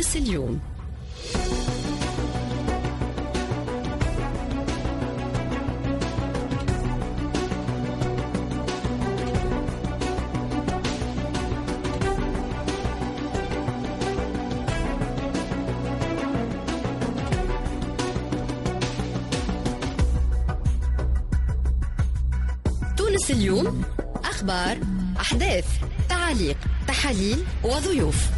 تونس 0.00 0.16
اليوم. 0.16 0.60
تونس 22.96 23.30
اليوم 23.30 23.82
أخبار 24.24 24.78
أحداث 25.20 25.66
تعاليق 26.08 26.56
تحاليل 26.88 27.44
وضيوف. 27.64 28.30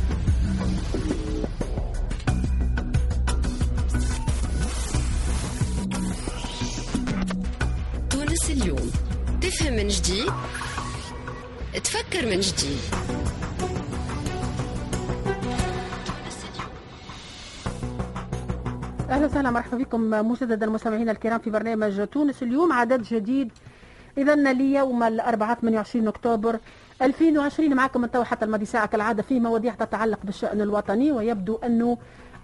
جديد. 9.92 10.30
تفكر 11.84 12.26
من 12.26 12.40
جديد. 12.40 12.80
أهلا 19.10 19.26
وسهلا 19.26 19.50
مرحبا 19.50 19.76
بكم 19.76 20.00
مجددا 20.10 20.66
مستمعينا 20.66 21.12
الكرام 21.12 21.38
في 21.38 21.50
برنامج 21.50 22.06
تونس 22.06 22.42
اليوم. 22.42 22.72
عدد 22.72 23.02
جديد. 23.02 23.52
اذا 24.18 24.34
ليوم 24.52 25.02
الأربعاء 25.02 25.58
28 25.60 26.08
أكتوبر 26.08 26.58
2020 27.02 27.74
معكم 27.74 28.00
من 28.00 28.10
تو 28.10 28.24
حتى 28.24 28.44
لماضي 28.44 28.64
ساعة 28.64 28.86
كالعاده 28.86 29.22
في 29.22 29.40
مواضيع 29.40 29.74
تتعلق 29.74 30.18
بالشأن 30.24 30.60
الوطني 30.60 31.12
ويبدو 31.12 31.56
أنه 31.56 31.98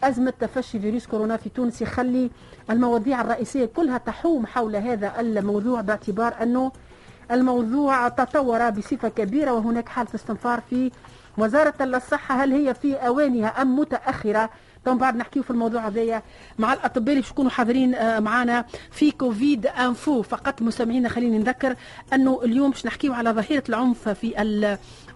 أزمة 0.04 0.32
تفشي 0.40 0.80
فيروس 0.80 1.06
كورونا 1.06 1.36
في 1.36 1.48
تونس 1.48 1.82
يخلي 1.82 2.30
المواضيع 2.70 3.20
الرئيسية 3.20 3.64
كلها 3.64 3.98
تحوم 3.98 4.46
حول 4.46 4.76
هذا 4.76 5.20
الموضوع 5.20 5.80
باعتبار 5.80 6.34
أنه 6.42 6.72
الموضوع 7.30 8.08
تطور 8.08 8.70
بصفة 8.70 9.08
كبيرة 9.08 9.52
وهناك 9.52 9.88
حالة 9.88 10.08
استنفار 10.14 10.62
في 10.70 10.90
وزارة 11.38 11.74
الصحة. 11.80 12.44
هل 12.44 12.52
هي 12.52 12.74
في 12.74 12.94
أوانها 12.94 13.62
أم 13.62 13.78
متأخرة؟ 13.78 14.50
تو 14.84 14.94
بعد 14.94 15.16
نحكيو 15.16 15.42
في 15.42 15.50
الموضوع 15.50 15.88
هذايا 15.88 16.22
مع 16.58 16.72
الأطباء 16.72 17.14
اللي 17.14 17.26
يكونوا 17.30 17.50
حاضرين 17.50 17.94
آه، 17.94 18.20
معنا 18.20 18.64
في 18.90 19.10
Covid 19.10 19.66
Info. 19.66 20.22
فقط 20.22 20.62
مستمعينا 20.62 21.08
خليني 21.08 21.38
نذكر 21.38 21.76
أنه 22.12 22.40
اليوم 22.44 22.70
باش 22.70 22.86
نحكيو 22.86 23.12
على 23.12 23.30
ظاهرة 23.30 23.62
العنف 23.68 24.08
في 24.08 24.42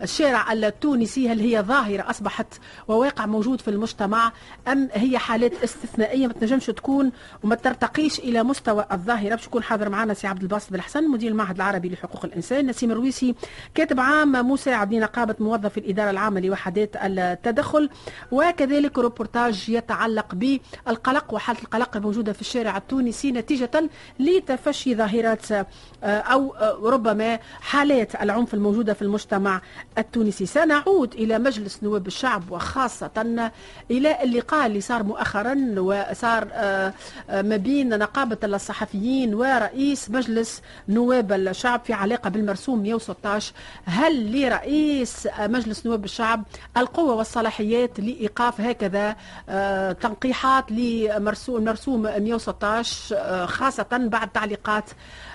الشارع 0.03 0.53
التونسي 0.53 1.29
هل 1.29 1.41
هي 1.41 1.63
ظاهرة 1.63 2.11
أصبحت 2.11 2.47
وواقع 2.89 3.27
موجود 3.27 3.61
في 3.61 3.69
المجتمع 3.69 4.33
أم 4.69 4.89
هي 4.93 5.19
حالات 5.19 5.65
استثنائية 5.65 6.27
ما 6.27 6.33
تنجمش 6.33 6.67
تكون 6.67 7.13
وما 7.43 7.55
ترتقيش 7.55 8.19
إلى 8.19 8.43
مستوى 8.43 8.87
الظاهرة؟ 8.93 9.35
باش 9.35 9.47
يكون 9.47 9.63
حاضر 9.63 9.89
معنا 9.89 10.15
سي 10.15 10.27
عبد 10.27 10.43
الباسط 10.43 10.73
بالحسن 10.73 11.11
مدير 11.11 11.31
المعهد 11.31 11.57
العربي 11.57 11.89
لحقوق 11.89 12.25
الإنسان 12.25 12.67
نسيم 12.67 12.91
الرويسي 12.91 13.35
كاتب 13.75 14.01
عام 14.01 14.51
مساعد 14.51 14.95
لنقابه 14.95 15.35
موظفي 15.41 15.81
الإدارة 15.81 16.11
العامة 16.11 16.41
لوحدات 16.41 16.97
التدخل 16.97 17.91
وكذلك 18.33 18.99
روبورتاج 18.99 19.69
يتعلق 19.69 20.35
بالقلق 20.35 21.35
وحالة 21.35 21.59
القلق 21.61 21.97
الموجودة 21.97 22.33
في 22.33 22.41
الشارع 22.41 22.77
التونسي 22.77 23.33
نتيجة 23.33 23.91
لتفشي 24.19 24.95
ظاهرات 24.95 25.53
آه، 25.53 25.65
أو 26.05 26.55
آه، 26.55 26.79
ربما 26.83 27.39
حالات 27.61 28.15
العنف 28.23 28.55
الموجودة 28.55 28.95
في 28.95 29.03
المجتمع 29.03 29.61
التونسي. 29.99 30.47
سنعود 30.47 31.15
إلى 31.15 31.39
مجلس 31.39 31.83
نواب 31.83 32.07
الشعب 32.07 32.51
وخاصة 32.51 33.51
إلى 33.91 34.23
اللقاء 34.23 34.67
اللي 34.67 34.81
صار 34.81 35.03
مؤخرا 35.03 35.75
وصار 35.79 36.49
آه، 36.53 36.95
آه، 37.31 37.43
ما 37.43 37.57
بين 37.57 37.99
نقابة 37.99 38.39
الصحفيين 38.45 39.35
ورئيس 39.35 40.11
مجلس 40.11 40.63
نواب 40.89 41.33
الشعب 41.33 41.81
في 41.85 41.93
علاقة 41.93 42.31
بالمرسوم 42.31 42.83
116 42.83 43.53
هل 43.85 44.43
لرئيس 44.43 45.29
مجلس 45.41 45.87
نواب 45.87 46.05
الشعب 46.05 46.45
القوة 46.77 47.15
والصلاحيات 47.15 48.01
لإيقاف 48.01 48.61
هكذا 48.61 49.17
آه، 49.49 49.93
تنقيحات 49.93 50.73
لمرسوم 50.73 51.57
المرسوم 51.57 52.03
116 52.03 53.17
آه، 53.17 53.47
خاصة 53.47 53.87
بعد 53.93 54.29
تعليقات 54.29 54.85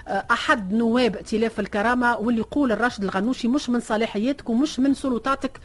أحد 0.08 0.74
نواب 0.74 1.16
ائتلاف 1.16 1.60
الكرامة 1.60 2.18
واللي 2.18 2.40
يقول 2.40 2.72
الراشد 2.72 3.04
الغنوشي 3.04 3.48
مش 3.48 3.70
من 3.70 3.80
صلاحياتك 3.80 4.50
ومش 4.50 4.80
من 4.80 4.94
سلطاتك 4.94 5.60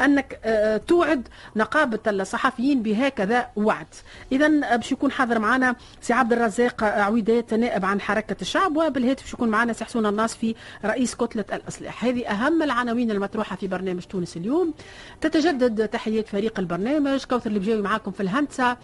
أنك 0.00 0.40
آه، 0.44 0.76
توعد 0.76 1.28
نقابة 1.56 1.98
الصحفيين 2.06 2.82
بهكذا 2.82 3.46
وعد. 3.56 3.86
اذا 4.32 4.76
باش 4.76 4.92
يكون 4.92 5.10
حاضر 5.10 5.38
معنا 5.38 5.76
سي 6.00 6.12
عبد 6.12 6.32
الرزاق 6.32 6.84
عويدات 6.84 7.54
نائب 7.54 7.84
عن 7.84 8.00
حركة 8.00 8.36
الشعب 8.40 8.76
وبالهاتف 8.76 9.22
باش 9.22 9.32
يكون 9.32 9.48
معنا 9.48 9.72
سي 9.72 9.84
حسون 9.84 10.06
الناصفي 10.06 10.54
رئيس 10.84 11.14
كتلة 11.14 11.44
الاصلاح 11.52 12.04
هذه 12.04 12.26
أهم 12.26 12.62
العناوين 12.62 13.10
المطروحة 13.10 13.56
في 13.56 13.66
برنامج 13.66 14.02
تونس 14.02 14.36
اليوم. 14.36 14.74
تتجدد 15.20 15.88
تحيات 15.88 16.28
فريق 16.28 16.58
البرنامج. 16.58 17.24
كوثر 17.24 17.46
اللي 17.46 17.58
بجاوي 17.58 17.82
معاكم 17.82 18.10
في 18.10 18.22
الهندسة. 18.22 18.76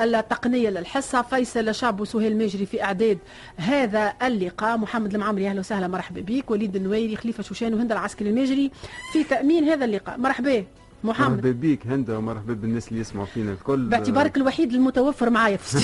التقنية 0.00 0.70
للحصة. 0.70 1.22
فيصل 1.22 1.74
شعب 1.74 2.00
وسهيل 2.00 2.38
ماجري 2.38 2.66
في 2.66 2.82
إعداد 2.84 3.18
هذا 3.56 4.12
اللقاء. 4.22 4.49
محمد 4.62 5.14
المعمري 5.14 5.48
أهلا 5.48 5.60
وسهلا 5.60 5.88
مرحبا 5.88 6.20
بك. 6.20 6.50
وليد 6.50 6.76
النويري 6.76 7.16
خليفة 7.16 7.42
شوشان 7.42 7.74
وهند 7.74 7.92
العسكري 7.92 8.30
الماجري 8.30 8.70
في 9.12 9.24
تأمين 9.24 9.64
هذا 9.64 9.84
اللقاء. 9.84 10.18
مرحبا 10.18 10.64
محمد. 11.04 11.30
مرحبا 11.30 11.50
بيك 11.50 11.86
هندا 11.86 12.16
ومرحبا 12.16 12.52
بالناس 12.54 12.88
اللي 12.88 13.00
يسمعوا 13.00 13.26
فينا 13.26 13.52
الكل. 13.52 13.86
باعتبارك 13.86 14.36
الوحيد 14.36 14.72
المتوفر 14.72 15.30
معايا 15.30 15.56
في 15.56 15.74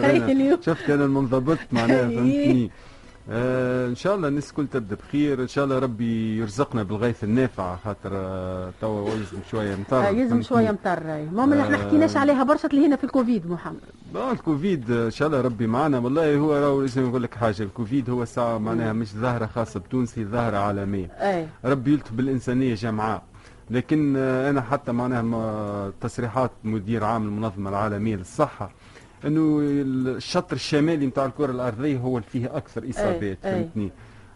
الاستديو. 0.00 0.58
شفت 0.66 0.90
أنا 0.90 1.04
المنضبط 1.04 1.58
معناها. 1.72 1.98
فهمتني. 2.08 2.70
آه 3.30 3.88
إن 3.88 3.94
شاء 3.94 4.14
الله 4.14 4.28
الناس 4.28 4.50
الكل 4.50 4.66
تبدأ 4.66 4.96
بخير. 4.96 5.42
إن 5.42 5.48
شاء 5.48 5.64
الله 5.64 5.78
ربي 5.78 6.36
يرزقنا 6.38 6.82
بالغيث 6.82 7.24
النافع 7.24 7.76
خاطر 7.76 8.10
آه 8.12 8.70
توا 8.80 9.10
يلزم 9.10 9.38
شوية 9.50 9.76
مطر. 9.76 10.06
آه، 10.06 10.08
يلزم؟ 10.08 10.42
شوية 10.42 10.70
مطر. 10.70 10.98
المهم 11.02 11.52
إحنا 11.52 11.76
آه. 11.76 11.80
حكيناش 11.86 12.16
عليها 12.16 12.42
برشا 12.44 12.68
اللي 12.68 12.86
هنا 12.86 12.96
في 12.96 13.04
الكوفيد 13.04 13.50
محمد. 13.50 13.80
آه 14.16 14.32
الكوفيد 14.32 14.90
آه، 14.90 15.06
إن 15.06 15.10
شاء 15.10 15.28
الله 15.28 15.40
ربي 15.40 15.66
معنا. 15.66 15.98
والله 15.98 16.36
هو 16.36 16.54
راهو 16.54 16.80
لازم 16.80 17.06
نقول 17.06 17.22
لك 17.22 17.34
حاجة. 17.34 17.62
الكوفيد 17.62 18.10
هو 18.10 18.24
ساعة 18.24 18.58
معناها 18.58 18.92
مش 18.92 19.08
ظاهرة 19.14 19.46
خاصة 19.46 19.80
بتونس 19.80 20.18
هي 20.18 20.24
ظاهرة 20.24 20.56
عالمية. 20.56 21.06
أي. 21.06 21.46
ربي 21.64 21.92
يلطف 21.92 22.12
بالإنسانية 22.12 22.74
جمعاء. 22.74 23.22
لكن 23.70 24.14
آه، 24.16 24.50
أنا 24.50 24.60
حتى 24.60 24.92
معناها 24.92 25.92
تصريحات 26.00 26.50
مدير 26.64 27.04
عام 27.04 27.22
المنظمة 27.22 27.70
العالمية 27.70 28.16
للصحة 28.16 28.70
إنه 29.26 29.58
الشطر 30.16 30.56
الشمالي 30.56 31.06
نتاع 31.06 31.24
الكرة 31.26 31.50
الأرضية 31.52 31.98
هو 31.98 32.18
اللي 32.18 32.28
فيه 32.32 32.56
أكثر 32.56 32.90
إصابات 32.90 33.22
أي. 33.44 33.52
فهمتني 33.52 33.90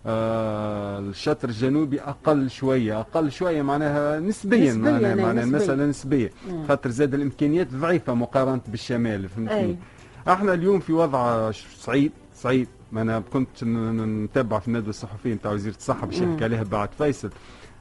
آه 0.07 0.99
الشطر 0.99 1.49
الجنوبي 1.49 2.01
أقل 2.01 2.51
شوية 2.51 3.01
أقل 3.01 3.31
شوية 3.33 3.63
معناها 3.63 4.21
نسبيا, 4.21 4.73
نسبياً، 4.73 4.91
معناها, 4.93 5.15
معناها 5.15 5.33
نسبياً. 5.45 5.57
المساله 5.59 5.87
نسبيه. 5.87 6.31
خاطر 6.69 6.91
زاد 6.91 7.15
الإمكانيات 7.15 7.75
ضعيفة 7.75 8.15
مقارنة 8.15 8.61
بالشمال 8.69 9.29
فهمتني 9.29 9.55
أي. 9.61 9.77
إحنا 10.29 10.55
اليوم 10.55 10.81
في 10.81 10.93
وضع 10.93 11.51
صعيب 11.79 12.13
صعيب 12.35 12.67
ما 12.93 13.03
أنا 13.03 13.23
كنت 13.33 13.65
ن- 13.65 13.69
ن- 13.97 14.25
نتابع 14.25 14.59
في 14.59 14.69
الندوه 14.69 14.91
الصحفيه 14.91 15.35
نتاع 15.35 15.53
وزيره 15.53 15.75
الصحة 15.77 16.07
باش. 16.07 16.21
يحكي 16.21 16.45
عليها 16.45 16.63
بعد 16.63 16.89
فيصل 16.99 17.31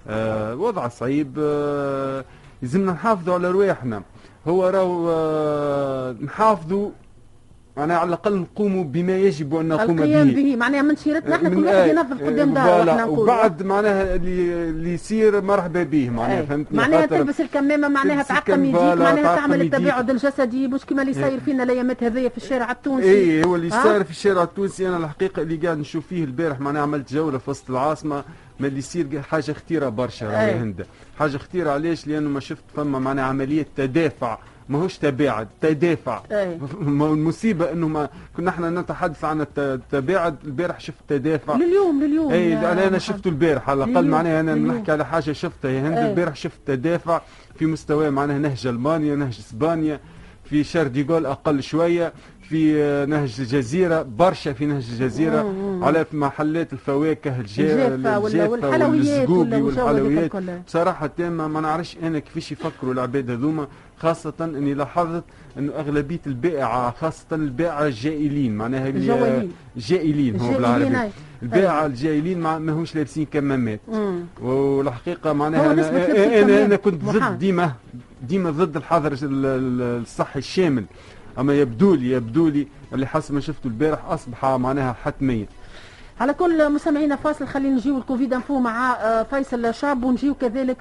آه 0.07 0.55
وضع 0.55 0.87
صعيب 0.87 1.33
آه 1.39 2.25
لازمنا 2.61 2.91
نحافظوا 2.91 3.33
على 3.33 3.51
رواحنا 3.51 4.03
هو 4.47 4.67
راهو 4.67 5.09
آه 5.09 6.15
نحافظوا 6.21 6.89
معناها 7.77 7.97
على 7.97 8.07
الأقل 8.07 8.35
نقوموا 8.35 8.83
بما 8.83 9.17
يجب 9.17 9.55
أن 9.55 9.67
نقوم 9.67 9.99
القيام 9.99 10.27
به 10.27 10.33
به 10.33 10.55
معناها 10.55 10.81
من 10.81 10.95
شيرتنا 10.95 11.35
إحنا 11.35 11.49
كل 11.49 11.65
واحد. 11.65 11.89
ينظف 11.89 12.23
قدام 12.23 12.57
آه، 12.57 12.83
داره 12.83 13.09
وبعد 13.09 13.63
معناها 13.63 14.15
اللي 14.15 14.69
اللي 14.69 14.93
يصير 14.93 15.41
مرحبا 15.41 15.83
به 15.83 16.09
معناها. 16.09 16.41
فهمتني 16.45 16.77
معناها 16.77 17.05
تلبس 17.05 17.41
الكمامة 17.41 17.87
معناها 17.87 18.23
تعقم 18.23 18.63
يديك 18.65 18.75
معناها 18.81 19.35
تعمل. 19.35 19.61
التباعد 19.61 20.09
الجسدي 20.09 20.67
مش 20.67 20.85
كما 20.85 21.01
اللي 21.01 21.13
صاير 21.13 21.39
فينا 21.39 21.63
الأيامات 21.63 22.03
هذيا 22.03 22.29
في 22.29 22.37
الشارع 22.37 22.71
التونسي 22.71 23.09
اي 23.09 23.43
هو 23.43 23.55
اللي؟ 23.55 23.69
صار 23.69 24.03
في 24.03 24.11
الشارع 24.11 24.43
التونسي 24.43 24.87
أنا 24.87 24.97
الحقيقة 24.97 25.41
اللي 25.41 25.55
قاعد 25.55 25.77
نشوف 25.77 26.07
فيه 26.07 26.23
البارح 26.23 26.59
معناها 26.59 26.81
عملت 26.81 27.13
جولة 27.13 27.37
في 27.37 27.49
وسط 27.49 27.69
العاصمة 27.69 28.23
ما 28.59 28.67
اللي 28.67 28.79
يصير 28.79 29.21
حاجة 29.21 29.51
خطيرة 29.51 29.89
برشا 29.89 30.25
راهي 30.25 30.49
أي. 30.49 30.55
هند 30.59 30.85
حاجة 31.19 31.37
خطيرة 31.37 31.71
علاش 31.71 32.07
لأنه 32.07 32.29
ما 32.29 32.39
شفت 32.39 32.63
فما 32.75 32.99
معناها 32.99 33.25
عملية 33.25 33.65
تدافع 33.75 34.37
ماهوش 34.69 34.97
تباعد 34.97 35.47
تدافع 35.61 36.21
أي. 36.31 36.59
ما 36.79 37.05
المصيبة 37.07 37.71
إنه 37.71 37.87
ما 37.87 38.09
كنا 38.37 38.49
إحنا 38.49 38.69
نتحدث 38.69 39.23
عن 39.25 39.41
الت- 39.41 39.59
التباعد 39.59 40.35
البارح 40.45 40.79
شفت 40.79 40.97
تدافع 41.07 41.55
لليوم 41.55 42.03
لليوم 42.03 42.31
اي 42.31 42.53
أنا 42.71 42.85
محمد. 42.85 42.97
شفته 42.97 43.27
البارح 43.27 43.69
على 43.69 43.83
الأقل 43.83 44.07
معناها 44.07 44.39
أنا 44.39 44.51
لليوم. 44.51 44.75
نحكي 44.77 44.91
على 44.91 45.05
حاجة 45.05 45.31
شفتها 45.31 45.71
يا 45.71 45.81
هند 45.81 45.97
أي. 45.97 46.09
البارح 46.09 46.35
شفت 46.35 46.57
تدافع 46.65 47.21
في 47.59 47.65
مستوى 47.65 48.09
معناها 48.09 48.37
نهج 48.39 48.67
ألمانيا 48.67 49.15
نهج 49.15 49.37
إسبانيا 49.39 49.99
في 50.45 50.63
شار 50.63 50.87
ديغول 50.87 51.25
أقل 51.25 51.63
شوية 51.63 52.13
في 52.49 52.73
نهج 53.09 53.35
الجزيرة 53.39 54.01
برشا 54.01 54.53
في 54.53 54.65
نهج 54.65 54.85
الجزيرة 54.91 55.53
على 55.85 56.05
محلات 56.13 56.73
الفواكه 56.73 57.39
الجافة 57.39 58.19
والحلويات 58.19 59.29
والحلويات. 59.29 60.31
بصراحة 60.67 61.07
تامة 61.07 61.47
ما 61.47 61.61
نعرفش 61.61 61.97
أنا 62.03 62.19
كيفاش 62.19 62.51
يفكروا 62.51 62.93
العباد 62.93 63.31
هذوما 63.31 63.67
خاصة 63.97 64.33
أني 64.41 64.73
لاحظت 64.73 65.23
أنه 65.57 65.73
أغلبية 65.73 66.19
البائعة 66.27 66.91
خاصة 66.91 67.25
البائعة 67.31 67.85
الجائلين 67.85 68.55
معناها 68.55 68.89
الجوالين. 68.89 69.51
جائلين 69.77 70.39
هو 70.39 70.53
بالعربي. 70.53 70.97
البائعة 71.43 71.85
الجائلين 71.85 72.39
ما 72.39 72.73
همش 72.73 72.95
لابسين 72.95 73.25
كمامات. 73.25 73.79
والحقيقة 74.41 75.33
معناها 75.33 75.73
أنا, 75.73 76.41
أنا, 76.41 76.65
أنا 76.65 76.75
كنت 76.75 77.03
ضد 77.03 77.39
ديما 77.39 77.71
ديما 78.27 78.49
ضد 78.51 78.77
الحظر 78.77 79.17
الصحي 79.23 80.39
الشامل. 80.39 80.83
أما 81.39 81.53
يبدو 81.53 81.95
لي 81.95 82.11
يبدو 82.11 82.47
لي 82.49 82.67
اللي 82.93 83.07
حسب 83.07 83.33
ما 83.33 83.39
شفته 83.39 83.67
البارح 83.67 84.05
أصبح 84.05 84.45
معناها 84.45 84.93
حتميه 84.93 85.45
على 86.21 86.33
كل 86.33 86.71
مستمعينا 86.71 87.15
فاصل 87.15 87.47
خلينا 87.47 87.75
نجيو 87.75 87.97
الكوفيد 87.97 88.33
أنفو 88.33 88.59
مع 88.59 88.93
آه، 88.93 89.23
فيصل 89.23 89.73
شاب 89.73 90.03
ونجيو 90.03 90.33
كذلك 90.35 90.77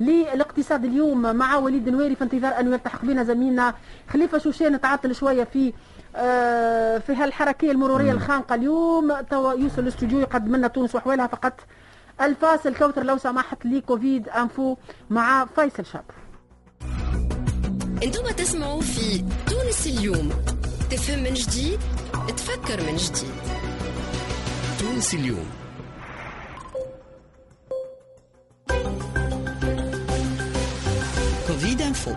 للاقتصاد 0.00 0.84
اليوم 0.84 1.36
مع 1.36 1.56
وليد 1.56 1.88
نويري 1.88 2.14
في 2.14 2.24
انتظار 2.24 2.60
ان 2.60 2.72
يلتحق 2.72 3.04
بنا 3.04 3.24
زميلنا 3.24 3.74
خليفة 4.08 4.38
شوشان 4.38 4.72
نتعطل 4.72 5.14
شوية 5.14 5.44
في 5.44 5.72
آه، 6.16 6.98
في 6.98 7.14
هالحركيه 7.14 7.70
المرورية 7.70 8.12
الخانقة 8.12 8.54
اليوم. 8.54 9.12
توا 9.30 9.52
يوصل 9.52 9.82
الاستوديو 9.82 10.20
يقدم 10.20 10.56
لنا 10.56 10.68
تونس 10.68 10.94
وحوالها 10.94 11.26
فقط 11.26 11.60
الفاصل. 12.20 12.74
كوثر 12.74 13.02
لو 13.02 13.16
سمحت 13.18 13.66
لي 13.66 13.80
Covid 13.80 14.28
Info 14.28 14.76
مع 15.10 15.44
فيصل 15.44 15.84
شاب 15.86 16.04
أنتم 18.02 18.22
تسمعوا 18.36 18.80
في 18.80 19.24
تونس 19.70 19.86
اليوم. 19.86 20.30
تفهم 20.90 21.22
من 21.22 21.34
جديد 21.34 21.80
تفكر 22.36 22.82
من 22.82 22.96
جديد. 22.96 23.34
تونس 24.78 25.14
اليوم. 25.14 25.46
كوفيد 31.46 31.82
إنفو. 31.82 32.14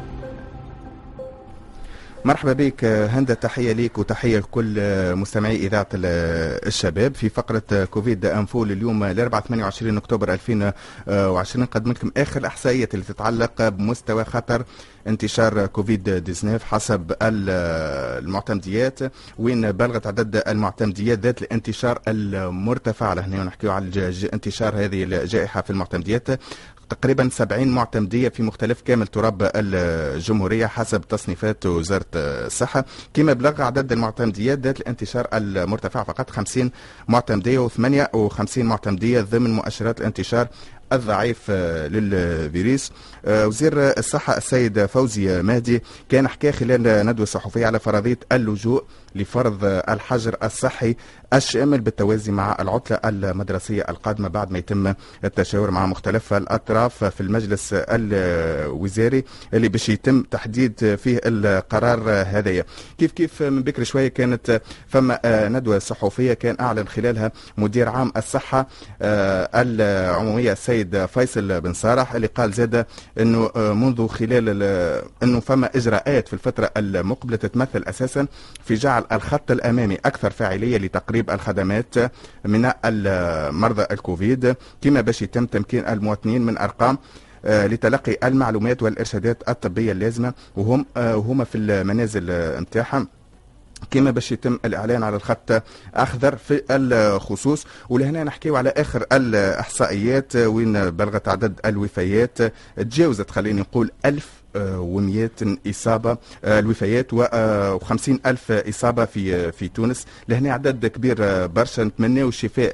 مرحبا 2.26 2.54
بك 2.54 2.86
هندة 2.86 3.34
تحية 3.34 3.72
ليك 3.72 3.98
وتحية 3.98 4.38
لكل 4.40 4.76
مستمعي 5.16 5.56
إذاعة 5.56 5.88
الشباب. 5.94 7.16
في 7.16 7.30
فقرة 7.30 7.86
كوفيد 7.86 8.26
أنفول 8.26 8.72
اليوم 8.72 9.06
ل 9.06 9.30
28 9.30 9.98
أكتوبر 9.98 10.34
2020 10.34 11.66
قدمت 11.66 11.98
لكم 11.98 12.12
آخر 12.18 12.40
الإحصائيات 12.40 12.94
اللي 12.94 13.06
تتعلق 13.06 13.68
بمستوى 13.70 14.24
خطر 14.24 14.64
انتشار 15.08 15.66
كوفيد 15.66 16.24
19 16.24 16.66
حسب 16.66 17.14
المعتمديات. 17.22 19.00
وين 19.40 19.72
بلغت 19.72 20.08
عدد 20.08 20.44
المعتمديات 20.48 21.20
ذات 21.20 21.42
الانتشار 21.42 22.00
المرتفع؟ 22.08 23.14
لهنا 23.14 23.44
نحكي 23.44 23.70
على 23.70 24.14
انتشار 24.34 24.76
هذه 24.76 25.04
الجائحة 25.04 25.62
في 25.62 25.70
المعتمديات. 25.70 26.28
تقريبا 27.02 27.30
70 27.30 27.68
معتمدية 27.68 28.30
في 28.30 28.44
مختلف 28.44 28.82
كامل 28.82 29.08
تراب 29.08 29.52
الجمهورية 29.56 30.66
حسب 30.66 31.02
تصنيفات 31.02 31.66
وزارة 31.66 32.06
الصحة. 32.16 32.86
كما 33.14 33.34
بلغ 33.34 33.62
عدد 33.62 33.92
المعتمديات 33.92 34.60
ذات 34.60 34.80
الانتشار 34.80 35.28
المرتفع 35.34 36.04
فقط 36.04 36.30
50 36.30 36.72
معتمدية 37.08 37.68
و58 37.68 38.58
معتمدية 38.58 39.22
ضمن 39.22 39.54
مؤشرات 39.54 40.00
الانتشار 40.02 40.48
الضعيف 40.94 41.40
آه، 41.50 41.88
للفيروس. 41.88 42.92
آه، 43.26 43.48
وزير 43.48 43.74
الصحة 43.76 44.38
السيد 44.38 44.86
فوزي 44.86 45.42
مهدي 45.42 45.84
كان 46.10 46.28
حكى 46.28 46.52
خلال 46.52 47.06
ندوة 47.06 47.26
صحفية 47.26 47.66
على 47.66 47.80
فرضية 47.80 48.20
اللجوء 48.32 48.84
لفرض 49.16 49.60
الحجر 49.66 50.36
الصحي 50.44 50.96
الشامل 51.34 51.82
بالتوازي 51.82 52.32
مع 52.32 52.58
العطلة 52.60 53.00
المدرسية 53.06 53.86
القادمة 53.90 54.28
بعد 54.28 54.52
ما 54.52 54.58
يتم 54.60 54.94
التشاور 55.24 55.72
مع 55.72 55.86
مختلف 55.86 56.34
الأطراف 56.34 57.04
في 57.04 57.22
المجلس 57.22 57.70
الوزاري 57.74 59.24
اللي 59.54 59.68
باش 59.70 59.90
يتم 59.90 60.22
تحديد 60.24 60.96
فيه 61.04 61.22
القرار 61.26 62.00
هذايا. 62.28 62.66
كيف 62.98 63.12
كيف 63.12 63.44
من 63.44 63.64
بكري 63.64 63.86
شوية 63.86 64.08
كانت 64.08 64.62
فما 64.88 65.20
ندوة 65.50 65.80
صحفية 65.80 66.34
كان 66.34 66.56
أعلن 66.60 66.88
خلالها 66.88 67.32
مدير 67.58 67.90
عام 67.90 68.12
الصحة 68.18 68.68
العمومية 69.56 70.52
السيد 70.52 71.06
فيصل 71.06 71.62
بن 71.62 71.74
صالح 71.74 72.14
اللي 72.14 72.28
قال 72.28 72.52
زاد 72.54 72.86
أنه 73.20 73.52
منذ 73.56 74.08
خلال 74.08 74.64
أنه 75.24 75.40
فما 75.40 75.70
إجراءات 75.76 76.28
في 76.28 76.34
الفترة 76.34 76.72
المقبلة 76.78 77.38
تتمثل 77.38 77.84
أساسا 77.88 78.28
في 78.66 78.76
جعل 78.76 79.03
الخط 79.12 79.52
الأمامي 79.52 79.96
أكثر 79.96 80.32
فاعلية 80.32 80.78
لتقريب 80.78 81.30
الخدمات 81.32 81.96
من 82.46 82.72
مرضى 83.54 83.86
الكوفيد. 83.92 84.56
كما 84.82 85.02
باش 85.02 85.22
يتم 85.22 85.46
تمكين 85.46 85.88
المواطنين 85.88 86.42
من 86.42 86.58
أرقام 86.58 86.98
آه، 87.46 87.68
لتلقي 87.68 88.18
المعلومات 88.24 88.84
والإرشادات 88.84 89.50
الطبية 89.50 89.92
اللازمة 89.92 90.34
وهم 90.56 90.86
آه، 90.98 91.18
وهما 91.18 91.44
في 91.44 91.58
المنازل 91.58 92.26
نتاعهم. 92.62 93.08
كما 93.92 94.12
باش 94.12 94.32
يتم 94.32 94.60
الإعلان 94.66 95.04
على 95.04 95.16
الخط 95.16 95.64
اخضر 95.94 96.36
في 96.36 96.62
الخصوص. 96.72 97.66
ولهنا 97.90 98.24
نحكيو 98.24 98.56
على 98.56 98.70
آخر 98.78 99.06
الإحصائيات 99.12 100.36
وين 100.36 100.90
بلغت 100.90 101.28
عدد 101.28 101.60
الوفيات. 101.66 102.38
تجاوزت 102.78 103.32
خليني 103.32 103.62
نقول 103.62 103.92
ألف 104.06 104.43
ومئات 104.56 105.40
إصابة 105.70 106.18
آه، 106.46 106.60
الوفيات 106.60 107.12
و50 107.16 108.12
ألف 108.26 108.52
إصابة 108.52 109.06
في 109.06 109.52
في 109.52 109.68
تونس. 109.68 110.06
لهنا 110.30 110.54
عدد 110.54 110.86
كبير 110.86 111.18
آه، 111.20 111.46
برشا 111.46 111.82
نتمناو 111.82 112.30
الشفاء 112.30 112.74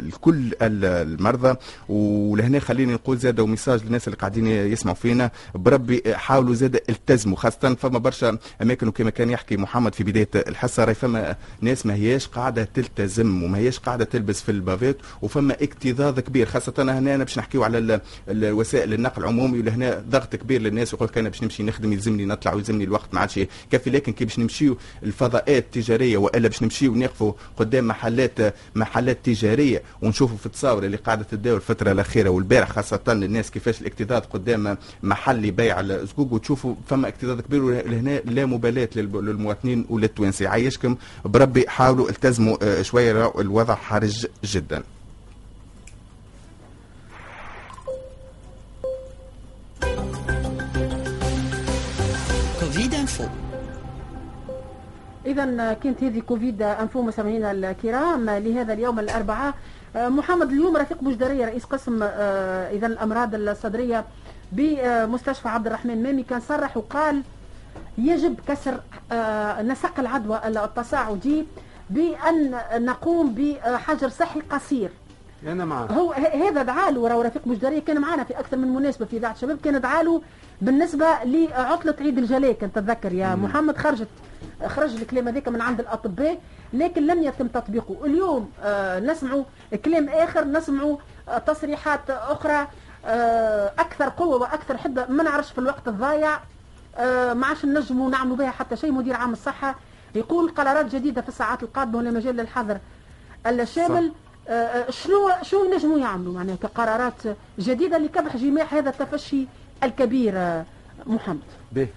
لكل 0.00 0.52
المرضى. 0.62 1.54
ولهنا 1.88 2.60
خليني 2.60 2.92
نقول 2.94 3.18
زاد 3.18 3.40
وميساج 3.40 3.84
للناس 3.84 4.08
اللي 4.08 4.16
قاعدين 4.18 4.46
يسمعوا 4.46 4.96
فينا. 4.96 5.30
بربي 5.54 6.02
حاولوا 6.14 6.54
زاد 6.54 6.80
التزموا 6.88 7.36
خاصة 7.36 7.74
فما 7.74 7.98
برشا 7.98 8.38
أماكن 8.62 8.88
وكما 8.88 9.10
كان 9.10 9.30
يحكي 9.30 9.56
محمد 9.56 9.94
في 9.94 10.04
بداية 10.04 10.28
الحصة. 10.34 10.84
راهي 10.84 10.94
فما 10.94 11.36
ناس 11.60 11.86
ما 11.86 11.94
هياش 11.94 12.26
قاعدة 12.26 12.68
تلتزم 12.74 13.42
وما 13.42 13.58
هياش 13.58 13.78
قاعدة 13.78 14.04
تلبس 14.04 14.42
في 14.42 14.48
البافات 14.52 14.96
وفما 15.22 15.56
اكتظاظ 15.62 16.20
كبير 16.20 16.46
خاصة 16.46 16.72
هنا 16.78 16.98
أنا 17.14 17.24
باش 17.24 17.38
نحكيو 17.38 17.64
على 17.64 18.00
الوسائل 18.28 18.92
النقل 18.94 19.22
العمومي. 19.22 19.58
ولهنا 19.58 20.04
ضغط 20.10 20.36
كبير 20.36 20.62
للناس 20.62 20.91
يقول 20.96 21.08
كان 21.08 21.28
باش 21.28 21.42
نمشي 21.42 21.62
نخدم 21.62 21.92
يلزمني 21.92 22.24
نطلع 22.24 22.54
ويلزمني 22.54 22.84
الوقت 22.84 23.14
ما 23.14 23.20
عادش 23.20 23.40
كافي 23.70 23.90
لكن 23.90 24.12
كي 24.12 24.24
باش 24.24 24.38
نمشيو 24.38 24.76
الفضاءات 25.02 25.64
التجارية 25.64 26.16
وإلا 26.18 26.48
باش 26.48 26.62
نمشيو 26.62 26.94
نقفوا 26.94 27.32
قدام 27.56 27.88
محلات 27.88 28.54
محلات 28.74 29.18
تجارية 29.24 29.82
ونشوفوا 30.02 30.36
في 30.36 30.46
التصاور 30.46 30.84
اللي 30.84 30.96
قاعدة 30.96 31.22
تداول 31.30 31.56
الفترة 31.56 31.92
الأخيرة 31.92 32.28
والبارح 32.30 32.68
خاصة 32.72 33.00
الناس 33.08 33.50
كيفاش 33.50 33.80
الاكتظاظ 33.80 34.22
قدام 34.22 34.78
محل 35.02 35.44
يبيع 35.44 35.80
الزقوق 35.80 36.32
وتشوفوا 36.32 36.74
فما 36.88 37.08
اكتظاظ 37.08 37.40
كبير 37.40 37.62
لهنا 37.88 38.18
لا 38.18 38.46
مبالاة 38.46 38.88
للمواطنين 38.96 39.86
وللتوانسه 39.90 40.48
عايشكم 40.48 40.96
بربي 41.24 41.68
حاولوا 41.68 42.08
التزموا 42.08 42.56
آه، 42.62 42.82
شوية 42.82 43.32
الوضع 43.40 43.74
حرج 43.74 44.26
جدا. 44.44 44.82
اذا 55.26 55.72
كانت 55.72 56.04
هذه 56.04 56.20
كوفيد 56.20 56.62
انفو 56.62 57.02
مستمعينا 57.02 57.50
الكرام. 57.52 58.30
لهذا 58.30 58.72
اليوم 58.72 58.98
الأربعاء 58.98 59.54
آه، 59.96 60.08
محمد 60.08 60.50
اليوم 60.50 60.76
رفيق 60.76 61.02
بوجدريه 61.02 61.44
رئيس 61.44 61.64
قسم 61.64 62.02
آه، 62.02 62.70
اذا 62.70 62.86
الأمراض 62.86 63.34
الصدرية 63.34 64.04
بمستشفى 64.52 65.48
عبد 65.48 65.66
الرحمن 65.66 66.02
مامي. 66.02 66.22
كان 66.22 66.40
صرح 66.40 66.76
وقال 66.76 67.22
يجب 67.98 68.40
كسر 68.48 68.80
آه، 69.12 69.62
نسق 69.62 70.00
العدوى 70.00 70.40
التصاعدي 70.46 71.46
بأن 71.90 72.58
نقوم 72.76 73.34
بحجر 73.34 74.08
صحي 74.08 74.40
قصير. 74.40 74.90
أنا 75.46 75.64
معه 75.64 75.86
هو 75.86 76.12
هذا 76.12 76.62
دعاله 76.62 77.00
وراه 77.00 77.22
رفيق 77.22 77.42
بوجدريه 77.46 77.78
كان 77.78 78.00
معنا 78.00 78.24
في 78.24 78.38
أكثر 78.40 78.56
من 78.56 78.68
مناسبة 78.68 79.06
في 79.06 79.16
اذاعه 79.16 79.32
الشباب 79.32 79.58
كان 79.64 79.80
دعاله 79.80 80.22
بالنسبة 80.60 81.06
لعطلة 81.24 81.94
عيد 82.00 82.18
الجلاء 82.18 82.52
كنت 82.52 82.74
تتذكر 82.78 83.12
يا 83.12 83.34
مم. 83.34 83.44
محمد. 83.44 83.76
خرجت 83.78 84.08
خرج 84.66 84.94
الكلام 84.94 85.28
هذاك 85.28 85.48
من 85.48 85.60
عند 85.60 85.80
الأطباء 85.80 86.38
لكن 86.72 87.06
لم 87.06 87.22
يتم 87.22 87.46
تطبيقه. 87.48 87.96
اليوم 88.04 88.50
آه 88.62 89.00
نسمعوا 89.00 89.44
كلام 89.84 90.08
آخر 90.08 90.44
نسمعوا 90.44 90.96
آه 91.28 91.38
تصريحات 91.38 92.10
أخرى 92.10 92.66
آه 93.06 93.72
أكثر 93.78 94.08
قوة 94.08 94.36
وأكثر 94.40 94.76
حدة. 94.78 95.06
ما 95.06 95.22
نعرفش 95.22 95.52
في 95.52 95.58
الوقت 95.58 95.88
الضايع 95.88 96.38
آه 96.96 97.32
ما 97.32 97.46
عادش 97.46 97.64
نجموا 97.64 98.10
نعملوا 98.10 98.36
بها 98.36 98.50
حتى 98.50 98.76
شيء. 98.76 98.92
مدير 98.92 99.16
عام 99.16 99.32
الصحة 99.32 99.74
يقول 100.14 100.50
قرارات 100.50 100.94
جديدة 100.94 101.22
في 101.22 101.28
الساعات 101.28 101.62
القادمة 101.62 101.98
ولا 101.98 102.10
مجال 102.10 102.36
للحظر 102.36 102.78
الشامل. 103.46 104.12
شنو 104.90 105.30
شنو 105.42 105.64
ينجموا 105.64 105.98
يعملوا 105.98 106.32
معناها 106.34 106.56
كقرارات 106.56 107.22
جديدة 107.58 107.98
لكبح 107.98 108.36
جماح 108.36 108.74
هذا 108.74 108.90
التفشي 108.90 109.46
الكبير 109.84 110.32
آه، 110.36 110.64
محمد 111.06 111.38
به 111.72 111.88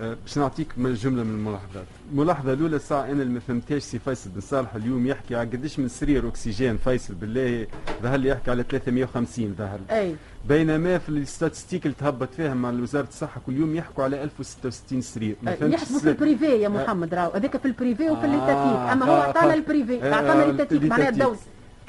آه، 0.00 0.16
باش 0.22 0.38
نعطيك 0.38 0.66
من 0.76 0.94
جملة 0.94 1.22
من 1.22 1.30
الملاحظات 1.30 1.84
الملاحظة 2.12 2.52
الأولى 2.52 2.76
الساعة 2.76 3.04
أنا 3.04 3.22
اللي 3.22 3.34
ما 3.34 3.40
فهمتهاش 3.40 3.82
سي 3.82 3.98
فيصل 3.98 4.30
بن 4.30 4.40
صالح 4.40 4.74
اليوم 4.74 5.06
يحكي 5.06 5.36
على 5.36 5.48
قديش 5.50 5.78
من 5.78 5.88
سرير 5.88 6.28
أكسجين 6.28 6.76
فيصل 6.76 7.14
بالله 7.14 7.66
ظهر 8.02 8.16
لي 8.18 8.28
يحكي 8.28 8.50
على 8.50 8.62
350 8.62 9.54
ظهر. 9.58 9.78
أي 9.90 10.16
بينما 10.48 10.98
في 10.98 11.08
ال 11.08 11.14
statistiques 11.14 11.86
اللي 11.86 11.96
تهبط 12.00 12.28
فيها 12.34 12.54
مع 12.54 12.70
وزارة 12.70 13.08
الصحة 13.08 13.40
كل 13.46 13.56
يوم 13.56 13.76
يحكوا 13.76 14.04
على 14.04 14.22
1066 14.22 15.00
سرير 15.00 15.36
ما. 15.42 15.54
فهمتش 15.54 15.74
يحسبوا 15.74 15.98
في. 16.00 16.08
ال 16.08 16.14
privé 16.14 16.46
يا 16.46 16.68
محمد 16.68 17.14
راهو 17.14 17.30
هذاك 17.30 17.56
في 17.56 17.64
ال 17.64 17.72
privé 17.72 18.10
وفي 18.10 18.22
آه، 18.22 18.24
ال 18.24 18.32
étatique 18.32 18.92
أما 18.92 19.06
هو 19.06 19.16
آه، 19.16 19.20
أعطانا 19.20 19.52
آه. 19.52 19.54
ال 19.54 19.62
privé 19.62 20.02
آه، 20.04 20.12
أعطانا 20.14 20.42
آه، 20.42 20.50
ال 20.50 20.54
étatique 20.54 20.82
معناها 20.82 21.08
ال 21.08 21.11
étatique. 21.11 21.38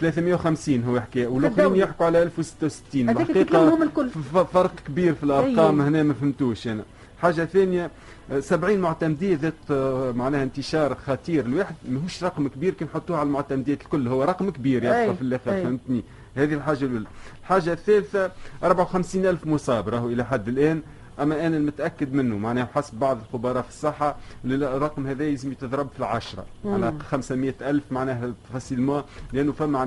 الدولة 0.08 0.36
350 0.36 0.84
هو 0.84 0.96
يحكي 0.96 1.26
والآخرين. 1.26 1.76
يحكوا 1.76 2.06
على 2.06 2.24
1066 2.24 3.10
هذاك 3.10 3.30
الحقيقة 3.30 4.44
فرق 4.44 4.72
كبير 4.88 5.14
في 5.16 5.24
الأرقام 5.24 5.82
أي. 5.82 5.88
هنا 5.88 6.04
ما 6.04 6.14
فهمتوش 6.14 6.68
أنا 6.68 6.84
حاجة 7.22 7.46
ثانية 7.46 7.92
آه، 8.32 8.40
70 8.40 8.80
معتمدية 8.80 9.36
ذات 9.42 9.54
آه، 9.72 10.12
معناها 10.12 10.44
انتشار 10.44 10.96
خطير 10.96 11.46
الواحد 11.46 11.76
ماهوش 11.90 12.24
رقم 12.24 12.48
كبير 12.48 12.74
كي 12.74 12.86
نحطوه 12.86 13.18
على 13.18 13.28
المعتمديات 13.28 13.82
الكل 13.82 14.08
هو 14.08 14.24
رقم 14.24 14.50
كبير 14.50 14.84
يبقى. 14.84 15.16
في 15.16 15.22
الآخر. 15.22 15.52
فهمتني 15.52 16.04
هذه 16.36 16.54
الحاجة 16.54 16.86
الأولى 16.86 17.06
الحاجة 17.42 17.74
الثالثة 17.74 18.32
54 18.64 19.26
ألف 19.26 19.48
مصاب 19.48 19.90
راهو 19.90 20.08
إلى 20.10 20.26
حد 20.26 20.48
الآن 20.48 20.82
أما 21.22 21.48
أنا 21.48 21.58
المتأكد 21.58 22.14
منه 22.14 22.38
معناها 22.38 22.70
حسب 22.76 23.00
بعض 23.00 23.18
الخبراء 23.18 23.62
في 23.64 23.70
الصحة 23.70 24.16
الرقم 24.46 25.08
هذا 25.08 25.24
لازم 25.30 25.52
يتضرب 25.52 25.90
في 25.94 26.00
العشرة. 26.00 26.46
مم. 26.66 26.74
على 26.74 26.94
500 27.10 27.54
ألف 27.62 27.84
معناها 27.92 28.34
فاسيلمون 28.54 29.04
لأنه 29.34 29.52
فما 29.52 29.80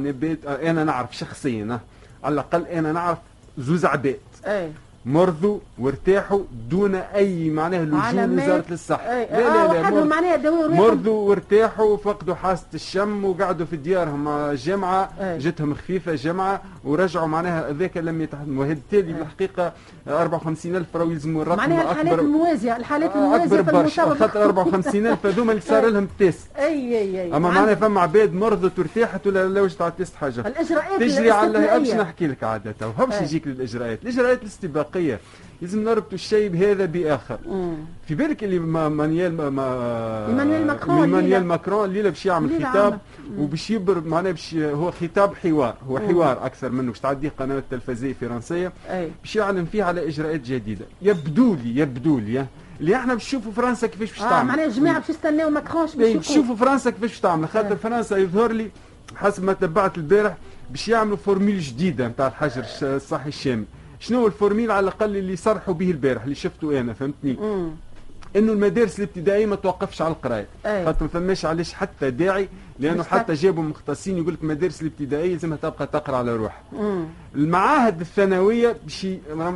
آه، 0.46 0.70
أنا 0.70 0.84
نعرف 0.84 1.16
شخصيا 1.16 1.80
على 2.24 2.32
الأقل 2.32 2.66
أنا 2.66 2.92
نعرف 2.92 3.18
زوز 3.58 3.84
عباد. 3.84 4.18
اي 4.46 4.72
مرضوا 5.06 5.58
وارتاحوا 5.78 6.40
دون 6.70 6.94
أي 6.94 7.50
معناها 7.50 7.84
لجوء. 7.84 8.44
وزارة 8.44 8.64
الصحه 8.70 9.02
اي 9.12 9.26
لا 9.30 9.38
لا 9.40 9.46
آه 9.64 9.72
لا 9.72 9.80
وحدهم 9.80 10.00
مرض- 10.00 10.06
معناها 10.10 10.36
داووا 10.36 10.66
روحهم 10.66 10.78
مرضوا 10.80 11.28
وارتاحوا 11.28 11.96
فقدوا 11.96 12.34
حاسة 12.34 12.66
الشم 12.74 13.24
وقعدوا 13.24 13.66
في 13.66 13.76
ديارهم. 13.76 14.24
مع 14.24 14.50
الجامعة 14.50 15.10
أي. 15.20 15.38
جتهم 15.38 15.74
خفيفة 15.74 16.14
جامعه 16.14 16.62
ورجعوا 16.84 17.26
معناها 17.26 17.72
ذاك 17.72 17.96
لم 17.96 18.20
يتحمل 18.22 18.58
وبالتالي 18.58 19.12
بالحقيقة 19.12 19.72
54000 20.08 20.96
راهو 20.96 21.10
يلزموا 21.10 21.42
الرقم 21.42 21.58
معناها 21.58 21.82
الحالات 21.82 22.06
أكبر. 22.12 22.20
الموازية 22.24 22.76
الحالات 22.76 23.10
اكبر 23.10 23.22
الموازية 23.24 23.62
في 23.62 23.72
برشا. 23.72 24.02
خاطر 24.14 24.44
54000 24.44 25.26
هذوما 25.26 25.52
اللي 25.52 25.62
صار 25.62 25.86
لهم 25.88 26.08
test. 26.18 26.48
اي 26.58 26.98
اي 26.98 27.22
اي 27.22 27.36
أما 27.36 27.48
عن- 27.48 27.54
معناها 27.54 27.74
فما 27.74 28.00
عباد 28.00 28.32
مرضت 28.34 28.78
وارتاحت 28.78 29.26
ولا 29.26 29.48
لا 29.48 29.60
وجدت 29.60 29.82
على 29.82 29.90
ال 29.90 29.95
test 29.95 30.14
حاجة. 30.14 30.40
الإجراءات 30.40 31.00
تجري 31.00 31.30
على 31.30 31.78
باش. 31.78 31.90
نحكي 31.94 32.26
لك 32.26 32.44
عادة. 32.44 32.74
تو 32.80 32.90
باش. 33.06 33.20
يجيك 33.20 33.46
للإجراءات. 33.46 34.02
الإجراءات 34.02 34.42
الاستباقية. 34.42 34.93
لازم 35.62 35.84
نربطوا 35.84 36.12
الشيء 36.12 36.48
بهذا 36.48 36.84
بآخر. 36.84 37.38
مم. 37.46 37.74
في 38.08 38.14
بالك 38.14 38.44
اللي 38.44 38.58
ما 38.58 38.88
مانيال 38.88 39.36
ما 39.36 39.50
ما 39.50 40.26
إيمانويل 40.28 40.66
ماكرون 40.66 41.14
الليلة. 41.14 41.38
ماكرون 41.40 41.84
الليلة 41.88 42.08
باش 42.10 42.26
يعمل 42.26 42.64
خطاب. 42.66 42.98
وباش 43.38 43.70
يبر 43.70 44.00
معناه 44.00 44.30
باش 44.30 44.54
هو 44.54 44.90
خطاب 44.90 45.34
حوار. 45.34 45.76
هو 45.88 45.98
حوار 45.98 46.46
أكثر 46.46 46.70
منه 46.70 46.90
باش 46.90 47.00
تعديه 47.00 47.32
قنوات 47.38 47.64
تلفزيونية 47.70 48.14
فرنسية 48.20 48.72
باش 49.22 49.36
يعلن 49.36 49.64
فيه 49.64 49.84
على 49.84 50.08
إجراءات 50.08 50.40
جديدة. 50.40 50.84
يبدو 51.02 51.54
لي 51.54 51.76
يبدو 51.80 52.18
لي 52.18 52.46
اللي 52.80 52.96
إحنا 52.96 53.14
باش 53.14 53.22
نشوفوا 53.26 53.52
فرنسا 53.52 53.86
كيفاش 53.86 54.10
باش 54.10 54.22
آه 54.22 54.30
تعمل. 54.30 54.48
معناها 54.48 54.66
الجماعة 54.66 54.98
باش 54.98 55.08
يستناو 55.08 55.50
ماكرون 55.50 55.84
باش 55.86 55.94
إيه، 55.96 56.16
يشوفوا 56.16 56.34
شوفوا 56.34 56.56
فرنسا 56.56 56.90
كيفاش 56.90 57.10
باش 57.10 57.20
تعمل. 57.20 57.48
خاطر 57.48 57.72
آه. 57.72 57.74
فرنسا 57.74 58.16
يظهر 58.16 58.52
لي 58.52 58.70
حسب 59.16 59.44
ما 59.44 59.52
تبعت 59.52 59.98
البارح 59.98 60.36
باش 60.70 60.88
يعملوا 60.88 61.16
formule 61.16 61.60
جديدة 61.60 62.08
نتاع 62.08 62.26
الحجر 62.26 62.64
الصحي 62.82 63.28
الشامل 63.28 63.64
شنو 64.04 64.20
هو 64.20 64.26
ال 64.26 64.32
formule 64.32 64.70
على 64.70 64.84
الأقل 64.84 65.16
اللي 65.16 65.36
صرحوا 65.36 65.74
به 65.74 65.90
البارح 65.90 66.22
اللي 66.22 66.34
شفته 66.34 66.80
أنا 66.80 66.92
فهمتني 66.92 67.32
مم. 67.32 67.70
إنه 68.36 68.52
المدارس 68.52 68.98
الابتدائيه 68.98 69.46
ما 69.46 69.56
توقفش 69.56 70.02
على 70.02 70.12
القراية. 70.12 70.46
خاطر 70.64 71.02
ما 71.02 71.08
فماش 71.08 71.44
علاش 71.44 71.72
حتى 71.74 72.10
داعي 72.10 72.48
لأنه 72.78 73.02
حتى 73.02 73.32
جابوا 73.34 73.62
مختصين 73.62 74.18
يقول 74.18 74.34
لك 74.34 74.42
المدارس 74.42 74.82
الابتدائيه 74.82 75.32
لازمها 75.32 75.56
تبقى 75.62 75.86
تقرأ 75.86 76.16
على 76.16 76.36
روحها. 76.36 76.62
المعاهد 77.34 78.00
الثانوية 78.00 78.76
باش 78.84 79.06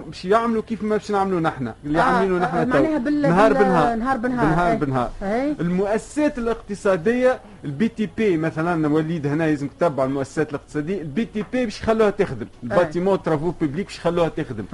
باش 0.07 0.25
يعملوا 0.25 0.63
كيف 0.63 0.83
ما 0.83 0.97
باش 0.97 1.11
نعملوا 1.11 1.41
نحن 1.41 1.73
اللي 1.85 1.99
آه، 1.99 2.03
عاملينه 2.03 2.37
آه، 2.37 2.41
نحن 2.41 2.71
تو. 2.73 2.79
معناها 2.79 2.99
بال- 2.99 3.23
نهار 3.23 3.53
بنهار 3.53 3.97
نهار 3.97 4.17
بنهار. 4.17 4.47
بنهار 4.47 4.71
أي. 4.73 4.77
بنهار 4.77 5.11
أي. 5.23 5.53
المؤسسات 5.61 6.39
الاقتصادية 6.39 7.41
ال 7.65 7.89
BTP 7.89 8.37
مثلا 8.37 8.89
وليد 8.89 9.27
هنا 9.27 9.45
لازم 9.45 9.69
تتبع 9.69 10.05
المؤسسات 10.05 10.51
الاقتصادية. 10.51 11.03
ال 11.03 11.25
BTP 11.25 11.65
باش 11.65 11.81
يخلوها 11.81 12.11
تخدم. 12.11 12.47
ال 12.63 12.69
bâtiment 12.69 13.23
travaux 13.23 13.51
publics 13.51 13.87
باش 13.87 13.99
يخلوها 13.99 14.29
تخدم. 14.29 14.65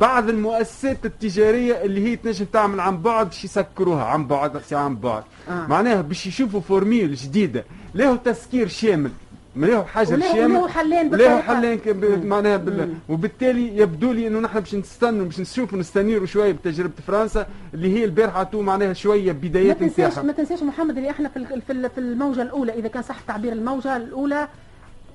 بعض 0.00 0.28
المؤسسات 0.28 1.06
التجارية 1.06 1.74
اللي 1.84 2.08
هي 2.08 2.16
تنجم 2.16 2.44
تعمل 2.44 2.80
عن 2.80 3.02
بعد 3.02 3.26
باش 3.26 3.44
يسكروها. 3.44 4.04
عن 4.04 4.26
بعد 4.26 4.62
عن 4.72 4.96
بعد. 4.96 5.22
آه. 5.48 5.66
معناها 5.66 6.00
باش 6.00 6.26
يشوفوا 6.26 6.60
formule 6.60 7.14
جديدة. 7.14 7.64
له 7.94 8.16
تسكير 8.16 8.68
شامل. 8.68 9.10
ما 9.56 9.82
حجر 9.84 10.14
وله- 10.14 10.32
شامل 10.32 10.56
وله 10.56 10.68
حلين 10.68 11.08
بالطريقة. 11.10 11.40
حلين 11.40 11.80
معناها 12.26 12.56
بال... 12.56 12.94
وبالتالي 13.08 13.76
يبدو 13.76 14.12
لي 14.12 14.26
إنه 14.26 14.40
نحن 14.40 14.60
باش 14.60 14.74
نستنوا 14.74 15.24
باش 15.24 15.40
نشوفوا 15.40 15.78
نستنيروا 15.78 16.26
شوية 16.26 16.52
بتجربة 16.52 16.92
فرنسا 17.06 17.46
اللي 17.74 17.98
هي 17.98 18.04
البارحة 18.04 18.40
عطوا 18.40 18.62
معناها 18.62 18.92
شوية 18.92 19.32
ما 19.32 19.38
بدايات 19.38 19.78
تنساش 19.80 20.10
نتاعها. 20.12 20.26
ما 20.26 20.32
تنساش 20.32 20.62
محمد 20.62 20.96
اللي 20.96 21.10
إحنا 21.10 21.28
في 21.28 21.44
في 21.66 21.72
ال- 21.72 21.90
في 21.90 21.98
الموجة 22.00 22.42
الأولى 22.42 22.72
إذا 22.72 22.88
كان 22.88 23.02
صح 23.02 23.20
تعبير 23.20 23.52
الموجة 23.52 23.96
الأولى 23.96 24.48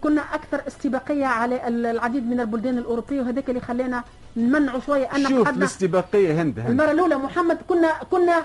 كنا 0.01 0.21
أكثر 0.21 0.61
استباقية 0.67 1.25
على 1.25 1.67
ال- 1.67 1.85
العديد 1.85 2.29
من 2.29 2.39
البلدان 2.39 2.77
الأوروبية 2.77 3.21
وهذاك 3.21 3.49
اللي 3.49 3.61
خلانا 3.61 4.03
نمنعوا 4.37 4.79
شوية 4.79 5.05
أن 5.15 5.27
شوف 5.29 5.49
الاستباقية 5.49 6.41
هند 6.41 6.59
هند. 6.59 6.69
المرة 6.69 6.91
الأولى 6.91 7.15
محمد 7.15 7.57
كنا 7.67 7.91
كنا 8.11 8.41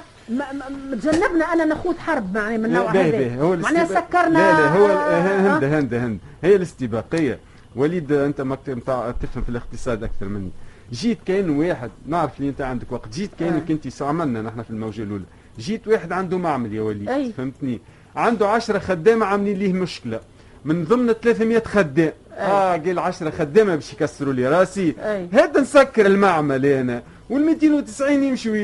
تجنبنا 0.93 1.45
أن 1.53 1.69
نخوض 1.69 1.97
حرب 1.99 2.37
يعني 2.37 2.59
من 2.59 2.69
باهي، 2.73 3.31
هذا. 3.31 3.57
معناها 3.57 3.85
سكرنا 3.87 4.39
لا 4.39 4.53
لا 4.61 4.69
هو 4.69 4.87
آه، 4.87 5.57
هند 5.57 5.65
هند 5.65 5.95
هند 5.95 6.19
هي 6.43 6.57
الاستباقية. 6.57 7.39
وليد 7.77 8.13
أنت 8.13 8.41
متاع 8.41 9.11
تفهم 9.23 9.43
في 9.43 9.49
الاقتصاد 9.49 10.05
أكثر 10.05 10.27
مني. 10.29 10.51
جيت 10.93 11.19
كان 11.27 11.51
واحد 11.51 11.91
نعرف 12.07 12.39
اللي 12.39 12.49
أنت 12.51 12.61
عندك 12.61 12.93
وقت. 12.93 13.09
جيت 13.15 13.31
كانك 13.39 13.71
آه. 13.71 13.75
انت 13.75 14.03
عملنا 14.03 14.43
نحن 14.43 14.63
في 14.63 14.71
الموجة 14.71 15.03
الأولى. 15.03 15.25
جيت 15.59 15.89
واحد 15.89 16.13
عنده 16.13 16.39
معمل 16.39 16.75
يا 16.75 16.83
وليد 16.83 17.09
أي. 17.09 17.33
فهمتني؟ 17.33 17.81
عنده 18.17 18.49
10 18.49 18.79
خدامة 18.79 19.27
عاملين 19.27 19.59
ليه 19.59 19.73
مشكلة. 19.73 20.21
من 20.67 20.85
ضمن 20.85 21.13
300 21.13 21.63
خدام. 21.65 22.13
آه 22.33 22.77
قال 22.77 22.99
10 22.99 23.31
خدامة 23.31 23.75
باش 23.75 23.93
يكسروا 23.93 24.33
لي 24.33 24.49
راسي. 24.49 24.95
هذا 25.33 25.61
نسكر 25.61 26.07
المعمل 26.07 26.67
أنا 26.67 27.03
وال 27.31 27.43
290 27.43 28.23
يمشوا 28.23 28.57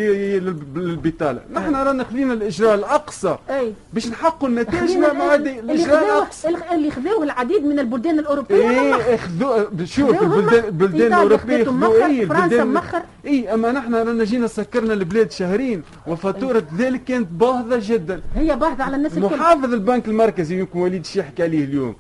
للبطالة. 0.75 1.41
نحن 1.53 1.75
رانا 1.75 2.05
خذينا 2.05 2.33
الإجراء 2.33 2.75
الأقصى. 2.75 3.37
أي. 3.51 3.73
باش 3.93 4.09
نحققوا 4.09 4.49
النتائج 4.49 4.89
خلينا 4.89 5.13
ما 5.13 5.35
اللي 5.35 5.61
الإجراء 5.61 6.05
الأقصى. 6.05 6.49
اللي 6.73 6.91
خذوه 6.91 7.23
العديد 7.23 7.65
من 7.65 7.79
البلدان 7.79 8.19
الأوروبية 8.19 8.71
إيه 8.71 9.15
اخذوا 9.15 9.85
شوف 9.85 10.23
البلدان 10.23 10.65
البلدان 10.65 11.13
الأوروبية 11.13 11.65
خذوا 11.65 12.07
إيه 12.07 12.27
فرنسا 12.27 12.65
مخر. 12.65 13.03
اي 13.27 13.55
أما 13.55 13.73
نحن 13.73 13.95
رانا 13.95 14.25
جينا 14.25 14.47
سكرنا 14.47 14.93
البلاد 14.93 15.31
شهرين 15.31 15.83
وفاتورة 16.07 16.63
ذلك 16.79 17.05
كانت 17.05 17.29
باهظة 17.33 17.79
جدا. 17.83 18.23
هي 18.35 18.57
باهظة 18.57 18.85
على 18.85 18.97
الناس 18.97 19.17
الكل. 19.17 19.37
محافظ 19.37 19.73
البنك 19.73 20.09
المركزي 20.09 20.59
يمكن 20.59 20.79
وليد 20.79 21.07
شي 21.07 21.19
يحكي 21.19 21.43
عليه 21.43 21.65
اليوم. 21.65 21.95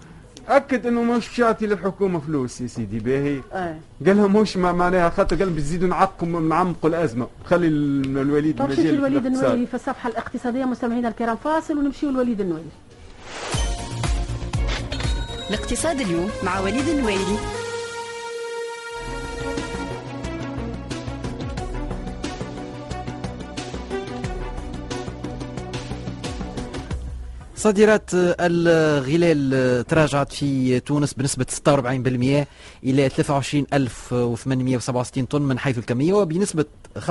أكد 0.49 0.87
إنه 0.87 1.03
مش 1.03 1.39
يعطي 1.39 1.67
للحكومة 1.67 2.19
فلوس 2.21 2.61
يا 2.61 2.67
سيدي 2.67 2.99
باهي. 2.99 3.41
قال 4.07 4.17
لهم 4.17 4.37
مش 4.37 4.57
ما- 4.57 4.73
معناها 4.73 5.11
خاطر 5.11 5.37
قال 5.37 5.51
بيزيدوا 5.51 5.89
نعقموا 5.89 6.41
نعمقوا 6.41 6.91
الأزمة. 6.91 7.27
خلي 7.45 7.67
ال- 7.67 8.19
الوليد 8.19 8.59
طب 8.59 8.71
شوف 8.75 8.79
الوليد. 8.87 9.27
النويري 9.27 9.67
في 9.67 9.75
الصفحة 9.75 10.09
الاقتصادية 10.09 10.65
مستمعينا 10.65 11.09
الكرام. 11.09 11.37
فاصل 11.37 11.79
ونمشيو 11.79 12.11
الوليد 12.11 12.41
النويري 12.41 12.67
الاقتصاد 15.51 16.01
اليوم 16.01 16.31
مع 16.45 16.61
وليد 16.61 16.89
النويري 16.89 17.39
صادرات 27.63 28.11
الغلال 28.15 29.87
تراجعت 29.87 30.33
في 30.33 30.81
تونس 30.81 31.15
بنسبة 31.15 31.45
46% 31.45 32.47
إلى 32.85 33.09
23867 33.09 35.25
طن 35.25 35.43
من 35.43 35.59
حيث 35.59 35.79
الكمية 35.79 36.13
وبنسبة 36.13 36.65
35% 36.99 37.11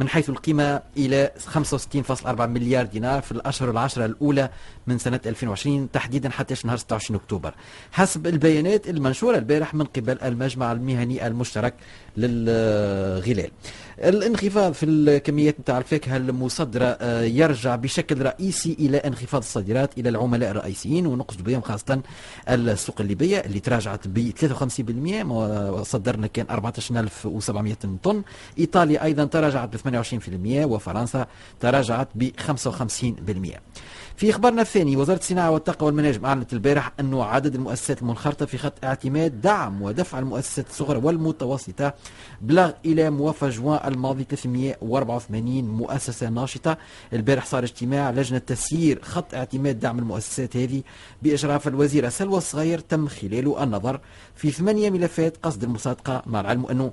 من 0.00 0.08
حيث 0.08 0.30
القيمة 0.30 0.82
إلى 0.96 1.30
65.4 1.54 2.40
مليار 2.40 2.86
دينار 2.86 3.22
في 3.22 3.32
الأشهر 3.32 3.70
العشرة 3.70 4.04
الأولى 4.04 4.50
من 4.86 4.98
سنة 4.98 5.20
2020 5.26 5.90
تحديدا 5.90 6.30
حتى 6.30 6.54
نهار 6.64 6.76
26 6.76 7.20
أكتوبر. 7.20 7.54
حسب 7.92 8.26
البيانات 8.26 8.88
المنشورة 8.88 9.38
البارح 9.38 9.74
من 9.74 9.84
قبل 9.84 10.18
المجمع 10.22 10.72
المهني 10.72 11.26
المشترك 11.26 11.74
للغلال. 12.16 13.50
الانخفاض 13.98 14.72
في 14.72 14.86
الكميات 14.86 15.60
نتاع 15.60 15.78
الفاكهة 15.78 16.16
المصدرة 16.16 16.84
آه، 16.84 17.22
يرجع 17.22 17.76
بشكل 17.76 18.22
رئيسي 18.22 18.76
إلى 18.78 18.98
بانخفاض 19.04 19.40
الصادرات 19.40 19.98
إلى 19.98 20.08
العملاء 20.08 20.50
الرئيسيين 20.50 21.06
ونقصد 21.06 21.42
بهم 21.44 21.60
خاصة 21.60 22.00
السوق 22.48 23.00
الليبية 23.00 23.38
اللي 23.38 23.60
تراجعت 23.60 24.08
ب 24.08 24.30
53% 24.40 25.82
صدرنا 25.82 26.26
كان 26.26 26.46
14700 26.50 27.74
طن. 28.02 28.22
إيطاليا 28.58 29.04
أيضا 29.04 29.24
تراجعت 29.24 29.76
ب 29.76 29.76
28% 29.76 30.64
وفرنسا 30.64 31.26
تراجعت 31.60 32.08
ب 32.14 32.30
55% 32.48 33.73
في 34.16 34.30
إخبارنا 34.30 34.62
الثاني 34.62 34.96
وزارة 34.96 35.18
الصناعة 35.18 35.50
والطاقة 35.50 35.84
والمناجم 35.84 36.26
أعلنت 36.26 36.52
البارح 36.52 36.92
أنه 37.00 37.24
عدد 37.24 37.54
المؤسسات 37.54 38.02
المنخرطة 38.02 38.46
في 38.46 38.58
خط 38.58 38.84
اعتماد 38.84 39.40
دعم 39.40 39.82
ودفع 39.82 40.18
المؤسسات 40.18 40.66
الصغرى 40.70 40.98
والمتوسطة 40.98 41.94
بلغ 42.40 42.70
إلى 42.84 43.10
موافق 43.10 43.48
جوان 43.48 43.80
الماضي 43.92 44.24
384 44.30 45.64
مؤسسة 45.64 46.28
ناشطة. 46.28 46.76
البارح 47.12 47.46
صار 47.46 47.62
اجتماع 47.64 48.10
لجنة 48.10 48.38
تسيير 48.38 49.02
خط 49.02 49.34
اعتماد 49.34 49.80
دعم 49.80 49.98
المؤسسات 49.98 50.56
هذه 50.56 50.82
بإشراف 51.22 51.68
الوزيره 51.68 52.08
سلوى 52.08 52.38
الصغير 52.38 52.78
تم 52.78 53.08
خلاله 53.08 53.62
النظر 53.62 54.00
في 54.34 54.50
ثمانية 54.50 54.90
ملفات 54.90 55.36
قصد 55.42 55.62
المصادقة 55.64 56.22
مع 56.26 56.40
العلم 56.40 56.66
أنه 56.66 56.92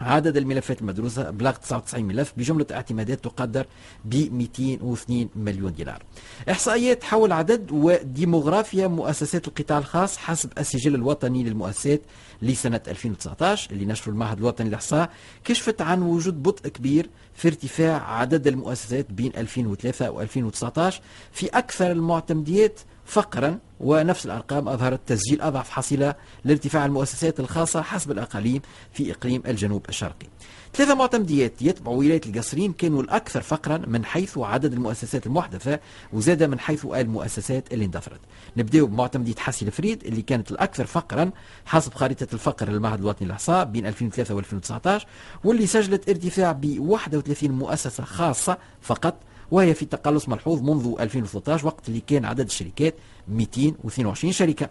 عدد 0.00 0.36
الملفات 0.36 0.80
المدروسة 0.80 1.30
بلغ 1.30 1.50
99 1.52 2.04
ملف 2.04 2.32
بجملة 2.36 2.66
اعتمادات 2.72 3.24
تقدر 3.24 3.66
ب 4.04 4.14
202 4.32 5.28
مليون 5.36 5.72
دينار. 5.72 6.02
إحصائيات 6.50 7.04
حول 7.04 7.32
عدد 7.32 7.70
وديموغرافيا 7.72 8.86
مؤسسات 8.86 9.48
القطاع 9.48 9.78
الخاص 9.78 10.16
حسب 10.18 10.50
السجل 10.58 10.94
الوطني 10.94 11.44
للمؤسسات 11.44 12.00
لسنة 12.42 12.80
2019 12.88 13.70
اللي 13.72 13.84
نشره 13.86 14.12
المعهد 14.12 14.38
الوطني 14.38 14.68
للإحصاء 14.68 15.10
كشفت 15.44 15.80
عن 15.82 16.02
وجود 16.02 16.42
بطء 16.42 16.68
كبير 16.68 17.10
في 17.34 17.48
ارتفاع 17.48 18.12
عدد 18.18 18.46
المؤسسات 18.46 19.12
بين 19.12 19.32
2003 19.36 20.10
و 20.10 20.20
2019 20.20 21.00
في 21.32 21.46
أكثر 21.46 21.90
المعتمديات 21.90 22.80
فقرا 23.08 23.58
ونفس 23.80 24.26
الأرقام 24.26 24.68
أظهرت 24.68 25.00
تسجيل 25.06 25.42
أضعف 25.42 25.70
حصيلة 25.70 26.14
لارتفاع 26.44 26.86
المؤسسات 26.86 27.40
الخاصة 27.40 27.82
حسب 27.82 28.10
الأقاليم 28.10 28.60
في 28.92 29.12
إقليم 29.12 29.42
الجنوب 29.46 29.88
الشرقي. 29.88 30.26
ثلاثة 30.74 30.94
معتمديات 30.94 31.62
يتبعوا 31.62 31.96
ولاية 31.96 32.20
القصرين 32.26 32.72
كانوا 32.72 33.02
الأكثر 33.02 33.40
فقرا 33.42 33.78
من 33.78 34.04
حيث 34.04 34.38
عدد 34.38 34.72
المؤسسات 34.72 35.26
المحدثة 35.26 35.80
وزاد 36.12 36.42
من 36.42 36.60
حيث 36.60 36.84
المؤسسات 36.84 37.72
اللي 37.72 37.84
اندثرت. 37.84 38.20
نبداو 38.56 38.86
بمعتمدية 38.86 39.34
حسي 39.38 39.64
الفريد 39.64 40.04
اللي 40.04 40.22
كانت 40.22 40.50
الأكثر 40.50 40.86
فقرا 40.86 41.30
حسب 41.66 41.94
خريطة 41.94 42.26
الفقر 42.32 42.68
للمعهد 42.68 42.98
الوطني 43.00 43.26
للإحصاء 43.26 43.64
بين 43.64 43.86
2003 43.86 44.34
و 44.34 44.38
2019 44.38 45.06
واللي 45.44 45.66
سجلت 45.66 46.08
ارتفاع 46.08 46.52
ب 46.52 46.78
31 46.78 47.50
مؤسسة 47.50 48.04
خاصة 48.04 48.58
فقط 48.82 49.14
وهي 49.50 49.74
في 49.74 49.84
تقلص 49.84 50.28
ملحوظ 50.28 50.62
منذ 50.62 50.94
2013 51.00 51.66
وقت 51.66 51.88
اللي 51.88 52.00
كان 52.00 52.24
عدد 52.24 52.46
الشركات 52.46 52.94
222 53.30 54.32
شركة. 54.32 54.68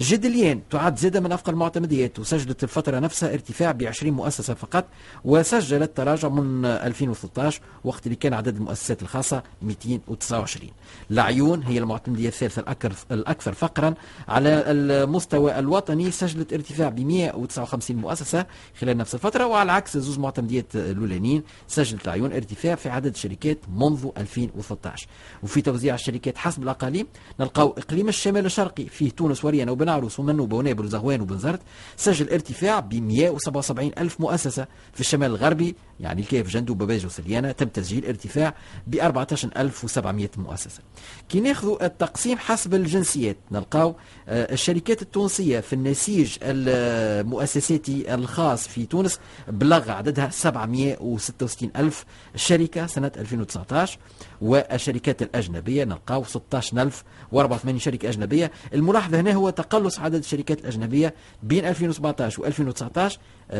جدليان 0.00 0.60
تعد 0.70 0.98
زادة 0.98 1.20
من 1.20 1.32
أفقر 1.32 1.52
المعتمديات 1.52 2.18
وسجلت 2.18 2.62
الفترة 2.64 2.98
نفسها 2.98 3.32
ارتفاع 3.34 3.72
ب 3.72 3.82
20 3.82 4.12
مؤسسة 4.12 4.54
فقط 4.54 4.84
وسجلت 5.24 5.96
تراجع 5.96 6.28
من 6.28 6.64
2013 6.64 7.60
وقت 7.84 8.06
اللي 8.06 8.16
كان 8.16 8.34
عدد 8.34 8.56
المؤسسات 8.56 9.02
الخاصة 9.02 9.42
229 9.62 10.70
العيون 11.10 11.62
هي 11.62 11.78
المعتمدية 11.78 12.28
الثالثة 12.28 12.64
الأكثر 13.10 13.52
فقرا. 13.52 13.94
على 14.28 14.48
المستوى 14.66 15.58
الوطني 15.58 16.10
سجلت 16.10 16.52
ارتفاع 16.52 16.88
ب 16.88 17.00
159 17.00 17.96
مؤسسة 17.96 18.46
خلال 18.80 18.96
نفس 18.96 19.14
الفترة 19.14 19.46
وعلى 19.46 19.72
عكس 19.72 19.96
زوز 19.98 20.18
معتمديات 20.18 20.76
الأولانيين 20.76 21.42
سجلت 21.68 22.04
العيون 22.04 22.32
ارتفاع 22.32 22.74
في 22.74 22.88
عدد 22.88 23.14
الشركات 23.14 23.58
منذ 23.76 24.08
2013 24.18 25.06
وفي 25.42 25.60
توزيع 25.62 25.94
الشركات 25.94 26.38
حسب 26.38 26.62
الأقاليم 26.62 27.06
نلقاو 27.40 27.74
إقليم 27.78 27.97
الشمال 28.06 28.46
الشرقي 28.46 28.84
فيه 28.84 29.10
تونس 29.10 29.44
وريان 29.44 29.68
وبن 29.68 29.88
عروس 29.88 30.20
ومنوبة 30.20 30.56
ونابل 30.56 30.84
وزغوان 30.84 31.20
وبنزرت 31.20 31.60
سجل 31.96 32.30
ارتفاع 32.30 32.80
ب 32.80 32.94
177 32.94 33.90
ألف 33.98 34.20
مؤسسة 34.20 34.66
في 34.94 35.00
الشمال 35.00 35.30
الغربي 35.30 35.74
يعني 36.00 36.20
الكيف 36.20 36.48
جندو 36.48 36.72
وباباج 36.72 37.06
وسليانة 37.06 37.52
تم 37.52 37.68
تسجيل 37.68 38.06
ارتفاع 38.06 38.54
ب 38.86 38.94
14700 38.94 40.28
مؤسسة. 40.36 40.82
كي 41.28 41.40
ناخذوا 41.40 41.86
التقسيم 41.86 42.38
حسب 42.38 42.74
الجنسيات 42.74 43.36
نلقاو 43.50 43.94
آه، 44.28 44.52
الشركات 44.52 45.02
التونسية 45.02 45.60
في 45.60 45.72
النسيج 45.72 46.36
المؤسساتي 46.42 48.14
الخاص 48.14 48.68
في 48.68 48.86
تونس 48.86 49.20
بلغ 49.48 49.90
عددها 49.90 50.30
766 50.30 51.70
ألف 51.76 52.04
شركة 52.36 52.86
سنة 52.86 53.12
2019 53.16 53.98
والشركات 54.40 55.22
الأجنبية 55.22 55.84
نلقاو 55.84 56.24
16084 56.24 57.78
شركة 57.78 58.08
أجنبية. 58.08 58.50
الملاحظة 58.74 59.20
هنا 59.20 59.32
هو 59.32 59.50
تقلص 59.50 59.98
عدد 59.98 60.18
الشركات 60.18 60.60
الأجنبية 60.60 61.14
بين 61.42 61.64
2017 61.64 62.42
و 62.42 62.46
2019 62.46 63.18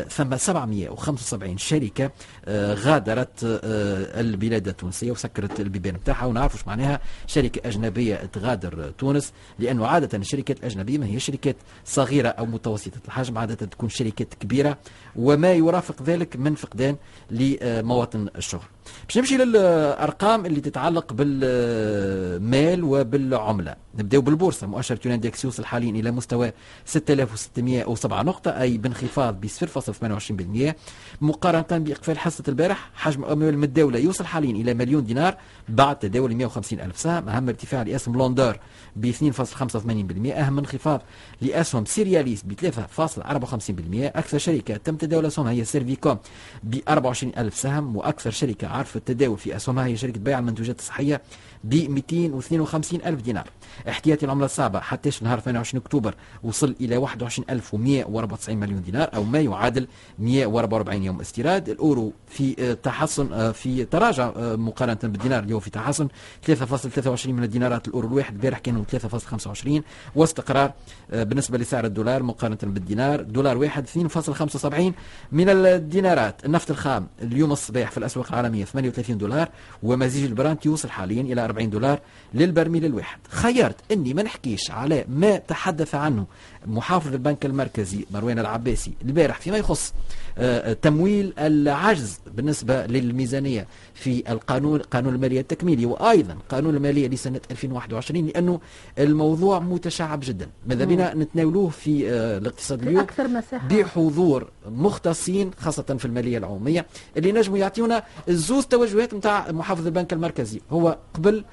ثم 0.09 0.37
775 0.37 1.59
شركة 1.59 2.11
آه، 2.45 2.75
غادرت 2.75 3.45
آه، 3.45 4.21
البلاد 4.21 4.69
التونسية 4.69 5.11
وسكرت 5.11 5.61
البيبان 5.61 5.95
بتاعها. 5.95 6.27
ونعرفوا 6.27 6.59
معناها 6.67 7.01
شركة 7.27 7.69
أجنبية 7.69 8.17
تغادر 8.17 8.91
تونس 8.99 9.33
لأنه 9.59 9.87
عادة 9.87 10.19
الشركات 10.19 10.59
الأجنبية 10.59 10.99
ما 10.99 11.07
هي 11.07 11.21
شركات 11.21 11.57
صغيرة 11.85 12.29
أو 12.29 12.47
متوسطة 12.47 13.01
الحجم 13.07 13.39
عادة 13.39 13.55
تكون 13.67 13.89
شركات 13.89 14.35
كبيرة 14.35 14.79
وما 15.17 15.53
يرافق 15.53 16.03
ذلك 16.03 16.37
من 16.37 16.55
فقدان 16.55 16.97
لمواطن 17.31 18.29
الشغل. 18.37 18.63
باش 19.07 19.19
نمشي 19.19 19.37
للأرقام 19.37 20.47
اللي 20.47 20.61
تتعلق 20.61 21.13
بالمال 21.13 22.85
وبالعملة. 22.85 23.77
نبداو 23.99 24.21
بالبورصة. 24.21 24.67
مؤشر 24.67 24.97
تيون 24.97 25.21
يوصل 25.45 25.65
حاليا 25.65 25.91
إلى 25.91 26.11
مستوى 26.11 26.53
6607 26.85 28.23
نقطة 28.23 28.51
أي 28.51 28.79
بانخفاض 28.79 29.41
ب 29.41 29.47
0.28% 29.47 30.75
مقارنة 31.21 31.85
بإقفال 31.85 32.19
حصه 32.19 32.45
البارح 32.49 32.91
حجم 32.95 33.25
الاموال 33.25 33.49
المتداوله 33.49 33.99
يوصل 33.99 34.25
حاليا 34.25 34.51
إلى 34.51 34.75
مليون 34.75 35.05
دينار 35.05 35.37
بعد 35.69 35.99
تداول 35.99 36.35
150 36.35 36.81
ألف 36.81 36.99
سهم. 36.99 37.29
أهم 37.29 37.49
ارتفاع 37.49 37.83
لاسم 37.83 38.17
لوندار 38.17 38.61
ب 38.97 39.13
2.85% 39.13 40.33
أهم 40.33 40.59
انخفاض 40.59 41.03
لأسهم 41.41 41.85
Cerealis 41.85 42.43
ب 42.43 42.53
3.54% 42.53 44.17
أكثر 44.17 44.39
شركة 44.39 44.77
تم 44.77 44.97
تداول 44.97 45.27
اسهمها 45.27 45.53
هي 45.53 45.65
Servicom 45.65 46.19
ب 46.63 46.79
24 46.89 47.33
ألف 47.39 47.57
سهم 47.57 47.97
وأكثر 47.97 48.31
شركة 48.31 48.69
عرفت 48.79 48.97
التداول 48.97 49.39
في 49.39 49.57
اسهمها 49.57 49.87
هي 49.87 49.97
شركة 49.97 50.21
بيع 50.21 50.39
المنتوجات 50.39 50.79
الصحية. 50.79 51.21
ب 51.65 51.75
252 51.91 53.01
ألف 53.07 53.23
دينار. 53.23 53.51
احتياطي 53.89 54.25
العملة 54.25 54.45
الصعبة 54.45 54.81
حتى 54.81 55.11
نهار 55.23 55.41
28 55.41 55.83
أكتوبر 55.83 56.15
وصل 56.43 56.75
إلى 56.81 56.97
21194 56.97 58.57
مليون 58.57 58.83
دينار 58.83 59.11
أو 59.15 59.25
ما 59.25 59.41
يعادل 59.41 59.87
144 60.19 61.03
يوم 61.03 61.21
استيراد. 61.21 61.69
الأورو 61.69 62.13
في 62.27 62.57
آه، 62.59 62.73
تحسن 62.73 63.33
آه، 63.33 63.53
في 63.53 63.85
تراجع 63.85 64.33
آه، 64.37 64.57
مقارنة 64.57 64.99
بالدينار 65.03 65.43
اليوم 65.43 65.61
في 65.61 65.71
تحسن 65.71 66.09
3.23 66.47 67.27
من 67.27 67.45
الدينارات 67.45 67.89
الأورو 67.89 68.09
الواحد 68.09 68.35
البارح 68.35 68.59
كانوا 68.59 68.85
3.25 68.85 69.83
واستقرار 70.15 70.73
بالنسبة 71.13 71.59
لسعر 71.59 71.85
الدولار 71.85 72.23
مقارنة 72.23 72.59
بالدينار 72.63 73.23
دولار 73.23 73.59
واحد 73.59 73.87
2.75 73.87 74.93
من 75.33 75.49
الدينارات. 75.49 76.45
النفط 76.45 76.71
الخام 76.71 77.07
اليوم 77.23 77.53
الصباح 77.53 77.91
في 77.91 77.99
الأسواق 77.99 78.29
العالمية 78.29 78.65
38 78.65 79.19
دولار 79.19 79.49
ومزيج 79.83 80.25
البرانت 80.25 80.67
يوصل 80.67 80.91
حاليا 80.91 81.23
إلى 81.23 81.41
40 81.49 81.71
دولار 81.71 82.01
للبرميل 82.35 82.85
الواحد. 82.85 83.19
خيرت 83.29 83.77
إني 83.93 84.15
ما 84.15 84.23
نحكيش 84.23 84.71
على 84.71 85.05
ما 85.09 85.37
تحدث 85.37 85.95
عنه. 85.95 86.27
محافظ 86.67 87.13
البنك 87.13 87.47
المركزي 87.47 88.05
مروان 88.11 88.39
العباسي 88.39 88.93
البارح 89.05 89.41
فيما 89.41 89.57
يخص 89.57 89.95
آه، 90.39 90.73
تمويل 90.73 91.33
العجز 91.39 92.21
بالنسبة 92.35 92.87
للميزانية 92.87 93.67
في 93.95 94.33
القانون 94.33 94.79
قانون 94.81 95.15
المالية 95.15 95.41
التكميلي 95.41 95.87
وأيضا 95.87 96.37
قانون 96.49 96.77
المالية 96.77 97.09
لسنة 97.09 97.41
2021 97.51 98.27
لأنه 98.27 98.61
الموضوع 98.99 99.59
متشعب 99.59 100.21
جدا. 100.23 100.49
ماذا 100.67 100.85
بنا 100.85 101.15
نتناولوه 101.15 101.69
في 101.71 102.11
آه، 102.11 102.39
الاقتصاد 102.39 102.83
اليوم 102.83 103.01
أكثر 103.01 103.29
مساحة. 103.29 103.69
بحضور 103.69 104.49
مختصين 104.71 105.51
خاصة 105.61 105.83
في 105.99 106.05
المالية 106.05 106.39
العمومية 106.39 106.87
اللي 107.17 107.33
نجموا 107.33 107.59
يعطيونا 107.59 108.03
الزوز 108.29 108.67
توجهات 108.67 109.15
نتاع 109.15 109.53
محافظ 109.53 109.87
البنك 109.87 110.13
المركزي. 110.13 110.61
هو 110.71 110.99
قبل 111.15 111.37
آه، 111.39 111.45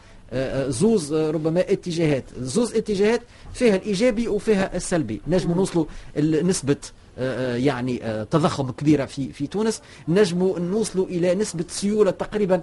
زوز 0.67 1.13
ربما 1.13 1.59
اتجاهات. 1.59 2.23
زوز 2.39 2.73
اتجاهات 2.75 3.21
فيها 3.53 3.75
الإيجابي 3.75 4.27
وفيها 4.27 4.75
السلبي. 4.75 5.21
نجموا 5.27 5.55
نوصلوا 5.55 5.85
نسبة 6.19 6.75
آه، 7.17 7.53
آه، 7.53 7.57
يعني 7.57 8.03
آه، 8.03 8.23
تضخم 8.23 8.71
كبيرة 8.71 9.05
في 9.05 9.31
في 9.33 9.47
تونس. 9.47 9.81
نجموا 10.07 10.59
نوصلوا 10.59 11.05
إلى 11.05 11.35
نسبة 11.35 11.65
سيولة 11.67 12.11
تقريبا 12.11 12.61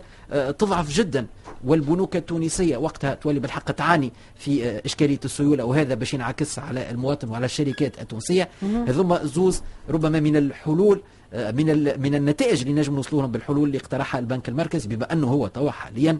تضعف 0.58 0.90
جدا. 0.90 1.26
والبنوك 1.64 2.16
التونسية 2.16 2.76
وقتها 2.76 3.14
تولي 3.14 3.40
بالحق 3.40 3.70
تعاني 3.70 4.12
في 4.36 4.80
إشكالية 4.84 5.20
السيولة 5.24 5.64
وهذا 5.64 5.94
باش 5.94 6.14
ينعكس 6.14 6.58
على 6.58 6.90
المواطن 6.90 7.28
وعلى 7.28 7.44
الشركات 7.44 8.00
التونسية. 8.00 8.48
هذوما 8.62 9.24
زوز 9.24 9.62
ربما 9.88 10.20
من 10.20 10.36
الحلول 10.36 11.00
من 11.32 12.00
من 12.00 12.14
النتائج 12.14 12.60
اللي 12.60 12.72
نجم 12.72 12.94
نوصلوا 12.94 13.26
بالحلول 13.26 13.66
اللي 13.68 13.78
اقترحها 13.78 14.18
البنك 14.18 14.48
المركزي 14.48 14.88
بما 14.88 15.12
أنه 15.12 15.26
هو 15.26 15.46
توا 15.46 15.70
حاليا 15.70 16.18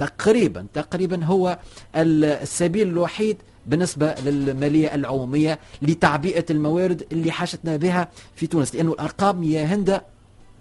تقريبا 0.00 0.66
تقريبا 0.74 1.24
هو 1.24 1.58
ال- 1.96 2.24
السبيل 2.24 2.88
الوحيد 2.88 3.36
بالنسبة 3.66 4.14
للمالية 4.24 4.94
العمومية 4.94 5.58
لتعبئة 5.82 6.44
الموارد 6.50 7.06
اللي 7.12 7.30
حاجتنا 7.30 7.76
بها 7.76 8.08
في 8.36 8.46
تونس 8.46 8.74
لأنه 8.74 8.92
الأرقام 8.92 9.42
يا 9.42 9.64
هند 9.64 10.00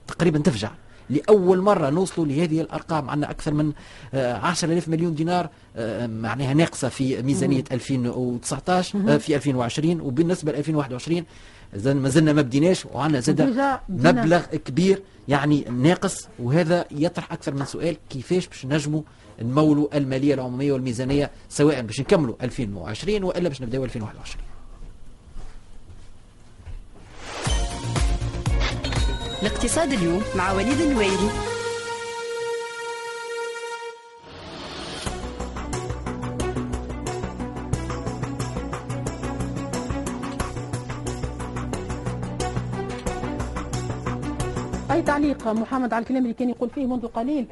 تقريبا 0.07 0.39
تفجع. 0.39 0.71
لأول 1.09 1.61
مرة 1.61 1.89
نوصلوا 1.89 2.27
لهذه 2.27 2.61
الأرقام 2.61 3.09
عندنا 3.09 3.31
أكثر 3.31 3.53
من 3.53 3.71
آه، 4.13 4.33
10000 4.33 4.87
مليون 4.89 5.15
دينار 5.15 5.49
آه، 5.75 6.07
معناها 6.07 6.53
ناقصة 6.53 6.89
في 6.89 7.21
ميزانية 7.21 7.63
2019 7.71 8.99
آه، 9.09 9.17
في 9.17 9.35
2020 9.35 10.01
وبالنسبة 10.01 10.51
ل 10.51 10.55
2021 10.55 11.23
زين 11.75 11.97
ما 11.97 12.09
زلنا 12.09 12.33
ما 12.33 12.41
بديناش 12.41 12.85
وعندنا 12.85 13.19
زاد. 13.19 13.41
مبلغ 13.89 14.41
كبير 14.45 15.01
يعني 15.27 15.61
ناقص 15.69 16.27
وهذا 16.39 16.85
يطرح 16.91 17.33
أكثر 17.33 17.53
من 17.53 17.65
سؤال 17.65 17.97
كيفاش 18.09 18.47
باش 18.47 18.65
نجموا 18.65 19.01
نمولوا 19.41 19.97
المالية 19.97 20.33
العمومية 20.33 20.71
والميزانية 20.73 21.31
سواء 21.49 21.81
باش 21.81 21.99
نكملوا 21.99 22.35
2020 22.41 23.23
وإلا 23.23 23.49
باش 23.49 23.61
نبداو 23.61 23.83
2021 23.85 24.45
الاقتصاد 29.41 29.93
اليوم 29.93 30.21
مع 30.35 30.51
وليد 30.51 30.81
النويري. 30.81 31.29
أي 44.91 45.01
تعليق 45.01 45.47
محمد 45.47 45.93
على 45.93 46.01
الكلام 46.03 46.23
اللي 46.23 46.33
كان 46.33 46.49
يقول 46.49 46.69
فيه 46.69 46.85
منذ 46.85 47.07
قليل؟ 47.07 47.45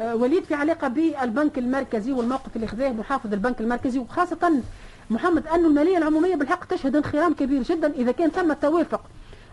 وليد 0.00 0.44
في 0.44 0.54
علاقة 0.54 0.88
بالبنك 0.88 1.58
المركزي 1.58 2.12
والموقف 2.12 2.56
اللي 2.56 2.66
خذاه 2.66 2.90
محافظ 2.92 3.32
البنك 3.32 3.60
المركزي 3.60 3.98
وخاصة 3.98 4.62
محمد 5.10 5.46
انه 5.46 5.68
المالية 5.68 5.98
العمومية 5.98 6.36
بالحق 6.36 6.64
تشهد 6.64 6.96
انخرام 6.96 7.34
كبير 7.34 7.62
جدا 7.62 7.92
إذا 7.94 8.12
كان 8.12 8.30
ثم 8.30 8.52
توافق 8.52 9.00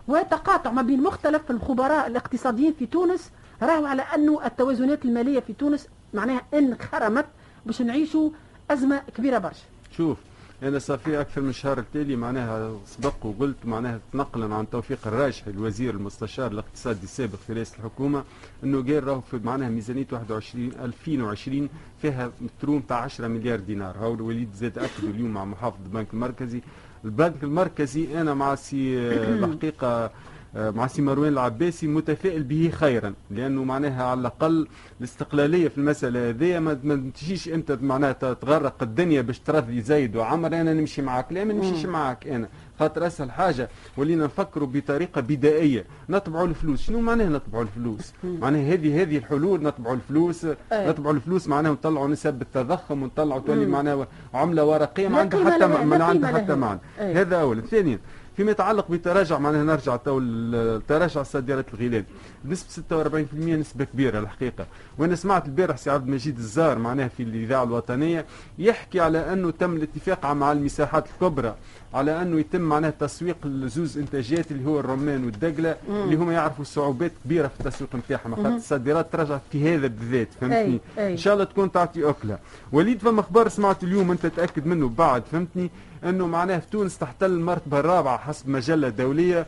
وتقاطع 0.08 0.72
ما 0.72 0.82
بين 0.82 1.04
مختلف 1.04 1.52
الخبراء 1.52 2.08
الاقتصاديين 2.08 2.74
في 2.80 2.86
تونس 2.86 3.30
راهو 3.62 3.86
على 3.86 4.02
انه 4.16 4.46
التوازنات 4.46 5.06
المالية 5.06 5.40
في 5.40 5.54
تونس 5.54 5.88
معناها 6.14 6.42
انخرمت 6.54 7.26
باش 7.66 7.82
نعيشوا 7.82 8.30
أزمة 8.72 9.02
كبيرة 9.18 9.38
برشا. 9.38 9.64
شوف 9.98 10.18
أنا 10.64 10.80
صار 10.80 10.98
في 10.98 11.22
أكثر 11.22 11.42
من 11.42 11.52
شهر 11.52 11.80
التالي 11.80 12.16
معناها 12.16 12.76
سبق 12.86 13.26
وقلت 13.26 13.56
معناها 13.66 14.00
نقلا 14.14 14.56
عن 14.56 14.70
توفيق 14.70 15.08
الراجحي 15.08 15.52
الوزير 15.52 15.94
المستشار 15.94 16.52
الاقتصادي 16.52 17.04
السابق 17.04 17.36
في 17.48 17.54
رئاسه 17.54 17.78
الحكومة 17.78 18.24
أنه 18.64 18.84
قال 18.84 19.04
راهو 19.04 19.22
في 19.22 19.40
معناها 19.44 19.70
ميزانية 19.70 20.08
21 20.12 20.72
2020 20.84 21.70
فيها 22.02 22.32
trou 22.62 22.80
متاع 22.82 22.98
10 22.98 23.28
مليار 23.28 23.60
دينار. 23.60 23.98
هاو 23.98 24.14
الوليد 24.14 24.50
زاد 24.54 24.78
أكد 24.78 25.04
اليوم 25.04 25.34
مع 25.34 25.46
محافظ 25.46 25.78
البنك 25.86 26.08
المركزي. 26.14 26.62
البنك 27.06 27.44
المركزي 27.44 28.22
أنا 28.22 28.34
مع 28.34 28.56
سي 28.56 28.98
الحقيقة 29.00 30.12
آه، 30.56 30.70
مع 30.72 30.88
سي 30.88 31.02
مروان 31.02 31.28
العباسي 31.34 31.88
متفائل 31.88 32.44
به 32.44 32.72
خيرا 32.74 33.14
لأنه 33.32 33.64
معناها 33.64 34.04
على 34.04 34.20
الأقل 34.20 34.68
الاستقلالية 35.00 35.68
في 35.68 35.78
المسألة 35.78 36.30
هذه 36.30 36.60
ما 36.60 37.12
تجيش 37.16 37.50
أنت 37.50 37.72
معناها 37.82 38.12
تغرق 38.14 38.84
الدنيا 38.84 39.22
باش 39.22 39.40
ترضي 39.40 39.82
زيد 39.82 40.16
وعمر. 40.16 40.48
أنا 40.48 40.74
نمشي 40.74 41.02
معك 41.02 41.34
لا 41.34 41.44
ما 41.44 41.54
نمشيش 41.54 41.86
معك 41.86 42.28
أنا 42.28 42.48
خاطر 42.80 43.08
أسهل 43.08 43.32
حاجة 43.32 43.70
ولينا 43.98 44.26
نفكروا 44.26 44.68
بطريقة 44.68 45.22
بدائية. 45.22 45.86
نطبعوا 46.10 46.48
الفلوس. 46.48 46.82
شنو 46.82 47.02
معناها 47.02 47.30
نطبعوا 47.30 47.64
الفلوس؟ 47.64 48.14
معناها 48.42 48.74
هذه 48.74 49.02
هذه 49.02 49.18
الحلول 49.18 49.64
نطبعوا 49.64 49.96
الفلوس. 49.96 50.46
أي. 50.46 50.56
نطبعوا 50.90 51.16
الفلوس 51.16 51.48
معناها 51.48 51.72
ونطلعوا 51.72 52.08
نسب 52.08 52.42
التضخم 52.42 53.04
ونطلعوا 53.04 53.42
تولي 53.42 53.66
معناها 53.66 54.08
عملة 54.34 54.64
ورقية 54.66 55.08
ما 55.08 55.20
عندها 55.20 55.52
حتى 55.52 55.68
ما 55.68 56.04
عندها 56.04 56.32
حتى. 56.32 56.56
معنى. 56.56 56.80
أي. 57.00 57.14
هذا 57.14 57.42
اولا. 57.42 57.62
ثانيا 57.62 58.00
فيما 58.38 58.52
يتعلق 58.52 58.92
بتراجع 58.92 59.40
معناها 59.40 59.64
نرجع 59.64 59.96
تو 59.96 60.20
التراجع 60.20 61.24
صادرات 61.24 61.66
الغلال 61.74 62.04
بنسبه 62.44 62.84
46% 63.32 63.36
نسبة 63.36 63.86
كبيرة 63.86 64.20
الحقيقة. 64.20 64.66
وأنا 64.98 65.16
سمعت 65.16 65.46
البارح 65.46 65.78
سي 65.78 65.90
عبد 65.90 66.08
المجيد 66.08 66.38
الزار 66.38 66.80
معناها 66.80 67.08
في 67.08 67.24
الإذاعة 67.24 67.64
الوطنية 67.64 68.26
يحكي 68.60 69.00
على 69.00 69.34
أنه 69.34 69.52
تم 69.52 69.76
الاتفاق 69.76 70.26
مع 70.26 70.52
المساحات 70.52 71.06
الكبرى 71.14 71.56
على 71.94 72.22
أنه 72.22 72.40
يتم 72.40 72.62
معناها 72.62 72.94
تسويق 73.00 73.38
الزوز 73.46 73.98
انتاجات 73.98 74.52
اللي 74.52 74.70
هو 74.70 74.80
الرمان 74.80 75.26
والدقله 75.26 75.76
اللي 75.90 76.16
هم 76.16 76.32
يعرفوا 76.32 76.64
صعوبات 76.64 77.12
كبيرة 77.26 77.48
في 77.48 77.60
التسويق 77.60 77.96
نتاعهم. 77.96 78.36
خاطر 78.36 78.56
الصادرات 78.56 79.14
تراجعت 79.14 79.42
في 79.52 79.76
هذا 79.76 79.88
بالذات 79.88 80.28
فهمتني. 80.42 80.80
إن 80.98 81.18
شاء 81.18 81.34
الله 81.34 81.46
تكون 81.46 81.72
تعطي 81.72 82.10
اكلها 82.10 82.40
وليد 82.72 83.00
فما 83.00 83.20
أخبار 83.20 83.48
سمعت 83.48 83.84
اليوم 83.84 84.12
أنت 84.12 84.26
تأكد 84.26 84.66
منه؟ 84.66 84.90
بعد 84.90 85.24
فهمتني؟ 85.32 85.70
إنه 86.04 86.28
معناه 86.28 86.60
في 86.60 86.70
تونس 86.72 86.98
تحتل 86.98 87.26
المرتبة 87.32 87.80
الرابعة 87.80 88.18
حسب 88.18 88.50
مجلة 88.50 88.90
دوليه 88.90 89.46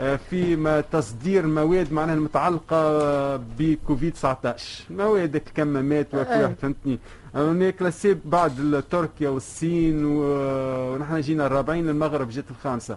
آه، 0.00 0.16
في 0.30 0.82
تصدير 0.92 1.46
مواد 1.46 1.92
معناها 1.92 2.14
المتعلقة 2.14 2.76
آه، 2.76 3.40
بكوفيد 3.58 4.12
19 4.12 4.84
مواد 4.90 5.36
الكمامات. 5.36 6.14
وفي 6.14 6.42
واحد 6.42 6.54
فهمتني. 6.62 6.98
هنا 7.34 7.70
كلاسي 7.70 8.16
بعد 8.24 8.84
تركيا 8.90 9.28
والصين 9.28 10.04
ونحن 10.04 11.20
جينا 11.20 11.46
الرابعين 11.46 11.88
المغرب 11.88 12.28
جات 12.30 12.44
الخامسة. 12.50 12.96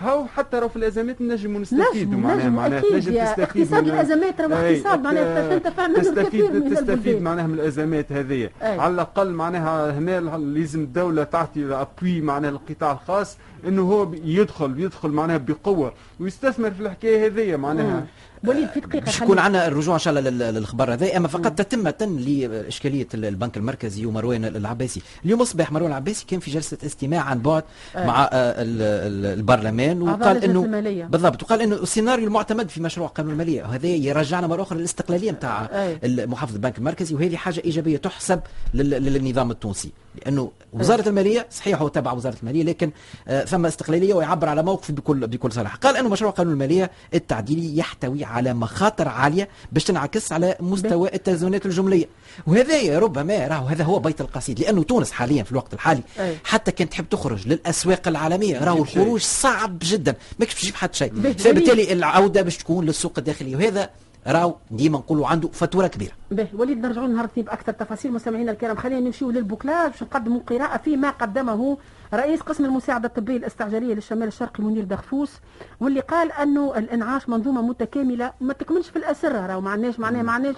هاو 0.00 0.26
حتى 0.26 0.60
لو 0.60 0.68
في 0.68 0.76
الأزمات 0.76 1.20
نجموا 1.22 1.60
نستفيدوا 1.60 2.12
نجم 2.14 2.20
معناها 2.22 2.46
نجم 2.46 2.54
معناها 2.56 2.80
تنجم 2.80 3.12
يا 3.12 3.24
تستفيد 3.24 3.62
اقتصاد 3.62 3.88
الأزمات 3.88 4.40
راهو 4.40 4.60
أي، 4.66 4.76
اقتصاد 4.76 5.00
معناها 5.02 5.58
ت- 5.58 5.62
تنتفع 5.62 5.86
تستفيد 5.86 6.52
من 6.54 6.74
تستفيد 6.74 7.22
معناها 7.22 7.46
من 7.46 7.54
الأزمات 7.54 8.12
هذه. 8.12 8.50
على 8.62 8.94
الأقل 8.94 9.30
معناها 9.32 9.98
هنا 9.98 10.20
لازم 10.38 10.80
الدولة 10.80 11.24
تعطي 11.24 11.64
أبوي 11.74 12.20
معناها 12.20 12.50
للقطاع 12.50 12.92
الخاص. 12.92 13.36
إنه 13.68 13.82
هو 13.92 14.12
يدخل 14.24 14.74
يدخل 14.80 15.08
معناها 15.08 15.36
بقوة 15.36 15.92
ويستثمر 16.20 16.70
في 16.70 16.80
الحكاية 16.82 17.26
هذه 17.26 17.56
معناها 17.56 18.06
وليد 18.46 18.68
في 18.68 18.80
دقيقة 18.80 19.04
باش. 19.04 19.20
يكون 19.20 19.38
عندنا 19.38 19.66
الرجوع 19.68 19.94
إن 19.94 19.98
شاء 20.00 20.18
الله 20.18 20.30
لل- 20.30 20.54
للخبر 20.54 20.92
هذا 20.92 21.16
أما 21.16 21.28
فقط 21.28 21.52
تتمه 21.52 21.94
لإشكالية 22.00 23.06
البنك 23.14 23.56
المركزي 23.56 24.06
ومروان 24.06 24.44
العباسي 24.44 25.02
اليوم 25.24 25.40
أصبح 25.40 25.72
مروان 25.72 25.90
العباسي 25.90 26.26
كان 26.28 26.40
في 26.40 26.50
جلسة 26.50 26.78
استماع 26.86 27.20
عن 27.20 27.38
بعد 27.42 27.62
آه. 27.96 28.06
مع 28.06 28.24
آه، 28.24 28.28
ال- 28.32 28.82
ال- 28.82 29.38
البرلمان 29.38 30.02
وقال 30.02 30.44
إنه. 30.44 31.06
بالضبط 31.06 31.42
وقال 31.42 31.62
إنه 31.62 31.74
السيناريو 31.76 32.26
المعتمد 32.26 32.68
في 32.68 32.82
مشروع 32.82 33.08
قانون 33.08 33.32
المالية 33.32 33.62
وهذا 33.62 33.86
يرجعنا 33.86 34.46
مره 34.46 34.62
أخرى 34.62 34.78
للاستقلاليه 34.78 35.30
نتاع 35.30 35.68
أي. 35.72 36.26
محافظ 36.26 36.54
البنك 36.54 36.78
المركزي 36.78 37.14
وهذه 37.14 37.36
حاجة 37.36 37.62
إيجابية 37.64 37.96
تحسب 37.96 38.40
لل- 38.74 38.90
للنظام 38.90 39.50
التونسي 39.50 39.90
لأنه 40.24 40.50
وزارة 40.72 41.08
المالية 41.08 41.46
صحيح 41.50 41.80
هو 41.80 41.88
تبع 41.88 42.12
وزارة 42.12 42.36
المالية 42.42 42.62
لكن 42.62 42.90
آه، 43.28 43.44
ثم 43.44 43.66
استقلالية 43.66 44.14
ويعبر 44.14 44.48
على 44.48 44.62
موقفه 44.62 44.94
بكل 44.94 45.26
بكل 45.26 45.52
صراحة. 45.52 45.78
قال 45.78 45.96
إنه 45.96 46.08
مشروع 46.08 46.30
قانون 46.30 46.52
المالية 46.52 46.90
التعديلي 47.14 47.78
يحتوي 47.78 48.24
على 48.24 48.54
مخاطر 48.54 49.08
عالية 49.08 49.48
باش 49.72 49.84
تنعكس 49.84 50.32
على 50.32 50.56
مستوى 50.60 51.14
التزامنات 51.14 51.66
الجملية. 51.66 52.06
وهذا 52.46 52.98
ربما 52.98 53.46
راهو 53.46 53.66
هذا 53.66 53.84
هو 53.84 53.98
بيت 53.98 54.20
القصيد 54.20 54.60
لأنه 54.60 54.82
تونس 54.82 55.10
حاليا 55.12 55.42
في 55.42 55.52
الوقت 55.52 55.74
الحالي 55.74 56.02
أي. 56.20 56.36
حتى 56.44 56.72
كان 56.72 56.88
تحب 56.88 57.08
تخرج 57.08 57.48
للأسواق 57.48 58.08
العالمية 58.08 58.64
راهو 58.64 58.84
شيء. 58.84 59.02
الخروج 59.02 59.20
صعب 59.20 59.78
جدا. 59.82 60.14
ماكش 60.38 60.54
تجيب 60.54 60.74
حتى 60.74 60.98
شيء. 60.98 61.12
فبالتالي 61.32 61.92
العودة 61.92 62.42
باش 62.42 62.56
تكون 62.56 62.84
للسوق 62.86 63.12
الداخلي 63.18 63.56
وهذا 63.56 63.90
راهو 64.26 64.56
ديما 64.70 64.98
نقولوا 64.98 65.26
عنده 65.26 65.48
فاتورة 65.48 65.86
كبيرة. 65.86 66.12
به 66.30 66.48
وليد 66.54 66.78
نرجعوا 66.86 67.08
نهار 67.08 67.24
الاثنين 67.24 67.46
بأكثر 67.46 67.72
تفاصيل. 67.72 68.12
مستمعينا 68.12 68.52
الكرام 68.52 68.76
خلينا 68.76 69.00
نمشيو 69.00 69.30
للبوكلاج 69.30 69.90
باش 69.90 70.02
نقدموا 70.02 70.40
قراءه 70.40 70.76
فيما 70.76 71.10
قدمه 71.10 71.78
رئيس 72.14 72.40
قسم 72.40 72.64
المساعدة 72.64 73.08
الطبية 73.08 73.36
الاستعجالية 73.36 73.94
للشمال 73.94 74.28
الشرقي 74.28 74.64
منير 74.64 74.84
دغفوس 74.84 75.32
واللي 75.80 76.00
قال 76.00 76.32
أنه 76.32 76.78
الإنعاش 76.78 77.28
منظومة 77.28 77.62
متكاملة 77.62 78.32
ما 78.40 78.52
تكمنش 78.52 78.88
في 78.88 78.96
الأسرة 78.96 79.46
راهو 79.46 79.60
ما 79.60 79.70
عندناش 79.70 79.98
معناها 80.00 80.22
ما 80.22 80.32
عندناش 80.32 80.56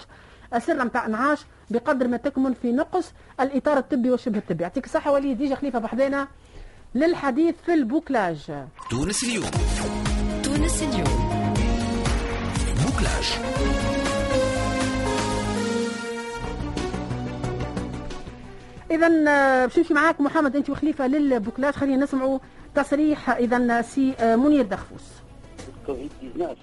أسرة 0.53 0.83
نتاع 0.83 1.05
إنعاش 1.05 1.45
بقدر 1.69 2.07
ما 2.07 2.17
تكمن 2.17 2.53
في 2.53 2.71
نقص 2.71 3.11
الإطار 3.39 3.77
الطبي 3.77 4.11
والشبه 4.11 4.37
الطبي. 4.37 4.63
يعطيك 4.63 4.85
الصحة 4.85 5.11
وليد. 5.11 5.41
يجي 5.41 5.55
خليفة 5.55 5.79
بحذانا 5.79 6.27
للحديث 6.95 7.55
في 7.65 7.73
البوكلاج. 7.73 8.51
تونس 8.89 9.23
اليوم. 9.23 9.45
تونس 10.43 10.83
اليوم. 10.83 11.53
bouclage. 12.85 13.52
اذا 18.93 19.11
آه، 19.27 19.65
باش 19.65 19.77
نمشي 19.77 19.93
معاك 19.93 20.21
محمد 20.21 20.55
أنت 20.55 20.69
وخليفة 20.69 21.07
لل 21.07 21.20
bouclage 21.20 21.73
خلينا 21.73 22.03
نسمعوا 22.03 22.39
تصريح 22.75 23.29
اذا 23.29 23.81
سي 23.81 24.13
آه، 24.19 24.35
منير 24.35 24.65
دغفوس 24.65 25.22
كوفيد 25.87 26.09
19 26.35 26.55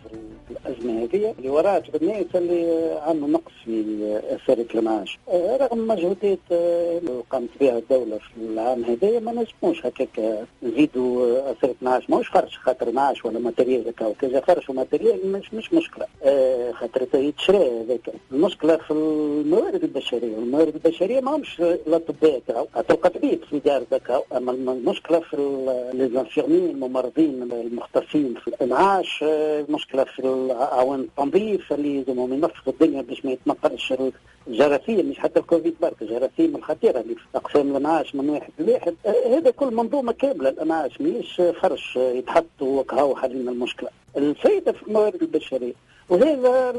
في 0.49 0.51
الأزمة 0.51 1.03
هذه 1.03 1.35
اللي 1.39 1.51
وراها 1.51 1.83
الناس 1.95 2.27
اللي 2.35 2.93
عندنا 3.07 3.27
نقص 3.27 3.53
في 3.65 4.21
أسرة 4.31 4.65
إنعاش 4.75 5.19
آه، 5.29 5.57
رغم 5.57 5.87
مجهودات 5.89 6.39
آه، 6.53 6.99
اللي 6.99 7.23
قامت 7.31 7.49
بها 7.61 7.79
الدولة 7.79 8.19
في 8.19 8.31
العام 8.41 8.85
هذايا 8.85 9.21
ما 9.21 9.33
نجموش 9.33 9.87
هكاك 9.87 10.45
نزيدوا 10.63 11.51
أسرة 11.51 11.75
إنعاش 11.83 12.11
ماهوش 12.11 12.29
فرش 12.29 12.59
خاطر 12.59 12.93
معاش 12.93 13.25
ولا 13.25 13.39
matériel 13.39 13.89
هكا 13.89 14.07
وكذا 14.07 14.41
فرش 14.41 14.71
و 14.71 14.78
matériel 14.78 15.33
مش 15.33 15.55
مش 15.55 15.75
مشكلة. 15.75 16.07
آه، 16.23 16.73
خاطر 16.73 17.07
يتشرى 17.15 17.81
هذاك. 17.81 18.11
المشكلة 18.33 18.77
في 18.77 18.91
الموارد 18.91 19.85
البشرية. 19.85 20.37
والموارد 20.37 20.75
البشرية 20.75 21.21
ما 21.21 21.37
همش 21.37 21.61
الاطباء 21.61 22.43
تلقى 22.89 23.11
طبيب 23.11 23.45
في 23.51 23.59
دار 23.59 23.85
أما 24.37 24.53
المشكلة 24.53 25.21
في 25.21 25.37
ليزانفيرمي 25.95 26.71
الممرضين 26.71 27.43
المختصين 27.43 28.35
في 28.45 28.49
الانعاش 29.19 29.25
المشكلة 29.69 30.05
في 30.05 30.49
اعوان 30.61 31.01
التنظيف 31.01 31.73
اللي 31.73 31.97
يلزمهم 31.97 32.33
ينظفوا 32.33 32.73
الدنيا 32.73 33.03
باش 33.03 33.25
ما 33.25 33.31
يتنقلش 33.33 33.95
الجراثيم 34.49 35.11
مش 35.11 35.19
حتى 35.19 35.41
الكوفيد 35.41 35.75
برك 35.83 36.03
الجراثيم 36.03 36.57
الخطيرة 36.57 37.01
اللي 37.01 37.15
في 37.15 37.21
اقسام 37.35 37.71
الانعاش 37.71 38.15
من 38.15 38.31
واحد 38.31 38.51
لواحد. 38.59 38.95
هذا 39.27 39.51
كل 39.51 39.75
منظومة 39.75 40.13
كاملة 40.13 40.49
الانعاش 40.49 41.01
مش 41.01 41.43
فرش 41.63 41.97
يتحط 41.97 42.47
وكهو 42.63 43.17
حلينا 43.17 43.51
المشكلة. 43.51 43.89
الفائده 44.17 44.73
في 44.73 44.83
الموارد 44.83 45.23
البشرية 45.23 45.73
وهذا 46.11 46.71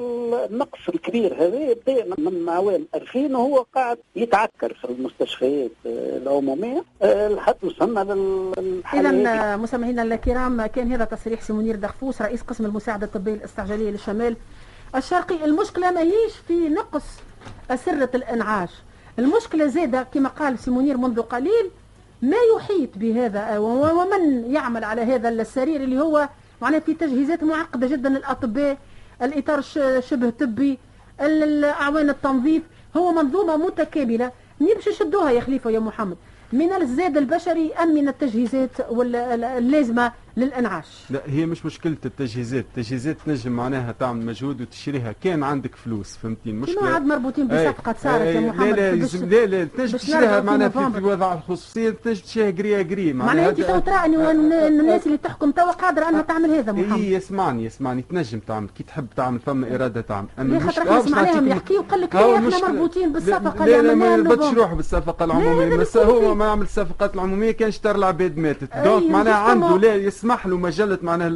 النقص 0.49 0.79
الكبير 0.89 1.33
هذا 1.33 1.59
يبدأ 1.59 2.15
من 2.17 2.49
عوام 2.49 2.85
2000 2.95 3.19
وهو 3.37 3.65
قاعد 3.75 3.97
يتعكر 4.15 4.73
في 4.73 4.85
المستشفيات 4.85 5.71
العمومية. 5.85 6.83
لحد 7.03 7.55
وصلنا 7.63 7.99
للحل 7.99 9.05
اذا 9.05 9.57
مستمعينا 9.57 10.03
الكرام 10.03 10.65
كان 10.65 10.91
هذا 10.93 11.05
تصريح 11.05 11.41
سي 11.41 11.53
منير 11.53 11.75
دغفوس 11.75 12.21
رئيس 12.21 12.41
قسم 12.41 12.65
المساعدة 12.65 13.05
الطبية 13.05 13.33
الاستعجالية 13.33 13.91
للشمال. 13.91 14.35
الشرقي 14.95 15.45
المشكلة 15.45 15.91
ماهيش 15.91 16.33
في 16.47 16.69
نقص 16.69 17.03
أسرة 17.71 18.09
الإنعاش. 18.15 18.69
المشكلة 19.19 19.65
زادة 19.65 20.03
كما 20.03 20.29
قال 20.29 20.59
سي 20.59 20.71
منير 20.71 20.97
منذ 20.97 21.21
قليل 21.21 21.71
ما 22.21 22.37
يحيط 22.55 22.89
بهذا 22.95 23.57
ومن 23.57 24.53
يعمل 24.53 24.83
على 24.83 25.01
هذا 25.01 25.29
السرير 25.29 25.81
اللي 25.81 25.99
هو 25.99 26.29
معناه 26.61 26.79
في 26.79 26.93
تجهيزات 26.93 27.43
معقدة 27.43 27.87
جدا 27.87 28.17
الأطباء 28.17 28.77
الإطار 29.21 29.61
شبه 29.99 30.29
طبي 30.29 30.77
أعوان 31.63 32.09
التنظيف 32.09 32.63
هو 32.97 33.11
منظومة 33.11 33.57
متكاملة 33.57 34.31
باش 34.61 34.87
يشدوها 34.87 35.31
يا 35.31 35.41
خليفة 35.41 35.69
يا 35.69 35.79
محمد. 35.79 36.17
من 36.53 36.73
الزاد 36.73 37.17
البشري 37.17 37.73
أم 37.73 37.93
من 37.93 38.07
التجهيزات 38.07 38.69
اللازمة 39.57 40.11
للأنعاش. 40.37 40.85
لا 41.09 41.21
هي 41.25 41.45
مش 41.45 41.65
مشكلة 41.65 41.97
التجهيزات. 42.05 42.65
التجهيزات 42.77 43.17
تنجم 43.25 43.51
معناها 43.51 43.91
تعمل 43.99 44.25
مجهود 44.25 44.61
وتشريها. 44.61 45.15
كان 45.23 45.43
عندك 45.43 45.75
فلوس 45.75 46.17
فهمتني؟ 46.17 46.51
المشكلة 46.51 46.89
عاد 46.89 47.05
مربوطين 47.05 47.47
بصفقه 47.47 47.95
صارت 48.03 48.25
يا 48.25 48.39
محمد 48.39 48.79
لا 48.79 48.95
لا 48.95 49.25
لا 49.25 49.45
لا 49.45 49.65
تنجم 49.65 49.97
تشريها 49.97 50.41
معناها 50.41 50.69
في, 50.69 50.91
في 50.91 50.97
الوضع 50.97 51.33
الخصوصيه 51.33 51.89
تنجم 51.89 52.21
تشريها 52.21 52.51
قري 52.51 52.83
قري 52.83 53.13
معناها 53.13 53.49
انت 53.49 53.61
تو 53.61 53.79
ترى 53.79 54.05
انه 54.05 54.31
الناس 54.31 55.07
اللي 55.07 55.17
تحكم 55.17 55.51
توا 55.51 55.71
قادرة 55.71 56.09
أنها 56.09 56.21
تعمل 56.21 56.51
هذا 56.51 56.71
محمد. 56.71 56.99
اي 56.99 57.17
اسمعني 57.17 57.67
اسمعني 57.67 58.01
تنجم 58.01 58.39
تعمل. 58.39 58.69
كي 58.69 58.83
تحب 58.83 59.07
تعمل 59.15 59.39
فما 59.39 59.75
إرادة 59.75 60.01
تعمل. 60.01 60.27
اما 60.39 60.59
خاطر 60.59 60.81
إحنا 60.81 61.01
سمعناهم 61.01 61.47
يحكيوا 61.47 61.83
قال 61.83 62.01
لك 62.01 62.15
لا 62.15 62.37
إحنا 62.37 62.71
مربوطين 62.71 63.13
بالصفقة 63.13 63.65
لا 63.65 63.81
لا 63.81 63.95
ما 63.95 64.13
يربطش 64.13 64.53
روحه 64.53 64.75
بالصفقه 64.75 65.25
العمومية. 65.25 65.75
بس 65.75 65.97
هو 65.97 66.35
ما 66.35 66.45
يعمل 66.45 66.63
الصفقات 66.63 67.15
العمومية 67.15 67.51
كان 67.51 67.67
اشترى 67.67 67.97
العباد 67.97 68.37
ماتت. 68.37 68.77
دونك 68.83 69.11
معناها 69.11 69.33
عنده 69.33 69.77
لا 69.77 69.95
يسمح 70.21 70.47
له 70.47 70.57
مجلة 70.57 70.99
معناها 71.01 71.27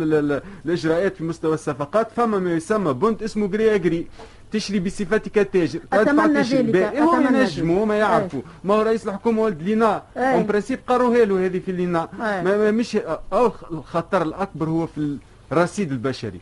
الإجراءات 0.65 1.17
في 1.17 1.23
مستوى 1.23 1.53
الصفقات. 1.53 2.11
فما 2.11 2.39
ما 2.39 2.53
يسمى 2.53 2.93
بونت 2.93 3.23
اسمه 3.23 3.47
جري 3.47 3.75
اجري 3.75 4.07
تشري 4.51 4.79
بصفتك 4.79 5.49
تاجر. 5.53 5.79
أتمنى 5.93 6.41
ذلك 6.41 6.75
هو 6.97 7.19
ينجموا 7.19 7.85
ما 7.85 7.97
يعرفوا. 7.97 8.41
ما 8.63 8.73
هو 8.73 8.81
رئيس 8.81 9.07
الحكومة 9.07 9.41
ولد 9.41 9.61
لينا. 9.61 10.03
اون 10.17 10.45
برانسيب 10.45 10.79
قروها 10.87 11.25
له 11.25 11.45
هذه 11.45 11.59
في 11.59 11.71
لينا. 11.71 12.09
ما 12.19 12.71
مش 12.71 12.95
أو 13.33 13.51
الخطر 13.71 14.21
الأكبر 14.21 14.69
هو 14.69 14.87
في 14.87 15.17
الرصيد 15.51 15.91
البشري. 15.91 16.39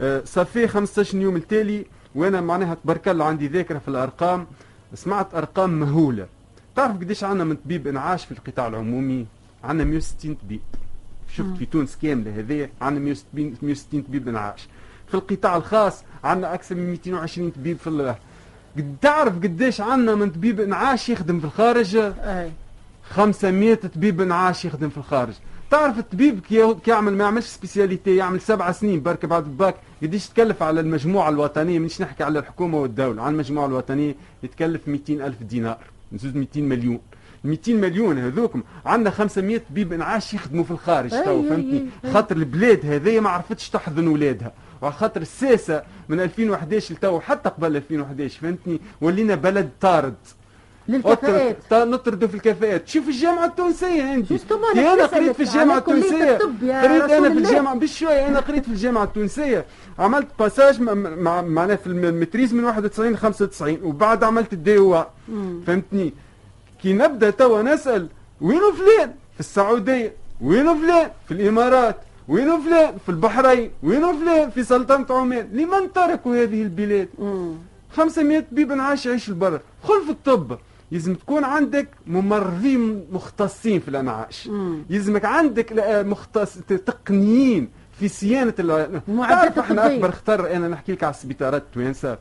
آه 0.00 0.22
صافي 0.24 0.68
15 0.68 1.18
يوم 1.18 1.36
التالي 1.36 1.86
وأنا 2.14 2.40
معناها 2.40 2.74
تبارك 2.74 3.08
الله 3.08 3.24
عندي 3.24 3.48
ذاكرة 3.48 3.78
في 3.78 3.88
الأرقام. 3.88 4.46
سمعت 4.94 5.34
أرقام 5.34 5.80
مهولة. 5.80 6.26
تعرف 6.76 6.96
قديش 6.96 7.24
عندنا 7.24 7.44
من 7.44 7.56
طبيب 7.56 7.86
إنعاش 7.86 8.24
في 8.24 8.32
القطاع 8.32 8.66
العمومي؟ 8.66 9.26
عندنا 9.64 9.84
160 9.84 10.34
طبيب. 10.34 10.60
شفت 11.36 11.56
في 11.58 11.66
تونس 11.66 11.98
كامله 12.02 12.38
هذه 12.38 12.68
عندنا 12.80 13.14
160 13.62 14.02
طبيب 14.02 14.28
انعاش 14.28 14.68
في 15.08 15.14
القطاع 15.14 15.56
الخاص 15.56 16.02
عندنا 16.24 16.54
أكثر 16.54 16.74
من 16.74 16.90
220 16.90 17.50
طبيب 17.50 17.76
في 17.78 17.86
الله 17.86 18.16
تعرف 19.02 19.34
قديش 19.36 19.80
عندنا 19.80 20.14
من 20.14 20.30
طبيب 20.30 20.60
انعاش 20.60 21.08
يخدم 21.08 21.38
في 21.38 21.44
الخارج؟ 21.44 21.96
أي. 21.96 22.50
500 23.10 23.74
طبيب 23.74 24.20
انعاش 24.20 24.64
يخدم 24.64 24.88
في 24.88 24.98
الخارج. 24.98 25.34
تعرف 25.70 25.98
الطبيب 25.98 26.40
كي 26.40 26.76
يعمل 26.86 27.12
ما 27.12 27.24
يعملش 27.24 27.46
spécialité 27.46 28.16
يعمل 28.16 28.40
سبع 28.40 28.72
سنين 28.72 29.02
برك 29.02 29.26
بعد 29.26 29.44
الباك 29.44 29.74
قديش 30.02 30.28
تكلف 30.28 30.62
على 30.62 30.80
المجموعة 30.80 31.28
الوطنية؟ 31.28 31.78
مش 31.78 32.00
نحكي 32.00 32.24
على 32.24 32.38
الحكومة 32.38 32.78
والدولة 32.78 33.22
على 33.22 33.32
المجموعة 33.32 33.66
الوطنية 33.66 34.14
يتكلف 34.42 34.88
200 34.88 35.12
ألف 35.26 35.42
دينار 35.42 35.78
نزيد 36.12 36.36
200 36.36 36.60
مليون. 36.60 36.98
200 37.44 37.72
مليون 37.72 38.18
هذوكم. 38.18 38.62
عندنا 38.86 39.10
500 39.10 39.60
طبيب 39.70 39.92
انعاش 39.92 40.34
يخدموا 40.34 40.64
في 40.64 40.70
الخارج 40.70 41.10
تو 41.10 41.42
فهمتني؟ 41.42 41.86
خاطر 42.12 42.36
البلاد 42.36 42.86
هذه 42.86 43.20
ما 43.20 43.30
عرفتش 43.30 43.70
تحضن 43.70 44.06
ولادها. 44.08 44.52
وعلى 44.82 44.94
خاطر 44.94 45.20
الساسة 45.20 45.82
من 46.08 46.20
2011 46.20 46.94
لتو 46.94 47.20
حتى 47.20 47.48
قبل 47.48 47.76
2011 47.76 48.40
فهمتني؟ 48.40 48.80
ولينا 49.00 49.34
بلد 49.34 49.70
طارد. 49.80 50.14
للكفاءات 50.88 51.56
نطردوا 51.72 52.28
في 52.28 52.34
الكفاءات 52.34 52.88
شوف 52.88 53.08
الجامعة 53.08 53.46
التونسية 53.46 54.14
أنت. 54.14 54.32
أنا 54.76 55.06
قريت 55.06 55.36
في 55.36 55.42
الجامعة 55.42 55.78
التونسية. 55.78 56.38
قريت 56.62 57.10
أنا 57.10 57.30
في 57.30 57.38
الجامعة 57.38 57.74
بشويه 57.74 58.28
أنا 58.28 58.40
قريت 58.40 58.64
في 58.64 58.70
الجامعة 58.70 59.04
التونسية. 59.04 59.64
عملت 59.98 60.26
passage 60.38 60.80
مع 60.80 61.42
معناها 61.42 61.76
في 61.76 61.86
ال 61.86 61.94
maîtrise 61.94 62.54
من 62.54 62.64
91 62.64 63.12
ل 63.12 63.16
95 63.16 63.78
وبعد 63.82 64.24
عملت 64.24 64.52
ال 64.52 64.78
DEA 64.78 65.04
فهمتني؟ 65.66 66.14
كي 66.82 66.92
نبدأ 66.92 67.30
توا 67.30 67.62
نسأل 67.62 68.08
وينو 68.40 68.72
فلان 68.72 69.14
في 69.34 69.40
السعودية؟ 69.40 70.12
وينو 70.40 70.74
فلان 70.74 71.10
في 71.28 71.34
الإمارات؟ 71.34 71.96
وينو 72.28 72.60
فلان 72.60 72.94
في 73.06 73.08
البحرين؟ 73.08 73.70
وينو 73.82 74.12
فلان 74.12 74.50
في 74.50 74.64
سلطنة 74.64 75.06
عمان؟ 75.10 75.48
لمن 75.52 75.92
تركوا 75.94 76.42
هذه 76.42 76.62
البلاد؟ 76.62 77.08
500 77.96 78.40
طبيب 78.40 78.72
عايش 78.72 79.06
يعيش 79.06 79.28
البر 79.28 79.60
خل 79.82 80.04
في 80.04 80.10
الطب. 80.10 80.58
لازم 80.90 81.14
تكون 81.14 81.44
عندك 81.44 81.88
ممرضين 82.06 83.06
مختصين 83.12 83.80
في 83.80 83.88
الأنعاش. 83.88 84.48
يلزمك 84.90 85.24
عندك 85.24 85.72
مختص 86.06 86.58
تقنيين 86.86 87.68
في 88.00 88.08
صيانة 88.08 88.54
المعدات 88.58 89.58
إحنا 89.58 89.86
أكبر 89.86 90.10
خطر 90.10 90.56
أنا 90.56 90.68
نحكي 90.68 90.92
لك 90.92 91.04
على 91.04 91.14
السبيطارات 91.14 91.62
التوانسة. 91.62 92.18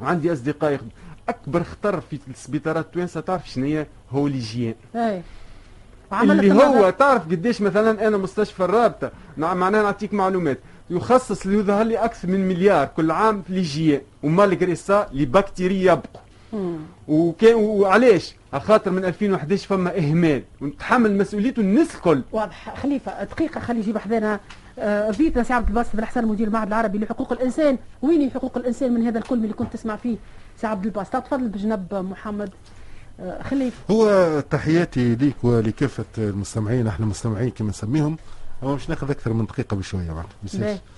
عندي 0.00 0.32
أصدقاء 0.32 0.72
يخدموا 0.72 0.92
أكبر 1.28 1.62
خطر 1.62 2.00
في 2.00 2.18
السبيطارات 2.30 2.84
التوانسة 2.84 3.20
تعرف 3.20 3.50
شنو 3.50 3.64
هي؟ 3.64 3.86
هو 4.10 4.28
ليجيان 4.28 4.74
اللي 6.12 6.54
هو 6.54 6.90
تعرف 6.90 7.22
قديش 7.24 7.60
مثلا 7.60 8.08
أنا 8.08 8.16
مستشفى 8.16 8.64
الرابطة 8.64 9.10
معناها 9.36 9.82
نعطيك 9.82 10.14
معلومات. 10.14 10.58
يخصص 10.90 11.46
يظهر 11.46 11.84
لي 11.84 11.96
أكثر 11.96 12.28
من 12.28 12.48
مليار 12.48 12.86
كل 12.86 13.10
عام 13.10 13.42
في 13.42 13.52
ليجيان 13.52 14.00
ومالغري 14.22 14.74
سا 14.74 15.08
لي 15.12 15.24
باكتيري 15.24 15.82
يبقوا. 15.82 16.20
وكان 17.08 17.54
وعلاش؟ 17.54 18.34
خاطر 18.52 18.90
من 18.90 19.04
2011 19.04 19.66
فما 19.68 19.98
إهمال 19.98 20.42
ونتحمل 20.60 21.18
مسؤوليته 21.18 21.60
الناس 21.60 21.94
الكل. 21.94 22.22
واضح. 22.32 22.76
خليفة 22.82 23.24
دقيقة 23.24 23.60
خلي 23.60 23.78
يجيب 23.78 23.98
حذانا 23.98 24.40
فيتنا 25.12 25.42
سي 25.42 25.52
عبد 25.52 25.68
الباسط 25.68 25.96
بن 25.96 26.04
حسن 26.04 26.26
مدير 26.26 26.46
المعهد 26.46 26.66
العربي 26.66 26.98
لحقوق 26.98 27.32
الإنسان. 27.32 27.78
وين 28.02 28.30
حقوق 28.30 28.58
الإنسان 28.58 28.94
من 28.94 29.06
هذا 29.06 29.18
الكل 29.18 29.36
اللي 29.36 29.52
كنت 29.52 29.72
تسمع 29.72 29.96
فيه 29.96 30.16
سي 30.60 30.66
عبد 30.66 30.84
الباسط؟ 30.84 31.16
تفضل 31.16 31.48
بجنب 31.48 31.94
محمد. 31.94 32.50
آه 33.20 33.42
خليفه 33.42 33.76
هو 33.90 34.40
تحياتي 34.50 35.14
ليك 35.14 35.36
ولكافة 35.42 36.04
المستمعين 36.18 36.86
إحنا 36.86 37.06
مستمعين 37.06 37.50
كما 37.50 37.68
نسميهم. 37.68 38.16
هو 38.64 38.74
مش 38.74 38.88
ناخذ 38.88 39.10
أكثر 39.10 39.32
من 39.32 39.46
دقيقة 39.46 39.76
بشوية 39.76 40.24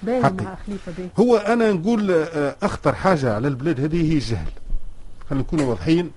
معناتها 0.03 0.59
خليفة 0.67 0.93
باهي. 0.99 1.09
هو 1.19 1.37
أنا 1.37 1.73
نقول 1.73 2.11
أخطر 2.63 2.95
حاجة 2.95 3.35
على 3.35 3.49
البلاد 3.49 3.81
هذه 3.81 4.13
هي 4.13 4.15
الجهل. 4.15 4.51
خلينا 5.31 5.45
نكونوا 5.45 5.67
واضحين. 5.67 6.11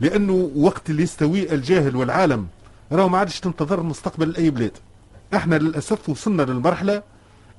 لأنه 0.00 0.50
وقت 0.56 0.90
اللي 0.90 1.02
يستوي 1.02 1.54
الجاهل 1.54 1.96
والعالم 1.96 2.46
راهو 2.92 3.08
ما 3.08 3.18
عادش 3.18 3.40
تنتظر 3.40 3.82
مستقبل 3.82 4.30
لأي 4.30 4.50
بلاد. 4.50 4.72
إحنا 5.34 5.54
للأسف 5.56 6.08
وصلنا 6.08 6.42
للمرحلة 6.42 7.02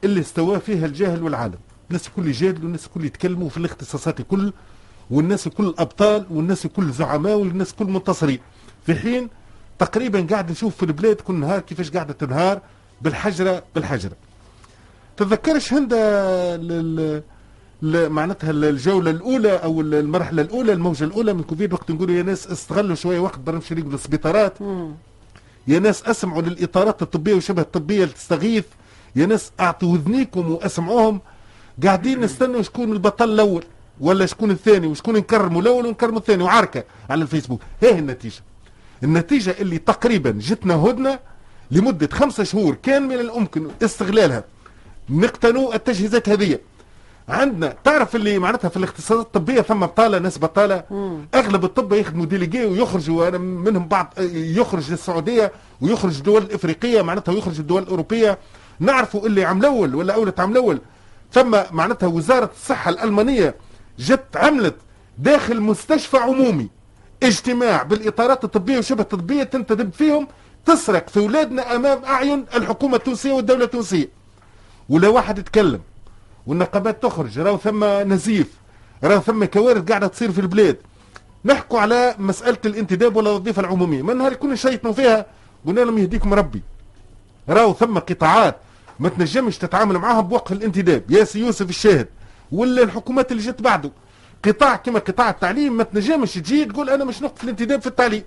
اللي 0.03 0.19
استوى 0.21 0.59
فيها 0.59 0.86
الجاهل 0.86 1.23
والعالم. 1.23 1.57
الناس 1.89 2.07
الكل 2.07 2.27
يجادلوا 2.27 2.63
والناس 2.63 2.86
الكل 2.86 3.05
يتكلموا 3.05 3.49
في 3.49 3.57
الاختصاصات 3.57 4.19
الكل 4.19 4.53
والناس 5.12 5.47
الكل 5.47 5.73
أبطال 5.77 6.25
والناس 6.31 6.65
الكل 6.65 6.91
زعماء 6.91 7.36
والناس 7.38 7.71
الكل 7.71 7.86
منتصرين. 7.86 8.39
في 8.86 8.95
حين 8.95 9.29
تقريبا 9.79 10.27
قاعد 10.29 10.51
نشوف 10.51 10.75
في 10.75 10.83
البلاد 10.83 11.15
كل 11.15 11.33
نهار 11.36 11.59
كيفاش 11.59 11.91
قاعدة 11.91 12.13
تنهار 12.13 12.62
بالحجرة 13.01 13.63
بالحجرة. 13.75 14.15
تذكرش 15.17 15.73
هند 15.73 15.93
لل... 15.93 17.23
معناتها 18.09 18.51
الجولة 18.51 19.12
الأولى 19.12 19.51
أو 19.51 19.81
المرحلة 19.81 20.41
الأولى 20.41 20.73
الموجة 20.73 21.03
الأولى 21.03 21.33
من 21.33 21.43
كوفيد 21.43 21.73
وقت 21.73 21.91
نقولوا 21.91 22.15
يا 22.15 22.23
ناس 22.23 22.47
استغلوا 22.47 22.95
شوية 22.95 23.19
وقت 23.19 23.39
برا 23.39 23.57
مش 23.57 23.71
يريقوا 23.71 23.91
السبيطارات 23.93 24.53
يا 25.67 25.80
ناس 25.80 26.04
أسمعوا 26.04 26.41
للإطارات 26.41 27.02
الطبية 27.02 27.34
وشبه 27.34 27.62
الطبية 27.62 28.06
تستغيث 28.06 28.65
يا 29.15 29.26
ناس 29.26 29.52
أعطوا 29.60 29.95
اذنيكم 29.95 30.52
وأسمعوهم. 30.52 31.21
قاعدين 31.84 32.19
نستنوا 32.21 32.62
شكون 32.62 32.91
البطل 32.91 33.30
الأول 33.30 33.63
ولا 33.99 34.26
شكون 34.26 34.52
الثاني 34.52 34.88
وشكون 34.88 35.15
نكرموا 35.15 35.62
الأول 35.62 35.86
ونكرموا 35.86 36.19
الثاني. 36.19 36.43
وعركة 36.43 36.84
على 37.10 37.21
الفيسبوك. 37.21 37.62
هي 37.82 37.99
النتيجة. 37.99 38.41
النتيجة 39.04 39.56
اللي 39.60 39.78
تقريبا 39.78 40.32
جتنا 40.32 40.76
هدنة 40.76 41.19
لمدة 41.71 42.10
خمسة 42.12 42.43
شهور 42.43 42.76
كان 42.76 43.08
من 43.08 43.19
الممكن 43.19 43.67
استغلالها. 43.84 44.43
نقتنوا 45.10 45.76
التجهيزات 45.76 46.30
هذه 46.30 46.60
عندنا. 47.29 47.75
تعرف 47.83 48.15
اللي 48.15 48.39
معناتها 48.39 48.69
في 48.69 48.77
الاختصاصات 48.77 49.25
الطبية 49.25 49.62
ثم 49.62 49.79
بطالة 49.79 50.19
ناس 50.19 50.38
بطالة؟ 50.38 50.83
أغلب 51.36 51.65
الطب 51.65 51.93
يخدموا 51.93 52.25
ديليجي 52.25 52.65
ويخرجوا 52.65 53.27
أنا 53.27 53.38
منهم 53.38 53.88
بعض 53.88 54.13
يخرج 54.33 54.91
للسعودية 54.91 55.51
ويخرج 55.81 56.17
الدول 56.17 56.41
الافريقيه 56.41 57.01
معناتها 57.01 57.31
ويخرج 57.31 57.59
الدول 57.59 57.83
الأوروبية. 57.83 58.38
نعرفوا 58.79 59.27
اللي 59.27 59.45
عام 59.45 59.59
الأول 59.59 59.95
ولا 59.95 60.13
أولى 60.13 60.33
عام 60.38 60.51
الأول 60.51 60.81
ثم 61.31 61.57
معناتها 61.71 62.07
وزارة 62.07 62.51
الصحة 62.55 62.89
الألمانية 62.89 63.55
جت 63.99 64.25
عملت 64.36 64.75
داخل 65.17 65.62
مستشفى 65.62 66.17
عمومي 66.17 66.69
اجتماع 67.23 67.83
بالإطارات 67.83 68.43
الطبية 68.43 68.77
وشبه 68.77 69.01
الطبية 69.01 69.43
تنتدب 69.43 69.93
فيهم 69.93 70.27
تسرق 70.65 71.09
في 71.09 71.19
أولادنا 71.19 71.75
أمام 71.75 72.05
أعين 72.05 72.45
الحكومة 72.55 72.95
التونسية 72.95 73.31
والدولة 73.33 73.65
التونسية. 73.65 74.09
ولا 74.89 75.07
واحد 75.07 75.38
يتكلم. 75.38 75.79
والنقابات 76.47 77.03
تخرج. 77.03 77.39
راهو 77.39 77.58
ثم 77.58 77.84
نزيف. 77.84 78.47
راهو 79.03 79.19
ثم 79.19 79.45
كوارث 79.45 79.89
قاعدة 79.89 80.08
تصير 80.08 80.32
في 80.32 80.41
البلاد. 80.41 80.77
نحكوا 81.45 81.79
على 81.79 82.15
مسألة 82.19 82.58
الانتداب 82.65 83.15
ولا 83.15 83.29
الوظيفه 83.29 83.60
العمومية. 83.60 84.01
من 84.01 84.17
نهار 84.17 84.32
يكون 84.32 84.56
شيطنوا 84.56 84.93
فيها 84.93 85.25
قلنا 85.67 85.82
لهم 85.82 85.97
يهديكم 85.97 86.34
ربي. 86.34 86.62
راهو 87.49 87.73
ثم 87.73 87.99
قطاعات 87.99 88.56
ما 88.99 89.10
تنجمش 89.10 89.58
تتعامل 89.58 89.97
معاها 89.97 90.21
بوقت 90.21 90.51
الانتداب. 90.51 91.12
يا 91.12 91.21
سي 91.21 91.39
يوسف 91.39 91.69
الشاهد. 91.69 92.08
ولا 92.51 92.84
الحكومات 92.84 93.32
اللي 93.32 93.43
جت 93.43 93.62
بعده. 93.62 93.91
قطاع 94.45 94.75
كما 94.75 94.99
قطاع 94.99 95.29
التعليم 95.29 95.77
ما 95.77 95.84
تنجمش 95.84 96.34
تجي 96.34 96.65
تقول 96.65 96.89
أنا 96.89 97.06
مش 97.06 97.21
نقطه 97.21 97.43
الانتداب 97.43 97.82
في 97.82 97.88
التعليم. 97.88 98.23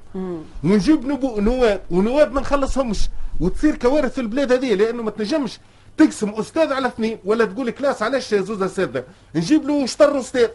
ونجيب 0.65 1.07
نواب 1.23 1.81
ونواب 1.91 2.33
ما 2.33 2.41
نخلصهمش. 2.41 3.09
وتصير 3.41 3.77
كوارث 3.77 4.15
في 4.15 4.21
البلاد 4.21 4.53
هذه 4.53 4.75
لأنه 4.75 5.03
ما 5.03 5.11
تنجمش 5.11 5.59
تقسم 5.97 6.31
أستاذ 6.31 6.73
على 6.73 6.89
اثنين 6.89 7.19
ولا 7.25 7.45
تقول 7.45 7.71
classe 7.71 8.03
علاش 8.03 8.35
زوز 8.35 8.63
اساتذه 8.63 9.05
نجيب 9.35 9.65
له 9.65 9.87
شطر 9.87 10.21
أستاذ. 10.21 10.49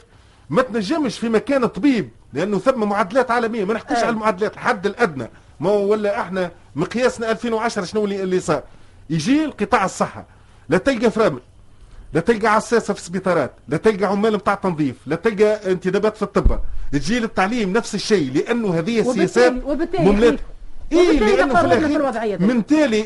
ما 0.49 0.62
تنجمش 0.62 1.19
في 1.19 1.30
مكان 1.30 1.65
طبيب 1.65 2.10
لأنه 2.34 2.60
ثم 2.60 2.89
معادلات 2.89 3.32
عالمية 3.32 3.65
ما 3.65 3.73
نحكوش 3.73 3.97
أي. 3.97 4.04
على 4.04 4.10
المعادلات 4.10 4.54
الحد 4.54 4.86
الأدنى. 4.86 5.30
ما 5.60 5.69
هو 5.69 5.91
ولا 5.91 6.21
إحنا 6.21 6.51
مقياسنا 6.75 7.32
2010 7.32 7.86
شنو 7.86 8.04
اللي 8.06 8.23
اللي 8.23 8.39
صار؟ 8.39 8.63
يجي 9.10 9.45
القطاع 9.45 9.86
الصحة. 9.86 10.25
لا 10.69 10.77
تلقى 10.77 11.12
فرامل 11.12 11.39
لا 12.13 12.21
تلقى 12.21 12.47
عساسة 12.47 12.93
في 12.93 12.99
السبيطارات 12.99 13.51
لا 13.67 13.77
تلقى 13.77 14.06
عمال 14.06 14.38
بتاع 14.38 14.56
تنظيف 14.56 14.95
لا 15.06 15.15
تلقى 15.15 15.71
انتدابات 15.71 16.17
في 16.17 16.23
الطب. 16.23 16.60
تجي 16.91 17.19
للتعليم 17.19 17.73
نفس 17.73 17.95
الشيء 17.95 18.32
لأنه 18.34 18.80
هذه 18.80 18.99
السياسات 18.99 19.54
وبالتالي 19.65 20.38
وبالتالي 20.93 21.36
لأنه 21.36 21.54
في 21.62 21.65
دي. 21.88 21.93
من 22.45 22.65
تالي 22.65 23.01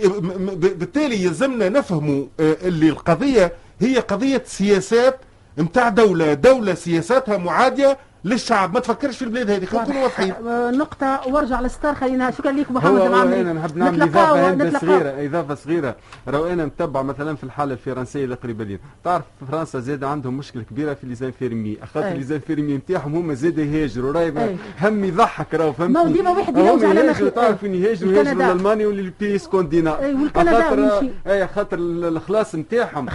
بالتالي 0.56 1.24
يلزمنا 1.24 1.70
نفهموا 1.70 2.26
آه، 2.40 2.58
اللي 2.64 2.90
القضية 2.90 3.54
هي 3.82 4.00
قضية 4.00 4.44
سياسات 4.46 5.20
نتاع 5.60 5.90
دولة 5.90 6.34
دولة 6.34 6.74
سياساتها 6.74 7.38
معادية 7.38 7.98
للشعب 8.26 8.74
ما 8.74 8.80
تفكرش 8.80 9.18
في 9.18 9.26
البلاد 9.26 9.50
هذه 9.50 9.66
خلينا 9.66 9.84
نكونوا 9.86 10.02
واضحين 10.04 10.32
آه، 10.48 10.72
نقطة 10.72 11.22
وارجع 11.28 11.62
للستار 11.62 11.96
خلينا 11.96 12.32
شكرا 12.32 12.52
لكم 12.52 12.74
محمد 12.74 13.00
هو 13.00 13.06
المعمري 13.06 13.42
أنا 13.42 13.54
نحب 13.54 13.78
نعمل 13.78 14.02
هندسه 14.02 14.54
نتلقاو. 14.54 14.80
صغيره 14.80 15.26
إضافة 15.28 15.56
صغيرة 15.56 15.96
راهو 16.28 16.46
أنا 16.46 16.66
متبع 16.66 17.02
مثلا 17.02 17.36
في 17.36 17.44
الحالة 17.44 17.74
الفرنسية 17.74 18.24
اللي 18.24 18.36
قريبة 18.36 18.64
لي 18.64 18.80
تعرف 19.04 19.24
في 19.40 19.46
فرنسا 19.52 19.80
زاد 19.80 20.04
عندهم 20.04 20.38
مشكلة 20.38 20.64
كبيرة 20.64 20.94
في 20.94 21.08
لي 21.08 21.16
زانفيرمي 21.16 21.78
خاطر 21.94 22.08
أي. 22.08 22.14
لي 22.18 22.24
زانفيرمي 22.24 22.78
نتاعهم 22.78 23.16
هما 23.16 23.34
زاد 23.34 23.58
يهاجروا 23.58 24.12
راهي 24.14 24.44
أي. 24.44 24.56
هم 24.82 25.04
يضحك 25.04 25.54
راهو 25.56 25.74
فهمتني 25.74 26.04
ما 26.04 26.12
ديما 26.12 26.30
واحد 26.30 26.58
يلوج 26.58 26.84
على 26.84 27.08
نخيل. 27.10 27.32
تعرف. 27.32 27.64
وين 27.64 27.76
يهاجروا. 27.76 28.14
يهاجروا 28.14 28.34
لألمانيا 28.44 28.88
وللبي 28.88 29.38
سكوندينا 29.38 29.92
خاطر. 30.36 31.10
اي 31.28 31.48
خاطر 31.48 31.78
ال- 31.78 32.06
الخلاص 32.06 32.56
نتاعهم. 32.56 33.10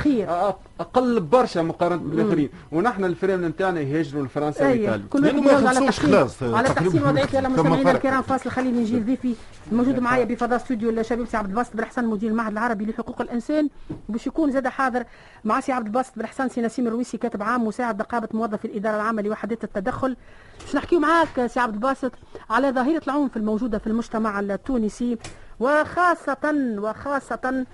أقل 0.80 1.20
برشا 1.20 1.60
مقارنة 1.60 1.96
بالآخرين 2.02 2.48
ونحن 2.72 3.04
ال 3.04 3.08
infirmiers 3.08 3.44
نتاعنا 3.46 3.80
يهاجروا 3.80 4.24
لفرنسا 4.24 4.66
أي 4.68 4.99
وايطاليا 5.00 5.32
كل 5.32 5.46
واحد 5.46 5.62
ما 5.62 5.68
على 5.68 5.86
يخلصوش 5.86 6.00
خلاص، 6.00 6.42
على. 6.42 6.68
تحسين 6.68 7.02
وضعية 7.02 7.28
يلا 7.34 7.48
مستمعينا. 7.48 7.90
الكرام 7.90 8.22
فاصل 8.22 8.50
خليني 8.50 8.80
نجي 8.80 9.00
ضيفي 9.00 9.34
موجود 9.72 9.98
معايا 9.98 10.24
بفضاء 10.24 10.56
استوديو 10.56 10.90
الشباب 10.90 11.26
سي 11.26 11.36
عبد 11.36 11.48
الباسط 11.48 11.76
بن 11.76 11.84
حسن 11.84 12.04
مدير 12.04 12.30
المعهد 12.30 12.52
العربي 12.52 12.84
لحقوق 12.84 13.20
الإنسان. 13.20 13.68
باش 14.08 14.26
يكون 14.26 14.50
زاد 14.50 14.68
حاضر 14.68 15.04
مع 15.44 15.60
سي 15.60 15.72
عبد 15.72 15.86
الباسط 15.86 16.12
بن 16.16 16.26
حسن 16.26 16.48
سي 16.48 16.60
نسيم 16.60 16.86
الرويسي 16.86 17.16
كاتب 17.16 17.42
عام 17.42 17.64
مساعد 17.64 18.00
نقابه 18.00 18.28
موظفي 18.34 18.64
الإدارة 18.64 18.96
العامه 18.96 19.22
لوحدات 19.22 19.64
التدخل. 19.64 20.16
باش 20.60 20.76
نحكيو 20.76 21.00
معاك 21.00 21.46
سي 21.46 21.60
عبد 21.60 21.74
الباسط 21.74 22.12
على 22.50 22.70
ظاهرة 22.70 23.02
العنف 23.06 23.36
الموجودة 23.36 23.78
في 23.78 23.86
المجتمع 23.86 24.40
التونسي 24.40 25.18
وخاصه 25.60 26.54
وخاصة 26.78 27.66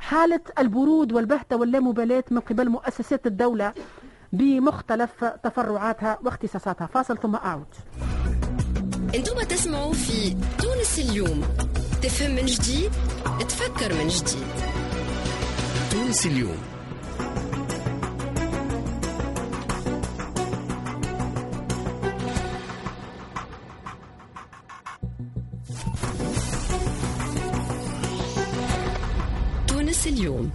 حالة 0.00 0.40
البرود 0.58 1.12
والبهتة 1.12 1.56
واللامبالاة 1.56 2.24
من 2.30 2.40
قبل 2.40 2.68
مؤسسات 2.68 3.26
الدولة. 3.26 3.72
بمختلف 4.32 5.24
تفرعاتها 5.24 6.18
واختصاصاتها. 6.24 6.86
فاصل 6.86 7.18
ثم 7.18 7.36
اعود 7.36 7.66
أنتم 9.14 9.42
تسمعوا 9.42 9.92
في 9.92 10.36
تونس 10.58 10.98
اليوم. 10.98 11.42
تفهم 12.02 12.30
من 12.30 12.46
جديد 12.46 12.92
تفكر 13.48 13.94
من 13.94 14.08
جديد. 14.08 14.46
تونس 15.90 16.26
اليوم. 16.26 16.56
تونس 29.68 30.06
اليوم. 30.06 30.50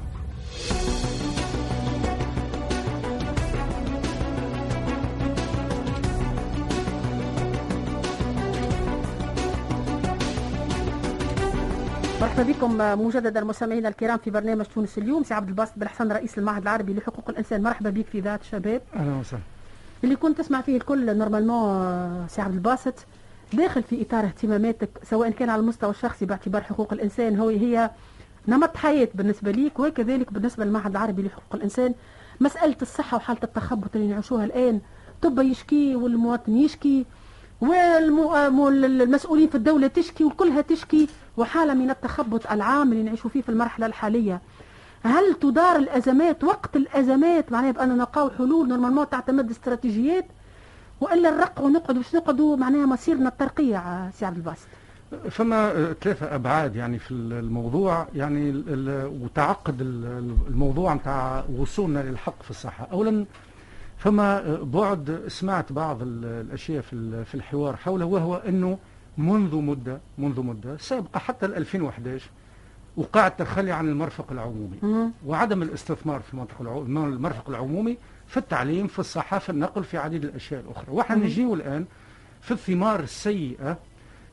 مرحبا 12.22 12.44
بكم 12.44 12.78
مجددا 12.78 13.44
مستمعينا 13.44 13.90
الكرام 13.90 14.18
في 14.18 14.30
برنامج 14.30 14.66
تونس 14.66 14.98
اليوم. 14.98 15.24
سي 15.24 15.34
عبد 15.34 15.48
الباسط 15.48 15.74
بن 15.78 15.88
حسن 15.88 16.12
رئيس 16.12 16.38
المعهد 16.38 16.62
العربي 16.62 16.94
لحقوق 16.94 17.30
الإنسان. 17.30 17.64
مرحبا 17.64 17.90
بك 17.90 18.06
في 18.06 18.20
ذات 18.20 18.44
شباب. 18.44 18.82
أهلا 18.96 19.16
وسهلا. 19.16 19.42
اللي 20.04 20.16
كنت 20.16 20.38
تسمع 20.38 20.62
فيه 20.62 20.78
الكل 20.78 21.18
normalement 21.18 22.28
سي 22.28 22.42
عبد 22.42 22.54
الباسط 22.54 22.94
داخل 23.54 23.84
في 23.84 24.02
إطار 24.02 24.26
اهتماماتك 24.26 24.90
سواء 25.04 25.30
كان 25.30 25.50
على 25.50 25.60
المستوى 25.60 25.90
الشخصي 25.90 26.26
باعتبار 26.26 26.62
حقوق 26.62 26.94
الإنسان 26.94 27.40
هو 27.40 27.50
هي 27.50 27.90
نمط 28.48 28.78
حياة 28.78 29.08
بالنسبة 29.14 29.52
ليك 29.52 29.80
وكذلك 29.80 30.34
بالنسبة 30.34 30.66
للمعهد 30.66 30.92
العربي 30.92 31.22
لحقوق 31.22 31.56
الإنسان. 31.56 31.94
مسألة 32.40 32.76
الصحة 32.82 33.18
وحالة 33.18 33.40
التخبط 33.44 33.96
اللي 33.96 34.08
نعيشوها 34.08 34.46
الآن 34.46 34.82
الطبيب 35.22 35.40
يشكي 35.40 35.96
والمواطن 35.96 36.58
يشكي 36.58 37.06
والمسؤولين 37.62 39.50
في 39.50 39.56
الدولة 39.56 39.88
تشكي 39.88 40.24
وكلها 40.24 40.62
تشكي 40.62 41.08
وحالة 41.38 41.74
من 41.74 41.90
التخبط 41.90 42.52
العام 42.52 42.92
اللي 42.92 43.04
نعيشوا 43.04 43.30
فيه 43.30 43.42
في 43.42 43.50
المرحلة 43.50 43.86
الحالية. 43.86 44.42
هل 45.04 45.34
تدار 45.42 45.76
الأزمات 45.76 46.44
وقت 46.44 46.76
الأزمات 46.76 47.52
معناها 47.52 47.72
بأن 47.72 47.90
نلقاو 47.98 48.30
حلول 48.30 48.68
normalement 48.70 49.10
تعتمد 49.10 49.50
استراتيجيات 49.50 50.26
وإلا 51.02 51.30
الرق 51.30 51.62
ونقعدوا 51.62 52.02
باش 52.02 52.16
نقعدوا 52.16 52.56
معناها 52.58 52.86
مصيرنا 52.86 53.30
الترقيع 53.30 54.10
سي 54.10 54.26
عبد 54.26 54.38
الباسط؟ 54.38 54.68
فما 55.30 55.94
ثلاثة 56.02 56.36
أبعاد 56.36 56.76
يعني 56.76 57.00
في 57.00 57.12
الموضوع 57.12 58.08
يعني 58.16 58.64
وتعقد 59.24 59.82
ال- 59.82 60.36
الموضوع 60.48 60.94
نتاع 60.94 61.44
وصولنا 61.58 62.00
للحق 62.00 62.44
في 62.44 62.50
الصحة. 62.52 62.88
أولا 62.92 63.26
فما 63.98 64.60
بعد 64.64 65.24
سمعت 65.28 65.72
بعض 65.74 66.02
ال- 66.02 66.26
الأشياء 66.26 66.82
في 66.82 66.94
ال- 66.94 67.26
في 67.26 67.36
الحوار 67.36 67.76
حوله 67.76 68.06
وهو 68.06 68.36
أنه 68.36 68.78
منذ 69.18 69.56
مدة 69.56 70.00
منذ 70.18 70.42
مدة 70.42 70.78
سابقة 70.78 71.20
حتى 71.20 71.46
ال 71.46 71.56
2011 71.56 72.30
وقع 72.98 73.28
التخلي 73.28 73.72
عن 73.72 73.88
المرفق 73.90 74.32
العمومي. 74.32 74.78
وعدم 75.26 75.62
الاستثمار 75.62 76.20
في 76.20 76.34
المرفق 76.88 77.50
العمومي 77.50 77.98
في 78.28 78.38
التعليم 78.38 78.88
في 78.88 79.00
الصحة 79.00 79.40
في 79.40 79.50
النقل 79.50 79.84
في 79.84 79.98
عديد 79.98 80.24
الأشياء 80.24 80.62
الأخرى. 80.62 80.86
وإحنا 80.90 81.16
نجيو 81.16 81.54
الآن 81.54 81.86
في 82.42 82.52
الثمار 82.52 83.00
السيئة 83.00 83.78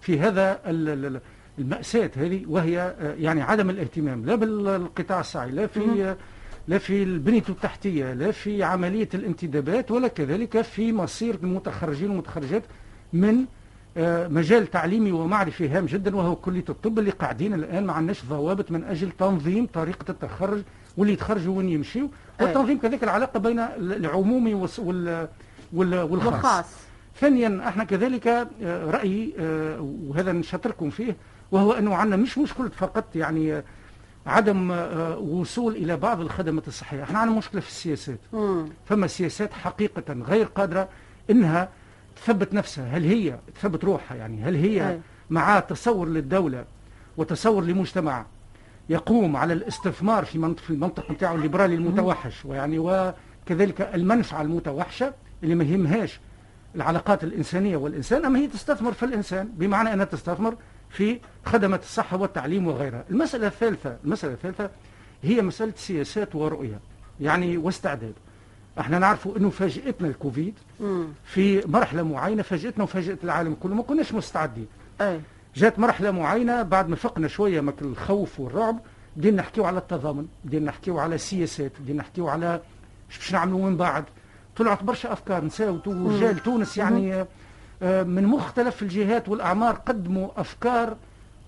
في 0.01 0.21
هذا 0.21 0.61
ال- 0.67 1.07
ال- 1.07 1.21
المأساة 1.59 2.11
هذه 2.17 2.45
وهي 2.49 2.81
آه، 2.81 3.15
يعني 3.15 3.43
عدم 3.43 3.71
الاهتمام 3.71 4.27
لا 4.27 4.35
بالقطاع 4.35 5.21
الصحي 5.21 5.51
لا 5.51 5.67
في 5.67 5.81
آه، 6.11 6.17
لا 6.69 6.79
في 6.79 7.03
البنية 7.03 7.43
التحتية 7.49 8.13
لا 8.13 8.31
في 8.31 8.63
عملية 8.63 9.09
الانتدابات 9.15 9.91
ولا 9.91 10.09
كذلك 10.09 10.63
في 10.63 10.93
مصير 10.93 11.35
المتخرجين 11.43 12.11
والمتخرجات 12.11 12.63
من 13.13 13.45
آه، 13.97 14.29
مجال 14.29 14.71
تعليمي 14.71 15.13
ومعرفي 15.13 15.69
هام 15.69 15.87
جدا 15.87 16.17
وهو 16.17 16.37
كلية 16.37 16.65
الطب 16.69 16.99
اللي 16.99 17.11
قاعدين 17.11 17.55
الآن 17.55 17.87
ما 17.87 17.93
عندناش 17.93 18.25
ضوابط 18.25 18.71
من 18.71 18.85
أجل 18.85 19.11
تنظيم 19.11 19.67
طريقة 19.67 20.05
التخرج 20.11 20.63
واللي 20.97 21.13
يتخرجوا 21.13 21.57
وين 21.59 21.69
يمشيوا 21.69 22.09
والتنظيم 22.41 22.79
كذلك 22.79 23.05
العلاقة 23.05 23.41
بين 23.41 23.59
العمومي 23.79 24.55
وال 24.55 25.29
والخاص. 25.73 26.65
ثانيا 27.21 27.69
إحنا 27.69 27.85
كذلك 27.85 28.27
آه، 28.27 28.91
رأيي 28.91 29.35
آه، 29.39 29.81
وهذا 29.81 30.33
نشاطركم 30.33 30.91
فيه 30.91 31.17
وهو 31.53 31.73
أنه 31.73 31.95
عندنا 31.95 32.17
مش 32.17 32.39
مشكلة 32.39 32.69
فقط 32.69 33.17
يعني 33.17 33.53
آه، 33.55 33.65
عدم 34.27 34.73
آه، 34.73 35.19
وصول 35.19 35.77
إلى 35.77 35.97
بعض 35.97 36.21
الخدمات 36.21 36.69
الصحية 36.69 37.03
إحنا 37.03 37.19
عندنا 37.19 37.39
مشكلة 37.39 37.61
في 37.61 37.69
السياسات. 37.69 38.19
مم. 38.33 38.69
فما 38.87 39.07
سياسات 39.07 39.53
حقيقة 39.53 40.13
غير 40.13 40.47
قادرة 40.47 40.89
إنها 41.31 41.69
تثبت 42.17 42.55
نفسها. 42.55 42.97
هل 42.97 43.05
هي 43.05 43.39
تثبت 43.55 43.85
روحها؟ 43.85 44.17
يعني 44.17 44.43
هل 44.43 44.55
هي 44.55 44.91
أي. 44.91 45.01
مع 45.31 45.61
تصور 45.61 46.09
للدولة 46.09 46.65
وتصور 47.17 47.65
لمجتمع 47.65 48.27
يقوم 48.89 49.37
على 49.37 49.53
الاستثمار 49.53 50.25
في 50.25 50.39
منطقة 50.39 50.63
في 50.65 50.71
المنطق 50.71 51.11
نتاعو 51.11 51.35
الليبرالي 51.35 51.75
المتوحش؟ 51.75 52.45
ويعني 52.45 52.79
وكذلك 52.79 53.81
المنفعة 53.81 54.43
المتوحشة 54.43 55.15
اللي 55.43 55.55
ما 55.55 55.65
يهمهاش 55.65 56.21
العلاقات 56.75 57.25
الإنسانية 57.25 57.77
والإنسان 57.77 58.25
أما 58.25 58.39
هي 58.39 58.47
تستثمر 58.47 58.93
في 58.93 59.03
الإنسان. 59.05 59.49
بمعنى 59.49 59.93
أنها 59.93 60.05
تستثمر 60.05 60.55
في 60.95 61.21
خدمات 61.47 61.83
الصحة 61.83 62.17
والتعليم 62.17 62.67
وغيرها. 62.67 63.05
المسألة 63.11 63.47
الثالثة 63.47 63.97
المسألة 64.05 64.33
الثالثة 64.33 64.71
هي 65.23 65.43
مسألة 65.43 65.73
سياسات 65.77 66.35
ورؤية 66.35 66.81
يعني 67.21 67.57
واستعداد. 67.57 68.13
إحنا 68.81 68.99
نعرفوا 68.99 69.37
إنه 69.37 69.51
فاجئتنا 69.51 70.09
الكوفيد 70.09 70.55
مم. 70.81 71.07
في 71.25 71.63
مرحلة 71.67 72.03
معينة 72.03 72.43
فاجئتنا 72.43 72.85
وفاجئت 72.85 73.25
العالم 73.25 73.57
كله 73.63 73.75
ما 73.75 73.83
كناش 73.83 74.13
مستعدين. 74.15 74.67
أي. 75.01 75.21
جات 75.57 75.79
مرحلة 75.79 76.11
معينة 76.11 76.63
بعد 76.63 76.89
ما 76.89 76.97
فقنا 76.97 77.29
شوية 77.29 77.61
من 77.61 77.73
الخوف 77.83 78.41
والرعب 78.41 78.79
بدينا 79.17 79.37
نحكيو 79.37 79.65
على 79.65 79.79
التضامن 79.79 80.27
بدينا 80.45 80.67
نحكيو 80.67 80.99
على 80.99 81.15
السياسات 81.15 81.73
بدينا 81.81 81.99
نحكيو 81.99 82.29
على 82.29 82.61
باش 83.09 83.33
نعملوا 83.33 83.71
من 83.71 83.77
بعد. 83.77 84.05
طلعت 84.57 84.83
برشا 84.83 85.13
أفكار 85.13 85.45
نساو 85.45 85.79
رجال 85.87 86.39
تونس 86.43 86.79
يعني 86.79 87.15
آه، 87.15 87.27
من 87.83 88.25
مختلف 88.27 88.83
الجهات 88.83 89.29
والأعمار 89.29 89.75
قدموا 89.75 90.29
أفكار 90.37 90.97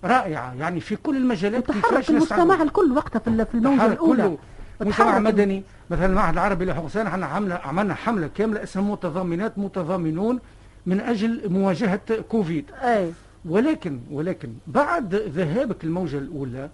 رائعة. 0.03 0.53
يعني 0.53 0.79
في 0.79 0.95
كل 0.95 1.17
المجالات 1.17 1.71
كيفاش 1.71 2.09
المجتمع 2.09 2.61
الكل 2.61 2.91
وقتها 2.91 3.19
في 3.19 3.27
ال- 3.27 3.45
في 3.45 3.55
الموجة 3.55 3.77
تحرك 3.77 3.91
الأولى. 3.91 4.37
مجتمع 4.81 4.91
تحرك 5.09 5.21
مدني 5.21 5.63
مثلا 5.89 6.05
المعهد 6.05 6.33
العربي 6.33 6.65
لحقوق 6.65 6.79
الانسان 6.79 7.07
إحنا 7.07 7.25
عملنا 7.65 7.93
حملة 7.95 8.29
كاملة 8.35 8.63
اسمها 8.63 8.91
متضامنات 8.91 9.57
متضامنون 9.59 10.39
من 10.85 10.99
أجل 10.99 11.41
مواجهة 11.49 11.99
كوفيد. 12.29 12.65
أي. 12.83 13.11
ولكن 13.45 13.99
ولكن 14.11 14.49
بعد 14.67 15.15
ذهابك 15.15 15.83
الموجه 15.83 16.17
الأولى 16.17 16.69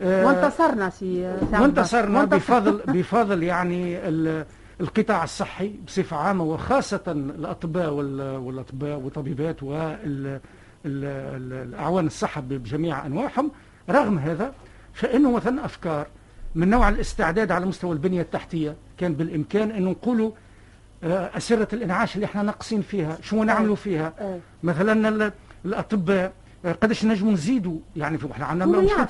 آه، 0.00 0.26
وانتصرنا 0.26 0.90
سي. 0.90 1.36
وانتصرنا 1.52 2.20
وانتصر- 2.20 2.34
بفضل 2.36 2.80
بفضل 2.86 3.42
يعني 3.42 4.08
القطاع 4.80 5.24
الصحي 5.24 5.74
بصفة 5.86 6.16
عامة 6.16 6.44
وخاصة 6.44 7.00
الأطباء 7.08 7.90
وال- 7.92 8.36
والأطباء 8.36 8.98
والطبيبات 8.98 9.62
والاعوان 10.84 12.06
الصحة 12.06 12.40
بجميع 12.40 13.06
أنواعهم 13.06 13.50
رغم 13.90 14.18
هذا 14.18 14.52
فإنه 14.92 15.30
مثلا 15.32 15.64
أفكار 15.64 16.06
من 16.54 16.70
نوع 16.70 16.88
الاستعداد 16.88 17.52
على 17.52 17.66
مستوى 17.66 17.92
البنية 17.92 18.22
التحتية 18.22 18.76
كان 18.98 19.14
بالإمكان 19.14 19.70
انه 19.70 19.90
نقولوا 19.90 20.30
آه، 21.04 21.30
أسرة 21.36 21.68
الإنعاش 21.72 22.14
اللي 22.14 22.26
إحنا 22.26 22.42
ناقصين 22.42 22.82
فيها 22.82 23.18
شو 23.22 23.42
نعملوا 23.44 23.76
فيها؟ 23.76 24.12
أي. 24.20 24.40
مثلا 24.62 25.08
ال- 25.08 25.32
الأطباء 25.64 26.32
آه، 26.64 26.72
قداش 26.72 27.04
نجموا 27.04 27.32
نزيدوا؟ 27.32 27.78
يعني 27.96 28.18
في 28.18 28.32
إحنا 28.32 28.46
عندنا 28.46 28.64
هو 28.78 28.80
مشكلة 28.82 29.02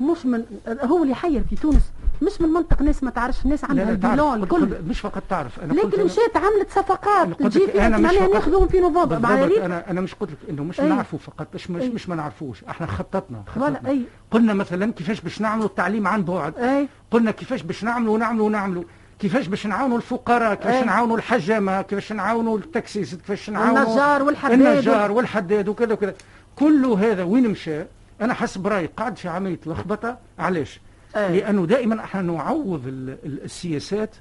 مش 0.00 0.26
من 0.26 0.44
هو 0.68 1.02
اللي 1.02 1.12
يحير 1.12 1.44
في 1.50 1.56
تونس. 1.56 1.82
مش 2.22 2.40
من 2.40 2.48
منطق 2.48 2.82
ناس 2.82 3.02
ما 3.02 3.10
تعرفش 3.10 3.44
الناس 3.44 3.64
عندها 3.64 3.90
البيلون 3.90 4.42
الكل. 4.42 4.68
مش 4.88 5.00
فقط 5.00 5.22
تعرف. 5.30 5.60
أنا 5.60 5.82
قلت 5.82 5.94
لكن 5.94 6.04
مشات 6.04 6.36
عملت 6.36 6.70
صفقات 6.70 7.42
تجي 7.42 7.66
مش 7.66 7.74
معناها 7.76 8.28
ناخذوهم 8.28 8.68
في 8.68 8.80
نوفمبر. 8.80 9.18
مع 9.18 9.28
بالضبط 9.30 9.52
ريت 9.52 9.62
أنا 9.62 9.90
أنا 9.90 10.00
مش 10.00 10.14
قلت 10.14 10.30
لك 10.30 10.38
إنه 10.50 10.64
مش 10.64 10.80
أي. 10.80 10.88
نعرفوا 10.88 11.18
فقط. 11.18 11.46
مش 11.54 11.70
مش, 11.70 11.82
أي. 11.82 11.88
مش 11.88 12.08
ما 12.08 12.14
نعرفوش. 12.14 12.64
إحنا 12.64 12.86
خططنا 12.86 13.42
خططنا. 13.46 13.88
أي. 13.88 14.02
قلنا 14.30 14.54
مثلا 14.54 14.92
كيفاش 14.92 15.20
باش 15.20 15.40
نعملوا 15.40 15.66
التعليم 15.66 16.06
عن 16.06 16.22
بعد. 16.22 16.58
أي. 16.58 16.88
قلنا 17.10 17.30
كيفاش 17.30 17.62
باش 17.62 17.84
نعملوا 17.84 18.14
ونعملوا 18.14 18.46
ونعملوا. 18.46 18.84
كيفاش 19.18 19.46
باش 19.46 19.66
نعاونوا 19.66 19.96
الفقراء 19.96 20.54
كيفاش 20.54 20.74
أي. 20.74 20.84
نعاونوا 20.84 21.16
الحجامة 21.16 21.82
كيفاش 21.82 22.12
نعاونوا 22.12 22.58
التكسيس 22.58 23.14
كيفاش 23.14 23.50
نعاونوا 23.50 23.84
والنجار 23.84 24.22
والحداد. 24.22 24.60
النجار 24.60 25.12
والحداد 25.12 25.68
وكذا 25.68 25.92
وكذا. 25.92 26.14
كل 26.56 26.84
هذا 26.86 27.22
وين 27.22 27.48
مشى؟ 27.48 27.84
أنا 28.24 28.34
حسب 28.34 28.66
رأيي 28.66 28.86
قاعد 28.86 29.16
في 29.16 29.28
عملية 29.28 29.60
لخبطة. 29.66 30.18
علاش؟ 30.38 30.80
أي. 31.16 31.40
لأنه 31.40 31.66
دائما 31.66 32.04
إحنا 32.04 32.22
نعوض 32.22 32.86
ال- 32.86 33.10
ال- 33.24 33.44
السياسات 33.44 34.16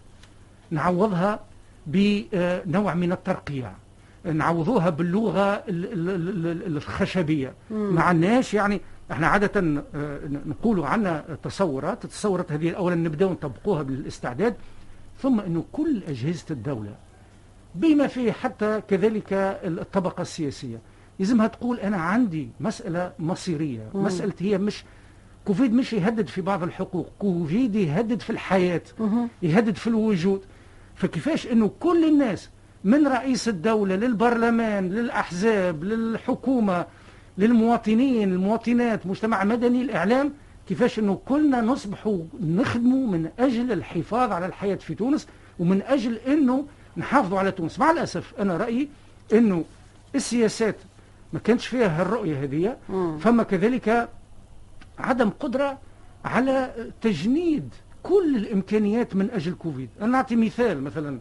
نعوضها 0.72 1.39
بنوع 1.88 2.93
من 2.93 3.12
الترقيع. 3.12 3.72
نعوضوها 4.26 4.89
باللغة 4.89 5.54
ال- 5.54 5.93
ال- 5.93 6.10
ال- 6.10 6.47
ال- 6.47 6.78
الخشبية. 6.78 7.54
ما 7.72 8.01
عندناش 8.01 8.54
يعني 8.54 8.82
إحنا 9.12 9.28
عادة 9.28 9.84
آه، 9.95 10.20
نقولوا 10.45 10.88
عندنا 10.88 11.26
تصورات 11.43 12.06
التصورات 12.06 12.51
هذه 12.51 12.72
اولا 12.72 12.95
نبداو 12.95 13.32
نطبقوها 13.32 13.82
بالاستعداد 13.84 14.56
ثم 15.22 15.39
إنه 15.39 15.64
كل 15.72 16.04
أجهزة 16.08 16.45
الدولة 16.51 16.95
بما 17.76 18.08
فيه 18.08 18.32
حتى 18.32 18.82
كذلك 18.88 19.28
الطبقة 19.64 20.22
السياسية 20.22 20.78
لازمها 21.24 21.48
تقول 21.48 21.80
أنا 21.80 21.98
عندي 21.98 22.50
مسألة 22.60 23.12
مصيرية 23.20 23.90
مم. 23.94 24.04
مسألة 24.04 24.34
هي 24.40 24.58
مش 24.58 24.84
كوفيد 25.46 25.74
مش 25.74 25.94
يهدد 25.94 26.28
في 26.28 26.42
بعض 26.42 26.64
الحقوق 26.64 27.10
كوفيد 27.20 27.76
يهدد 27.76 28.22
في 28.22 28.30
الحياة 28.30 28.82
مهم. 29.00 29.30
يهدد 29.42 29.76
في 29.76 29.88
الوجود 29.88 30.42
فكيفاش 30.96 31.48
إنه 31.48 31.72
كل 31.80 32.06
الناس 32.08 32.50
من 32.84 33.08
رئيس 33.08 33.48
الدولة 33.48 33.96
للبرلمان 33.96 34.90
للأحزاب 34.90 35.84
للحكومة 35.84 36.86
للمواطنين 37.38 38.32
المواطنات 38.34 39.08
مجتمع 39.08 39.44
مدني 39.44 39.82
الإعلام 39.82 40.34
كيفاش 40.68 41.00
إنه 41.00 41.20
كلنا 41.26 41.62
نصبحوا 41.62 42.20
نخدموا 42.42 43.08
من 43.08 43.30
أجل 43.40 43.72
الحفاظ 43.72 44.32
على 44.32 44.46
الحياة 44.46 44.76
في 44.76 44.96
تونس 44.96 45.28
ومن 45.60 45.82
أجل 45.82 46.16
إنه 46.18 46.66
نحافظوا 46.98 47.40
على 47.40 47.52
تونس 47.52 47.80
مع 47.80 47.92
الأسف 47.92 48.34
أنا 48.40 48.58
رأيي 48.58 48.90
إنه 49.34 49.64
السياسات 50.16 50.76
ما 51.34 51.40
كانش 51.40 51.68
فيها 51.68 52.02
هالرؤية 52.02 52.44
هذه. 52.44 52.78
فما 53.20 53.44
كذلك 53.44 54.10
عدم 55.00 55.30
قدرة 55.30 55.78
على 56.26 56.74
تجنيد 57.02 57.70
كل 58.04 58.36
الإمكانيات 58.36 59.16
من 59.16 59.30
أجل 59.32 59.54
كوفيد. 59.54 59.90
أنا 60.02 60.08
نعطي 60.12 60.36
مثال 60.36 60.82
مثلا. 60.84 61.20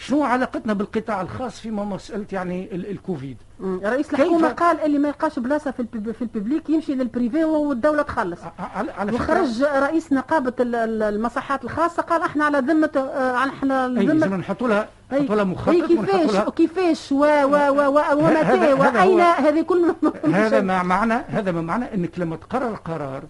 شنو 0.00 0.22
علاقتنا 0.24 0.72
بالقطاع 0.72 1.20
الخاص 1.20 1.60
فيما 1.60 1.84
مسألة 1.84 2.26
يعني 2.32 2.68
ال- 2.74 2.90
الكوفيد؟ 2.90 3.36
مم. 3.60 3.80
رئيس 3.84 4.10
الحكومة 4.14 4.48
قال 4.48 4.80
اللي 4.80 4.98
ما 4.98 5.08
يلقاش 5.08 5.38
بلاصة 5.38 5.70
في 5.70 5.80
البب- 5.80 6.12
في 6.12 6.22
الببليك 6.22 6.70
يمشي 6.70 6.94
للبريفي 6.94 7.44
والدولة 7.44 8.02
تخلص. 8.02 8.38
على 8.58 8.90
على 8.92 9.12
وخرج 9.12 9.62
رئيس 9.62 10.12
ال- 10.60 11.02
المصحات 11.02 11.64
الخاصة 11.64 12.02
قال 12.02 12.22
إحنا 12.22 12.44
على 12.44 12.58
ذمة 12.58 12.90
آه، 12.96 13.36
إحنا 13.48 13.88
لازم 13.88 14.34
نحطوا 14.34 14.68
لها؟ 14.68 14.88
نحطوا 15.12 15.34
لها 15.34 15.44
مخطط 15.44 15.70
كيفاش؟ 15.70 16.48
كيفاش؟ 16.56 17.12
و 17.12 17.16
و 17.24 17.54
و 17.54 17.98
و 17.98 18.00
ومتى 18.12 18.72
وأين؟ 18.72 19.20
هذه 19.20 19.62
كل 19.62 19.94
هذا 20.34 20.60
ما 20.60 20.82
معنى 20.82 21.14
هذا 21.14 21.52
ما 21.52 21.60
معنى 21.60 21.94
إنك 21.94 22.18
لما 22.18 22.36
تقرر 22.36 22.74
قرار 22.74 23.22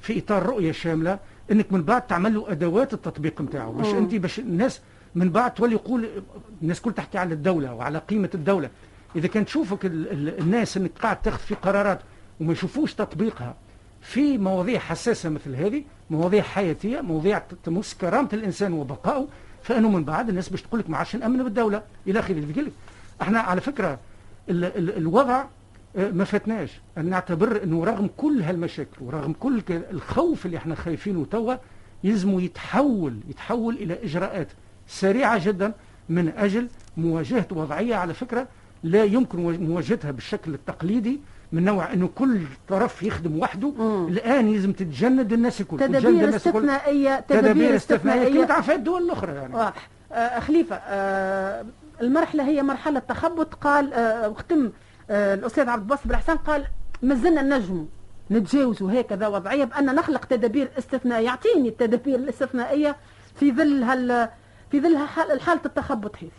في 0.00 0.18
إطار 0.18 0.46
رؤية 0.46 0.72
شاملة 0.72 1.18
إنك 1.52 1.72
من 1.72 1.82
بعد 1.82 2.02
تعمل 2.06 2.34
له 2.34 2.44
أدوات 2.52 2.94
التطبيق 2.94 3.40
نتاعو 3.40 3.72
باش 3.72 3.86
مم. 3.86 3.96
انت 3.98 4.14
باش 4.14 4.38
الناس 4.38 4.80
من 5.14 5.30
بعد 5.30 5.54
تولي 5.54 5.72
يقول 5.74 6.08
الناس 6.62 6.80
كل 6.80 6.92
تحكي 6.92 7.18
على 7.18 7.34
الدولة 7.34 7.74
وعلى 7.74 7.98
قيمة 7.98 8.30
الدولة. 8.34 8.70
إذا 9.16 9.28
كان 9.28 9.44
تشوفك 9.44 9.86
ال 9.86 10.12
ال 10.12 10.40
الناس 10.40 10.76
انك 10.76 10.90
قاعد 11.02 11.22
تاخذ 11.22 11.38
في 11.38 11.54
قرارات 11.54 12.00
وما 12.40 12.52
يشوفوش 12.52 12.94
تطبيقها 12.94 13.54
في 14.00 14.38
مواضيع 14.38 14.78
حساسة 14.78 15.28
مثل 15.28 15.54
هذه 15.54 15.84
مواضيع 16.10 16.42
حياتية 16.42 17.00
مواضيع 17.00 17.42
تمس 17.64 17.94
كرامة 17.94 18.28
الإنسان 18.32 18.72
وبقائه 18.72 19.28
فإنه 19.62 19.88
من 19.88 20.04
بعد 20.04 20.28
الناس 20.28 20.48
باش 20.48 20.62
تقول 20.62 20.80
لك 20.80 20.90
ما 20.90 20.96
عادش 20.96 21.16
نامن 21.16 21.44
بالدولة. 21.44 21.82
إلى 22.06 22.18
آخره 22.18 22.38
الذكر 22.38 22.70
إحنا 23.22 23.40
على 23.40 23.60
فكرة 23.60 23.98
ال 24.48 24.64
ال 24.64 24.96
الوضع 24.96 25.44
آه، 25.96 26.10
ما 26.10 26.24
فاتناش. 26.24 26.80
أن 26.98 27.10
نعتبر 27.10 27.62
أنه 27.62 27.84
رغم 27.84 28.10
كل 28.16 28.42
هالمشاكل 28.42 28.96
ورغم 29.00 29.32
كل 29.32 29.62
الخوف 29.70 30.46
اللي 30.46 30.56
إحنا 30.56 30.74
خايفينه 30.74 31.24
توا 31.30 31.54
يلزموا 32.04 32.40
يتحول 32.40 33.20
يتحول 33.28 33.74
إلى 33.74 34.04
إجراءات. 34.04 34.48
سريعة 34.88 35.46
جدا 35.46 35.72
من 36.08 36.28
أجل 36.28 36.68
مواجهة 36.96 37.46
وضعية 37.50 37.94
على 37.96 38.14
فكرة 38.14 38.48
لا 38.82 39.04
يمكن 39.04 39.66
مواجهتها 39.68 40.10
بالشكل 40.10 40.54
التقليدي 40.54 41.20
من 41.52 41.64
نوع 41.64 41.92
إنه 41.92 42.10
كل 42.14 42.40
طرف 42.68 43.02
يخدم 43.02 43.38
وحده. 43.38 43.70
مم. 43.70 44.08
الآن 44.08 44.52
لازم 44.52 44.72
تتجند 44.72 45.32
الناس 45.32 45.60
الكل 45.60 45.78
تدابير. 45.78 46.36
استثنائية 46.36 47.20
تدابير 47.20 47.76
استثنائية 47.76 48.34
كما 48.34 48.44
تعرف 48.44 48.70
الدول 48.70 49.02
الأخرى 49.02 49.34
يعني. 49.34 49.54
واضح. 49.54 49.88
آه 50.12 50.40
خليفة 50.40 50.76
آه 50.76 51.64
المرحلة 52.00 52.48
هي 52.48 52.62
مرحلة 52.62 52.98
تخبط. 52.98 53.54
قال 53.54 53.92
آه 53.92 54.28
وختم 54.28 54.70
آه 55.10 55.34
الأستاذ 55.34 55.68
عبد 55.68 55.82
الباسط 55.82 56.06
بالحسن 56.06 56.36
قال 56.36 56.64
ما 57.02 57.14
زلنا 57.14 57.58
نجموا 57.58 57.84
نتجاوزوا 58.30 59.00
هكذا 59.00 59.26
وضعية 59.26 59.64
بأن 59.64 59.94
نخلق 59.94 60.24
تدابير 60.24 60.68
استثنائية. 60.78 61.26
يعطيني 61.26 61.68
التدابير 61.68 62.18
الاستثنائية 62.18 62.96
في 63.34 63.52
ظل 63.52 63.82
هال 63.82 64.28
في 64.70 64.80
ظل 64.80 64.98
حال- 64.98 65.40
حالة 65.40 65.60
التخبط 65.66 66.16
هذه. 66.16 66.30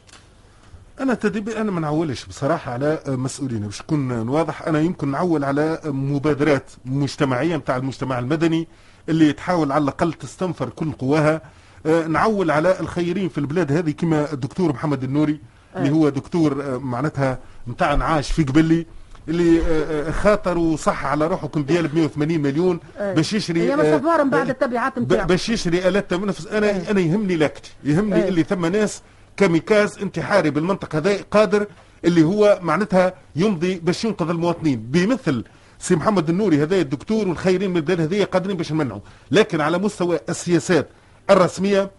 أنا 0.99 1.13
تدبي 1.13 1.57
أنا 1.61 1.71
ما 1.71 1.79
نعولش 1.79 2.25
بصراحة 2.25 2.71
على 2.73 2.99
مسؤولين. 3.07 3.59
باش 3.59 3.81
نكون 3.81 4.11
واضح 4.29 4.61
أنا 4.67 4.79
يمكن 4.79 5.11
نعول 5.11 5.43
على 5.43 5.79
مبادرات 5.85 6.71
مجتمعية 6.85 7.57
نتاع 7.57 7.77
المجتمع 7.77 8.19
المدني 8.19 8.67
اللي 9.09 9.33
تحاول 9.33 9.71
على 9.71 9.83
الأقل 9.83 10.13
تستنفر 10.13 10.69
كل 10.69 10.91
قواها. 10.91 11.41
آه، 11.85 12.07
نعول 12.07 12.51
على 12.51 12.79
الخيرين 12.79 13.29
في 13.29 13.37
البلاد 13.37 13.71
هذه 13.71 13.91
كما 13.91 14.33
الدكتور 14.33 14.73
محمد 14.73 15.03
النوري 15.03 15.39
اللي 15.75 15.91
هو 15.91 16.09
دكتور 16.09 16.63
آه، 16.63 16.77
معناتها 16.77 17.39
نتاع 17.67 17.95
نعاش 17.95 18.31
في 18.31 18.43
قبلي. 18.43 18.85
اللي 19.29 19.61
آه، 19.61 20.07
آه، 20.07 20.11
خاطر 20.11 20.57
وصح 20.57 21.05
على 21.05 21.27
روحه 21.27 21.47
كم 21.47 21.63
ديال 21.63 21.87
ب 21.87 21.95
180 21.95 22.41
مليون 22.41 22.79
آه. 22.97 23.13
باش 23.13 23.33
يشري 23.33 23.73
آه، 23.73 24.23
بعد 24.23 24.49
التبعات 24.49 24.99
نتاعو 24.99 25.27
باش 25.27 25.49
يشري 25.49 25.87
آلات 25.87 26.09
تنفس 26.09 26.47
أنا 26.47 26.91
أنا 26.91 26.99
يهمني 26.99 27.35
l'acte 27.35 27.71
يهمني 27.83 28.23
أي. 28.23 28.27
اللي 28.27 28.43
ثم 28.43 28.65
ناس 28.65 29.01
كاميكاز 29.37 29.97
انتحاري 30.01 30.49
بالمنطقة 30.49 30.97
هذا 30.97 31.17
قادر 31.31 31.67
اللي 32.05 32.23
هو 32.23 32.59
معناتها 32.61 33.13
يمضي 33.35 33.75
باش 33.75 34.05
ينقذ 34.05 34.29
المواطنين. 34.29 34.79
بمثل 34.79 35.43
سي 35.79 35.95
محمد 35.95 36.29
النوري 36.29 36.63
هذا 36.63 36.81
الدكتور 36.81 37.27
والخيرين 37.27 37.69
من 37.69 37.77
البلاد 37.77 38.01
هذه 38.01 38.23
قادرين 38.23 38.57
باش 38.57 38.71
نمنعوا 38.71 38.99
لكن 39.31 39.61
على 39.61 39.77
مستوى 39.77 40.19
السياسات 40.29 40.89
الرسمية 41.29 41.91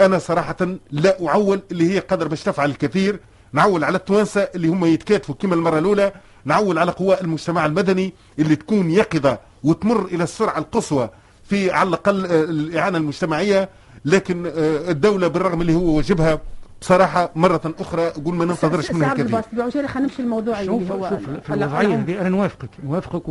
أنا 0.00 0.18
صراحة 0.18 0.56
لا 0.90 1.28
أعول 1.28 1.60
اللي 1.70 1.94
هي 1.94 1.98
قادره 1.98 2.28
باش 2.28 2.42
تفعل 2.42 2.70
الكثير. 2.70 3.20
نعول 3.52 3.84
على 3.84 3.96
التوانسة 3.96 4.40
اللي 4.40 4.68
هم 4.68 4.84
يتكاتفوا 4.84 5.34
كما 5.34 5.54
المرة 5.54 5.78
الأولى. 5.78 6.12
نعول 6.48 6.78
على 6.78 6.90
قوى 6.90 7.20
المجتمع 7.20 7.66
المدني 7.66 8.12
اللي 8.38 8.56
تكون 8.56 8.90
يقظة 8.90 9.38
وتمر 9.64 10.04
إلى 10.04 10.24
السرعة 10.24 10.58
القصوى 10.58 11.10
في 11.44 11.70
على 11.70 11.88
الأقل 11.88 12.26
آه، 12.26 12.44
الإعانة 12.44 12.98
المجتمعية 12.98 13.68
لكن 14.04 14.46
آه، 14.46 14.90
الدولة 14.90 15.28
بالرغم 15.28 15.60
اللي 15.60 15.74
هو 15.74 15.96
واجبها 15.96 16.40
بصراحة 16.80 17.30
مرة 17.36 17.74
أخرى 17.80 18.08
قول 18.10 18.34
ما 18.34 18.44
ننتظرش 18.44 18.90
منها 18.92 19.12
الباسط 19.12 19.48
بعجاله 19.52 19.88
خلينا 19.88 20.08
نمشي 20.08 20.22
للموضوع 20.22 20.64
شوف 20.64 20.82
اللي 20.82 20.94
هو 20.94 21.08
شوف 21.10 21.18
في 21.46 21.50
ال- 21.54 21.62
الوضعية 21.62 21.86
العنف. 21.86 22.08
هذه 22.10 22.20
أنا 22.20 22.28
نوافقك 22.28 22.68
نوافقك 22.84 23.22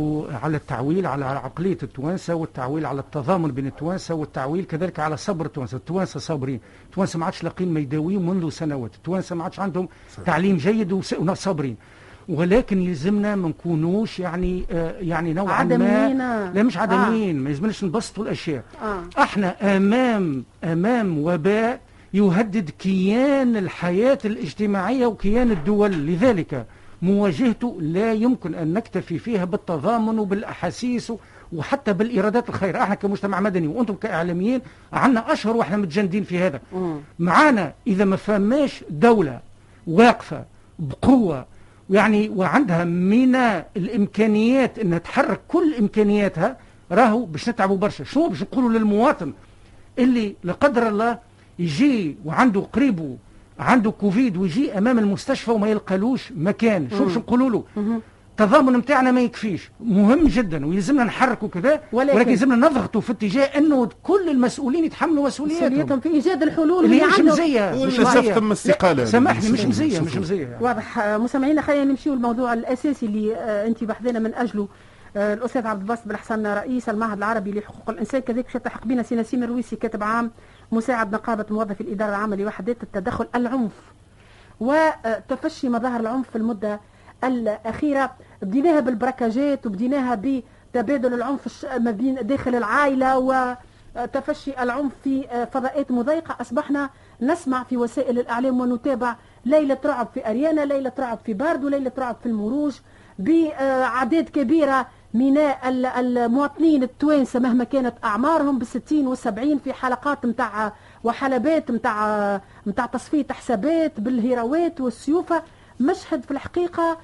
على 0.42 0.56
التعويل 0.56 1.06
على 1.06 1.24
عقلية 1.24 1.78
التوانسة 1.82 2.34
والتعويل 2.34 2.86
على 2.86 3.00
التضامن 3.00 3.50
بين 3.50 3.66
التوانسة 3.66 4.14
والتعويل 4.14 4.64
كذلك 4.64 5.00
على 5.00 5.16
صبر 5.16 5.46
التوانسة. 5.46 5.76
التوانسة 5.76 6.20
صابرين 6.20 6.60
التوانسة 6.90 7.18
ما 7.18 7.24
عادش 7.24 7.42
لاقين 7.44 7.74
ما 7.74 7.80
يداويهم 7.80 8.30
منذ 8.30 8.48
سنوات 8.50 8.94
التوانسة 8.94 9.36
ما 9.36 9.44
عادش 9.44 9.60
عندهم 9.60 9.88
تعليم 10.26 10.56
جيد 10.56 10.92
وس- 10.92 11.12
وصابرين. 11.12 11.76
ولكن 12.28 12.82
يلزمنا 12.82 13.36
ما 13.36 13.48
نكونوش 13.48 14.20
يعني 14.20 14.64
آه 14.70 14.94
يعني 15.00 15.32
نوعا. 15.32 15.64
ما 16.12 16.52
لا 16.54 16.62
مش 16.62 16.78
عدميين 16.78 17.38
ما 17.38 17.50
يلزمناش 17.50 17.84
نبسطوا 17.84 18.24
الأشياء. 18.24 18.64
آه. 18.82 19.22
إحنا 19.22 19.76
أمام 19.76 20.44
أمام 20.64 21.18
وباء 21.18 21.80
يهدد 22.14 22.70
كيان 22.70 23.56
الحياة 23.56 24.18
الاجتماعية 24.24 25.06
وكيان 25.06 25.50
الدول. 25.50 25.92
لذلك 25.92 26.66
مواجهته 27.02 27.78
لا 27.80 28.12
يمكن 28.12 28.54
أن 28.54 28.72
نكتفي 28.72 29.18
فيها 29.18 29.44
بالتضامن 29.44 30.18
وبالأحاسيس 30.18 31.12
وحتى 31.52 31.92
بالإيرادات 31.92 32.48
الخير. 32.48 32.82
إحنا 32.82 32.94
كمجتمع 32.94 33.40
مدني 33.40 33.66
وأنتم 33.66 33.94
كإعلاميين 33.94 34.60
عندنا 34.92 35.32
أشهر 35.32 35.56
وإحنا 35.56 35.76
متجندين 35.76 36.24
في 36.24 36.38
هذا. 36.38 36.60
معانا 37.18 37.72
إذا 37.86 38.04
ما 38.04 38.16
فماش 38.16 38.84
دولة 38.90 39.40
واقفة 39.86 40.44
بقوة 40.78 41.46
يعني 41.90 42.28
وعندها 42.28 42.84
من 42.84 43.34
الإمكانيات 43.76 44.78
انها 44.78 44.98
تحرك 44.98 45.40
كل 45.48 45.74
إمكانياتها 45.74 46.56
راهو 46.92 47.24
باش 47.24 47.48
نتعبوا 47.48 47.76
برشا. 47.76 48.04
شنو 48.04 48.28
باش 48.28 48.42
نقولوا 48.42 48.70
للمواطن 48.70 49.32
اللي 49.98 50.34
لا 50.44 50.52
قدر 50.52 50.88
الله 50.88 51.18
يجي 51.58 52.16
وعنده 52.24 52.60
قريبه 52.60 53.16
عنده 53.58 53.90
كوفيد 53.90 54.36
ويجي 54.36 54.78
أمام 54.78 54.98
المستشفى 54.98 55.50
وما 55.50 55.68
يلقالوش 55.68 56.32
مكان. 56.36 56.88
شو 56.90 57.04
باش 57.04 57.16
نقولوا 57.16 57.50
له؟ 57.50 57.64
التضامن 58.40 58.76
نتاعنا 58.76 59.10
ما 59.10 59.20
يكفيش. 59.20 59.70
مهم 59.80 60.24
جدا 60.26 60.66
ويلزمنا 60.66 61.04
نحركوا 61.04 61.48
كذا 61.48 61.80
ولكن- 61.92 62.16
ولكن 62.16 62.30
يلزمنا 62.30 62.68
نضغطوا 62.68 63.00
في 63.00 63.12
اتجاه 63.12 63.44
إنه 63.44 63.88
كل 64.02 64.28
المسؤولين 64.28 64.84
يتحملوا 64.84 65.26
مسؤولياتهم. 65.26 65.66
مسؤوليتهم 65.72 66.00
في 66.00 66.08
ايجاد 66.08 66.42
الحلول 66.42 66.84
اللي 66.84 67.06
مش 67.06 67.18
مزية. 67.20 67.70
مزية. 67.86 68.34
تم 68.34 68.52
استقالة 68.52 69.04
سامحني 69.04 69.50
مش 69.52 69.64
مزية 69.64 70.00
مش. 70.00 70.16
مزية. 70.16 70.46
يعني. 70.46 70.64
واضح. 70.64 70.98
آه، 70.98 71.16
مستمعينا 71.18 71.62
خلينا 71.62 71.84
نمشيو 71.84 72.12
الموضوع 72.14 72.52
الأساسي 72.52 73.06
اللي 73.06 73.36
آه، 73.36 73.66
أنت 73.66 73.84
بحثنا 73.84 74.18
من 74.18 74.34
أجله. 74.34 74.68
آه، 75.16 75.34
الأستاذ 75.34 75.66
عبد 75.66 75.80
الباسط 75.80 76.08
بن 76.08 76.16
حسن 76.16 76.46
رئيس 76.46 76.88
المعهد 76.88 77.16
العربي 77.18 77.52
لحقوق 77.52 77.90
الإنسان 77.90 78.20
كذلك 78.20 78.54
يلتحق 78.54 78.84
بنا 78.86 79.02
سي 79.02 79.14
نسيم 79.16 79.42
الرويسي 79.42 79.76
كاتب 79.76 80.02
عام 80.02 80.30
مساعد 80.72 81.14
نقابة 81.14 81.44
موظفي 81.50 81.80
الإدارة 81.80 82.08
العامة 82.08 82.36
لوحدات 82.36 82.82
التدخل 82.82 83.26
العنف 83.34 83.72
وتفشي 84.60 85.68
مظاهر 85.68 86.00
العنف 86.00 86.30
في 86.30 86.36
المدة 86.36 86.80
الأخيرة. 87.24 88.10
بديناها 88.42 88.80
بالبركاجات 88.80 89.66
وبديناها 89.66 90.14
بتبادل 90.14 91.14
العنف 91.14 91.66
ما 91.80 91.90
بين 91.90 92.14
داخل 92.26 92.54
العائلة 92.54 93.18
وتفشي 93.18 94.62
العنف 94.62 94.92
في 95.04 95.28
آه، 95.30 95.44
فضاءات 95.44 95.90
مضيقة. 95.90 96.36
أصبحنا 96.40 96.90
نسمع 97.20 97.62
في 97.62 97.76
وسائل 97.76 98.18
الإعلام 98.18 98.60
ونتابع 98.60 99.16
ليلة 99.44 99.78
رعب 99.84 100.08
في 100.14 100.30
أريانا 100.30 100.60
ليلة 100.60 100.92
رعب 100.98 101.18
في 101.24 101.34
بارد 101.34 101.64
وليله 101.64 101.92
رعب 101.98 102.16
في 102.22 102.26
المروج 102.26 102.78
باعداد 103.18 104.28
كبيرة 104.28 104.86
من 105.14 105.38
ال- 105.38 105.86
المواطنين 105.86 106.82
التوانسة 106.82 107.40
مهما 107.40 107.64
كانت 107.64 107.94
أعمارهم 108.04 108.58
بالستين 108.58 109.06
والسبعين 109.06 109.58
في 109.58 109.72
حلقات 109.72 110.26
متاع 110.26 110.72
وحلبات 111.04 111.70
متاع 111.70 112.40
متاع 112.66 112.86
تصفية 112.86 113.26
حسابات 113.30 114.00
بالهيروات 114.00 114.80
والسيوفة. 114.80 115.42
مشهد 115.80 116.24
في 116.24 116.30
الحقيقة 116.30 116.90
آه، 116.92 116.96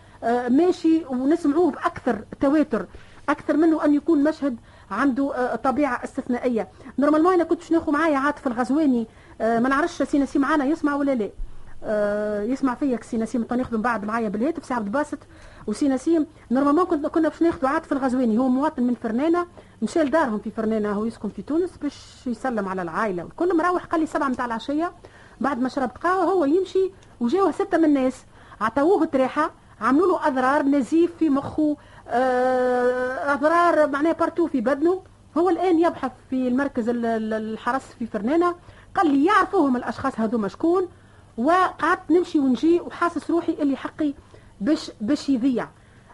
ماشي 0.48 1.04
ونسمعوه 1.04 1.70
بأكثر 1.70 2.24
تواتر 2.40 2.86
أكثر 3.28 3.56
منه 3.56 3.84
أن 3.84 3.94
يكون 3.94 4.24
مشهد 4.24 4.56
عنده 4.90 5.34
آه، 5.34 5.56
طبيعة 5.56 6.04
استثنائية. 6.04 6.68
normalement 6.98 7.32
أنا 7.34 7.44
كنت 7.44 7.58
باش 7.58 7.72
ناخذ 7.72 7.92
معايا 7.92 8.18
عاطف 8.18 8.46
الغزواني 8.46 9.06
آه، 9.40 9.60
ما 9.60 9.68
نعرفش 9.68 10.02
سي 10.02 10.18
نسيم 10.18 10.42
معانا 10.42 10.64
يسمع 10.64 10.94
ولا 10.94 11.14
لا. 11.14 11.30
آه، 11.84 12.42
يسمع 12.42 12.74
فيك 12.74 13.02
سي 13.02 13.16
نسيم 13.16 13.46
من 13.50 13.82
بعد 13.82 14.04
معايا 14.04 14.28
بالهاتف 14.28 14.64
سي 14.64 14.74
عبد 14.74 14.86
الباسط 14.86 15.18
وسي 15.66 15.88
نسيم. 15.88 16.26
normalement 16.50 16.84
كنا 16.84 17.08
كنا 17.08 17.28
باش 17.28 17.42
ناخذوا 17.42 17.68
عاطف 17.68 17.92
الغزواني. 17.92 18.38
هو 18.38 18.48
مواطن 18.48 18.82
من 18.82 18.94
فرنانة 18.94 19.46
مشى 19.82 20.02
لدارهم 20.02 20.38
في 20.38 20.50
فرنانة 20.50 20.92
هو 20.92 21.04
يسكن 21.04 21.28
في 21.28 21.42
تونس 21.42 21.76
باش 21.76 22.26
يسلم 22.26 22.68
على 22.68 22.82
العائلة. 22.82 23.24
والكل 23.24 23.56
مروح 23.56 23.84
قال 23.84 24.00
لي 24.00 24.06
سبعة 24.06 24.28
متاع 24.28 24.44
العشية 24.46 24.92
بعد 25.40 25.60
ما 25.60 25.68
شربت 25.68 25.98
قهوه 25.98 26.24
هو 26.24 26.44
يمشي 26.44 26.90
وجاوه 27.20 27.50
ستة 27.50 27.78
من 27.78 27.84
الناس 27.84 28.24
عطوه 28.60 29.04
تريحه 29.04 29.50
عملوا 29.80 30.06
له 30.18 30.26
أضرار 30.26 30.62
نزيف 30.62 31.10
في 31.18 31.28
مخه 31.30 31.76
آه، 32.08 33.32
أضرار 33.32 33.86
معناها 33.86 34.12
partout 34.12 34.46
في 34.46 34.60
بدنه. 34.60 35.02
هو 35.38 35.50
الآن 35.50 35.78
يبحث 35.78 36.12
في 36.30 36.48
المركز 36.48 36.88
ال- 36.88 37.06
ال- 37.06 37.32
الحرس 37.34 37.82
في 37.98 38.06
فرنانه 38.06 38.54
قال 38.94 39.06
لي 39.10 39.24
يعرفوهم 39.24 39.76
الأشخاص 39.76 40.20
هذوما 40.20 40.48
شكون 40.48 40.88
وقعدت 41.38 42.10
نمشي 42.10 42.38
ونجي 42.38 42.80
وحاسس 42.80 43.30
روحي 43.30 43.52
اللي 43.52 43.76
حقي 43.76 44.14
باش 44.60 44.90
باش 45.00 45.28
يضيع. 45.28 45.68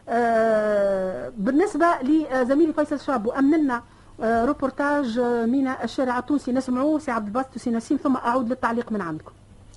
آه، 0.08 1.32
بالنسبة 1.36 1.86
لزميلي 2.02 2.72
فيصل 2.72 3.00
شاب 3.00 3.26
وأمننا 3.26 3.82
آه، 4.20 4.44
روبورتاج 4.44 5.18
آه، 5.18 5.46
من 5.46 5.68
الشارع 5.68 6.18
التونسي 6.18 6.52
نسمعوه 6.52 6.98
سي 6.98 7.10
عبد 7.10 7.26
الباسط 7.26 7.56
وسي 7.56 7.70
نسيم 7.70 7.96
ثم 7.96 8.16
أعود 8.16 8.48
للتعليق 8.48 8.92
من 8.92 9.00
عندكم. 9.00 9.32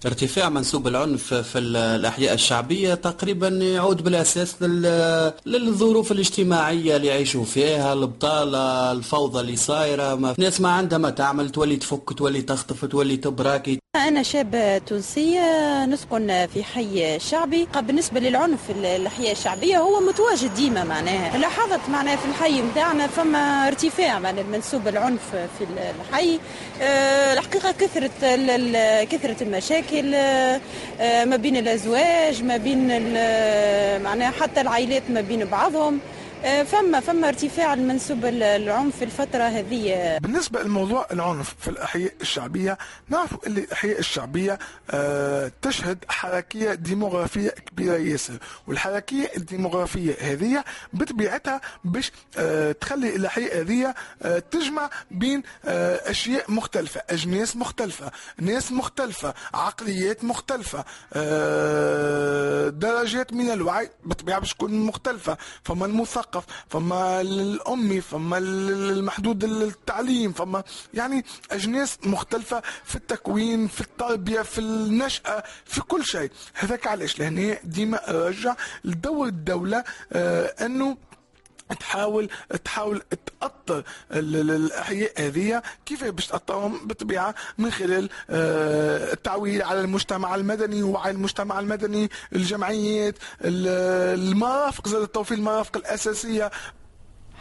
ارتفاع 0.06 0.50
منسوب 0.50 0.88
العنف 0.88 1.34
في 1.34 1.60
ال- 1.60 1.76
الأحياء 1.78 2.34
الشعبية 2.34 2.94
تقريبا 2.94 3.48
يعود 3.48 4.04
بالأساس 4.04 4.62
لل- 4.62 5.34
للظروف 5.46 6.12
الاجتماعية 6.12 6.96
اللي 6.96 7.08
يعيشوا 7.08 7.46
فيها 7.46 7.94
البطالة 7.94 8.92
الفوضى 8.92 9.40
اللي 9.40 9.56
صايرة. 9.56 10.36
ناس 10.38 10.62
ما 10.62 10.70
عندها 10.70 10.98
ما 10.98 11.10
تعمل 11.10 11.50
تولي 11.50 11.76
تفك 11.76 12.14
تولي 12.14 12.42
تخطف 12.42 12.86
تولي 12.86 13.18
تبراكي 13.18 13.80
أنا 13.96 14.24
شابة 14.24 14.78
تونسية 14.78 15.86
نسكن 15.86 16.48
في 16.54 16.64
حي 16.64 17.20
شعبي. 17.20 17.68
بالنسبة 17.76 18.20
للعنف 18.20 18.60
في 18.68 18.96
الأحياء 18.96 19.32
الشعبية 19.32 19.78
هو 19.78 20.00
متواجد 20.00 20.54
ديما 20.54 20.84
معناها. 20.84 21.38
لاحظت 21.38 21.90
معناها 21.90 22.16
في 22.16 22.26
الحي 22.26 22.62
متاعنا 22.62 23.08
فما 23.08 23.68
ارتفاع 23.68 24.20
معناها 24.20 24.44
منسوب 24.44 24.88
العنف 24.88 25.22
في 25.32 25.66
الحي. 26.10 26.40
آه، 26.82 27.34
الحقيقة 27.34 27.72
كثرة 27.72 28.10
كثرة 29.04 29.44
المشاكل 29.44 30.16
آه، 30.16 31.26
ما 31.26 31.36
بين 31.36 31.58
الأزواج 31.58 32.44
ما 32.44 32.58
بين 32.58 32.88
معناها 34.04 34.32
حتى 34.32 34.62
العائلات 34.62 35.04
ما 35.10 35.22
بين 35.22 35.46
بعضهم. 35.46 36.00
فما 36.44 37.00
فما 37.00 37.28
ارتفاع 37.28 37.74
المنسوب 37.74 38.26
العنف 38.26 39.04
الفترة 39.04 39.44
هذه. 39.44 40.18
بالنسبة 40.22 40.64
لموضوع 40.64 41.08
العنف 41.12 41.56
في 41.60 41.68
الأحياء 41.68 42.14
الشعبية 42.22 42.78
نعرف 43.10 43.34
ان 43.48 43.58
الأحياء 43.58 44.00
الشعبية 44.00 44.60
آه، 44.92 45.52
تشهد 45.62 46.06
حركية 46.10 46.74
ديموغرافية 46.74 47.50
كبيرة 47.50 47.98
ياسر. 47.98 48.38
والحركية 48.68 49.32
الديموغرافية 49.38 50.16
هذه 50.20 50.64
بطبيعتها 50.94 51.62
باش 51.84 52.12
آه، 52.38 52.72
تخلي 52.72 53.16
الأحياء 53.16 53.62
هذه 53.62 53.94
تجمع 54.52 54.90
بين 55.12 55.44
أشياء 55.66 56.52
مختلفة 56.52 57.02
أجناس 57.10 57.56
مختلفة 57.56 58.12
ناس 58.42 58.72
مختلفة 58.72 59.34
عقليات 59.54 60.24
مختلفة 60.24 60.84
درجات 62.70 63.34
من 63.34 63.50
الوعي 63.52 63.90
بالطبيعه 64.06 64.40
باش 64.40 64.54
تكون 64.54 64.74
مختلفة. 64.74 65.38
فما 65.64 65.88
المثقف 66.36 66.46
فما 66.70 67.22
الامي 67.22 68.02
فما 68.02 68.38
المحدود 68.38 69.44
التعليم 69.44 70.32
فما 70.34 70.64
يعني 70.94 71.26
أجناس 71.52 71.98
مختلفة 72.06 72.62
في 72.86 72.96
التكوين 72.96 73.68
في 73.68 73.82
التربية 73.82 74.42
في 74.42 74.60
النشأة 74.60 75.44
في 75.66 75.82
كل 75.82 76.06
شيء. 76.06 76.32
هذاك 76.54 76.88
علاش؟ 76.88 77.20
لهنا 77.20 77.58
ديما 77.64 78.00
رجع 78.08 78.56
لدور 78.84 79.28
الدولة 79.28 79.84
آه 80.14 80.46
أنه 80.66 80.98
تحاول 81.80 82.30
تحاول 82.64 83.02
تأطر 83.42 83.84
الأحياء 84.12 85.12
هذه 85.28 85.62
كيف 85.86 86.04
باش 86.04 86.28
تأطرهم 86.28 86.88
بالطبيعة 86.88 87.36
من 87.58 87.72
خلال 87.72 88.10
آه، 88.30 89.14
التعويل 89.14 89.62
على 89.62 89.82
المجتمع 89.82 90.36
المدني 90.36 90.84
وعلى 90.84 91.12
المجتمع 91.12 91.60
المدني 91.60 92.10
الجمعيات 92.36 93.16
المرافق 93.42 94.88
زاد 94.88 95.02
التوفير 95.02 95.38
المرافق 95.38 95.78
الأساسية. 95.78 96.52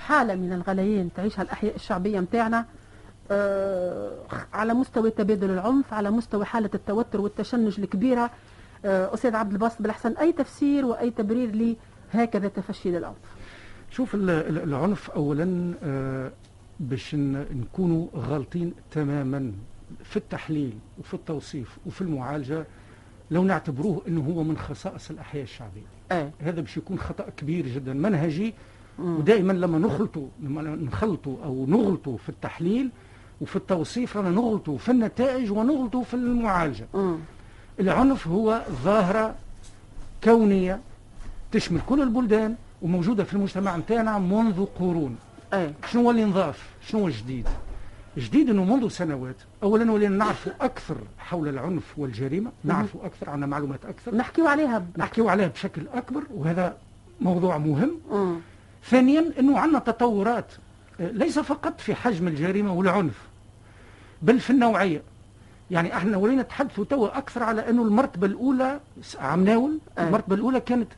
حالة 0.07 0.35
من 0.35 0.53
الغليان 0.53 1.09
تعيشها 1.17 1.43
الأحياء 1.43 1.77
الشعبية 1.77 2.21
متاعنا 2.21 2.67
آه، 3.31 4.13
على 4.53 4.75
مستوى 4.75 5.11
تبادل 5.11 5.51
العنف 5.51 5.95
على 5.95 6.11
مستوى 6.11 6.45
حالة 6.45 6.71
التوتر 6.75 7.21
والتشنج 7.21 7.81
الكبيرة. 7.81 8.31
آه، 8.85 9.15
أستاذ 9.15 9.37
عبد 9.37 9.53
الباسط 9.53 9.83
بالأحسن 9.83 10.17
أي 10.17 10.33
تفسير 10.33 10.87
وأي 10.87 11.11
تبرير 11.11 11.77
لهكذا 12.15 12.49
تفشي 12.49 12.91
للعنف؟ 12.91 13.17
شوف 13.93 14.15
العنف 14.15 15.11
اولا 15.11 15.75
آه، 15.83 16.33
باش 16.81 17.15
نكونوا 17.15 18.07
غالطين 18.17 18.73
تماما 18.91 19.53
في 20.05 20.17
التحليل 20.17 20.73
وفي 20.99 21.15
التوصيف 21.15 21.79
وفي 21.87 22.01
المعالجة 22.01 22.67
لو 23.31 23.45
نعتبروه 23.45 24.03
إنه 24.09 24.21
هو 24.21 24.43
من 24.43 24.59
خصائص 24.59 25.11
الأحياء 25.11 25.43
الشعبية 25.43 25.83
أه. 26.13 26.31
هذا 26.41 26.61
باش 26.61 26.77
يكون 26.77 26.99
خطأ 26.99 27.27
كبير 27.37 27.67
جدا 27.69 27.93
منهجي 27.93 28.55
مم. 28.99 29.17
ودائما 29.17 29.53
لما 29.53 29.79
نخلطوا 29.79 30.29
لما 30.43 30.63
نخلطوا 30.63 31.37
أو 31.45 31.67
نغلطوا 31.67 32.17
في 32.17 32.29
التحليل 32.29 32.91
وفي 33.41 33.57
التوصيف 33.57 34.17
رانا 34.17 34.31
نغلطوا 34.31 34.79
في 34.79 34.91
النتائج 34.91 35.51
ونغلطوا 35.53 36.03
في 36.05 36.15
المعالجة 36.15 36.87
مم. 36.95 37.17
العنف 37.81 38.29
هو 38.29 38.63
ظاهرة 38.85 39.35
كونية 40.25 40.81
تشمل 41.53 41.81
كل 41.89 42.03
البلدان 42.03 42.55
وموجودة 42.83 43.25
في 43.25 43.35
المجتمع 43.35 43.77
نتاعنا 43.77 44.19
منذ 44.19 44.65
قرون. 44.65 45.17
أي. 45.55 45.73
شنو 45.91 46.03
هو 46.03 46.11
اللي 46.11 46.25
نضاف 46.25 46.71
شنو 46.89 47.01
هو 47.01 47.07
الجديد؟ 47.07 47.49
جديد 48.19 48.51
إنه 48.51 48.65
منذ 48.65 48.89
سنوات 48.89 49.37
اولا 49.63 49.93
ولينا 49.93 50.17
نعرفوا 50.17 50.53
أكثر 50.61 50.97
حول 51.19 51.49
العنف 51.49 51.99
والجريمة 51.99 52.51
نعرفوا 52.65 53.07
أكثر 53.07 53.31
عندنا 53.31 53.47
معلومات 53.47 53.85
أكثر. 53.85 54.15
نحكيو 54.15 54.47
عليها. 54.47 54.79
ب... 54.79 54.87
نحكيو 54.97 55.29
عليها 55.29 55.49
بشكل 55.49 55.83
أكبر 55.95 56.23
وهذا 56.35 56.77
موضوع 57.21 57.59
مهم. 57.59 57.91
مم. 58.13 58.37
ثانيا 58.85 59.33
إنه 59.39 59.59
عندنا 59.59 59.79
تطورات 59.79 60.53
آه، 61.01 61.11
ليس 61.11 61.39
فقط 61.39 61.81
في 61.81 61.95
حجم 61.95 62.29
الجريمة 62.29 62.73
والعنف 62.73 63.19
بل 64.23 64.41
في 64.41 64.51
النوعية. 64.51 65.03
يعني 65.71 65.97
إحنا 65.97 66.17
ولينا 66.17 66.43
نتحدثوا 66.43 66.85
توا 66.85 67.19
أكثر 67.19 67.43
على 67.43 67.71
إنه 67.71 67.83
المرتبة 67.83 68.27
الأولى 68.27 68.81
عم 69.21 69.45
ناول 69.45 69.79
المرتبة 69.99 70.35
الأولى 70.35 70.61
كانت 70.61 70.89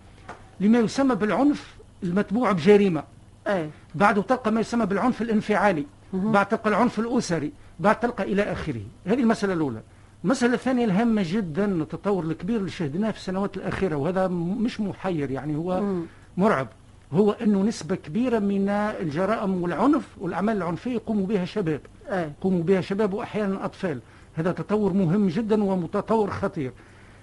لما 0.61 0.79
يسمى 0.79 1.15
بالعنف 1.15 1.75
المتبوع 2.03 2.53
بجريمة 2.53 3.05
أي. 3.47 3.71
بعده 3.95 4.23
تلقى 4.23 4.53
ما 4.53 4.61
يسمى 4.61 4.87
بالعنف 4.87 5.23
الانفعالي. 5.23 5.87
بعد 6.13 6.47
تلقى 6.47 6.71
العنف 6.71 6.99
الأسري 6.99 7.53
بعد 7.81 8.01
تلقى 8.01 8.23
إلى 8.25 8.43
آخره 8.43 8.81
هذه 9.07 9.21
المسألة 9.21 9.53
الأولى 9.53 9.81
المسألة 10.25 10.55
الثانية 10.55 10.85
الهامة 10.85 11.23
جدا 11.27 11.65
التطور 11.83 12.25
الكبير 12.25 12.57
اللي 12.57 12.71
شهدناه 12.71 13.11
في 13.11 13.17
السنوات 13.17 13.57
الأخيرة 13.57 13.97
وهذا 13.97 14.29
مش 14.29 14.81
محير 14.81 15.31
يعني 15.31 15.57
هو 15.57 15.81
مم. 15.81 16.03
مرعب 16.37 16.69
هو 17.13 17.33
أنه 17.33 17.63
نسبة 17.63 17.95
كبيرة 17.95 18.39
من 18.39 18.69
الجرائم 18.69 19.63
والعنف 19.63 20.09
والأعمال 20.19 20.57
العنفية 20.57 20.93
يقوموا 20.93 21.27
بها 21.27 21.45
شباب 21.45 21.81
أي. 22.09 22.31
يقوموا 22.39 22.63
بها 22.63 22.81
شباب 22.81 23.15
وأحيانا 23.15 23.65
أطفال 23.65 24.01
هذا 24.35 24.53
تطور 24.53 24.93
مهم 24.93 25.29
جدا 25.29 25.65
ومتطور 25.65 26.31
خطير 26.31 26.73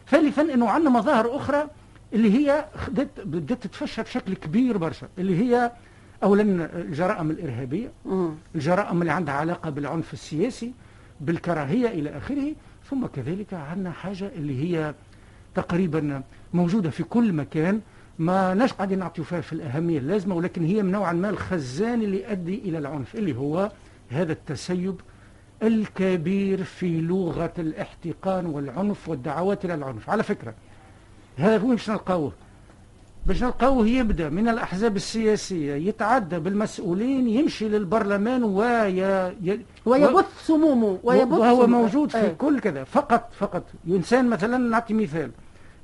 ثالثا 0.09 0.41
أنه 0.41 0.69
عندنا 0.69 0.89
مظاهر 0.89 1.35
أخرى 1.35 1.67
اللي 2.13 2.33
هي 2.37 2.65
بدات 3.25 3.63
تتفشى 3.63 4.01
بشكل 4.03 4.33
كبير 4.35 4.77
برشا 4.77 5.07
اللي 5.17 5.39
هي 5.39 5.71
اولا 6.23 6.41
الجرائم 6.79 7.31
الإرهابية. 7.31 7.91
الجرائم 8.55 9.01
اللي 9.01 9.11
عندها 9.13 9.33
علاقة 9.33 9.69
بالعنف 9.69 10.13
السياسي 10.13 10.73
بالكراهية 11.21 11.87
إلى 11.87 12.17
آخره 12.17 12.53
ثم 12.89 13.05
كذلك 13.05 13.53
عندنا 13.53 13.91
حاجة 13.91 14.31
اللي 14.35 14.63
هي 14.63 14.93
تقريبا 15.55 16.23
موجودة 16.53 16.89
في 16.89 17.03
كل 17.03 17.33
مكان 17.33 17.81
ما 18.19 18.53
ناش 18.53 18.73
قاعدين 18.73 18.99
نعطيو 18.99 19.23
فيها 19.23 19.41
في 19.41 19.53
الأهمية 19.53 19.97
اللازمة 19.99 20.35
ولكن 20.35 20.65
هي 20.65 20.83
من 20.83 20.91
نوعا 20.91 21.13
ما 21.13 21.29
الخزان 21.29 22.01
اللي 22.01 22.21
يؤدي 22.23 22.55
إلى 22.59 22.77
العنف 22.77 23.15
اللي 23.15 23.35
هو 23.37 23.71
هذا 24.09 24.31
التسيب 24.31 24.95
الكبير 25.63 26.63
في 26.63 27.01
لغة 27.01 27.53
الاحتقان 27.59 28.45
والعنف 28.45 29.09
والدعوات 29.09 29.65
إلى 29.65 29.73
العنف 29.73 30.09
على 30.09 30.23
فكرة 30.23 30.53
هذا 31.41 31.57
هو 31.57 31.67
باش 31.67 31.89
نلقاوه. 31.89 32.31
باش 33.25 33.43
نلقاوه 33.43 33.87
يبدأ 33.87 34.29
من 34.29 34.47
الأحزاب 34.49 34.95
السياسية 34.95 35.73
يتعدى 35.73 36.39
بالمسؤولين 36.39 37.29
يمشي 37.29 37.69
للبرلمان 37.69 38.43
ويا 38.43 39.35
ويبث 39.85 40.45
سمومه 40.45 40.99
ويبث 41.03 41.33
وهو 41.33 41.67
موجود 41.67 42.11
في 42.11 42.17
أي. 42.17 42.35
كل 42.35 42.59
كذا. 42.59 42.83
فقط 42.83 43.29
فقط. 43.39 43.63
إنسان 43.87 44.29
مثلا 44.29 44.57
نعطي 44.57 44.93
مثال. 44.93 45.31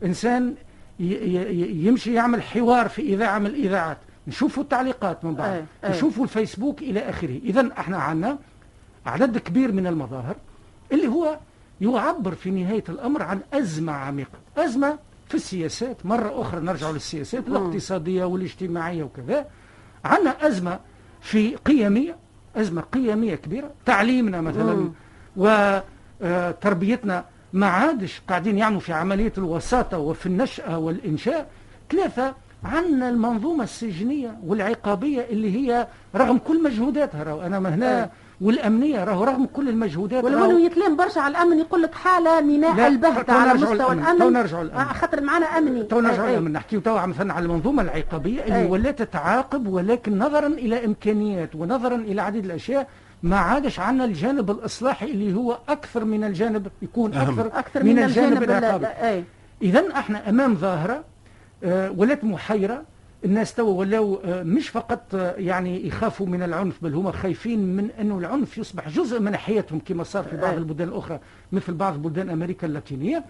إنسان 0.03 0.55
يمشي 0.99 2.13
يعمل 2.13 2.43
حوار 2.43 2.89
في 2.89 3.01
إذاعة 3.01 3.39
من 3.39 3.45
الإذاعات. 3.45 3.97
نشوفوا 4.27 4.63
التعليقات 4.63 5.25
من 5.25 5.33
بعد 5.33 5.65
أي. 5.83 5.89
نشوفوا 5.89 6.23
الفيسبوك 6.23 6.81
إلى 6.81 6.99
آخره. 6.99 7.39
اذا 7.43 7.69
إحنا 7.77 7.97
عندنا 7.97 8.37
عدد 9.05 9.37
كبير 9.37 9.71
من 9.71 9.87
المظاهر 9.87 10.35
اللي 10.91 11.07
هو 11.07 11.37
يعبر 11.81 12.35
في 12.35 12.51
نهاية 12.51 12.83
الأمر 12.89 13.23
عن 13.23 13.39
أزمة 13.53 13.93
عميقة. 13.93 14.39
أزمة 14.57 14.97
في 15.29 15.35
السياسات. 15.35 16.05
مرة 16.05 16.41
أخرى 16.41 16.61
نرجع 16.61 16.89
للسياسات 16.89 17.47
الاقتصادية 17.47 18.23
والاجتماعية 18.25 19.03
وكذا. 19.03 19.45
عندنا 20.05 20.47
أزمة 20.47 20.79
في 21.21 21.55
قيمية 21.55 22.15
أزمة 22.55 22.81
قيمية 22.81 23.35
كبيرة. 23.35 23.71
تعليمنا 23.85 24.41
مثلا 24.41 24.91
وتربيتنا 26.21 27.25
ما 27.53 27.67
عادش 27.67 28.21
قاعدين 28.29 28.57
يعملوا 28.57 28.79
في 28.79 28.93
عملية 28.93 29.33
الوساطة 29.37 29.97
وفي 29.97 30.25
النشأة 30.25 30.77
والإنشاء. 30.77 31.49
ثلاثة 31.91 32.35
عندنا 32.63 33.09
المنظومة 33.09 33.63
السجنية 33.63 34.37
والعقابية 34.45 35.21
اللي 35.21 35.55
هي 35.55 35.87
رغم 36.15 36.37
كل 36.37 36.63
مجهوداتها 36.63 37.45
أنا 37.47 37.57
هنا 37.75 38.09
والأمنية 38.41 39.03
راهو 39.03 39.23
رغم 39.23 39.45
كل 39.45 39.69
المجهودات 39.69 40.23
ولو 40.23 40.45
انه 40.45 40.65
يتلام 40.65 40.95
برشا 40.95 41.21
على 41.21 41.31
الأمن 41.31 41.59
يقول 41.59 41.81
لك 41.81 41.95
حالة 41.95 42.41
ميناء 42.41 42.87
البهته 42.87 43.33
على 43.33 43.53
مستوى 43.53 43.93
الأمن. 43.93 44.19
تو 44.19 44.29
نرجعوا 44.29 44.63
الامن 44.63 44.79
آه 44.79 44.93
خاطر 44.93 45.21
معنا 45.21 45.45
أمني. 45.45 45.83
تو 45.83 45.99
نرجعوا 45.99 46.29
الامن 46.29 46.51
نحكيو 46.51 46.79
تو 46.79 47.07
مثلا 47.07 47.33
على 47.33 47.45
المنظومة 47.45 47.83
العقابية 47.83 48.43
اللي 48.43 48.65
ولات 48.65 49.01
تتعاقب 49.01 49.67
ولكن 49.67 50.19
نظرا 50.19 50.47
إلى 50.47 50.85
إمكانيات 50.85 51.55
ونظرا 51.55 51.95
إلى 51.95 52.21
عديد 52.21 52.45
الأشياء 52.45 52.87
ما 53.23 53.37
عادش 53.37 53.79
عندنا 53.79 54.05
الجانب 54.05 54.51
الإصلاحي 54.51 55.05
اللي 55.05 55.35
هو 55.35 55.57
أكثر 55.69 56.05
من 56.05 56.23
الجانب 56.23 56.67
يكون 56.81 57.13
أكثر, 57.13 57.47
أكثر 57.47 57.83
من, 57.83 57.95
من 57.95 58.03
الجانب, 58.03 58.43
الجانب 58.43 58.63
العقابي. 58.83 59.23
اذا 59.61 59.83
إحنا 59.95 60.29
أمام 60.29 60.55
ظاهرة 60.55 61.03
آه 61.63 61.91
ولات 61.97 62.23
محيرة 62.23 62.83
الناس 63.27 63.53
تو 63.53 63.67
ولاو 63.67 64.19
آه، 64.25 64.43
مش 64.43 64.69
فقط 64.69 65.15
آه، 65.15 65.35
يعني 65.35 65.87
يخافوا 65.87 66.25
من 66.27 66.43
العنف 66.43 66.83
بل 66.83 66.93
هما 66.95 67.11
خايفين 67.11 67.75
من 67.75 67.89
انه 68.01 68.17
العنف 68.19 68.57
يصبح 68.57 68.89
جزء 68.89 69.19
من 69.19 69.35
حياتهم 69.37 69.79
كما 69.85 70.03
صار 70.03 70.23
في 70.23 70.37
بعض 70.37 70.53
البلدان 70.57 70.87
الأخرى 70.87 71.19
مثل 71.51 71.73
بعض 71.73 72.01
بلدان 72.01 72.29
أمريكا 72.29 72.67
اللاتينية. 72.67 73.25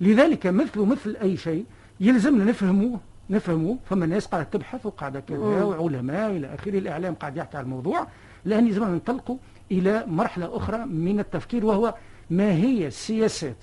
لذلك 0.00 0.46
مثل 0.46 0.80
مثل 0.80 1.16
أي 1.22 1.36
شيء 1.36 1.64
يلزمنا 2.00 2.44
نفهموه 2.44 3.00
نفهموه 3.30 3.78
فما 3.90 4.06
ناس 4.06 4.26
قاعدة 4.26 4.48
تبحث 4.52 4.86
وقاعدة 4.86 5.20
كذا 5.20 5.36
وعلماء 5.64 6.30
إلى 6.30 6.54
آخره 6.54 6.78
الإعلام 6.78 7.14
قاعد 7.14 7.36
يحكي 7.36 7.56
على 7.56 7.64
الموضوع. 7.64 8.06
لأن 8.44 8.66
يلزمنا 8.66 8.90
ننطلقوا 8.90 9.36
إلى 9.70 10.04
مرحلة 10.06 10.56
أخرى 10.56 10.78
من 10.86 11.20
التفكير 11.20 11.66
وهو 11.66 11.94
ما 12.30 12.52
هي 12.52 12.86
السياسات 12.86 13.56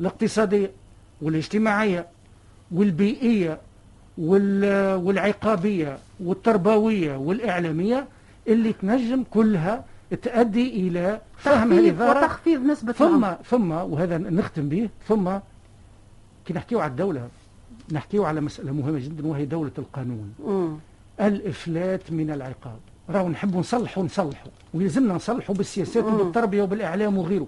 الاقتصادية 0.00 0.70
والاجتماعية 1.22 2.06
والبيئية 2.72 3.58
وال- 4.18 4.94
والعقابية 4.94 5.98
والتربوية 6.20 7.16
والإعلامية 7.16 8.06
اللي 8.48 8.72
تنجم 8.72 9.24
كلها 9.30 9.84
تؤدي 10.22 10.88
إلى 10.88 11.20
فهم 11.36 11.72
الظاهره 11.72 12.18
وتخفيض 12.24 12.60
نسبة 12.60 12.92
ثم 12.92 13.24
العنف 13.24 13.48
ثم 13.50 13.70
وهذا 13.70 14.18
نختم 14.18 14.68
به. 14.68 14.88
ثم 15.08 15.30
كي 16.46 16.54
نحكيو 16.54 16.80
على 16.80 16.90
الدولة 16.90 17.28
نحكيو 17.92 18.24
على 18.24 18.40
مسألة 18.40 18.72
مهمة 18.72 18.98
جدا 18.98 19.26
وهي 19.26 19.44
دولة 19.44 19.70
القانون. 19.78 20.34
مم. 20.46 20.76
الإفلات 21.20 22.12
من 22.12 22.30
العقاب. 22.30 22.78
راهو 23.10 23.28
نحبوا 23.28 23.60
نصلحوا 23.60 24.04
نصلحوا 24.04 24.50
ويلزمنا 24.74 25.14
نصلحوا 25.14 25.54
بالسياسات 25.54 26.04
مم. 26.04 26.14
وبالتربية 26.14 26.62
وبالإعلام 26.62 27.18
وغيره. 27.18 27.46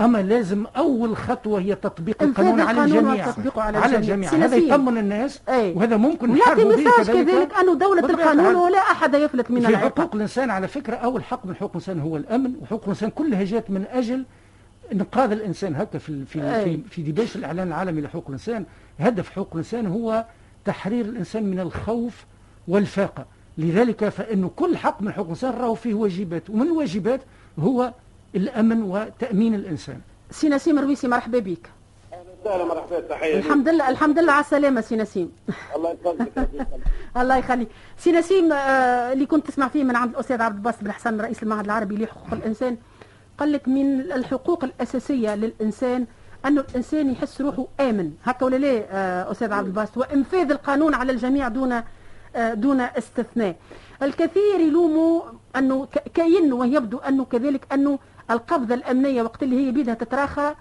أما 0.00 0.18
لازم 0.22 0.66
أول 0.76 1.16
خطوة 1.16 1.60
هي 1.60 1.74
تطبيق 1.74 2.22
القانون 2.22 2.60
على 2.60 2.84
الجميع 2.84 3.26
على 3.56 3.78
على 3.78 3.96
الجميع. 3.96 4.30
هذا. 4.30 4.56
يطمن 4.56 4.98
الناس 4.98 5.40
أي. 5.48 5.72
وهذا 5.72 5.96
ممكن 5.96 6.30
نحاربوا 6.34 6.70
به 6.70 6.76
ميساج 6.76 7.06
كذلك 7.06 7.26
كذلك 7.30 7.54
أنه 7.54 7.74
دولة 7.74 8.06
القانون. 8.06 8.54
ولا 8.54 8.78
أحد 8.78 9.14
يفلت 9.14 9.50
من 9.50 9.60
في 9.60 9.68
العقاب 9.68 9.98
حقوق 9.98 10.14
الإنسان 10.14 10.50
على 10.50 10.68
فكرة 10.68 10.94
أول 10.94 11.24
حق 11.24 11.46
من 11.46 11.54
حقوق 11.56 11.70
الإنسان 11.70 12.00
هو 12.00 12.16
الأمن 12.16 12.52
وحقوق 12.62 12.82
الإنسان 12.82 13.10
كلها 13.10 13.44
جات 13.44 13.70
من 13.70 13.84
أجل 13.92 14.24
إنقاذ 14.92 15.32
الإنسان 15.32 15.74
هكا 15.76 15.98
في 15.98 16.24
في 16.24 16.56
أي. 16.56 16.64
في, 16.64 16.80
في 16.90 17.02
ديباش 17.02 17.36
الإعلان 17.36 17.68
العالمي 17.68 18.00
لحقوق 18.00 18.24
الإنسان 18.26 18.64
هدف 19.00 19.30
حقوق 19.30 19.48
الإنسان 19.52 19.86
هو 19.86 20.24
تحرير 20.64 21.04
الإنسان 21.04 21.50
من 21.50 21.60
الخوف 21.60 22.24
والفاقة 22.68 23.24
لذلك 23.58 24.08
فانه 24.08 24.50
كل 24.56 24.76
حق 24.76 25.02
من 25.02 25.12
حقوق 25.12 25.24
الإنسان 25.24 25.50
راهو 25.52 25.74
فيه 25.74 25.94
واجبات 25.94 26.50
ومن 26.50 26.66
الواجبات 26.66 27.20
هو 27.58 27.92
الأمن 28.34 28.82
وتأمين 28.82 29.54
الإنسان. 29.54 30.00
سي 30.30 30.48
نسيم 30.48 30.78
الرويسي 30.78 31.08
مرحبا 31.08 31.38
بك. 31.38 31.70
سهلا 32.44 32.64
مرحبا 32.64 33.00
تحية. 33.00 33.38
الحمد 33.38 33.68
لله 33.68 33.88
الحمد 33.88 34.18
لله 34.18 34.32
على 34.32 34.44
السلامة 34.44 34.80
سي 34.80 34.96
نسيم 34.96 35.32
الله 35.76 35.90
يسلمك 36.00 36.48
الله 37.16 37.36
يخليك. 37.36 37.68
سي 38.02 38.12
نسيم 38.12 38.52
آه، 38.52 39.12
اللي 39.12 39.26
كنت 39.26 39.46
تسمع 39.46 39.68
فيه 39.68 39.84
من 39.84 39.96
عند 39.96 40.10
الأستاذ 40.14 40.42
عبد 40.42 40.56
الباسط 40.56 40.84
بن 40.84 40.92
حسن 40.92 41.20
رئيس 41.20 41.42
المعهد 41.42 41.64
العربي 41.64 41.96
لحقوق 42.04 42.32
الإنسان 42.32 42.76
قال 43.38 43.52
لك 43.52 43.68
من 43.68 44.00
الحقوق 44.00 44.64
الأساسية 44.64 45.34
للإنسان 45.34 46.06
أنه 46.46 46.60
الإنسان 46.60 47.10
يحس 47.10 47.40
روحه 47.40 47.66
آمن. 47.80 48.12
هكا 48.24 48.46
ولا 48.46 48.56
لا 48.56 48.84
آه، 48.90 49.30
أستاذ 49.30 49.52
عبد 49.52 49.66
الباسط؟ 49.66 49.96
وإنفاذ 49.96 50.50
القانون 50.50 50.94
على 50.94 51.12
الجميع 51.12 51.48
دون 51.48 51.72
آه، 52.36 52.54
دون 52.54 52.80
استثناء. 52.80 53.56
الكثير 54.02 54.60
يلوموا 54.60 55.22
أنه 55.56 55.86
ك- 55.86 56.08
كأنه 56.14 56.56
ويبدو 56.56 56.98
أنه 56.98 57.24
كذلك 57.24 57.72
أنه 57.72 57.98
القبضة 58.30 58.74
الأمنية 58.74 59.22
وقت 59.22 59.42
اللي 59.42 59.66
هي 59.66 59.70
بيدها 59.70 59.94
تتراخى 59.94 60.54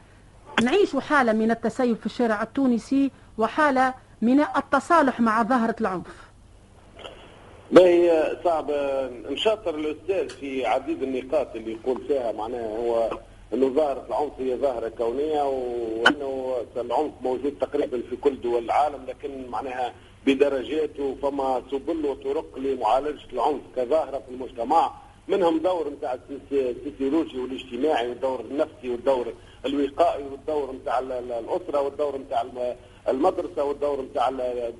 نعيش 0.63 0.95
حالة 0.95 1.33
من 1.33 1.51
التسيب 1.51 1.95
في 1.97 2.05
الشارع 2.05 2.41
التونسي 2.43 3.11
وحالة 3.37 3.93
من 4.21 4.39
التصالح 4.41 5.19
مع 5.19 5.43
ظاهرة 5.43 5.75
العنف. 5.81 6.29
باهي 7.71 8.37
صعب؟ 8.43 8.71
نشاطر 9.29 9.75
الأستاذ 9.75 10.29
في 10.29 10.65
عديد 10.65 11.03
النقاط 11.03 11.55
اللي 11.55 11.71
يقول 11.71 12.01
فيها 12.07 12.31
معناها 12.31 12.77
هو 12.77 13.09
إنه 13.53 13.69
ظاهرة 13.69 14.05
العنف 14.09 14.31
هي 14.39 14.55
ظاهرة 14.57 14.89
كونية 14.89 15.43
وإنه 15.43 16.55
العنف 16.77 17.11
موجود 17.21 17.53
تقريبا 17.61 18.01
في 18.09 18.15
كل 18.15 18.41
دول 18.41 18.63
العالم 18.63 19.05
لكن 19.07 19.47
معناها 19.49 19.93
بدرجات 20.25 20.99
وفما 20.99 21.61
سبل 21.71 22.05
وطرق 22.05 22.57
لمعالجة 22.59 23.25
العنف 23.33 23.61
كظاهرة 23.75 24.17
في 24.27 24.33
المجتمع. 24.33 24.91
منهم 25.29 25.57
دور 25.59 25.89
نتاع 25.89 26.17
السيسيولوجي 26.51 27.39
والاجتماعي 27.39 28.09
والدور 28.09 28.39
النفسي 28.39 28.89
والدور 28.89 29.33
الوقائي 29.65 30.23
والدور 30.23 30.71
نتاع 30.71 30.99
الاسره 30.99 31.81
والدور 31.81 32.17
نتاع 32.17 32.43
المدرسة 33.09 33.63
والدور 33.63 34.01
نتاع 34.01 34.29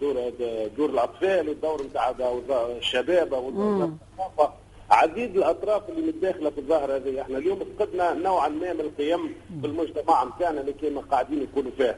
دور 0.02 0.30
دور 0.78 0.90
الاطفال 0.90 1.50
والدور 1.50 1.84
نتاع 1.84 2.14
الشباب 2.78 3.32
والدور 3.34 3.92
عديد 4.92 5.38
الاطراف 5.38 5.90
اللي 5.90 6.08
متداخله 6.08 6.50
في 6.50 6.58
الظاهره 6.58 6.96
هذه 6.96 7.22
إحنا 7.22 7.38
اليوم 7.38 7.60
فقدنا 7.80 8.14
نوعا 8.14 8.48
ما 8.48 8.74
من 8.74 8.80
القيم 8.80 9.36
في 9.62 9.68
المجتمع 9.68 10.24
نتاعنا 10.24 10.62
اللي 10.62 10.74
كنا 10.74 11.02
قاعدين 11.02 11.40
نكونوا 11.44 11.72
فيها 11.78 11.98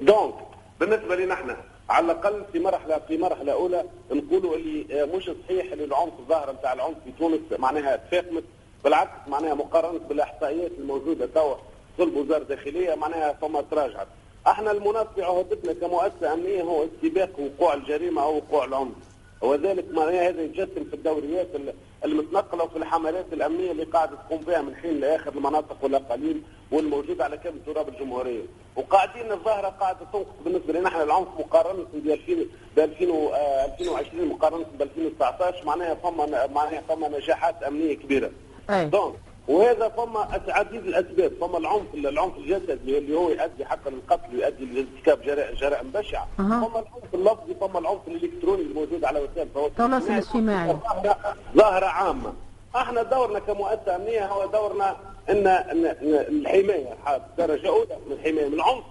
دونك 0.00 0.34
بالنسبة 0.80 1.16
لنا 1.16 1.34
إحنا 1.34 1.56
على 1.90 2.06
الأقل 2.06 2.44
في 2.52 2.58
مرحله 2.58 2.98
في 3.08 3.18
مرحلة 3.18 3.52
أولى 3.52 3.84
نقولوا 4.12 4.56
اللي 4.56 5.06
مش 5.06 5.30
صحيح 5.44 5.72
اللي 5.72 5.84
العنف 5.84 6.12
الظاهرة 6.18 6.52
نتاع 6.52 6.72
العنف 6.72 6.96
في 7.04 7.12
تونس 7.18 7.40
معناها 7.58 7.96
تفاقمت 7.96 8.44
بالعكس 8.84 9.28
معناها 9.28 9.54
مقارنة 9.54 9.98
بالأحصائيات 9.98 10.70
الموجودة 10.78 11.26
توا 11.26 11.54
صلب 11.98 12.16
وزاره 12.16 12.42
الداخلية 12.42 12.94
معناها 12.94 13.32
فما 13.32 13.60
تراجعت. 13.70 14.06
أحنا 14.46 14.70
المناط 14.70 15.06
في 15.14 15.22
عهدتنا 15.22 15.72
كمؤسسة 15.72 16.34
أمنية 16.34 16.62
هو 16.62 16.84
استباق 16.84 17.30
وقوع 17.40 17.74
الجريمة 17.74 18.22
أو 18.22 18.36
وقوع 18.36 18.64
العنف. 18.64 18.94
وذلك 19.42 19.84
معناها 19.90 20.28
هذا 20.28 20.42
يتجسم 20.42 20.84
في 20.84 20.94
الدوريات 20.94 21.48
المتنقلة 22.04 22.64
وفي 22.64 22.76
الحملات 22.76 23.26
الأمنية 23.32 23.70
اللي 23.70 23.84
قاعدة 23.84 24.16
تقوم 24.16 24.40
بها 24.40 24.62
من 24.62 24.76
حين 24.76 25.00
لآخر 25.00 25.32
المناطق 25.32 25.76
والأقاليم 25.82 26.44
والموجودة 26.72 27.24
على 27.24 27.36
كامل 27.36 27.58
تراب 27.66 27.88
الجمهورية. 27.88 28.42
وقاعدين 28.76 29.32
الظاهرة 29.32 29.68
قاعدة 29.68 29.98
تنقص 30.12 30.26
بالنسبة 30.44 30.72
لنا. 30.72 30.88
إحنا 30.88 31.02
العنف 31.02 31.28
مقارنة 31.38 31.86
ب 31.94 32.08
2000 32.08 32.46
ب 32.76 32.78
2020 32.78 34.28
مقارنة 34.28 34.64
ب 34.78 34.82
2019 34.82 35.66
معناها 35.66 35.94
فما 35.94 36.46
معناها 36.46 36.80
فما 36.88 37.08
نجاحات 37.08 37.62
أمنية 37.62 37.94
كبيرة. 37.94 38.30
دونك 38.70 39.14
وهذا 39.48 39.88
فما 39.88 40.40
عديد 40.48 40.86
الأسباب. 40.86 41.32
فما 41.40 41.58
العنف 41.58 41.94
العنف 41.94 42.36
الجسدي 42.36 42.98
اللي 42.98 43.16
هو 43.16 43.30
يؤدي 43.30 43.64
حتى 43.64 43.90
للقتل 43.90 44.36
ويؤدي 44.36 44.64
لارتكاب 44.64 45.22
جرائم 45.56 45.90
بشعة. 45.90 46.28
أه. 46.40 46.42
فما 46.42 46.78
العنف 46.78 47.14
اللفظي 47.14 47.54
فما 47.54 47.78
العنف 47.78 48.00
الإلكتروني 48.08 48.62
الموجود 48.62 49.04
على 49.04 49.20
وسائل 49.20 49.48
التواصل 49.56 50.10
الاجتماعي. 50.10 50.76
ظاهره 51.56 51.86
عامة. 51.86 52.32
إحنا 52.76 53.02
دورنا 53.02 53.38
كمؤسسة 53.38 53.96
أمنية 53.96 54.26
هو 54.26 54.46
دورنا 54.46 54.96
ان 55.30 55.46
ان 55.46 55.86
الحماية. 56.04 56.96
درجة 57.38 57.68
أولى 57.68 57.96
من 58.06 58.12
الحماية 58.12 58.48
من 58.48 58.54
العنف. 58.54 58.84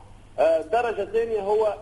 درجة 0.72 1.06
ثانية 1.12 1.41
هو 1.41 1.76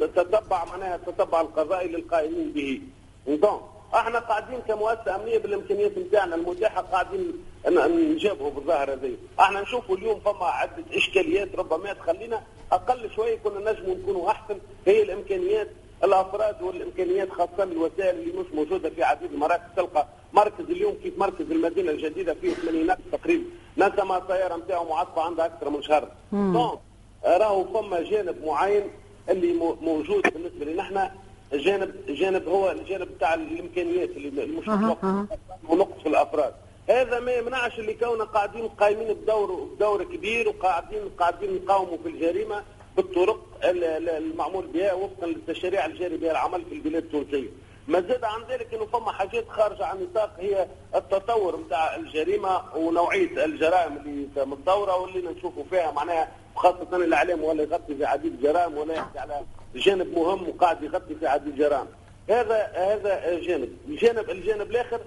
تتبع 0.00 0.64
معناها 0.64 0.94
التتبع 0.94 1.40
القضائي 1.40 1.88
للقائمين 1.88 2.52
به. 2.52 2.80
دونك 3.26 3.60
إحنا 3.94 4.18
قاعدين 4.18 4.60
كمؤسسة 4.68 5.16
أمنية 5.16 5.38
بالإمكانيات 5.38 5.98
نتاعنا 5.98 6.34
المتاحة 6.34 6.80
قاعدين 6.82 7.32
نجابهوا 7.68 8.50
بالظاهره 8.50 8.94
هذه 8.94 9.16
إحنا 9.40 9.60
نشوفوا 9.60 9.96
اليوم 9.96 10.20
فما 10.20 10.44
عدة 10.44 10.84
إشكاليات 10.92 11.54
ربما 11.56 11.92
تخلينا 11.92 12.42
أقل 12.72 13.10
شوية 13.10 13.38
كنا 13.38 13.72
نجموا 13.72 13.94
نكونوا 13.94 14.30
أحسن. 14.30 14.58
هي 14.86 15.02
الإمكانيات 15.02 15.68
الأفراد 16.04 16.62
والإمكانيات 16.62 17.30
خاصة 17.30 17.62
الوسائل 17.62 18.18
اللي 18.18 18.32
مش 18.40 18.46
موجودة 18.54 18.90
في 18.90 19.02
عديد 19.02 19.32
المراكز. 19.32 19.64
تلقى 19.76 20.06
مركز 20.32 20.64
اليوم 20.70 20.94
كيف 21.02 21.18
مركز 21.18 21.50
المدينة 21.50 21.90
الجديدة 21.90 22.34
فيه 22.34 22.54
80 22.54 22.96
تقريبا. 23.12 23.44
ناس 23.76 23.98
ما 23.98 24.18
السياره 24.18 24.56
نتاعو 24.56 24.88
معطفة 24.88 25.22
عندها 25.22 25.46
أكثر 25.46 25.70
من 25.70 25.82
شهر. 25.82 26.08
دونك 26.32 26.78
راهو 27.24 27.64
فما 27.64 28.02
جانب 28.02 28.44
معين 28.44 28.90
اللي 29.28 29.52
موجود 29.82 30.22
بالنسبة 30.34 30.64
لنا. 30.64 30.82
إحنا 30.82 31.14
جانب 31.52 31.94
جانب 32.08 32.48
هو 32.48 32.70
الجانب 32.70 33.08
بتاع 33.08 33.34
الإمكانيات 33.34 34.10
اللي 34.10 34.46
مش 34.46 34.68
أه 34.68 34.96
أه. 35.02 35.26
ونقص 35.68 36.02
في 36.02 36.08
الأفراد 36.08 36.54
هذا 36.88 37.20
ما 37.20 37.32
يمنعش 37.32 37.78
اللي 37.78 37.94
كونا 37.94 38.24
قاعدين 38.24 38.68
قايمين 38.68 39.14
بدور 39.14 39.68
بدور 39.74 40.04
كبير 40.04 40.48
وقاعدين 40.48 41.00
قاعدين 41.18 41.54
نقاوموا 41.54 41.98
في 42.02 42.08
الجريمة 42.08 42.62
بالطرق 42.96 43.40
المعمول 43.64 44.66
بها 44.66 44.92
وفقا 44.92 45.26
للتشريع 45.26 45.86
الجاري 45.86 46.16
بها 46.16 46.30
العمل 46.30 46.64
في 46.64 46.74
البلاد 46.74 47.02
التونسيه. 47.02 47.48
ما 47.88 48.00
زاد 48.00 48.24
عن 48.24 48.40
ذلك 48.50 48.74
إنه 48.74 48.86
فما 48.86 49.12
حاجات 49.12 49.48
خارجة 49.48 49.86
عن 49.86 50.02
نطاق 50.02 50.36
هي 50.38 50.66
التطور 50.94 51.60
نتاع 51.60 51.96
الجريمة 51.96 52.62
ونوعية 52.76 53.44
الجرائم 53.44 53.96
اللي 53.96 54.46
متطوره 54.46 54.96
واللي 54.96 55.32
نشوفوا 55.32 55.64
فيها 55.70 55.90
معناها 55.92 56.28
خاصة 56.56 56.96
الإعلام 56.96 57.44
ولا 57.44 57.62
يغطي 57.62 57.94
في 57.94 58.04
عديد 58.04 58.32
الجرائم 58.32 58.76
ولا 58.78 58.94
يحكي 58.94 59.18
على 59.18 59.40
جانب 59.74 60.18
مهم 60.18 60.48
وقاعد 60.48 60.82
يغطي 60.82 61.14
في 61.14 61.26
عديد 61.26 61.52
الجرائم. 61.52 61.86
هذا 62.28 62.72
هذا 62.74 63.40
جانب، 63.40 63.68
الجانب 63.88 64.30
الجانب 64.30 64.70
الآخر 64.70 65.00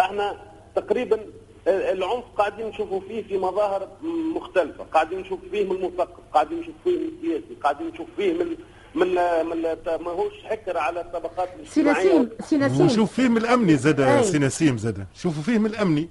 إحنا 0.00 0.36
تقريبا 0.74 1.20
العنف 1.66 2.24
قاعدين 2.36 2.66
نشوفوا 2.66 3.00
فيه 3.00 3.22
في 3.22 3.38
مظاهر 3.38 3.88
مختلفة، 4.34 4.84
قاعدين 4.84 5.18
نشوف 5.18 5.40
فيه 5.50 5.64
من 5.64 5.76
المثقف، 5.76 6.20
قاعدين 6.34 6.60
نشوف 6.60 6.74
فيه 6.84 6.98
من 6.98 7.08
السياسي، 7.16 7.54
قاعدين 7.62 7.88
نشوف 7.88 8.06
فيه 8.16 8.32
من 8.32 8.56
من 8.94 9.08
من 9.46 9.62
ماهوش 10.04 10.32
حكر 10.44 10.78
على 10.78 11.00
الطبقات 11.00 11.48
سي 11.66 11.82
نسيم 11.82 12.30
سي 12.40 12.56
نسيم 12.56 12.80
ونشوف 12.80 13.12
فيه 13.12 13.28
من 13.28 13.36
الامني 13.36 13.76
زاد. 13.76 14.22
سي 14.22 14.38
نسيم 14.38 14.78
زاد. 14.78 15.06
شوفوا 15.14 15.42
فيه 15.42 15.58
من 15.58 15.66
الامني 15.66 16.08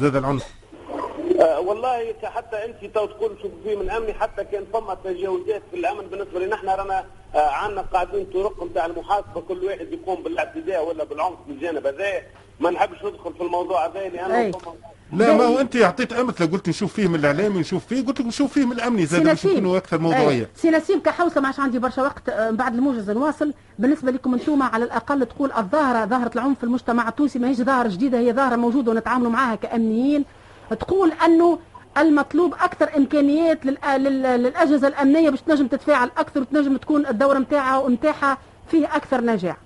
زاد 0.00 0.16
العنف. 0.16 0.59
والله 1.40 2.14
حتى 2.22 2.64
انت 2.64 2.94
تو 2.94 3.06
تقول 3.06 3.36
في 3.64 3.76
من 3.76 3.90
أمني 3.90 4.12
حتى 4.12 4.44
كان 4.44 4.64
فما 4.72 4.96
تجاوزات 5.04 5.62
في 5.70 5.76
الأمن 5.76 6.06
بالنسبة 6.06 6.40
لنا 6.40 6.54
إحنا 6.54 6.74
رانا 6.74 7.04
آه 7.34 7.50
عندنا 7.50 7.80
قاعدين 7.82 8.26
طرق 8.34 8.64
نتاع 8.64 8.86
المحاسبة 8.86 9.40
كل 9.48 9.64
واحد 9.64 9.92
يقوم 9.92 10.22
بالاعتداء 10.22 10.88
ولا 10.88 11.04
بالعنف 11.04 11.36
من 11.48 11.54
الجانب 11.54 11.86
هذا. 11.86 12.22
ما 12.60 12.70
نحبش 12.70 13.04
ندخل 13.04 13.34
في 13.34 13.40
الموضوع 13.40 13.86
هذا 13.86 14.08
لأنه 14.08 14.52
لا 15.12 15.36
ما 15.36 15.44
هو 15.44 15.60
أنت 15.60 15.76
أعطيت 15.76 16.12
أمثلة. 16.12 16.46
قلت 16.46 16.68
نشوف 16.68 16.92
فيه 16.92 17.08
من 17.08 17.14
الإعلامي 17.14 17.60
نشوف 17.60 17.86
فيه. 17.86 18.06
قلت 18.06 18.20
لك 18.20 18.26
نشوف 18.26 18.52
فيه 18.52 18.64
من 18.64 18.72
الأمني 18.72 19.06
زاد 19.06 19.24
باش 19.24 19.44
يكونوا 19.44 19.76
أكثر 19.76 19.98
موضوعية. 19.98 20.48
سي 20.54 20.70
نسيم 20.70 21.00
كحوسة 21.00 21.40
ما 21.40 21.46
عادش 21.46 21.60
عندي 21.60 21.78
برشا 21.78 22.02
وقت. 22.02 22.28
آه، 22.28 22.50
بعد 22.50 22.74
الموجز 22.74 23.10
نواصل 23.10 23.54
بالنسبة 23.78 24.10
لكم 24.10 24.34
أنتم 24.34 24.62
على 24.62 24.84
الأقل 24.84 25.26
تقول 25.26 25.52
الظاهرة 25.52 26.06
ظاهرة 26.06 26.30
العنف 26.34 26.58
في 26.58 26.64
المجتمع 26.64 27.08
التونسي 27.08 27.38
ماهيش 27.38 27.56
ظاهرة 27.56 27.88
جديدة 27.88 28.18
هي 28.18 28.32
ظاهرة 28.32 28.56
موجودة 28.56 28.92
ونتعاملوا 28.92 29.30
معها 29.30 29.54
كأمنيين. 29.54 30.24
تقول 30.74 31.12
أنه 31.24 31.58
المطلوب 31.98 32.54
أكثر 32.54 32.96
إمكانيات 32.96 33.66
للأجهزة 33.66 34.88
الأمنية 34.88 35.30
باش 35.30 35.40
تنجم 35.40 35.66
تتفاعل 35.66 36.10
أكثر 36.18 36.40
وتنجم 36.40 36.76
تكون 36.76 37.06
الدورة 37.06 37.38
نتاعها 37.38 37.78
ونتاعها 37.78 38.38
فيه 38.70 38.96
أكثر 38.96 39.20
نجاح. 39.20 39.56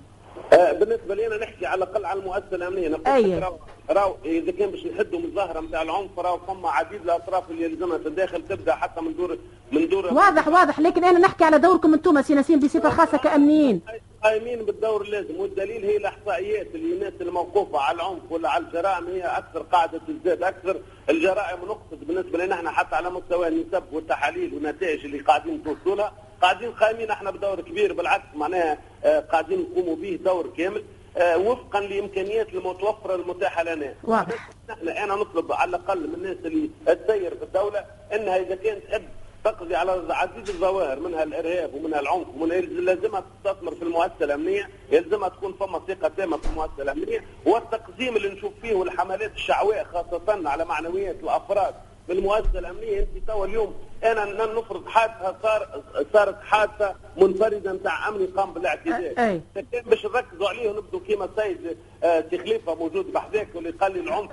آه، 0.52 0.72
بالنسبة 0.72 1.14
لي 1.14 1.26
أنا 1.26 1.36
نحكي 1.36 1.66
على 1.66 1.84
الأقل 1.84 2.04
على 2.04 2.20
المؤسسة 2.20 2.56
الأمنية. 2.56 2.88
نقول 2.88 3.06
أيه. 3.06 3.50
راو 3.90 4.16
إذا 4.24 4.52
كان 4.52 4.70
باش 4.70 4.86
نحدوا 4.86 5.18
من 5.18 5.24
الظاهرة 5.24 5.60
نتاع 5.60 5.82
العنف 5.82 6.18
راو 6.18 6.38
فما 6.38 6.68
عديد 6.70 7.02
الأطراف 7.02 7.50
اللي 7.50 7.64
يلزمها 7.64 7.98
تداخل 7.98 8.42
تبدأ 8.48 8.74
حتى 8.74 9.00
من 9.00 9.16
دور 9.16 9.38
من 9.72 9.88
دور 9.88 10.14
واضح 10.14 10.48
واضح. 10.48 10.80
لكن 10.80 11.04
أنا 11.04 11.18
نحكي 11.18 11.44
على 11.44 11.58
دوركم 11.58 11.94
أنتم 11.94 12.22
سي 12.22 12.34
نسيم 12.34 12.58
بصفة 12.58 12.90
خاصة 12.90 13.18
كأمنيين. 13.18 13.80
قايمين 14.24 14.64
بالدور 14.64 15.02
اللازم 15.02 15.40
والدليل 15.40 15.84
هي 15.84 15.96
الأحصائيات 15.96 16.66
اللي 16.74 16.94
الناس 16.94 17.12
الموقوفة 17.20 17.78
على 17.80 17.96
العنف 17.96 18.20
ولا 18.30 18.48
على 18.50 18.64
الجرائم 18.64 19.06
هي 19.06 19.22
أكثر 19.22 19.62
قاعدة 19.62 20.00
تزداد 20.08 20.42
أكثر 20.42 20.80
الجرائم 21.10 21.58
نقصد 21.64 22.04
بالنسبة 22.06 22.38
لنا 22.44 22.54
إحنا 22.54 22.70
حتى 22.70 22.96
على 22.96 23.10
مستوى 23.10 23.48
النسب 23.48 23.82
والتحاليل 23.92 24.54
والنتائج 24.54 25.04
اللي 25.04 25.18
قاعدين 25.18 25.62
نوصلوا 25.66 25.96
لها 25.96 26.12
قاعدين 26.42 26.70
قايمين 26.72 27.10
إحنا 27.10 27.30
بدور 27.30 27.60
كبير 27.60 27.92
بالعكس 27.92 28.24
معناها 28.34 28.78
آه، 29.04 29.20
قاعدين 29.20 29.60
نقوموا 29.60 29.96
به 29.96 30.18
دور 30.24 30.46
كامل 30.58 30.84
آه، 31.16 31.36
وفقا 31.38 31.80
لإمكانيات 31.80 32.48
المتوفرة 32.54 33.14
المتاحة 33.14 33.62
لنا. 33.62 33.94
واضح. 34.04 34.48
إحنا 34.70 35.04
أنا 35.04 35.14
نطلب 35.14 35.52
على 35.52 35.68
الأقل 35.68 36.08
من 36.08 36.14
الناس 36.14 36.36
اللي 36.44 36.70
تسير 36.86 37.34
في 37.36 37.42
الدولة 37.42 37.84
إنها 38.14 38.36
إذا 38.36 38.54
كانت 38.54 38.84
تحب 38.84 39.02
تقضي 39.44 39.76
على 39.76 40.04
عديد 40.10 40.48
الظواهر 40.48 41.00
منها 41.00 41.22
الإرهاب 41.22 41.74
ومنها 41.74 42.00
العنف 42.00 42.26
ومنها 42.28 42.60
لازمها 42.60 43.24
تستثمر 43.44 43.74
في 43.74 43.82
المؤسسة 43.82 44.24
الأمنية، 44.24 44.70
يلزمها 44.90 45.28
تكون 45.28 45.52
فما 45.52 45.80
ثقة 45.88 46.08
تامة 46.16 46.36
في 46.36 46.46
المؤسسة 46.46 46.82
الأمنية، 46.82 47.24
والتقديم 47.46 48.16
اللي 48.16 48.28
نشوف 48.28 48.52
فيه 48.62 48.74
والحملات 48.74 49.34
الشعواء 49.34 49.84
خاصة 49.84 50.48
على 50.48 50.64
معنويات 50.64 51.16
الأفراد 51.22 51.74
بالمؤسسه 52.08 52.58
الأمنية. 52.58 52.98
انت 53.00 53.28
توا 53.28 53.46
اليوم 53.46 53.74
أنا 54.04 54.24
نفرض 54.24 54.86
حادثة 54.86 55.36
صار 55.42 55.82
صارت 56.12 56.42
حادثة 56.42 56.94
منفردة 57.16 57.72
نتاع 57.72 58.08
امني 58.08 58.26
قام 58.26 58.52
بالاعتداء 58.52 59.14
أي. 59.18 59.40
كان 59.72 59.82
باش 59.82 60.06
نركزوا 60.06 60.48
عليه 60.48 60.70
ونبدوا 60.70 61.00
كيما 61.06 61.24
السيد 61.24 61.78
آه، 62.04 62.24
سي 62.30 62.38
خليفه 62.38 62.74
موجود 62.74 63.12
بحذاك 63.12 63.48
واللي 63.54 63.70
قال 63.70 63.92
لي 63.92 64.00
العنف 64.00 64.30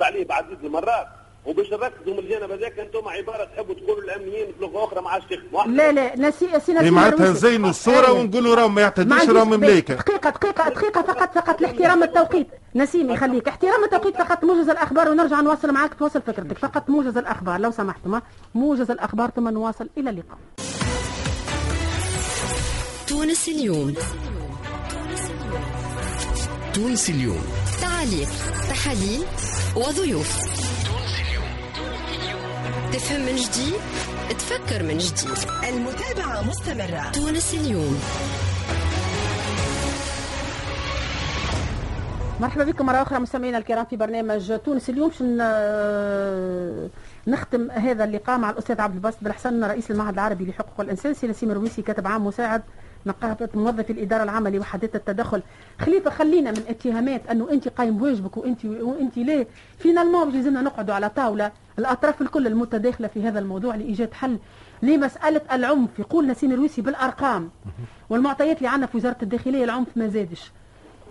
عليه 0.00 0.24
بعديد 0.24 0.64
المرات. 0.64 1.06
وباش 1.46 1.66
نركزوا 1.72 2.12
من 2.12 2.18
الجانب 2.18 2.50
هذاك 2.50 2.78
أنتم 2.78 3.08
عبارة 3.08 3.44
تحبوا 3.44 3.74
تقولوا 3.74 4.02
الأمنيين 4.04 4.46
بلغه 4.60 4.84
أخرى 4.84 5.00
ما 5.02 5.10
عادش 5.10 5.24
تخدموا 5.24 5.64
لا 5.76 5.92
لا 5.92 6.16
نسي 6.16 6.60
سي 6.60 6.90
معناتها 6.90 7.30
نزينوا 7.30 7.70
الصورة 7.70 8.12
ونقولوا 8.12 8.54
راهم 8.54 8.74
ما 8.74 8.80
يعتدوش 8.80 9.28
راهم 9.28 9.50
ممليكه 9.50 9.94
دقيقة 9.94 10.30
دقيقة 10.30 10.68
دقيقة 10.68 11.02
فقط 11.02 11.34
فقط 11.34 11.60
لاحترام 11.60 12.02
التوقيت. 12.02 12.48
نسيم 12.74 13.10
يخليك 13.10 13.48
احترام 13.48 13.84
التوقيت 13.84 14.16
فقط 14.16 14.44
موجز 14.44 14.68
الأخبار 14.68 15.08
ونرجع 15.08 15.40
نواصل 15.40 15.72
معك 15.72 15.94
توصل 15.94 16.22
فكرتك. 16.22 16.58
فقط 16.58 16.90
موجز 16.90 17.18
الأخبار 17.18 17.60
لو 17.60 17.70
سمحتم. 17.70 18.20
موجز 18.54 18.90
الأخبار 18.90 19.30
ثم 19.30 19.48
نواصل 19.48 19.88
إلى 19.98 20.10
اللقاء. 20.10 20.38
تونس 23.06 23.48
اليوم. 23.48 23.94
تونس 26.74 27.10
اليوم. 27.10 27.44
تعليق 27.80 28.28
تحاليل 28.68 29.24
وضيوف. 29.76 30.53
تفهم 32.94 33.20
من 33.20 33.36
جديد 33.36 33.74
تفكر 34.28 34.82
من 34.82 34.98
جديد. 34.98 35.38
المتابعة 35.68 36.48
مستمرة. 36.48 37.10
تونس 37.12 37.54
اليوم. 37.54 38.00
مرحبا 42.40 42.64
بكم 42.64 42.86
مرة 42.86 43.02
أخرى 43.02 43.18
مستمعينا 43.18 43.58
الكرام 43.58 43.84
في 43.84 43.96
برنامج 43.96 44.52
تونس 44.64 44.90
اليوم. 44.90 45.08
باش 45.08 45.22
نختم 47.26 47.70
هذا 47.70 48.04
اللقاء 48.04 48.38
مع 48.38 48.50
الأستاذ 48.50 48.80
عبد 48.80 48.94
الباسط 48.94 49.18
بالحسن 49.22 49.64
رئيس 49.64 49.90
المعهد 49.90 50.14
العربي 50.14 50.44
لحقوق 50.44 50.80
الإنسان 50.80 51.14
سي 51.14 51.26
نسيم 51.26 51.50
الرويسي 51.50 51.82
كاتب 51.82 52.06
عام 52.06 52.26
مساعد 52.26 52.62
نقابة 53.06 53.48
موظفي 53.54 53.92
الإدارة 53.92 54.22
العامة 54.22 54.50
لوحدات 54.50 54.96
التدخل. 54.96 55.42
خليفة 55.80 56.10
خلينا 56.10 56.50
من 56.50 56.62
اتهامات 56.68 57.26
أنه 57.30 57.50
أنت 57.50 57.68
قايم 57.68 57.96
بواجبك 57.96 58.36
وأنت 58.36 58.64
وأنت 58.64 59.16
ليه؟ 59.16 59.46
فينالمون 59.78 60.30
لازمنا 60.30 60.62
نقعدوا 60.62 60.94
على 60.94 61.08
طاولة. 61.08 61.52
الأطراف 61.78 62.22
الكل 62.22 62.46
المتداخلة 62.46 63.08
في 63.08 63.28
هذا 63.28 63.38
الموضوع 63.38 63.74
لإيجاد 63.74 64.12
حل 64.12 64.38
لمسألة 64.82 65.40
العنف. 65.52 65.98
يقول 65.98 66.26
نسيم 66.26 66.52
الرويسي 66.52 66.82
بالأرقام. 66.82 67.50
والمعطيات 68.10 68.58
اللي 68.58 68.68
عندنا 68.68 68.86
في 68.86 68.96
وزارة 68.96 69.16
الداخلية 69.22 69.64
العنف 69.64 69.88
ما 69.96 70.08
زادش. 70.08 70.50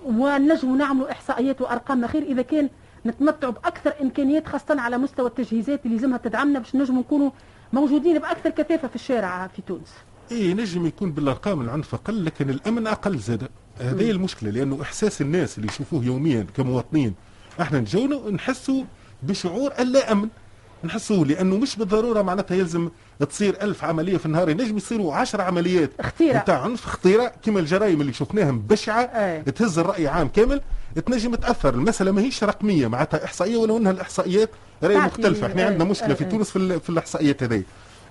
ونجم 0.05 0.77
نعملوا 0.77 1.11
إحصائيات 1.11 1.61
وأرقام. 1.61 2.07
خير 2.07 2.23
إذا 2.23 2.41
كان 2.41 2.69
نتمتعوا 3.05 3.53
بأكثر 3.53 3.93
إمكانيات 4.01 4.47
خاصة 4.47 4.81
على 4.81 4.97
مستوى 4.97 5.27
التجهيزات 5.27 5.85
اللي 5.85 5.95
لازمها 5.95 6.17
تدعمنا 6.17 6.59
باش 6.59 6.75
نجموا 6.75 6.99
نكونوا 7.01 7.29
موجودين 7.73 8.19
بأكثر 8.19 8.49
كثافة 8.49 8.87
في 8.87 8.95
الشارع 8.95 9.47
في 9.47 9.61
تونس. 9.61 9.93
اي 10.33 10.53
نجم 10.53 10.85
يكون 10.85 11.11
بالأرقام 11.11 11.61
العنف 11.61 11.93
أقل 11.93 12.25
لكن 12.25 12.49
الأمن 12.49 12.87
أقل 12.87 13.17
زاد. 13.17 13.47
هذه 13.79 14.11
المشكلة 14.11 14.49
لأنه 14.49 14.81
إحساس 14.81 15.21
الناس 15.21 15.57
اللي 15.57 15.67
يشوفوه 15.67 16.03
يوميا 16.05 16.47
كمواطنين 16.57 17.13
إحنا 17.61 17.79
نجونا 17.79 18.29
نحسوا 18.29 18.83
بشعور 19.23 19.71
اللا 19.79 20.11
امن 20.11 20.27
نحسوه 20.83 21.25
لأنه 21.25 21.57
مش 21.57 21.75
بالضرورة 21.75 22.21
معناتها 22.21 22.55
يلزم 22.55 22.89
تصير 23.29 23.61
ألف 23.61 23.83
عملية 23.83 24.17
في 24.17 24.25
النهار 24.25 24.49
ينجم 24.49 24.77
يصيروا 24.77 25.15
10 25.15 25.43
عمليات. 25.43 25.91
اختيرة. 25.99 26.37
نتاع 26.37 26.61
عنف 26.61 26.85
خطيره 26.85 27.31
كما 27.43 27.59
الجرائم 27.59 28.01
اللي 28.01 28.13
شفناهم 28.13 28.59
بشعة. 28.59 29.01
أي. 29.01 29.41
تهز 29.41 29.79
الرأي 29.79 30.07
عام 30.07 30.27
كامل 30.27 30.61
تنجم 31.05 31.35
تأثر. 31.35 31.73
المسألة 31.73 32.11
ماهيش 32.11 32.43
رقمية 32.43 32.87
معناتها 32.87 33.25
إحصائية 33.25 33.57
ولو 33.57 33.77
إنها 33.77 33.91
الإحصائيات 33.91 34.49
راهي 34.83 34.97
مختلفه 34.97 35.47
إحنا 35.47 35.65
عندنا 35.65 35.83
مشكلة 35.83 36.13
في 36.13 36.25
تونس 36.25 36.49
في, 36.51 36.79
في 36.79 36.89
الإحصائيات 36.89 37.43
هذه. 37.43 37.63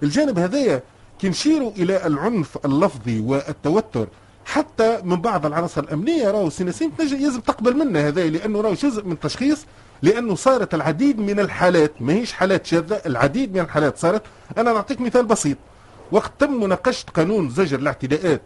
الجانب 0.03 0.39
هذايا 0.39 0.83
كي 1.23 1.29
نشيروا 1.29 1.71
إلى 1.71 2.07
العنف 2.07 2.59
اللفظي 2.65 3.21
والتوتر. 3.21 4.09
حتى 4.45 5.03
من 5.05 5.17
بعض 5.17 5.47
العناصر 5.47 5.81
الأمنية 5.81 6.31
راهو 6.31 6.51
سيناسين 6.51 6.97
تنجم 6.97 7.17
يلزم 7.17 7.41
تقبل 7.41 7.77
منا 7.77 8.09
هذا 8.09 8.27
لأنه 8.27 8.61
راهو 8.61 8.75
جزء 8.75 9.05
من 9.05 9.13
التشخيص 9.13 9.67
لأنه 10.03 10.35
صارت 10.35 10.75
العديد 10.75 11.19
من 11.19 11.41
الحالات 11.41 11.93
ماهيش 12.01 12.33
حالات 12.33 12.67
شاذة 12.67 13.03
العديد 13.07 13.55
من 13.55 13.61
الحالات 13.61 13.99
صارت. 13.99 14.23
أنا 14.59 14.73
نعطيك 14.73 15.01
مثال 15.01 15.27
بسيط. 15.27 15.57
وقت 16.13 16.33
تم 16.39 16.65
مناقشه 16.65 17.07
قانون 17.15 17.51
زجر 17.51 17.79
الاعتداءات 17.79 18.43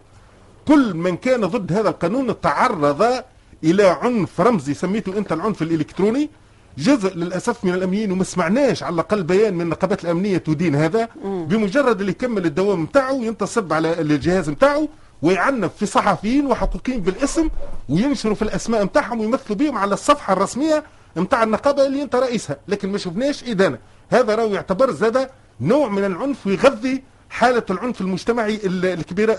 كل 0.68 0.94
من 0.94 1.16
كان 1.16 1.46
ضد 1.46 1.72
هذا 1.72 1.88
القانون 1.88 2.40
تعرض 2.40 3.22
إلى 3.64 3.84
عنف 3.84 4.40
رمزي 4.40 4.74
سميته 4.74 5.18
أنت 5.18 5.32
العنف 5.32 5.62
الإلكتروني. 5.62 6.30
جزء 6.78 7.14
للأسف 7.14 7.64
من 7.64 7.74
الأمنيين 7.74 8.12
وما 8.12 8.24
سمعناش 8.24 8.82
على 8.82 8.94
الأقل 8.94 9.22
بيان 9.22 9.54
من 9.54 9.60
النقابات 9.60 10.04
الأمنية 10.04 10.38
تدين 10.38 10.74
هذا. 10.74 11.08
بمجرد 11.24 12.00
اللي 12.00 12.12
يكمل 12.12 12.46
الدوام 12.46 12.82
نتاعو 12.82 13.22
ينتصب 13.22 13.72
على 13.72 14.00
الجهاز 14.00 14.50
نتاعو 14.50 14.88
ويعنف 15.22 15.70
في 15.78 15.86
صحفيين 15.86 16.46
وحقوقيين 16.46 17.00
بالاسم 17.00 17.48
وينشروا 17.88 18.34
في 18.34 18.42
الأسماء 18.42 18.84
نتاعهم 18.84 19.20
ويمثلوا 19.20 19.58
بهم 19.58 19.78
على 19.78 19.94
الصفحة 19.94 20.32
الرسمية 20.32 20.84
نتاع 21.16 21.42
النقابة 21.42 21.86
اللي 21.86 22.02
أنت 22.02 22.14
رئيسها. 22.14 22.56
لكن 22.68 22.92
ما 22.92 22.98
شفناش 22.98 23.44
إدانة. 23.44 23.78
هذا 24.10 24.34
راهو 24.34 24.54
يعتبر 24.54 24.90
زاد 24.90 25.28
نوع 25.60 25.88
من 25.88 26.04
العنف 26.04 26.46
ويغذي 26.46 27.02
حالة 27.30 27.62
العنف 27.70 28.00
المجتمعي 28.00 28.60
الكبيره 28.64 29.36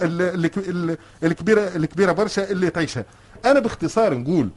الكبيره 1.23 1.61
الكبيرة 1.75 2.11
برشا 2.11 2.51
اللي 2.51 2.69
تعيشها. 2.69 3.05
أنا 3.45 3.59
باختصار 3.59 4.13
نقول 4.13 4.49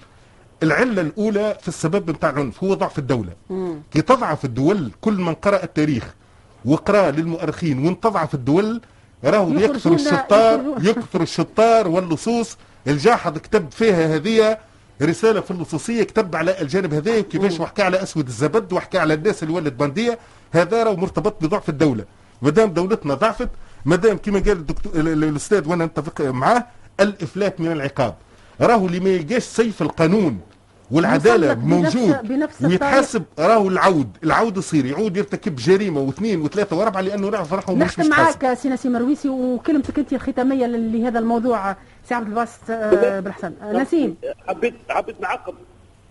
العلة 0.62 1.02
الأولى 1.02 1.58
في 1.60 1.68
السبب 1.68 2.10
نتاع 2.10 2.30
العنف 2.30 2.64
هو 2.64 2.74
ضعف 2.74 2.98
الدولة. 2.98 3.32
كي 3.92 4.02
تضعف 4.02 4.44
الدول 4.44 4.92
كل 5.00 5.14
من 5.14 5.34
قرأ 5.34 5.64
التاريخ 5.64 6.14
وقرأ 6.64 7.10
للمؤرخين 7.10 7.86
وان 7.86 8.00
تضعف 8.00 8.34
الدول 8.34 8.80
راهو 9.24 9.50
يكثر 9.50 9.92
الشطار 9.92 10.74
يكثر 10.80 11.22
الشطار 11.22 11.88
واللصوص. 11.88 12.56
الجاحظ 12.86 13.38
كتب 13.38 13.70
فيها 13.70 14.16
هذه 14.16 14.58
رسالة 15.02 15.40
في 15.40 15.50
اللصوصية 15.50 16.02
كتب 16.02 16.36
على 16.36 16.60
الجانب 16.60 16.94
هذا 16.94 17.18
وكيفاش 17.18 17.60
وحكى 17.60 17.82
على 17.82 18.02
أسود 18.02 18.26
الزبد 18.26 18.72
وحكى 18.72 18.98
على 18.98 19.14
الناس 19.14 19.42
اللي 19.42 19.54
ولد 19.54 19.76
بندية. 19.76 20.18
هذا 20.52 20.82
راهو 20.82 20.96
مرتبط 20.96 21.44
بضعف 21.44 21.68
الدولة. 21.68 22.04
مادام 22.42 22.72
دولتنا 22.72 23.14
ضعفت 23.14 23.48
مادام 23.84 24.16
كما 24.16 24.38
قال 24.38 24.52
الدكتور 24.52 24.92
الأستاذ 24.96 25.68
وأنا 25.68 25.84
نتفق 25.86 26.20
معاه 26.20 26.66
الإفلات 27.00 27.60
من 27.60 27.72
العقاب. 27.72 28.14
راهو 28.60 28.86
اللي 28.86 29.00
ما 29.00 29.08
يلقاش 29.08 29.42
سيف 29.42 29.82
القانون 29.82 30.40
والعدالة 30.90 31.54
موجود 31.54 32.16
بنفس 32.28 32.62
ويتحاسب. 32.64 33.22
راهو 33.38 33.68
العود 33.68 34.08
العود 34.24 34.56
يصير 34.56 34.86
يعود 34.86 35.16
يرتكب 35.16 35.56
جريمة 35.56 36.00
واثنين 36.00 36.40
وثلاثة 36.40 36.76
وأربعة 36.76 37.00
لأنه 37.00 37.28
يعرف 37.28 37.52
روحه 37.52 37.74
مش 37.74 37.82
متحاسب 37.98 38.44
معاك 38.44 38.58
سي 38.58 38.68
نسيم 38.68 38.92
مرويسي 38.92 39.28
وكلمتك 39.28 39.98
أنت 39.98 40.12
الختاميه 40.12 40.66
لهذا 40.66 41.18
الموضوع 41.18 41.76
سي 42.08 42.14
عبد 42.14 42.26
الباسط 42.28 42.60
آه، 42.70 43.20
بالحسن 43.20 43.52
آه، 43.62 43.72
نسيم. 43.72 44.16
حبيت 44.48 44.74
حبيت 44.88 45.20
نعقب 45.20 45.54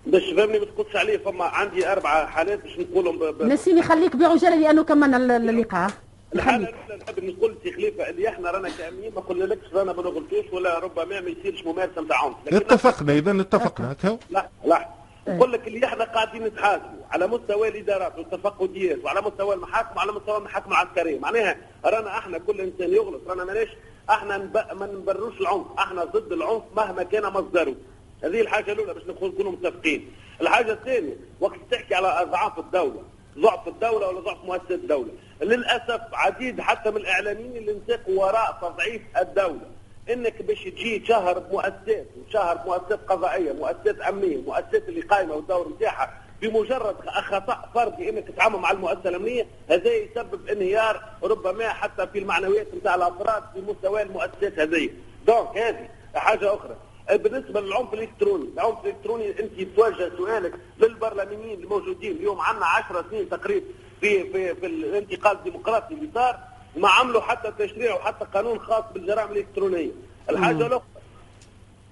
باش 0.08 0.24
فهمني 0.38 0.60
ما 0.60 0.66
تقولش 0.66 0.96
عليه 0.96 1.18
فما 1.18 1.44
عندي 1.46 1.92
أربع 1.92 2.26
حالات 2.26 2.64
باش 2.64 2.80
نقولهم. 2.80 3.20
نسيم 3.52 3.78
يخليك 3.78 4.16
بعجاله 4.16 4.56
لأنه 4.56 4.84
كملنا 4.84 5.18
ال- 5.18 5.32
اللقاء 5.50 5.92
الحاله 6.36 6.70
الاولى 6.70 7.04
نحب 7.04 7.24
نقول 7.24 7.56
سي 7.64 7.72
خليفة 7.74 8.10
اللي 8.10 8.30
إحنا 8.30 8.52
رانا 8.52 8.70
كاملين 8.78 9.14
ما 9.16 9.22
قلنالكش 9.22 9.74
رانا 9.74 9.94
ما 9.94 10.02
نغلطوش 10.04 10.46
ولا 10.52 10.80
ربما 10.80 11.22
ما 11.22 11.30
يصيرش 11.30 11.64
ممارسة 11.66 12.02
نتاع 12.02 12.26
عنف. 12.26 12.36
لكن 12.46 12.56
اتفقنا 12.56 13.14
إذا 13.14 13.42
اتفقنا 13.42 13.92
هكا 13.92 14.18
لا 14.30 14.50
لا. 14.66 14.90
نقول 15.28 15.52
لك 15.52 15.68
اللي 15.68 15.86
إحنا 15.86 16.04
قاعدين 16.04 16.44
نتحاسبوا 16.44 17.04
على 17.12 17.28
مستوى 17.28 17.68
الإدارات 17.68 18.18
والتفقديات 18.18 19.04
وعلى 19.06 19.22
مستوى 19.22 19.56
المحاكم 19.56 19.98
وعلى 19.98 20.12
مستوى 20.12 20.38
المحاكم 20.38 20.72
العسكريه 20.72 21.20
معناها 21.20 21.58
رانا 21.86 22.18
إحنا 22.18 22.38
كل 22.38 22.62
إنسان 22.62 22.94
يغلط 22.94 23.22
رانا 23.28 23.44
ماناش 23.44 23.68
إحنا. 24.10 24.38
ما 24.74 24.86
نبرروش 24.86 25.42
العنف. 25.42 25.66
إحنا 25.80 26.04
ضد 26.04 26.32
العنف 26.32 26.64
مهما 26.78 27.04
كان 27.04 27.24
مصدره. 27.34 27.76
هذه 28.24 28.42
الحاجة 28.42 28.72
الأولى 28.72 28.94
باش 28.94 29.04
نكون- 29.08 29.30
نكونوا 29.30 29.52
متفقين. 29.52 30.12
الحاجة 30.42 30.72
الثانية 30.72 31.16
وقت 31.40 31.60
تحكي 31.72 31.96
على 31.96 32.30
ضعف 32.32 32.60
الدولة 32.60 33.04
ضعف 33.38 33.68
الدولة 33.68 34.08
ولا 34.08 34.20
ضعف 34.20 34.38
مؤسسات 34.46 34.72
الدولة. 34.72 35.12
للأسف 35.42 36.02
عديد 36.14 36.62
حتى 36.62 36.92
من 36.92 36.98
الإعلاميين 36.98 37.58
اللي 37.58 37.72
انساقوا 37.72 38.26
وراء 38.26 38.58
تضعيف 38.62 39.02
الدولة. 39.22 39.70
إنك 40.10 40.42
باش 40.42 40.64
تجي 40.64 41.00
تشهر 41.00 41.40
بمؤسسات 41.40 42.06
وتشهر 42.18 42.58
بمؤسسات 42.58 43.00
قضائية 43.08 43.52
مؤسسات 43.54 44.02
أمنية 44.02 44.38
مؤسسات 44.38 44.90
اللي 44.90 45.02
قايمة 45.02 45.34
والدور 45.36 45.70
نتاعها 45.70 46.14
بمجرد 46.42 46.96
خطا 47.10 47.70
فردي 47.76 48.10
إنك 48.10 48.28
تتعامل 48.28 48.60
مع 48.60 48.72
المؤسسة 48.72 49.10
الأمنية 49.10 49.48
هذا 49.70 49.94
يسبب 49.94 50.48
انهيار 50.50 51.04
ربما 51.24 51.70
حتى 51.70 52.08
في 52.08 52.20
المعنويات 52.20 52.68
نتاع 52.76 52.96
الأفراد 52.96 53.44
في 53.54 53.62
مستوى 53.62 54.02
المؤسسات 54.02 54.60
هذه. 54.60 54.90
دونك 55.28 55.58
هذه 55.58 55.90
حاجة 56.16 56.54
أخرى. 56.54 56.76
بالنسبة 57.18 57.62
للعنف 57.62 57.94
الإلكتروني، 57.94 58.50
العنف 58.54 58.78
الإلكتروني 58.86 59.40
أنت 59.40 59.62
توجه 59.76 60.12
سؤالك 60.18 60.54
للبرلمانيين 60.80 61.64
الموجودين 61.64 62.12
اليوم 62.12 62.42
عندنا 62.42 62.66
10 62.66 63.06
سنين 63.10 63.30
تقريبا 63.30 63.66
في 64.02 64.32
في 64.32 64.56
في 64.56 64.66
الانتقال 64.66 65.38
الديمقراطي 65.38 65.94
اللي 65.94 66.10
صار 66.14 66.40
ما 66.78 66.90
عملوا 66.90 67.22
حتى 67.22 67.52
تشريع 67.60 67.96
وحتى 67.96 68.26
قانون 68.34 68.60
خاص 68.60 68.84
بالجرائم 68.94 69.32
الإلكترونية. 69.32 69.92
الحاجة 70.30 70.58
الأخرى 70.68 70.82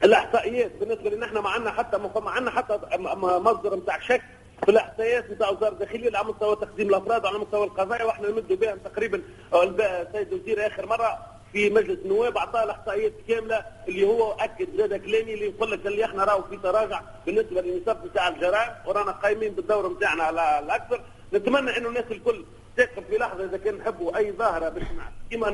الأحصائيات 0.04 0.72
بالنسبة 0.80 1.10
لنا 1.10 1.26
إحنا 1.26 1.42
ما 1.42 1.50
عندنا 1.50 1.72
حتى 1.72 1.98
ما 1.98 2.32
عندنا 2.32 2.52
حتى 2.52 2.80
مصدر 3.18 3.76
نتاع 3.76 4.00
شك 4.00 4.22
في 4.66 4.72
الأحصائيات 4.72 5.32
نتاع 5.32 5.50
وزارة 5.50 5.74
الداخلية 5.74 6.18
على 6.18 6.28
مستوى 6.28 6.56
تقديم 6.56 6.90
الأفراد 6.90 7.26
وعلى 7.26 7.40
مستوى 7.40 7.64
القضايا 7.66 8.04
وإحنا 8.04 8.30
نمدوا 8.30 8.56
بها 8.58 8.76
تقريبا 8.76 9.22
السيد 9.54 10.34
الوزير 10.34 10.68
آخر 10.68 10.86
مرة 10.86 11.37
في 11.54 11.70
مجلس 11.70 12.00
النواب 12.06 12.38
أعطاه 12.38 12.64
الأحصائيات 12.64 13.14
كاملة 13.28 13.66
اللي 13.88 14.08
هو 14.08 14.32
أكد 14.32 14.68
زاد 14.78 14.94
كلامي 15.06 15.34
اللي 15.34 15.46
يقول 15.46 15.72
لك 15.72 15.86
اللي 15.88 16.06
إحنا 16.06 16.24
راهو 16.24 16.42
في 16.44 16.58
تراجع 16.58 17.02
بالنسبة 17.26 17.62
للنسب 17.62 17.98
نتاع 18.06 18.28
الجرائم 18.28 18.72
ورانا 18.86 19.12
قايمين 19.12 19.54
بالدور 19.54 19.92
نتاعنا 19.94 20.24
على 20.24 20.60
الأكثر. 20.60 21.02
نتمنى 21.34 21.78
إنه 21.78 21.90
الناس 21.90 22.06
الكل 22.12 22.46
تقف 22.78 23.04
في 23.10 23.18
لحظة 23.18 23.44
إذا 23.46 23.58
كان 23.58 23.76
نحبوا 23.78 24.18
أي 24.18 24.32
ظاهرة 24.32 24.70
باش 24.70 24.84
كيما 25.30 25.50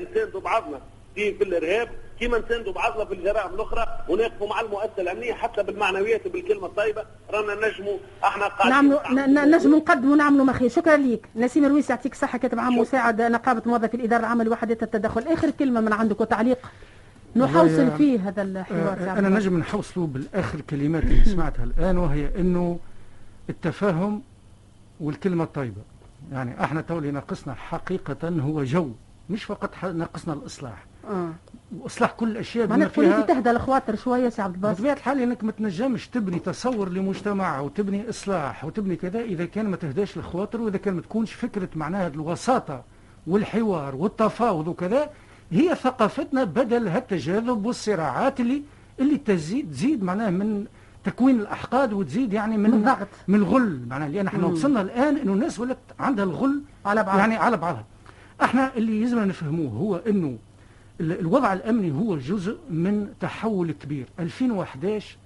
نساندوا 0.00 0.40
بعضنا 0.40 0.80
في 1.14 1.34
في 1.34 1.44
الإرهاب 1.44 1.88
كيما 2.22 2.38
نساندوا 2.38 2.72
بعضنا 2.72 3.04
في 3.04 3.14
الجرائم 3.14 3.54
الأخرى 3.54 3.86
ونقفوا 4.08 4.48
مع 4.48 4.60
المؤسسة 4.60 4.92
الأمنية 5.02 5.32
حتى 5.34 5.62
بالمعنويات 5.62 6.26
وبالكلمة 6.26 6.66
الطيبة. 6.66 7.04
رانا 7.30 7.68
نجموا 7.68 7.96
إحنا 8.24 8.46
قاعدين 8.48 8.70
نعملوا 8.90 9.12
ن- 9.12 9.34
ن- 9.34 9.50
نجم 9.56 9.74
نقدموا 9.76 10.16
نعملوا 10.16 10.44
ما 10.44 10.52
خير 10.52 10.68
شكرا 10.68 10.96
ليك. 10.96 11.26
نسيم 11.36 11.64
الرويس 11.64 11.90
يعطيك 11.90 12.12
الصحه 12.12 12.38
كاتب 12.38 12.58
عام 12.58 12.78
مساعد 12.78 13.22
نقابة 13.22 13.62
موظفي 13.66 13.94
الإدارة 13.94 14.20
العامة 14.20 14.44
لوحدات 14.44 14.82
التدخل. 14.82 15.22
آخر 15.28 15.50
كلمة 15.50 15.80
من 15.80 15.92
عندك 15.92 16.20
وتعليق. 16.20 16.58
نحوصل 17.36 17.90
فيه 17.90 18.28
هذا 18.28 18.42
الحوار 18.42 18.92
آه، 18.92 18.94
سي 19.04 19.08
عبد 19.10 19.18
أنا. 19.24 19.28
نجم 19.38 19.58
نحوصله 19.58 20.06
بالآخر 20.06 20.60
كلمات 20.60 21.02
اللي 21.02 21.24
سمعتها 21.24 21.64
الآن 21.64 21.98
وهي 21.98 22.28
إنه 22.38 22.78
التفاهم 23.50 24.22
والكلمة 25.00 25.44
الطيبة. 25.44 25.82
يعني 26.32 26.64
أحنا 26.64 26.80
تو 26.80 26.98
اللي 26.98 27.10
ناقصنا 27.10 27.54
حقيقة 27.54 28.28
هو 28.28 28.64
جو 28.64 28.90
مش 29.30 29.44
فقط 29.44 29.74
ح- 29.74 29.84
ناقصنا 29.84 30.34
الإصلاح. 30.34 30.84
آه 31.10 31.32
وإصلاح 31.80 32.12
كل 32.12 32.28
الأشياء 32.30 32.66
بما 32.66 32.88
فيها 32.88 33.18
انت 33.18 33.28
تهدى 33.28 33.50
الخواطر 33.50 33.96
شوية 33.96 34.28
سي 34.28 34.42
عبد 34.42 34.54
الباسط 34.54 34.76
بطبيعة 34.76 34.94
الحال 34.94 35.20
إنك 35.20 35.44
ما 35.44 35.52
تنجمش 35.52 36.08
تبني 36.08 36.38
تصور 36.38 36.88
لمجتمع 36.88 37.60
وتبني 37.60 38.08
إصلاح 38.08 38.64
وتبني 38.64 38.96
كذا 38.96 39.20
إذا 39.20 39.44
كان 39.44 39.66
ما 39.66 39.76
تهداش 39.76 40.16
الخواطر 40.16 40.60
وإذا 40.60 40.78
كان 40.78 40.94
ما 40.94 41.00
تكونش 41.00 41.32
فكرة 41.32 41.68
معناها 41.76 42.06
الوساطة 42.08 42.82
والحوار 43.26 43.96
والتفاوض 43.96 44.68
وكذا 44.68 45.10
هي 45.50 45.74
ثقافتنا 45.74 46.44
بدل 46.44 46.88
هالتجاذب 46.88 47.66
والصراعات 47.66 48.40
اللي 48.40 48.62
اللي 49.00 49.18
تزيد 49.18 49.70
تزيد 49.70 50.04
معناها 50.04 50.30
من 50.30 50.66
تكوين 51.04 51.40
الأحقاد 51.40 51.92
وتزيد 51.92 52.32
يعني 52.32 52.56
من 52.56 52.70
من 52.70 52.84
ضغط. 52.84 53.08
من 53.28 53.34
الغل 53.34 53.80
معناها 53.88 54.08
لأن 54.08 54.26
إحنا. 54.26 54.46
وصلنا 54.46 54.80
الآن 54.80 55.16
إنه 55.16 55.32
الناس 55.32 55.60
ولت 55.60 55.78
عندها 56.00 56.24
الغل 56.24 56.62
على 56.86 57.02
بعض. 57.04 57.18
يعني 57.18 57.36
على 57.36 57.56
بعضها 57.56 57.84
إحنا 58.42 58.76
اللي 58.76 59.00
يلزمنا 59.02 59.24
نفهموه 59.24 59.70
هو 59.70 59.96
إنه 59.96 60.38
الوضع 61.02 61.52
الأمني 61.52 61.92
هو 61.92 62.16
جزء 62.18 62.58
من 62.70 63.08
تحول 63.20 63.72
كبير. 63.72 64.06
2011 64.18 65.16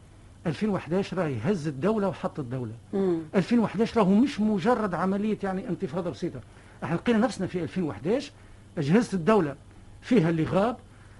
2011 0.47 1.17
راه 1.19 1.33
هز 1.45 1.69
الدولة 1.69 2.09
وحط 2.09 2.41
الدولة. 2.41 2.73
مم. 2.93 3.19
2011 3.35 4.01
راهو 4.01 4.15
مش 4.15 4.41
مجرد 4.41 4.95
عملية 4.95 5.39
يعني 5.43 5.69
انتفاضة 5.69 6.11
بسيطة. 6.11 6.41
إحنا 6.85 6.97
لقينا 6.97 7.19
نفسنا 7.19 7.47
في 7.47 7.63
2011 7.63 8.33
أجهزة 8.79 9.15
الدولة 9.19 9.57
فيها 10.03 10.31
اللي 10.31 10.45
غاب 10.45 10.77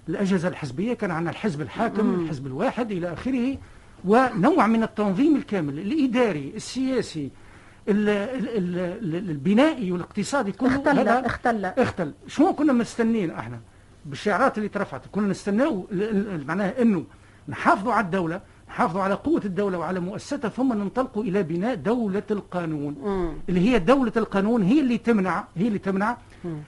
الأجهزة 0.09 0.47
الحزبية 0.47 0.93
كان 0.93 1.11
عندنا 1.11 1.31
الحزب 1.31 1.61
الحاكم 1.61 2.05
مم. 2.05 2.23
الحزب 2.23 2.47
الواحد 2.47 2.91
إلى 2.91 3.13
آخره 3.13 3.57
ونوع 4.05 4.67
من 4.67 4.83
التنظيم 4.83 5.35
الكامل 5.35 5.79
الإداري 5.79 6.51
السياسي 6.55 7.29
ال 7.89 8.09
ال 8.09 8.49
ال 8.57 8.77
ال 9.15 9.29
البنائي 9.29 9.91
والاقتصادي 9.91 10.51
كله 10.51 10.75
اختل 10.75 11.07
اختل. 11.07 11.65
اختل. 11.65 12.13
شو 12.27 12.53
كنا 12.53 12.73
مستنين 12.73 13.31
إحنا؟ 13.31 13.59
بالشعارات 14.07 14.57
اللي 14.57 14.69
ترفعت. 14.69 15.01
كنا 15.11 15.27
نستناو 15.27 15.87
معناها 16.47 16.81
إنه 16.81 17.03
نحافظوا 17.49 17.93
على 17.93 18.05
الدولة 18.05 18.41
نحافظوا 18.69 19.01
على 19.01 19.13
قوة 19.13 19.41
الدولة 19.45 19.77
وعلى 19.77 19.99
مؤسستها 19.99 20.49
ثم 20.49 20.73
ننطلقوا 20.73 21.23
إلى 21.23 21.43
بناء 21.43 21.75
دولة 21.75 22.23
القانون. 22.31 22.95
مم. 23.03 23.33
اللي 23.49 23.59
هي 23.69 23.79
دولة 23.79 24.11
القانون 24.17 24.63
هي 24.63 24.79
اللي 24.79 24.97
تمنع 24.97 25.43
هي 25.55 25.67
اللي 25.67 25.79
تمنع 25.79 26.17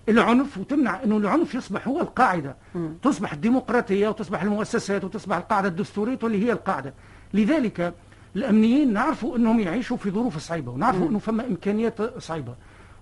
العنف 0.09 0.57
وتمنع 0.57 1.03
إنه 1.03 1.17
العنف 1.17 1.55
يصبح 1.55 1.87
هو 1.87 2.01
القاعدة. 2.01 2.55
مم. 2.75 2.93
تصبح 3.01 3.33
الديمقراطية 3.33 4.07
وتصبح 4.07 4.43
المؤسسات 4.43 5.03
وتصبح 5.03 5.37
القاعدة 5.37 5.67
الدستورية 5.67 6.19
واللي 6.23 6.45
هي 6.45 6.51
القاعدة. 6.51 6.93
لذلك 7.33 7.93
الأمنيين 8.35 8.93
نعرفوا 8.93 9.37
إنهم 9.37 9.59
يعيشوا 9.59 9.97
في 9.97 10.11
ظروف 10.11 10.37
صعيبة 10.37 10.71
ونعرفوا 10.71 11.09
إنه 11.09 11.19
فما 11.19 11.45
إمكانيات 11.45 12.19
صعيبة. 12.19 12.55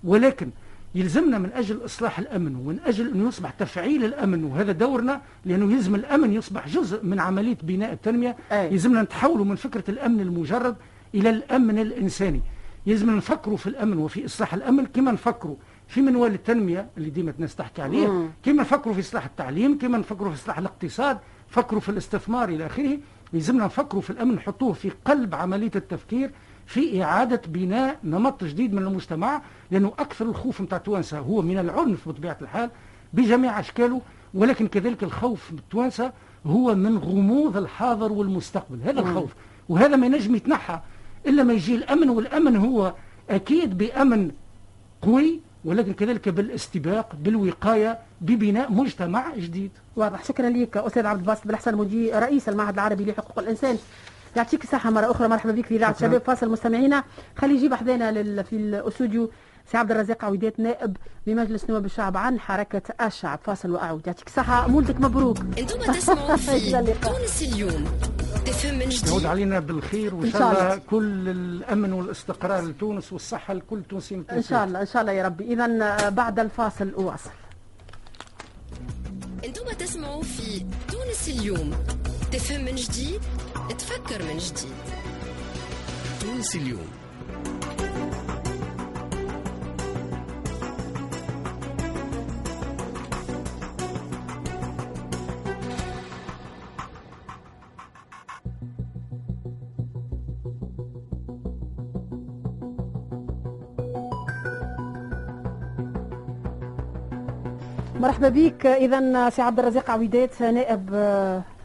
ولكن 0.04 0.50
يلزمنا 0.98 1.38
من 1.38 1.50
أجل 1.54 1.86
إصلاح 1.86 2.20
الأمن 2.20 2.56
ومن 2.56 2.80
أجل 2.86 3.12
انه 3.12 3.28
يصبح 3.28 3.50
تفعيل 3.50 4.04
الأمن 4.04 4.44
وهذا 4.44 4.72
دورنا 4.72 5.22
لأنه 5.46 5.74
يلزم 5.74 5.96
الأمن 5.96 6.34
يصبح 6.34 6.68
جزء 6.68 7.06
من 7.06 7.20
عملية 7.20 7.58
بناء 7.64 7.94
التنمية. 7.94 8.36
أي. 8.52 8.72
يلزمنا 8.72 9.02
نتحولوا 9.02 9.46
من 9.46 9.56
فكرة 9.56 9.84
الأمن 9.90 10.20
المجرد 10.20 10.76
إلى 11.16 11.30
الأمن 11.30 11.80
الإنساني. 11.80 12.42
يلزمنا 12.86 13.16
نفكروا 13.16 13.58
في 13.58 13.68
الأمن 13.68 13.98
وفي 13.98 14.26
إصلاح 14.26 14.54
الأمن 14.54 14.86
كما 14.86 15.12
نفكروا 15.12 15.56
في 15.88 16.02
منوال 16.02 16.34
التنمية 16.34 16.90
اللي 16.98 17.10
ديما 17.10 17.32
الناس 17.32 17.56
تحكي 17.56 17.82
عليه. 17.82 18.08
كما 18.44 18.62
نفكروا 18.62 18.94
في 18.94 19.00
إصلاح 19.00 19.26
التعليم 19.26 19.78
كما 19.78 19.98
نفكروا 19.98 20.32
في 20.32 20.36
إصلاح 20.36 20.58
الاقتصاد 20.58 21.18
فكروا 21.48 21.82
في 21.82 21.90
الاستثمار 21.90 22.50
إلى 22.50 22.66
آخره. 22.66 22.98
يلزمنا 23.34 23.66
نفكروا 23.66 24.02
في 24.02 24.10
الأمن 24.10 24.36
نحطوه 24.36 24.74
في 24.74 24.92
قلب 25.06 25.36
عملية 25.36 25.72
التفكير. 25.76 26.32
في 26.68 27.04
إعادة 27.04 27.42
بناء 27.48 27.98
نمط 28.04 28.44
جديد 28.44 28.74
من 28.74 28.84
المجتمع 28.84 29.42
لأنه 29.72 29.92
أكثر 30.00 30.26
الخوف 30.26 30.62
نتاع 30.62 30.78
التوانسه 30.78 31.20
هو 31.20 31.42
من 31.42 31.58
العنف 31.58 32.10
بطبيعة 32.10 32.38
الحال 32.42 32.70
بجميع 33.14 33.60
أشكاله 33.60 34.02
ولكن 34.34 34.68
كذلك 34.68 35.04
الخوف 35.04 35.52
بالتوانسه 35.52 36.12
هو 36.46 36.76
من 36.76 36.98
غموض 36.98 37.58
الحاضر 37.58 38.12
والمستقبل. 38.12 38.82
هذا. 38.82 39.00
الخوف 39.00 39.34
وهذا 39.70 39.96
ما 39.96 40.06
ينجم 40.06 40.36
يتنحى 40.36 40.80
إلا 41.28 41.44
ما 41.44 41.54
يجي 41.54 41.76
الأمن 41.76 42.10
والأمن 42.10 42.56
هو 42.56 42.94
أكيد 43.30 43.78
بأمن 43.78 44.32
قوي 45.02 45.40
ولكن 45.66 45.94
كذلك 45.94 46.30
بالاستباق 46.30 47.16
بالوقاية 47.16 48.00
ببناء 48.22 48.72
مجتمع 48.72 49.36
جديد. 49.36 49.72
واضح. 49.96 50.24
شكرا 50.24 50.50
لك 50.50 50.78
أستاذ 50.78 51.06
عبد 51.06 51.20
الباسط 51.20 51.48
بالحسن 51.48 51.76
مدير 51.76 52.20
رئيس 52.20 52.50
المعهد 52.50 52.74
العربي 52.74 53.06
لحقوق 53.06 53.40
الإنسان. 53.40 53.78
يعطيك 54.36 54.64
الصحة 54.64 54.90
مرة 54.90 55.12
أخرى. 55.12 55.28
مرحبا 55.28 55.52
بك 55.52 55.66
في 55.66 55.76
إذاعة. 55.76 56.00
شباب 56.00 56.22
فاصل 56.22 56.50
مستمعينا. 56.50 57.04
خلي 57.38 57.56
يجيب 57.56 57.74
حدانا 57.74 58.12
لل... 58.12 58.44
في 58.44 58.56
الاستوديو 58.56 59.32
سي 59.72 59.78
عبد 59.78 59.92
الرزاق 59.92 60.26
عويدات 60.26 60.60
نائب 60.60 60.98
بمجلس 61.28 61.70
نواب 61.70 61.86
الشعب 61.86 62.18
عن 62.18 62.40
حركة 62.40 62.82
الشعب. 63.06 63.40
فاصل 63.44 63.72
وأعود. 63.72 64.08
يعطيك 64.08 64.28
الصحة. 64.28 64.68
مولدك 64.68 65.00
مبروك. 65.02 65.38
أنتم 65.60 65.92
تسمعوا 65.94 66.36
في. 66.46 66.72
تونس 67.02 67.42
اليوم. 67.44 67.86
تفهم 68.46 68.74
من 68.74 68.82
يعود 68.82 68.92
جديد 68.92 69.26
علينا 69.26 69.60
بالخير 69.60 70.16
وإن 70.16 70.26
إن 70.26 70.32
شاء 70.32 70.52
الله. 70.52 70.76
كل 70.90 71.30
الأمن 71.30 71.94
والاستقرار 71.94 72.64
لتونس 72.66 73.14
والصحة 73.14 73.54
لكل 73.54 73.84
تونسيين 73.90 74.26
إن 74.32 74.42
شاء 74.42 74.64
الله 74.64 74.82
إن 74.82 74.86
شاء 74.86 75.02
الله 75.02 75.12
يا 75.14 75.26
ربي. 75.26 75.54
اذا 75.54 76.10
بعد 76.10 76.40
الفاصل 76.40 76.90
اواصل 76.98 77.30
أنتم 79.46 79.66
تسمعوا 79.80 80.22
في 80.24 80.66
تونس 80.92 81.30
اليوم. 81.40 81.72
تفهم 82.32 82.62
من 82.62 82.76
جديد؟ 82.76 83.22
تفكر 83.78 84.24
من 84.24 84.38
جديد. 84.38 84.74
تونس 86.20 86.56
اليوم. 86.56 86.88
مرحبا 108.00 108.30
بك. 108.30 108.66
اذا 108.66 109.30
سي 109.30 109.42
عبد 109.42 109.60
الرزاق 109.60 109.92
عويدات 109.92 110.42
نائب 110.42 110.90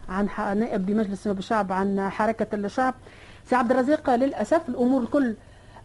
عن 0.08 0.28
نائب 0.58 0.86
بمجلس 0.86 1.26
نواب 1.26 1.38
الشعب 1.38 1.72
عن 1.72 2.10
حركة 2.10 2.54
الشعب. 2.54 2.94
سي 3.46 3.54
عبد 3.56 3.70
الرزاق 3.70 4.14
للأسف 4.14 4.68
الأمور 4.68 5.02
الكل 5.02 5.34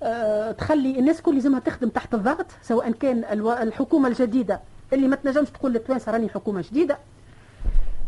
آه، 0.03 0.51
تخلي 0.51 0.99
الناس 0.99 1.21
كل 1.21 1.35
لازمها 1.35 1.59
تخدم 1.59 1.89
تحت 1.89 2.13
الضغط 2.13 2.45
سواء 2.61 2.91
كان 2.91 3.23
الحكومة 3.61 4.07
الجديدة 4.07 4.59
اللي 4.93 5.07
ما 5.07 5.15
تنجمش 5.15 5.49
تقول 5.49 5.73
للتوانسة 5.73 6.11
راني 6.11 6.29
حكومة 6.29 6.61
جديدة. 6.71 6.97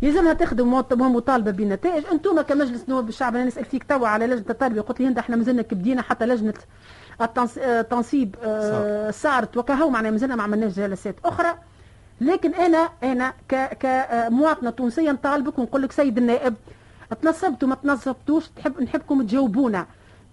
يلزمها 0.01 0.33
تخدم 0.33 0.73
ومطالبه 0.73 1.51
بنتائج. 1.51 2.03
أنتم 2.11 2.41
كمجلس 2.41 2.89
نواب 2.89 3.09
الشعب 3.09 3.35
أنا 3.35 3.45
نسأل 3.45 3.65
فيك 3.65 3.83
توا 3.83 4.07
على 4.07 4.27
لجنة 4.27 4.45
التربية. 4.49 4.81
قلت 4.81 4.99
لي 4.99 5.07
انت 5.07 5.17
إحنا 5.17 5.35
مازلنا 5.35 5.61
كي 5.61 5.75
بدينا 5.75 6.01
حتى 6.01 6.25
لجنة 6.25 6.53
التنص- 7.21 7.57
آه، 7.57 7.79
التنصيب 7.81 8.35
آه، 8.43 9.11
صارت. 9.11 9.57
وكهو 9.57 9.89
معناها 9.89 10.11
مازلنا 10.11 10.35
ما 10.35 10.43
عملناش 10.43 10.73
جلسات 10.73 11.15
أخرى. 11.25 11.55
لكن 12.21 12.53
أنا 12.53 12.89
أنا 13.03 13.33
كمواطنه 13.79 14.69
تونسية 14.69 15.11
نطالبك 15.11 15.59
ونقول 15.59 15.81
لك 15.81 15.91
سيد 15.91 16.17
النائب 16.17 16.55
تنصبتوا 17.21 17.67
ما 17.67 17.75
تنصبتوش 17.75 18.47
تحب 18.47 18.81
نحبكم 18.81 19.21
تجاوبونا. 19.23 19.85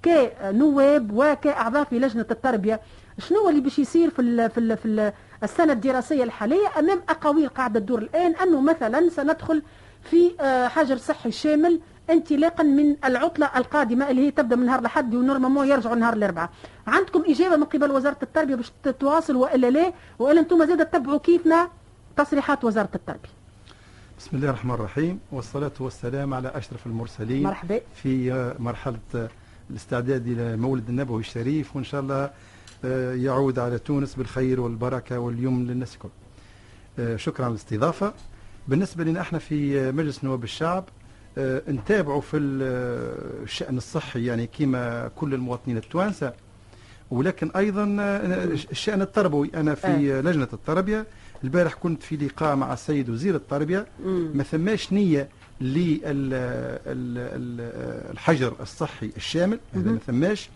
كنواب 0.04 1.10
وكاعضاء 1.14 1.84
في 1.84 1.98
لجنة 1.98 2.26
التربية. 2.30 2.80
شنو 3.18 3.48
اللي 3.48 3.60
باش 3.60 3.78
يصير 3.78 4.10
في 4.10 4.22
ال 4.22 4.50
في 4.50 4.58
ال 4.60 4.76
في 4.76 4.86
ال 4.88 5.12
السنة 5.42 5.72
الدراسية 5.72 6.24
الحالية 6.24 6.66
أمام 6.78 6.98
أقاويل 7.08 7.48
قاعدة 7.48 7.80
تدور 7.80 7.98
الآن 7.98 8.34
أنه 8.42 8.60
مثلا 8.60 9.08
سندخل 9.08 9.62
في 10.02 10.30
آه، 10.40 10.68
حجر 10.68 10.96
صحي 10.96 11.30
شامل 11.30 11.80
انطلاقا 12.10 12.62
من 12.64 12.96
العطلة 13.04 13.50
القادمة 13.56 14.10
اللي 14.10 14.26
هي 14.26 14.30
تبدأ 14.30 14.56
من 14.56 14.66
نهار 14.66 14.78
الأحد 14.78 15.14
ونورمالمون 15.14 15.66
يرجعوا 15.68 15.96
نهار 15.96 16.12
الأربعاء. 16.12 16.50
عندكم 16.86 17.22
إجابة 17.28 17.56
من 17.56 17.64
قبل 17.64 17.90
وزارة 17.90 18.16
التربية 18.22 18.54
باش 18.54 18.72
تتواصل 18.82 19.36
وإلا 19.36 19.70
لا؟ 19.70 19.92
وإلا 20.18 20.40
أنتم 20.40 20.64
زاد 20.64 20.86
تتبعوا 20.86 21.18
كيفنا؟ 21.18 21.68
تصريحات 22.16 22.64
وزارة 22.64 22.88
التربية. 22.94 23.28
بسم 24.18 24.36
الله 24.36 24.48
الرحمن 24.48 24.74
الرحيم 24.74 25.18
والصلاة 25.32 25.72
والسلام 25.80 26.34
على 26.34 26.48
أشرف 26.48 26.86
المرسلين 26.86 27.42
مرحبا. 27.42 27.80
في 28.02 28.54
مرحلة 28.58 29.28
الاستعداد 29.70 30.26
إلى 30.26 30.56
مولد 30.56 30.88
النبوي 30.88 31.20
الشريف 31.20 31.76
وإن 31.76 31.84
شاء 31.84 32.00
الله 32.00 32.30
آه، 32.84 33.14
يعود 33.14 33.58
على 33.58 33.78
تونس 33.78 34.14
بالخير 34.14 34.60
والبركة 34.60 35.18
واليمن 35.18 35.66
للناس 35.66 35.94
الكل. 35.94 36.08
آه، 36.98 37.16
شكرا 37.16 37.44
على 37.44 37.52
الاستضافة. 37.52 38.12
بالنسبة 38.68 39.04
لنا 39.04 39.20
إحنا 39.20 39.38
في 39.38 39.92
مجلس 39.92 40.24
نواب 40.24 40.44
الشعب 40.44 40.84
آه، 41.38 41.62
نتابعوا 41.68 42.20
في 42.20 42.36
ال- 42.36 43.42
الشأن 43.42 43.76
الصحي 43.76 44.24
يعني 44.24 44.46
كما 44.46 45.08
كل 45.16 45.34
المواطنين 45.34 45.76
التوانسة. 45.76 46.32
ولكن 47.10 47.50
أيضا 47.56 47.96
آه، 48.00 48.44
الشأن 48.44 49.02
التربوي. 49.02 49.50
أنا 49.54 49.74
في. 49.74 50.22
لجنة 50.22 50.48
التربية 50.52 51.06
البارح 51.44 51.74
كنت 51.74 52.02
في 52.02 52.16
لقاء 52.16 52.56
مع 52.56 52.72
السيد 52.72 53.10
وزير 53.10 53.34
التربية. 53.34 53.86
ما 54.34 54.42
ثماش 54.42 54.92
نية 54.92 55.28
للحجر 56.96 58.52
الصحي 58.60 59.10
الشامل 59.16 59.58
هذا 59.74 59.90
ما. 59.90 59.98
ثماش 60.06 60.48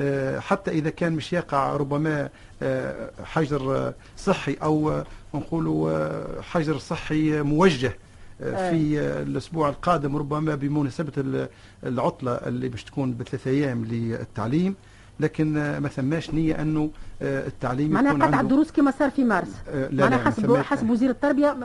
آه، 0.00 0.38
حتى 0.40 0.70
إذا 0.70 0.90
كان 0.90 1.12
مش 1.12 1.32
يقع 1.32 1.76
ربما 1.76 2.28
آه، 2.62 3.10
حجر 3.24 3.92
صحي 4.16 4.54
أو 4.62 4.90
آه، 4.90 5.04
نقولوا 5.34 6.20
حجر 6.42 6.78
صحي 6.78 7.42
موجه. 7.42 7.96
في 8.38 8.98
الأسبوع 9.22 9.68
القادم 9.68 10.16
ربما 10.16 10.54
بمناسبة 10.54 11.12
ال- 11.18 11.48
العطلة 11.86 12.32
اللي 12.34 12.68
باش 12.68 12.84
تكون 12.84 13.14
بثلاث 13.14 13.46
أيام 13.46 13.84
للتعليم 13.84 14.74
لكن 15.20 15.56
آه، 15.56 15.78
ما 15.78 15.88
ثماش 15.88 16.30
نية 16.30 16.62
أنه 16.62 16.90
آه، 17.22 17.46
التعليم 17.46 17.90
معناها 17.90 18.12
يكون 18.12 18.22
قطع 18.28 18.40
الدروس 18.40 18.70
كما 18.72 18.90
صار 18.90 19.10
في 19.10 19.24
مارس 19.24 19.48
آه، 19.68 19.88
لا 19.88 20.02
معناها 20.04 20.18
لا 20.18 20.24
ما 20.24 20.30
حسب 20.30 20.56
حسب 20.56 20.90
وزير 20.90 21.10
التربية 21.10 21.56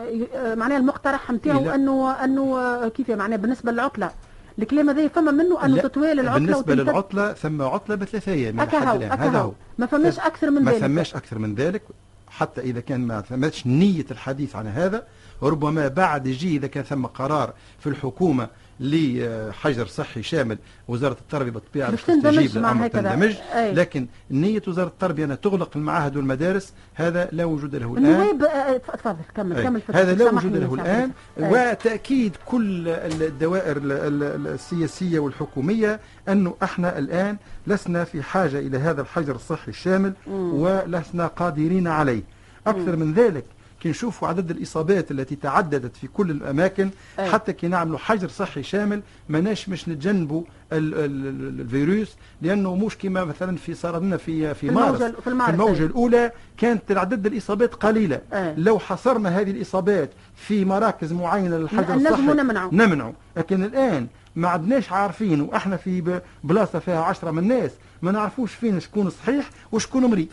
معناها 0.55 0.77
المقترح 0.77 1.31
نتاعو. 1.31 1.69
أنه 1.69 2.11
أنه 2.23 2.87
كيف 2.87 3.11
معناها 3.11 3.37
بالنسبة 3.37 3.71
للعطلة 3.71 4.11
الكلام 4.59 4.89
هذا 4.89 5.07
فما 5.07 5.31
منه 5.31 5.65
أنه 5.65 5.77
تتوالى 5.81 6.21
العطلة 6.21 6.39
بالنسبة 6.45 6.73
وتمتد- 6.73 6.79
للعطلة 6.89 7.33
ثم 7.33 7.61
عطلة 7.61 7.95
بثلاث 7.95 8.27
أيام 8.29 8.53
من 8.55 8.59
أكا 8.59 8.79
حد 8.79 8.87
هو 8.87 8.95
الآن 8.95 9.11
أكا 9.11 9.23
هذا 9.29 9.39
هو. 9.39 9.51
ما 9.77 9.85
فماش 9.85 10.19
أكثر 10.19 10.49
من 10.51 10.61
ما 10.63 10.71
ذلك. 10.71 10.81
فماش 10.81 11.15
أكثر 11.15 11.39
من 11.39 11.55
ذلك 11.55 11.81
حتى 12.29 12.61
إذا 12.61 12.79
كان 12.79 13.07
ما 13.07 13.21
ثماش 13.21 13.67
نية 13.67 14.05
الحديث 14.11 14.55
عن 14.55 14.67
هذا 14.67 15.03
ربما 15.43 15.87
بعد 15.87 16.27
يجي 16.27 16.55
إذا 16.55 16.67
كان 16.67 16.83
ثم 16.83 17.05
قرار 17.05 17.53
في 17.79 17.89
الحكومة 17.89 18.47
لحجر 18.79 19.87
صحي 19.87 20.23
شامل 20.23 20.57
وزارة 20.87 21.17
التربية 21.21 21.51
بالطبيعة 21.51 21.91
باش 21.91 22.01
تستجيب 22.03 22.57
للأمر. 22.57 22.87
تندمج. 22.87 23.35
لكن 23.55 24.07
نية 24.31 24.61
وزارة 24.67 24.87
التربية 24.87 25.25
أن 25.25 25.41
تغلق 25.41 25.69
المعاهد 25.75 26.17
والمدارس 26.17 26.73
هذا 26.95 27.29
لا 27.31 27.45
وجود 27.45 27.75
له 27.75 27.93
الآن 27.93 28.05
النواب 28.05 28.43
آه، 28.43 28.77
تفضل 28.77 29.15
كمل 29.35 29.55
أي. 29.57 29.63
كمل 29.63 29.81
هذا 29.93 30.13
لا 30.13 30.31
وجود 30.31 30.55
له 30.57 30.73
الآن 30.73 31.11
أي. 31.39 31.71
وتأكيد 31.71 32.35
كل 32.45 32.87
الدوائر 32.87 33.77
ال- 33.77 33.91
ال- 33.91 34.47
السياسية 34.47 35.19
والحكومية 35.19 35.99
أنه 36.29 36.55
إحنا 36.63 36.97
الآن 36.97 37.37
لسنا 37.67 38.03
في 38.03 38.21
حاجة 38.23 38.59
إلى 38.59 38.77
هذا 38.77 39.01
الحجر 39.01 39.35
الصحي 39.35 39.67
الشامل. 39.71 40.13
ولسنا 40.31 41.27
قادرين 41.27 41.87
عليه 41.87 42.23
أكثر 42.67 42.95
من 42.95 43.13
ذلك 43.13 43.45
كي 43.79 43.89
نشوفوا 43.89 44.27
عدد 44.27 44.51
الإصابات 44.51 45.11
التي 45.11 45.35
تعددت 45.35 45.95
في 45.97 46.07
كل 46.07 46.31
الأماكن 46.31 46.89
أي. 47.19 47.29
حتى 47.31 47.53
كي 47.53 47.67
نعملوا 47.67 47.97
حجر 47.97 48.27
صحي 48.27 48.63
شامل 48.63 49.01
ماناش 49.29 49.69
مش 49.69 49.89
نتجنبوا 49.89 50.43
ال- 50.71 50.93
ال- 50.93 51.27
ال- 51.27 51.59
الفيروس 51.61 52.07
لأنه 52.41 52.75
مش 52.75 52.97
كما 52.97 53.23
مثلا 53.23 53.57
في 53.57 53.73
صار 53.73 53.99
لنا 53.99 54.17
في 54.17 54.53
في 54.53 54.53
في 54.53 54.69
مارس 54.71 54.99
الموجة- 55.01 55.19
في 55.21 55.27
الموجة 55.49 55.79
أي. 55.81 55.85
الأولى 55.85 56.31
كانت 56.57 56.91
عدد 56.91 57.25
الإصابات 57.25 57.73
قليلة 57.75 58.21
أي. 58.33 58.53
لو 58.57 58.79
حصرنا 58.79 59.29
هذه 59.39 59.51
الإصابات 59.51 60.09
في 60.35 60.65
مراكز 60.65 61.13
معينة 61.13 61.57
للحجر 61.57 61.93
الصحي 61.95 62.21
نمنعوا. 62.21 62.73
نمنعوا 62.73 63.13
لكن 63.37 63.63
الآن 63.63 64.07
ما 64.35 64.47
عدناش 64.47 64.91
عارفين 64.91 65.41
وإحنا 65.41 65.77
في 65.77 66.01
ب- 66.01 66.21
بلاصة 66.43 66.79
فيها 66.79 67.01
عشرة 67.03 67.31
من 67.31 67.39
الناس 67.43 67.71
ما 68.01 68.11
نعرفوش 68.11 68.53
فين 68.53 68.79
شكون 68.79 69.09
صحيح 69.09 69.49
وشكون 69.71 70.05
مريض 70.05 70.27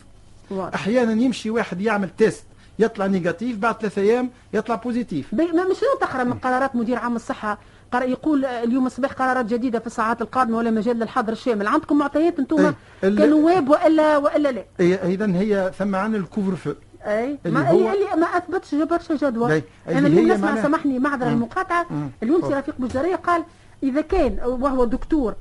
واضح. 0.49 0.73
أحيانا 0.73 1.11
يمشي 1.11 1.49
واحد 1.49 1.81
يعمل 1.81 2.09
test 2.17 2.43
يطلع 2.79 3.05
négatif 3.05 3.57
بعد 3.57 3.75
ثلاثة 3.81 4.01
أيام 4.01 4.29
يطلع 4.53 4.75
positif 4.75 5.33
ما 5.33 5.43
مش 5.43 5.77
من 6.23 6.33
قرارات 6.33 6.75
مدير 6.75 6.97
عام 6.97 7.15
الصحة 7.15 7.57
قرأ 7.91 8.03
يقول 8.03 8.45
آه، 8.45 8.63
اليوم 8.63 8.85
الصباح 8.85 9.11
قرارات 9.13 9.45
جديدة 9.45 9.79
في 9.79 9.87
الساعات 9.87 10.21
القادمة 10.21 10.57
ولا 10.57 10.71
مجال 10.71 10.99
للحظر 10.99 11.31
الشامل 11.33 11.67
عندكم 11.67 11.97
معطيات 11.97 12.39
أنتم 12.39 12.65
أي. 12.65 12.73
ال- 13.03 13.17
كنواب 13.17 13.69
والا 13.69 14.17
وإلا 14.17 14.49
لا 14.49 14.63
إذا 15.03 15.25
هي 15.25 15.71
ثم 15.79 15.95
عن 15.95 16.15
ال 16.15 16.55
couvre-feu 16.55 16.71
أي 17.05 17.39
اللي 17.45 17.59
ما 17.59 17.69
هو- 17.69 17.77
اللي, 17.93 18.05
ما 18.17 18.25
أثبتش 18.27 18.75
برشا 18.75 19.15
جدوى 19.15 19.53
أي. 19.53 19.63
أنا 19.87 19.97
اللي 20.07 20.07
اليوم 20.21 20.31
نسمع 20.37 20.61
سامحني 20.61 20.99
معذرة. 20.99 21.27
المقاطعة. 21.29 21.85
اليوم 22.23 22.41
سي. 22.47 22.53
رفيق 22.53 22.75
بوجدريه 22.79 23.15
قال 23.15 23.43
إذا 23.83 24.01
كان 24.01 24.39
وهو 24.45 24.85
دكتور 24.85 25.35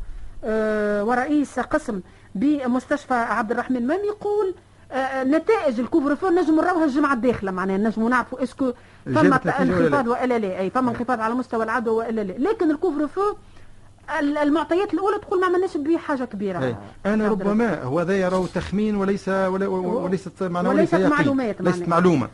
آه، 0.44 1.04
ورئيس 1.04 1.58
قسم 1.60 2.00
بمستشفى 2.34 3.14
عبد 3.14 3.50
الرحمن 3.50 3.86
مام 3.86 4.00
يقول 4.04 4.54
نتائج 5.24 5.80
ال 5.80 6.16
couvre-feu 6.16 6.28
نجموا 6.28 6.62
نراوها 6.62 6.84
الجمعة 6.84 7.12
الداخلة 7.14 7.50
معناها 7.50 7.76
نجموا 7.78 8.10
نعرفوا 8.10 8.42
est-ce 8.42 8.62
que 8.62 8.72
فما؟ 9.06 9.40
انخفاض 9.62 10.06
وإلا 10.08 10.38
لا 10.38 10.58
أي 10.60 10.70
فما 10.70 10.90
انخفاض 10.90 11.20
على 11.20 11.34
مستوى 11.34 11.64
العدوى 11.64 11.94
وإلا 11.96 12.20
لا 12.20 12.48
لكن 12.48 12.70
ال 12.70 12.76
couvre 12.76 13.08
المعطيات 14.42 14.94
الأولى 14.94 15.18
تقول 15.18 15.40
ما 15.40 15.46
عملناش 15.46 15.76
به 15.76 15.96
حاجة 15.98 16.24
كبيرة 16.24 16.64
أي. 16.64 16.76
أنا 17.06 17.28
ربما 17.28 17.82
هو 17.82 18.00
هذا 18.00 18.16
يراه 18.16 18.46
تخمين 18.54 18.96
وليس 18.96 19.28
وليست 19.28 20.42
معناه 20.42 20.70
وليست 20.70 20.94
وليس. 20.94 21.06
معلومات 21.10 21.60
ليست 21.60 21.78
معناها. 21.78 21.88
معلومة 21.90 22.28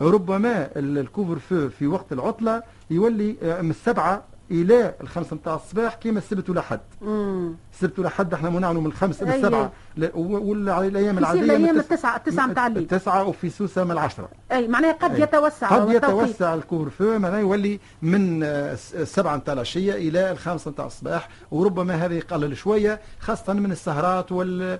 ربما 0.00 0.68
ال- 0.76 0.98
ال 0.98 1.38
couvre-feu 1.38 1.68
في 1.68 1.86
وقت 1.86 2.12
العطلة 2.12 2.62
يولي 2.90 3.36
آه، 3.42 3.60
من 3.62 3.70
السبعة 3.70 4.22
إلى 4.50 4.94
الخمسه 5.00 5.36
نتاع 5.36 5.54
الصباح 5.54 5.94
كيما 5.94 6.18
السبت 6.18 6.50
ولا 6.50 6.60
حد 6.60 6.80
مم. 7.02 7.54
السبت 7.74 7.98
ولا 7.98 8.08
حد 8.08 8.34
إحنا 8.34 8.50
منعنا 8.50 8.80
من 8.80 8.86
الخمس 8.86 9.22
من 9.22 9.28
أي. 9.28 9.36
السبعة 9.36 9.72
لا، 9.96 10.10
و- 10.14 10.50
ولا 10.50 10.74
على 10.74 10.86
الأيام 10.86 11.18
يصير 11.18 11.18
العادية 11.44 11.56
من 11.72 11.80
التسعة- 11.82 12.14
التسعة 12.16 12.46
متاع 12.46 12.66
الليل. 12.66 12.82
التسعة 12.82 13.24
وفي 13.28 13.50
سوسة 13.50 13.84
من 13.84 13.90
العشرة 13.90 14.28
أي 14.52 14.68
معناها 14.68 14.92
قد 14.92 15.14
أي. 15.14 15.20
يتوسع 15.22 15.68
قد. 15.68 15.90
يتوسع 15.92 16.54
الكوفر 16.54 16.90
فو 16.90 17.18
معناها 17.18 17.40
يولي 17.40 17.80
من 18.02 18.42
الس- 18.42 18.94
السبعة 18.94 19.36
نتاع 19.36 19.54
العشية 19.54 19.92
إلى 19.94 20.30
الخامسة 20.30 20.70
نتاع 20.70 20.86
الصباح 20.86 21.28
وربما 21.50 21.94
هذا 21.94 22.14
يقلل 22.14 22.56
شوية 22.56 23.00
خاصة 23.20 23.52
من 23.52 23.72
السهرات 23.72 24.32
وال 24.32 24.78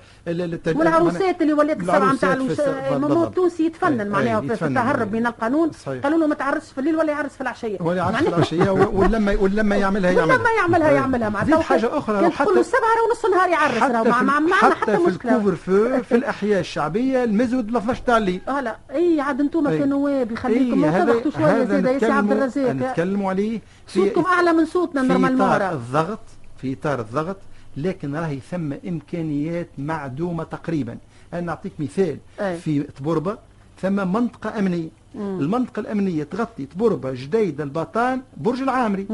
والعروسات 0.66 1.42
اللي 1.42 1.52
ولات 1.52 1.80
السبعة 1.80 2.12
نتاع 2.12 2.34
بالضبط. 2.34 3.26
التونسي 3.26 3.66
يتفنن 3.66 4.08
معناها 4.08 4.40
في. 4.40 4.52
التهرب 4.66 5.12
من 5.12 5.26
القانون. 5.26 5.70
قالوا 5.86 6.18
له 6.18 6.26
ما 6.26 6.34
تعرسش 6.34 6.72
في 6.72 6.78
الليل 6.78 6.96
ولا 6.96 7.12
يعرس 7.12 7.30
في 7.32 7.40
العشية 7.40 7.78
ولا 7.80 7.96
يعرس 7.96 8.16
في 8.48 8.70
و- 8.70 8.90
ولما 9.00 9.32
ولما 9.58 9.76
يعملها 9.76 10.10
يعملها 10.10 10.36
ولما 10.36 10.50
يعملها 10.50 10.88
أي. 10.88 10.94
يعملها 10.94 11.28
مع 11.28 11.40
زيد 11.44 11.54
التوقيت. 11.54 11.66
حاجة 11.82 11.98
أخرى 11.98 12.20
كان 12.20 12.32
تقول 12.32 12.54
له 12.54 12.60
السبعة 12.60 12.80
راه 12.80 13.12
نص 13.12 13.24
النهار 13.24 13.48
يعرس 13.48 13.78
حتى 13.78 14.02
في, 14.04 14.08
مع 14.10 14.22
معنا 14.22 14.54
حتى, 14.54 14.74
حتى 14.74 14.96
في 14.98 15.08
ال 15.08 15.56
couvre-feu 15.56 16.02
في 16.02 16.14
الأحياء 16.14 16.60
الشعبية 16.60 17.24
المزود 17.24 17.70
ل 17.70 17.76
12 17.76 18.02
تاع 18.06 18.16
الليل 18.16 18.40
آه 18.48 18.60
لا 18.60 18.76
إي 18.90 19.20
عاد 19.20 19.40
أنتم 19.40 19.66
أي. 19.66 19.78
كنواب 19.78 20.32
يخليكم 20.32 20.84
هذا- 20.84 21.02
انتبهتوا 21.02 21.30
شوية 21.30 21.64
زيد 21.64 21.84
يا 21.86 21.98
سي 21.98 22.06
عبد 22.12 22.32
الرزاق 22.32 22.70
نتكلموا 22.72 23.30
عليه 23.30 23.60
في 23.86 23.92
صوتكم 24.00 24.24
أعلى 24.24 24.52
من 24.52 24.66
صوتنا 24.66 25.02
في 25.02 25.08
normalement 25.08 25.46
إطار 25.48 25.60
راه. 25.60 25.72
الضغط 25.72 26.20
في 26.60 26.72
إطار 26.72 27.00
الضغط 27.00 27.36
لكن 27.76 28.16
راهي 28.16 28.38
ثم 28.50 28.72
إمكانيات 28.88 29.68
معدومة 29.78 30.44
تقريبا 30.44 30.98
أنا 31.32 31.40
نعطيك 31.40 31.72
مثال 31.78 32.18
أي. 32.40 32.56
في 32.56 32.80
تبربة 32.82 33.38
ثم 33.82 34.12
منطقة 34.12 34.58
أمنية 34.58 34.88
مم. 35.14 35.40
المنطقة 35.40 35.80
الأمنية 35.80 36.22
تغطي 36.24 36.66
تبربة 36.66 37.10
جديدة 37.12 37.64
البطان 37.64 38.22
برج 38.36 38.62
العامري 38.62 39.06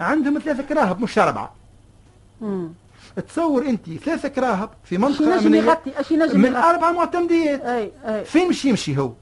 عندهم 0.00 0.38
ثلاثة 0.38 0.62
كراهب 0.62 1.00
مش 1.00 1.18
أربعة 1.18 1.52
مم. 2.40 2.68
تصور 3.28 3.66
أنت 3.66 3.90
ثلاثة 3.90 4.28
كراهب 4.28 4.70
في 4.84 4.98
منطقة 4.98 5.38
أمنية 5.38 5.58
يغطي 5.62 5.92
من 6.38 6.44
يغطي؟ 6.44 6.58
أربع 6.70 6.92
معتمديات 6.92 7.60
أي 7.60 7.90
أي 8.04 8.24
فين 8.24 8.48
مش 8.48 8.64
يمشي 8.64 8.98
هو 8.98 9.12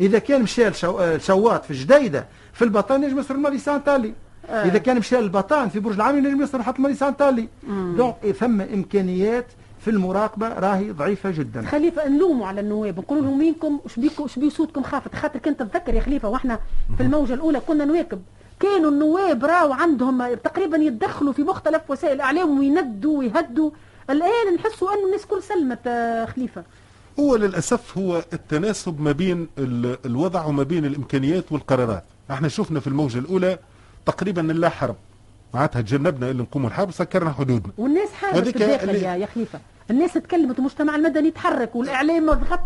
إذا 0.00 0.18
كان 0.18 0.42
مشى 0.42 0.70
لشو- 0.70 0.84
آه، 1.00 1.16
لشواط 1.16 1.64
في 1.64 1.74
جديدة 1.74 2.26
في 2.52 2.64
البطان 2.64 3.02
ينجم 3.02 3.18
يصير 3.18 3.36
المالي 3.36 3.58
سانتالي 3.58 4.12
آه. 4.50 4.64
إذا 4.64 4.78
كان 4.78 4.98
مشى 4.98 5.16
للبطان 5.16 5.68
في 5.68 5.80
برج 5.80 5.94
العامري 5.94 6.18
ينجم 6.18 6.42
يصير 6.42 6.62
حتى 6.62 6.76
المالي 6.78 6.94
سانتالي 6.94 7.48
مم. 7.68 7.94
donc 7.96 8.36
ثم 8.40 8.60
إمكانيات 8.60 9.46
في 9.84 9.90
المراقبة 9.90 10.48
راهي 10.48 10.90
ضعيفة 10.90 11.30
جدا. 11.30 11.62
خليفة 11.66 12.08
نلوموا 12.08 12.46
على 12.46 12.60
النواب 12.60 12.98
نقولوا 12.98 13.22
لهم 13.24 13.38
وينكم؟ 13.38 13.80
اش 13.86 13.96
بيكم 14.00 14.24
اش 14.24 14.38
بي 14.38 14.50
صوتكم 14.50 14.82
خافت؟ 14.82 15.14
خاطر 15.14 15.38
كنت 15.38 15.62
تتذكر 15.62 15.94
يا 15.94 16.00
خليفة 16.00 16.28
وإحنا 16.28 16.58
في 16.96 17.02
الموجة 17.02 17.34
الأولى 17.34 17.60
كنا 17.60 17.84
نواكب. 17.84 18.22
كانوا 18.60 18.90
النواب 18.90 19.44
راو 19.44 19.72
عندهم 19.72 20.34
تقريبا 20.34 20.76
يتدخلوا 20.76 21.32
في 21.32 21.42
مختلف 21.42 21.82
وسائل 21.90 22.14
الاعلام 22.14 22.58
ويندوا 22.58 23.18
ويهدوا. 23.18 23.70
الآن 24.10 24.54
نحسوا 24.58 24.92
أنه 24.94 25.06
الناس 25.06 25.26
كل 25.26 25.42
سلمت 25.42 25.78
آه، 25.86 26.24
خليفة. 26.24 26.62
هو 27.20 27.36
للأسف 27.36 27.98
هو 27.98 28.24
التناسب 28.32 29.00
ما 29.00 29.12
بين 29.12 29.48
ال- 29.58 29.98
الوضع 30.06 30.44
وما 30.44 30.62
بين 30.62 30.84
الإمكانيات 30.84 31.52
والقرارات. 31.52 32.04
إحنا 32.30 32.48
شفنا 32.48 32.80
في 32.80 32.86
الموجة 32.86 33.18
الأولى 33.18 33.58
تقريبا 34.06 34.40
لا 34.40 34.68
حرب. 34.68 34.96
معناتها 35.54 35.80
تجنبنا 35.82 36.30
اللي 36.30 36.42
نقوموا 36.42 36.68
الحرب 36.68 36.90
سكرنا 36.90 37.32
حدودنا. 37.32 37.72
والناس 37.78 38.12
حارت 38.12 38.36
هذيك 38.36 38.56
في 38.58 38.64
الداخل 38.64 38.90
اللي- 38.90 39.00
يا 39.02 39.14
يا 39.16 39.26
خليفة. 39.26 39.60
الناس 39.90 40.12
تكلمت 40.12 40.58
والمجتمع 40.58 40.96
المدني 40.96 41.30
تحرك 41.30 41.76
والإعلام 41.76 42.26
ضغط 42.26 42.60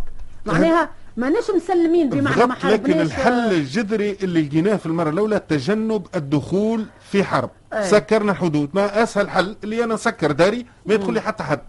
معناها 0.46 0.90
ماناش 1.16 1.50
مسلمين 1.56 2.10
بمعنى 2.10 2.46
ما 2.46 2.56
لكن 2.64 3.00
الحل 3.00 3.52
الجذري 3.52 4.16
اللي 4.22 4.42
لقيناه 4.42 4.76
في 4.76 4.86
المرة 4.86 5.10
الأولى 5.10 5.40
تجنب 5.48 6.06
الدخول 6.14 6.86
في 7.10 7.24
حرب. 7.24 7.50
أي. 7.72 7.84
سكرنا 7.84 8.32
الحدود. 8.32 8.70
ما 8.74 9.02
أسهل 9.02 9.30
حل 9.30 9.56
اللي 9.64 9.84
أنا 9.84 9.94
نسكر 9.94 10.32
داري 10.32 10.66
ما 10.86 10.94
يدخل 10.94 11.12
لي 11.12 11.20
حتى 11.20 11.42
حد. 11.42 11.60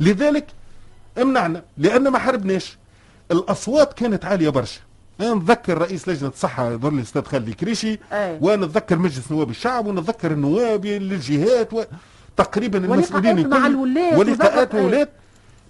لذلك 0.00 0.46
امنعنا 1.22 1.62
لأن 1.78 2.08
ما 2.08 2.18
حاربناش. 2.18 2.78
الأصوات 3.30 3.92
كانت 3.92 4.24
عالية 4.24 4.48
برشا. 4.48 4.80
أنا 5.20 5.34
نتذكر 5.34 5.78
رئيس 5.78 6.08
لجنة 6.08 6.28
الصحة 6.28 6.70
يظهر 6.72 6.92
لي 6.92 6.98
الاستاذ 6.98 7.22
خالد 7.22 7.50
كريشي 7.50 7.98
نتذكر 8.42 8.98
مجلس 8.98 9.32
نواب 9.32 9.50
الشعب 9.50 9.86
ونتذكر 9.86 10.32
النواب 10.32 10.86
للجهات 10.86 11.72
و... 11.72 11.82
تقريبا 12.36 12.78
المسؤولين 12.78 13.48
مع 13.48 13.56
الكل 13.56 13.66
الولاة 13.66 14.18
ولقاءات 14.18 14.74
أي. 14.74 14.84
ولاة 14.86 15.08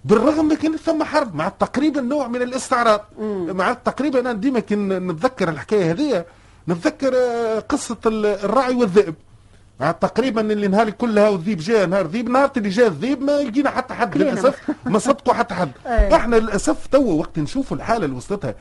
بالرغم 0.04 0.44
من 0.48 0.56
كان 0.56 0.76
ثم 0.76 1.02
حرب 1.04 1.34
مع 1.34 1.48
تقريبا 1.48 2.00
نوع 2.00 2.28
من 2.28 2.42
الاستعراض. 2.42 3.00
مع 3.48 3.72
تقريبا 3.72 4.20
أنا 4.20 4.32
ديما 4.32 4.60
كن 4.60 4.88
نتذكر 4.88 5.48
الحكاية 5.48 5.90
هذه 5.92 6.24
نتذكر 6.68 7.12
آه، 7.16 7.58
قصة 7.58 7.96
ال- 8.06 8.26
الراعي 8.26 8.74
والذئب. 8.74 9.14
مع 9.80 9.92
تقريبا 9.92 10.40
اللي 10.40 10.68
نهار 10.68 10.90
كلها 10.90 11.28
والذيب 11.28 11.58
جاء 11.58 11.86
نهار 11.86 12.06
ذيب 12.06 12.28
نهار 12.30 12.50
اللي 12.56 12.68
جاء 12.68 12.86
الذيب 12.86 13.22
ما 13.22 13.32
لقينا 13.42 13.70
حتى 13.70 13.94
حد. 13.94 14.18
للأسف 14.18 14.70
ما 14.86 14.98
صدقوا 14.98 15.34
حتى 15.34 15.54
حد. 15.54 15.70
إحنا 16.14 16.36
للأسف 16.36 16.86
توا 16.86 17.12
وقت 17.12 17.38
نشوفوا 17.38 17.76
الحالة 17.76 18.04
اللي 18.04 18.16
وصلتها 18.16 18.54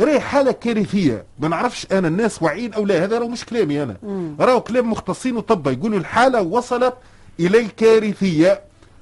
راهي 0.00 0.20
حالة 0.20 0.52
كارثية. 0.52 1.24
ما 1.38 1.48
نعرفش 1.48 1.86
أنا 1.92 2.08
الناس 2.08 2.42
واعيين 2.42 2.74
أو 2.74 2.84
لا 2.84 3.04
هذا 3.04 3.18
راهو 3.18 3.28
مش 3.28 3.44
كلامي 3.44 3.82
أنا. 3.82 3.96
راهو 4.40 4.60
كلام 4.60 4.90
مختصين 4.90 5.36
وطبة 5.36 5.66
يقولوا 5.66 5.98
الحالة 5.98 6.42
وصلت 6.42 6.94
إلى 7.40 7.60
الكارثيه 7.60 8.60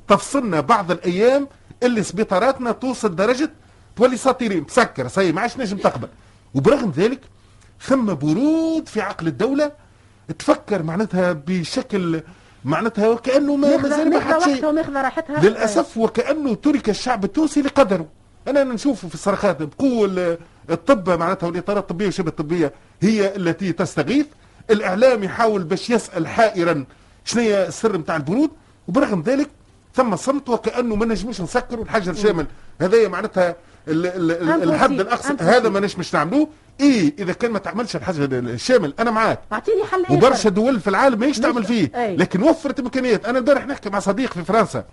تفصلنا 0.08 0.60
بعض 0.60 0.90
الأيام 0.90 1.48
اللي 1.82 2.02
سبيطاراتنا 2.02 2.72
توصل 2.72 3.16
درجة 3.16 3.50
تولي 3.96 4.16
saturé 4.16 4.62
مسكر 4.62 5.08
سي 5.08 5.32
ما 5.32 5.40
عادش 5.40 5.56
نجم 5.56 5.76
تقبل. 5.76 6.08
وبرغم 6.54 6.92
ذلك 6.96 7.20
ثم 7.80 8.14
برود 8.14 8.88
في 8.88 9.00
عقل 9.00 9.26
الدولة 9.26 9.72
تفكر 10.38 10.82
معناتها 10.82 11.32
بشكل 11.32 12.22
معناتها 12.64 13.08
وكأنه 13.08 13.56
ما 13.56 13.76
مازال 13.76 14.10
ما 14.10 14.18
ماخذة 14.18 14.34
حد 14.34 14.54
شيء 14.54 14.70
للأسف 15.42 15.96
وكأنه 15.98 16.54
ترك 16.54 16.88
الشعب 16.88 17.24
التونسي 17.24 17.62
لقدره. 17.62 18.06
أنا 18.48 18.64
نشوفه 18.64 19.08
في 19.08 19.14
الصرخات 19.14 19.62
بقوة 19.62 20.38
الطب 20.70 21.10
معناتها 21.10 21.46
والإطارات 21.46 21.82
الطبية 21.82 22.06
وشبه 22.06 22.28
الطبية 22.28 22.72
هي 23.02 23.36
التي 23.36 23.72
تستغيث. 23.72 24.26
الإعلام 24.70 25.24
يحاول 25.24 25.64
باش 25.64 25.90
يسأل 25.90 26.26
حائرا 26.26 26.84
شنو 27.24 27.42
هي 27.42 27.66
السر 27.68 27.96
نتاع 27.96 28.16
البرود 28.16 28.50
وبرغم 28.88 29.22
ذلك 29.22 29.50
ثم 29.94 30.16
صمت 30.16 30.48
وكأنه 30.48 30.96
ما 30.96 31.06
نجموش 31.06 31.40
نسكروا 31.40 31.84
الحجر 31.84 32.12
الشامل 32.12 32.46
هذايا 32.80 33.08
معناتها 33.08 33.56
ال- 33.88 34.06
ال- 34.06 34.30
ال- 34.50 34.62
الحد. 34.62 34.90
الأقصى. 35.00 35.34
هذا 35.40 35.68
ما 35.68 35.80
نجمش 35.80 36.14
نعملوه 36.14 36.48
إيه 36.80 37.14
إذا 37.18 37.32
كان 37.32 37.50
ما 37.50 37.58
تعملش 37.58 37.96
الحجر 37.96 38.24
الشامل 38.38 38.94
أنا 38.98 39.10
معاك 39.10 39.40
أعطيني 39.52 39.84
حل 39.84 40.04
آخر. 40.04 40.14
وبرشا 40.14 40.48
دول 40.50 40.80
في 40.80 40.90
العالم 40.90 41.18
ماهيش 41.20 41.38
تعمل 41.38 41.64
فيه 41.64 41.90
أي. 41.94 42.16
لكن 42.16 42.42
وفرت 42.42 42.80
إمكانيات 42.80 43.24
أنا 43.26 43.38
البارح 43.38 43.66
نحكي 43.66 43.90
مع 43.90 43.98
صديق 43.98 44.32
في 44.32 44.44
فرنسا 44.44 44.84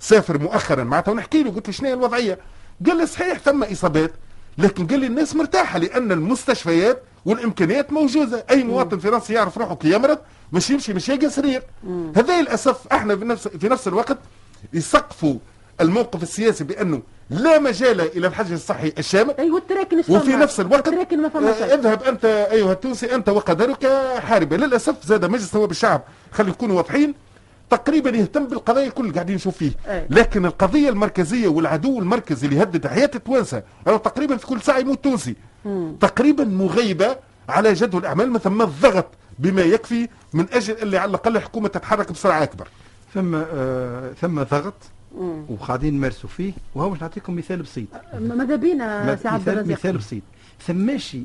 سافر 0.00 0.38
مؤخرا 0.38 0.84
معناتها 0.84 1.12
ونحكي 1.12 1.42
له 1.42 1.50
قلت 1.50 1.66
له 1.66 1.72
شنو 1.72 1.92
الوضعية 1.92 2.38
قال 2.86 2.96
لي 2.96 3.06
صحيح 3.06 3.38
ثم 3.38 3.64
إصابات 3.64 4.12
لكن 4.58 4.86
قال 4.86 5.00
لي 5.00 5.06
الناس 5.06 5.36
مرتاحة 5.36 5.78
لأن 5.78 6.12
المستشفيات 6.12 7.02
والإمكانيات 7.26 7.92
موجودة. 7.92 8.44
أي 8.50 8.64
مواطن 8.64 8.98
فرنسي 8.98 9.32
يعرف 9.32 9.58
روحه 9.58 9.74
كي 9.74 9.92
يمرض 9.92 10.18
مش 10.52 10.70
يمشي 10.70 10.92
مش 10.92 11.08
يلقى 11.08 11.30
سرير. 11.30 11.62
هذا 12.16 12.40
للأسف 12.40 12.86
إحنا 12.92 13.16
في 13.16 13.24
نفس 13.24 13.48
في 13.48 13.68
نفس 13.68 13.88
الوقت 13.88 14.18
يسقفوا 14.72 15.34
الموقف 15.80 16.22
السياسي 16.22 16.64
بأنه 16.64 17.02
لا 17.30 17.58
مجال 17.58 18.00
إلى 18.00 18.26
الحجر 18.26 18.54
الصحي 18.54 18.92
الشامل. 18.98 19.34
اي 19.38 19.50
والتراكن 19.50 19.98
وفي؟ 19.98 20.36
نفس 20.36 20.60
الوقت 20.60 20.88
ما 20.88 21.30
آه،. 21.34 21.74
اذهب 21.74 22.02
أنت 22.02 22.24
أيها 22.24 22.72
التونسي 22.72 23.14
أنت 23.14 23.28
وقدرك 23.28 23.86
حاربة. 24.18 24.56
للأسف 24.56 25.06
زاد 25.06 25.24
مجلس 25.24 25.54
نواب 25.54 25.70
الشعب 25.70 26.02
خلي 26.32 26.50
يكونوا 26.50 26.76
واضحين 26.76 27.14
تقريبا 27.76 28.10
يهتم 28.10 28.46
بالقضايا 28.46 28.86
الكل 28.86 29.12
قاعدين 29.12 29.34
نشوف 29.34 29.56
فيه. 29.56 29.72
أي. 29.86 30.06
لكن 30.10 30.46
القضية 30.46 30.88
المركزية 30.88 31.48
والعدو 31.48 31.98
المركزي 31.98 32.46
اللي 32.46 32.58
يهدد 32.58 32.86
حياه 32.86 33.10
التوانسه 33.14 33.62
تقريبا 33.84 34.36
في 34.36 34.46
كل 34.46 34.60
ساعة 34.60 34.78
يموت 34.78 35.04
تونسي. 35.04 35.36
تقريبا 36.00 36.44
مغيبة 36.44 37.16
على 37.48 37.72
جدول 37.72 38.00
الأعمال 38.00 38.30
ما 38.30 38.38
ثم 38.38 38.62
الضغط 38.62 39.06
بما 39.38 39.62
يكفي 39.62 40.08
من 40.32 40.46
أجل 40.52 40.76
اللي 40.82 40.98
على 40.98 41.08
الأقل 41.08 41.36
الحكومة 41.36 41.68
تتحرك 41.68 42.12
بسرعة 42.12 42.42
أكبر. 42.42 42.68
ثم 43.14 43.34
آه 43.34 44.12
ثم 44.20 44.42
ضغط 44.42 44.74
وقاعدين 45.48 45.94
نمارسوا 45.94 46.30
فيه. 46.30 46.52
وهو 46.74 46.90
باش 46.90 47.00
نعطيكم 47.00 47.36
مثال 47.36 47.62
بسيط. 47.62 47.88
ماذا 48.20 48.56
بينا 48.56 49.16
سي 49.16 49.28
عبد 49.28 49.40
مثال, 49.40 49.58
الرزاق؟ 49.58 49.78
مثال 49.78 49.98
بسيط. 49.98 50.22
ثماشي 50.66 51.22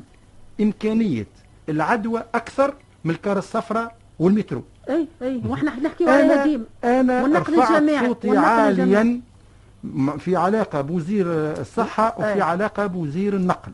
إمكانية 0.60 1.26
العدوى 1.68 2.22
أكثر 2.34 2.74
من 3.04 3.10
الكار 3.10 3.38
الصفراء 3.38 3.96
والمترو. 4.18 4.64
أي 4.90 5.08
أي 5.22 5.42
وإحنا 5.48 5.80
نحكيو 5.80 6.08
عليها 6.08 6.34
أنا 6.34 6.44
ديما 6.44 6.64
أنا 6.84 7.22
والنقل 7.22 7.52
رفعت 7.52 7.70
الجماعي 7.70 8.06
صوتي. 8.06 8.36
عاليا 8.36 9.20
في 10.18 10.36
علاقة 10.36 10.80
بوزير 10.80 11.26
الصحة 11.60 12.14
وفي 12.18 12.32
أي. 12.32 12.42
علاقة 12.42 12.86
بوزير 12.86 13.34
النقل. 13.34 13.72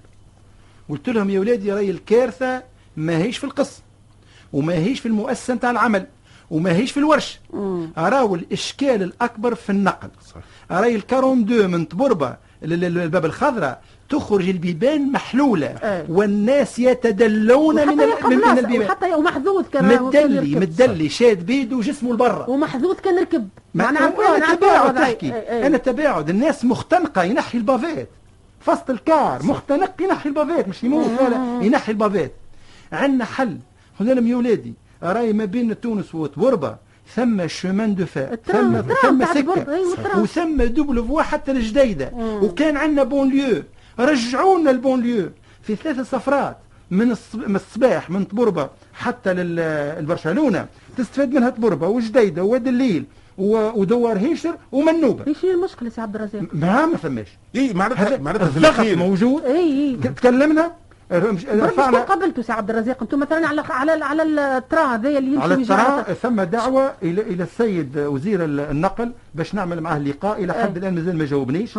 قلت 0.88 1.08
لهم 1.08 1.30
يا 1.30 1.40
ولادي 1.40 1.72
راهي 1.72 1.90
الكارثة 1.90 2.62
ما 2.96 3.16
هيش 3.16 3.38
في 3.38 3.44
القسم 3.44 3.82
وما 4.52 4.74
هيش 4.74 5.00
في 5.00 5.06
المؤسسة 5.06 5.54
نتاع 5.54 5.70
العمل 5.70 6.06
وما 6.50 6.72
هيش 6.72 6.92
في 6.92 7.00
الورش. 7.00 7.40
راهو 7.98 8.34
الإشكال 8.34 9.02
الأكبر 9.02 9.54
في 9.54 9.70
النقل. 9.70 10.08
راهي 10.70 10.94
الكارون 10.96 11.44
دو 11.44 11.68
من 11.68 11.88
تبربة 11.88 12.36
الباب 12.62 13.24
الخضراء 13.24 13.82
تخرج 14.08 14.48
البيبان 14.48 15.12
محلولة. 15.12 15.66
إيه. 15.66 16.06
والناس 16.08 16.78
يتدلون 16.78 17.88
من, 17.88 17.96
من, 17.96 18.58
البيبان. 18.58 18.86
وحتى 18.86 19.14
ومحظوظ 19.14 19.64
كان 19.72 20.02
متدلي. 20.02 20.54
متدلي 20.54 21.08
شاد 21.08 21.46
بيده 21.46 21.76
وجسمه 21.76 22.12
لبرا. 22.12 22.50
ومحظوظ 22.50 22.96
كان 22.96 23.18
ركب 23.18 23.48
ما 23.74 23.84
معناها 23.84 24.36
أنا 24.36 24.54
تباعد. 24.54 24.94
تحكي 24.94 25.26
إيه، 25.26 25.32
إيه. 25.32 25.66
أنا 25.66 25.78
تباعد. 25.78 26.28
الناس 26.30 26.64
مختنقة 26.64 27.22
ينحي 27.22 27.58
البافات 27.58 28.08
فصل 28.60 28.92
الكار 28.92 29.42
مختنق 29.42 30.02
ينحي 30.02 30.28
البافات 30.28 30.68
مش 30.68 30.84
يموت 30.84 31.10
ولا 31.20 31.64
ينحي 31.64 31.92
البافات 31.92 32.32
عندنا 32.92 33.24
حل. 33.24 33.58
قلنا 34.00 34.12
لهم 34.12 34.26
يا 34.26 34.36
ولادي 34.36 34.74
راهي 35.02 35.32
ما 35.32 35.44
بين 35.44 35.80
تونس 35.80 36.14
وتبربه 36.14 36.76
ثم 37.14 37.46
chemin 37.46 37.94
de 37.94 38.06
fer 38.06 38.32
التران- 38.34 38.62
ثم 38.72 38.76
ال 38.76 38.84
train 38.84 39.24
ثم 39.24 39.34
سكة. 39.34 40.20
وثم 40.22 40.62
double 40.62 41.04
voie 41.04 41.22
حتى 41.22 41.52
الجديدة. 41.52 42.10
وكان 42.16 42.76
عندنا 42.76 43.02
banlieue 43.02 43.62
رجعونا 43.98 44.70
ال 44.70 44.77
banlieue 44.77 45.30
في 45.62 45.76
ثلاث 45.76 46.10
سفرات 46.10 46.56
من 46.90 47.14
الص- 47.14 47.48
من 47.48 47.56
الصباح 47.56 48.10
من 48.10 48.24
طبربه 48.24 48.68
حتى 48.94 49.32
لبرشلونة. 49.34 50.66
تستفاد 50.98 51.32
منها 51.34 51.50
طبربه 51.50 51.88
وجديدة 51.88 52.44
وواد 52.44 52.66
الليل 52.66 53.04
ودوار 53.38 54.18
هيشر 54.18 54.54
ومنوبة. 54.72 55.26
إيش 55.26 55.44
هي 55.44 55.50
المشكلة 55.54 55.88
سي 55.88 56.00
عبد 56.00 56.14
الرزاق؟ 56.16 56.42
ما 56.52 56.86
ما 56.86 56.96
فماش. 56.96 57.26
اي 57.56 57.72
معناتها 57.74 58.16
معناتها 58.16 58.48
في 58.48 58.56
الضغط 58.56 58.72
الاخير 58.74 58.96
موجود. 58.98 59.42
اي 59.44 59.60
اي 59.90 59.96
تكلمنا؟ 59.96 60.72
رفعنا 61.12 61.98
قابلتوا 62.00 62.42
سي 62.42 62.52
عبد 62.52 62.70
الرزاق 62.70 63.02
أنتم 63.02 63.18
مثلا 63.20 63.48
على 63.48 63.62
على 63.70 64.04
على 64.04 64.22
ال 64.22 64.32
train 64.32 64.80
هذايا 64.80 65.18
اللي 65.18 65.34
يمشي 65.34 65.72
على 65.72 66.00
ال 66.00 66.03
train 66.03 66.14
ثم 66.14 66.42
دعوة 66.42 66.92
إلى 67.02 67.22
إلى 67.22 67.42
السيد 67.42 67.98
وزير 67.98 68.44
النقل 68.44 69.12
باش 69.34 69.54
نعمل 69.54 69.80
معه 69.80 69.98
لقاء 69.98 70.44
إلى 70.44 70.52
حد 70.52 70.70
إيه. 70.76 70.82
الآن 70.82 70.94
مازال 70.94 71.18
ما 71.18 71.24
جاوبنيش. 71.24 71.78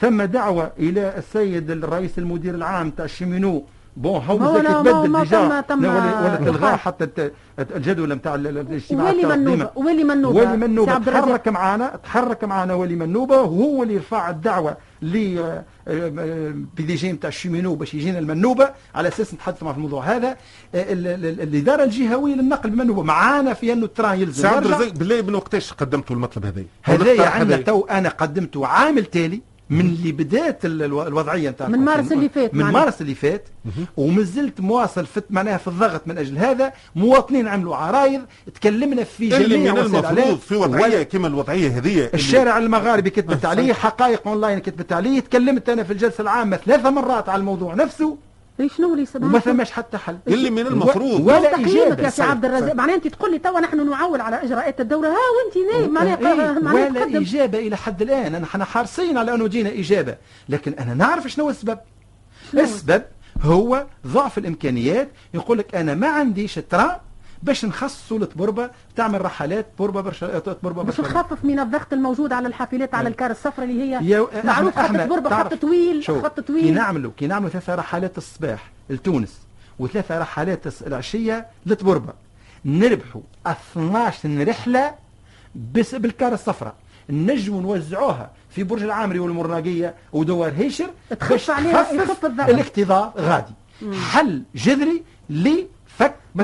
ثم 0.00 0.22
دعوة 0.22 0.72
إلى 0.78 1.18
السيد 1.18 1.70
الرئيس 1.70 2.18
المدير 2.18 2.54
العام 2.54 2.90
تاع 2.90 3.04
ال 3.04 3.11
cheminot 3.11 3.64
bon 3.96 4.20
هو 4.24 4.36
هو 4.36 4.58
لا- 4.58 4.70
يتبدل 4.70 5.08
ما- 5.08 5.24
تم- 5.24 5.60
تم 5.60 5.82
لا 5.82 5.88
ولا 5.88 6.20
ولا 6.20 6.36
تلغى. 6.36 6.76
حتى 6.76 7.04
الت- 7.04 7.32
الجدول 7.76 8.12
نتاع 8.14 8.34
الاجتماعات 8.34 9.14
ولي 9.14 9.36
منوبة. 9.36 9.70
ولي 9.76 10.04
منوبة. 10.04 10.36
ولي 10.40 10.54
الرزاق 10.66 10.98
تحرك 11.04 11.48
معنا 11.48 11.96
تحرك 12.04 12.44
معنا 12.44 12.74
ولي 12.74 12.94
منوبة 12.94 13.36
وهو 13.40 13.82
اللي 13.82 13.96
رفع 13.96 14.30
الدعوة 14.30 14.76
ل 15.02 15.38
آه، 15.38 15.64
آه، 15.88 16.52
PDG 16.76 17.12
نتاع 17.12 17.28
ال 17.28 17.33
cheminot 17.33 17.74
باش 17.74 17.94
يجينا 17.94 18.18
المنوبة 18.18 18.70
على 18.94 19.08
أساس 19.08 19.34
نتحدث 19.34 19.62
مع 19.62 19.70
الموضوع 19.70 20.04
هذا. 20.04 20.28
آه، 20.28 20.92
ال- 20.92 21.06
ال- 21.06 21.40
الإدارة 21.40 21.84
الجهوية 21.84 22.34
للنقل 22.34 22.70
بمنوبة 22.70 23.02
معانا 23.02 23.54
في 23.54 23.72
أنه 23.72 23.84
ال 23.84 23.90
train 23.90 24.20
يلزم. 24.20 24.42
سي 24.42 24.46
عبد 24.48 24.64
يرجع. 24.66 24.76
الرزاق 24.76 24.94
بالله 24.94 25.22
من 25.22 25.34
وقتاش 25.34 25.72
قدمتوا 25.72 26.16
المطلب 26.16 26.44
هذا؟ 26.46 26.62
هذايا 26.82 27.26
عندنا 27.28 27.56
تو 27.56 27.84
أنا 27.90 28.08
قدمته 28.08 28.66
عام 28.66 28.98
التالي 28.98 29.40
من 29.70 29.80
اللي 29.80 30.12
بدات 30.12 30.64
ال- 30.64 30.82
الو- 30.82 31.06
الوضعية 31.06 31.50
نتاع 31.50 31.68
من 31.68 31.78
مارس 31.78 32.12
اللي 32.12 32.28
فات 32.28 32.54
من. 32.54 32.64
مارس 32.64 33.00
اللي 33.00 33.14
فات 33.14 33.44
ومازلت 33.96 34.60
مواصل 34.60 35.06
في 35.06 35.22
معناها 35.30 35.56
في 35.58 35.68
الضغط 35.68 36.02
من 36.08 36.18
أجل 36.18 36.38
هذا 36.38 36.72
مواطنين 36.96 37.48
عملوا 37.48 37.76
عرايض 37.76 38.22
تكلمنا 38.54 39.04
في 39.04 39.36
اللي 39.36 39.56
جميع 39.56 39.72
من 39.74 39.80
وسائل 39.80 39.96
المفروض. 40.18 40.38
في 40.38 40.54
وضعية 40.56 41.02
كما 41.02 41.28
الوضعية 41.28 41.68
هذه 41.68 41.88
اللي- 41.92 42.10
الشارع 42.14 42.58
المغاربي 42.58 43.10
كتبت 43.10 43.44
عليه 43.44 43.72
حقائق 43.72 44.28
أونلاين 44.28 44.58
كتبت 44.58 44.92
عليه 44.92 45.20
تكلمت 45.20 45.68
أنا 45.68 45.82
في 45.84 45.92
الجلسة 45.92 46.22
العامة 46.22 46.56
ثلاث 46.56 46.86
مرات 46.86 47.28
على 47.28 47.40
الموضوع 47.40 47.74
نفسه 47.74 48.16
شنو 48.76 48.94
اللي 48.94 49.06
سبب 49.06 49.24
وما 49.24 49.38
ثماش 49.38 49.70
حتى 49.70 49.98
حل. 49.98 50.18
اللي 50.28 50.50
من 50.50 50.66
المفروض. 50.66 51.20
ولا 51.20 51.50
تقييمك 51.50 51.68
إجابة 51.68 52.02
يا 52.02 52.10
سي 52.10 52.22
عبد 52.22 52.44
الرزاق. 52.44 52.74
معناها 52.74 52.94
أنت 52.94 53.08
تقول 53.08 53.32
لي 53.32 53.38
توا 53.38 53.60
نحن 53.60 53.90
نعول 53.90 54.20
على 54.20 54.42
إجراءات 54.42 54.80
الدولة. 54.80 55.08
ها 55.08 55.12
وأنت 55.12 55.72
نايم. 55.72 55.94
معناها 55.94 56.18
إيه 56.18 56.60
معناها 56.60 56.88
ولا 56.88 57.00
تقدم. 57.00 57.16
إجابة 57.16 57.58
إلى 57.58 57.76
حد 57.76 58.02
الآن. 58.02 58.34
أنا 58.34 58.44
إحنا 58.44 58.64
حريصين 58.64 59.18
على 59.18 59.34
أنه 59.34 59.46
جينا 59.46 59.70
إجابة. 59.70 60.16
لكن 60.48 60.72
أنا 60.72 60.94
نعرف 60.94 61.26
شنو 61.26 61.50
السبب. 61.50 61.78
السبب 62.54 63.02
هو 63.42 63.86
ضعف 64.06 64.38
الإمكانيات. 64.38 65.08
يقول 65.34 65.58
لك 65.58 65.74
أنا 65.74 65.94
ما 65.94 66.08
عنديش 66.08 66.54
ترى 66.54 67.00
باش 67.42 67.64
نخصصوا 67.64 68.18
لتبربة 68.18 68.70
تعمل 68.96 69.24
رحلات 69.24 69.66
تبربة 69.78 70.00
برشا 70.00 70.38
تبربة 70.38 70.82
باش 70.82 71.00
برشا. 71.00 71.10
نخفف 71.12 71.44
من 71.44 71.58
الضغط 71.58 71.92
الموجود 71.92 72.32
على 72.32 72.48
الحافلات 72.48 72.94
على 72.94 73.08
الكار 73.08 73.30
الصفراء 73.30 73.68
اللي 73.68 73.82
هي 73.94 74.26
معروف 74.44 74.78
خط 74.78 74.96
تبربة 74.96 75.30
خط 75.30 75.54
طويل 75.54 76.04
خط 76.06 76.40
كي 76.40 76.42
طويل. 76.42 76.74
نعملوا 76.74 77.10
كي 77.16 77.26
نعملوا 77.26 77.50
ثلاثة 77.50 77.74
رحلات 77.74 78.18
الصباح 78.18 78.70
لتونس 78.90 79.40
وثلاثة 79.78 80.18
رحلات 80.18 80.82
العشية 80.86 81.46
لتبربة 81.66 82.12
نربحوا 82.64 83.20
12 83.46 84.48
رحلة 84.48 84.94
بس 85.74 85.94
بال 85.94 86.09
car 86.09 86.32
الصفراء 86.32 86.74
نجموا 87.10 87.60
نوزعوها 87.62 88.30
في 88.50 88.62
برج 88.64 88.82
العامري 88.82 89.18
والمرناقية 89.18 89.94
ودوار 90.12 90.52
هيشر 90.56 90.90
تخف 91.10 91.28
باش 91.32 91.50
عليها- 91.50 91.92
يخف. 91.92 92.24
الاكتظاظ 92.24 93.10
غادي. 93.18 93.52
حل 94.12 94.42
جذري 94.54 95.02
مسألة 95.30 95.66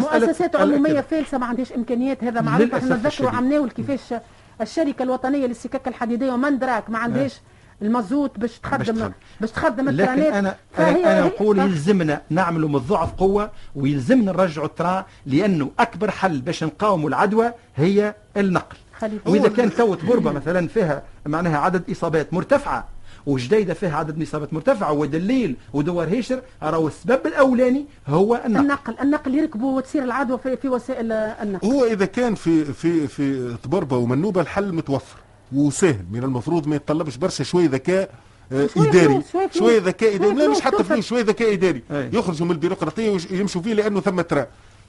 مؤسسات 0.01 0.57
عمومية. 0.57 1.01
فالسه 1.01 1.39
ما 1.39 1.47
عندهاش 1.47 1.73
إمكانيات 1.73 2.25
هذا 2.25 2.41
معروف 2.41 2.75
إحنا 2.75 2.97
نذكروا. 2.97 3.31
عمناول 3.31 3.71
كيفاش 3.71 4.15
الشركة 4.61 5.03
الوطنية 5.03 5.47
للسكك 5.47 5.89
الحديدية 5.89 6.33
ومندراك 6.33 6.91
ما 6.91 6.99
عندهاش 6.99 7.41
المازوت 7.83 8.39
باش 8.39 8.59
تخدم. 8.59 9.11
باش 9.41 9.51
تخدم 9.51 9.89
الترانات 9.89 10.33
أنا 10.33 10.57
فهي- 10.73 11.05
أنا, 11.05 11.27
نقول 11.27 11.59
يلزمنا 11.59 12.21
نعملوا 12.31 12.69
من 12.69 12.77
الضعف 12.77 13.13
قوة 13.13 13.51
ويلزمنا 13.75 14.33
نرجعوا 14.33 14.67
ال 14.67 14.73
train 14.73 15.05
لأنه 15.27 15.71
أكبر 15.79 16.11
حل 16.11 16.41
باش 16.41 16.65
نقاوموا 16.65 17.09
العدوى 17.09 17.53
هي 17.77 18.15
النقل. 18.37 18.77
وإذا 19.27 19.49
كان 19.49 19.71
تو 19.75 19.95
تبربه 19.95 20.33
مثلا 20.33 20.69
فيها 20.69 21.03
معناها 21.27 21.59
عدد 21.59 21.91
إصابات 21.91 22.35
مرتفعة 22.35 22.89
وجديده 23.27 23.75
فيها 23.75 23.97
عدد 23.97 24.23
اصابات 24.23 24.55
مرتفعة. 24.55 24.93
ودليل 24.93 25.57
ودوار 25.73 26.09
هيشر 26.09 26.43
راهو 26.63 26.87
السبب 26.87 27.27
الأولاني 27.27 27.85
هو 28.09 28.43
النقل. 28.47 28.61
النقل. 28.63 28.95
النقل 29.03 29.35
يركبوا 29.35 29.77
وتصير 29.77 30.05
العدوى 30.05 30.39
في, 30.39 30.57
في 30.57 30.69
وسائل 30.69 31.13
النقل. 31.13 31.67
هو 31.69 31.85
إذا 31.85 32.05
كان 32.05 32.35
في 32.35 32.65
في 32.65 33.09
في 33.09 33.57
طبربه 33.65 33.97
ومنوبة 33.97 34.41
الحل 34.41 34.73
متوفر 34.75 35.17
وسهل 35.53 36.05
من 36.13 36.25
المفروض 36.25 36.67
ما 36.67 36.77
يتطلبش 36.77 37.17
برشا 37.17 37.45
شوية 37.45 37.69
ذكاء 37.69 38.11
آه، 38.53 38.67
شوية 38.67 38.89
إداري. 38.89 39.23
شوية. 39.33 39.51
شوية 39.55 39.81
ذكاء 39.81 40.11
شوية 40.17 40.31
اداري 40.31 40.35
لا 40.47 40.49
مش 40.49 40.61
حتى. 40.61 40.85
فلوس 40.85 41.07
شوية 41.07 41.23
ذكاء 41.23 41.53
إداري. 41.53 41.83
يخرجوا 41.91 42.47
من 42.47 42.53
البيروقراطية 42.53 43.19
ويمشوا 43.31 43.63
فيه 43.63 43.75
لأنه 43.75 44.01
ثم 44.01 44.21
ترى. 44.21 44.47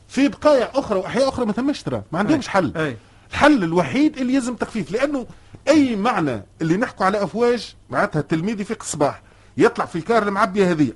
في 0.07 0.27
بقايع 0.27 0.69
أخرى 0.75 0.99
وأحياء 0.99 1.29
أخرى 1.29 1.45
ما 1.45 1.51
ثمش 1.53 1.83
ترى. 1.83 2.03
ما 2.11 2.19
عندهمش 2.19 2.47
حل. 2.47 2.71
أي. 2.75 2.97
الحل 3.33 3.63
الوحيد 3.63 4.17
اللي 4.17 4.33
يلزم 4.33 4.55
تخفيف 4.55 4.91
لأنه 4.91 5.25
أي 5.67 5.95
معنى 5.95 6.45
اللي 6.61 6.77
نحكوا 6.77 7.05
على 7.05 7.23
أفواج 7.23 7.75
معناتها 7.89 8.19
التلميذ 8.19 8.61
يفيق 8.61 8.81
الصباح 8.81 9.21
يطلع 9.57 9.85
في 9.85 9.95
الكار 9.95 10.23
المعبيه 10.23 10.71
هذه 10.71 10.91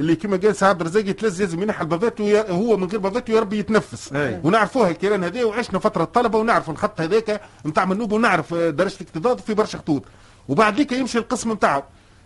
اللي 0.00 0.16
كما 0.16 0.36
قال 0.36 0.56
سعد 0.56 0.80
الرزاق 0.80 1.08
يتلز 1.08 1.42
لازم 1.42 1.62
ينحى 1.62 1.82
البافات 1.82 2.20
هو 2.50 2.76
من 2.76 2.88
غير 2.88 3.00
بافات 3.00 3.28
يا 3.28 3.40
ربي 3.40 3.58
يتنفس. 3.58 4.12
أي. 4.12 4.40
ونعرفوها 4.44 4.90
الكيران 4.90 5.24
هذه 5.24 5.44
وعشنا 5.44 5.78
فترة 5.78 6.04
طلبة 6.04 6.38
ونعرف 6.38 6.70
الخط 6.70 7.00
هذاك 7.00 7.40
نتاع 7.66 7.84
منوب 7.84 8.12
ونعرف 8.12 8.54
آه، 8.54 8.70
درجة 8.70 8.94
الاكتظاظ 9.00 9.40
في 9.40 9.54
برشا 9.54 9.78
خطوط. 9.78 10.02
وبعد 10.48 10.76
ذيك 10.76 10.92
يمشي 10.92 11.18
القسم 11.18 11.52
نتاعو 11.52 11.82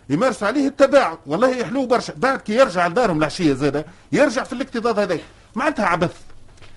يمارسوا 0.09 0.47
عليه 0.47 0.67
التباعد. 0.67 1.17
والله 1.25 1.49
يحلوه 1.49 1.87
برشا. 1.87 2.13
بعد 2.17 2.39
كي 2.39 2.55
يرجع 2.55 2.87
لدارهم 2.87 3.17
العشية 3.17 3.53
زادة 3.53 3.85
يرجع 4.11 4.43
في 4.43 4.53
الاكتظاظ 4.53 4.99
هذاك. 4.99 5.21
معناتها 5.55 5.85
عبث. 5.85 6.15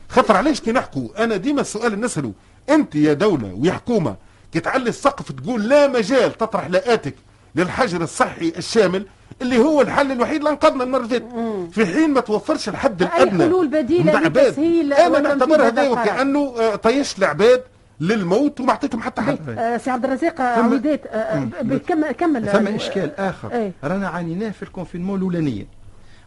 خطر 0.09 0.37
علاش 0.37 0.61
كي 0.61 0.73
نحكوا؟ 0.73 1.25
أنا 1.25 1.37
ديما 1.37 1.61
السؤال 1.61 1.93
اللي 1.93 2.05
نسأله 2.05 2.33
أنت 2.71 2.95
يا 2.95 3.13
دولة 3.13 3.55
ويا 3.55 3.73
حكومة 3.73 4.17
كي 4.53 4.61
تعلي 4.61 4.89
السقف 4.89 5.33
تقول 5.33 5.69
لا 5.69 5.87
مجال 5.89 6.33
تطرح 6.39 6.67
لاءاتك 6.67 7.15
للحجر 7.55 8.03
الصحي 8.03 8.53
الشامل 8.57 9.07
اللي 9.43 9.59
هو 9.59 9.81
الحل 9.83 10.13
الوحيد 10.13 10.37
اللي 10.37 10.51
انقذنا 10.51 10.85
المرة 10.85 10.99
اللي 11.01 11.09
فاتت 11.11 11.25
في 11.73 11.87
حين 11.87 12.11
ما 12.11 12.21
توفرش 12.21 12.69
الحد 12.69 13.03
الأدنى 13.03 13.45
حلول 13.45 13.69
بديلة 13.69 14.03
متاع 14.05 14.21
عباد. 14.21 14.47
لتسهيل 14.47 14.93
أنا 14.93 15.19
نعتبر 15.21 15.67
هذا. 15.67 15.89
وكانه 15.89 16.55
آه، 16.61 16.77
طيش 16.77 17.19
العباد 17.19 17.63
للموت 18.01 18.61
وما 18.61 18.71
أعطيتهم 18.71 19.01
حتى 19.03 19.23
حل 19.23 19.39
آه، 19.59 19.77
سي 19.77 19.91
عبد 19.91 20.05
الرزاق 20.05 20.41
عويدات 20.41 21.07
آه، 21.07 21.11
آه، 21.17 21.63
ب- 21.63 21.77
كمل 21.77 22.13
كمل 22.13 22.49
ثم 22.49 22.67
آه، 22.67 22.77
إشكال 22.77 23.17
آخر 23.21 23.53
إيه. 23.53 23.73
رانا 23.85 24.09
عانيناه 24.09 24.51
في 24.51 24.63
الكونفينمون 24.63 25.19
الأولانية 25.19 25.67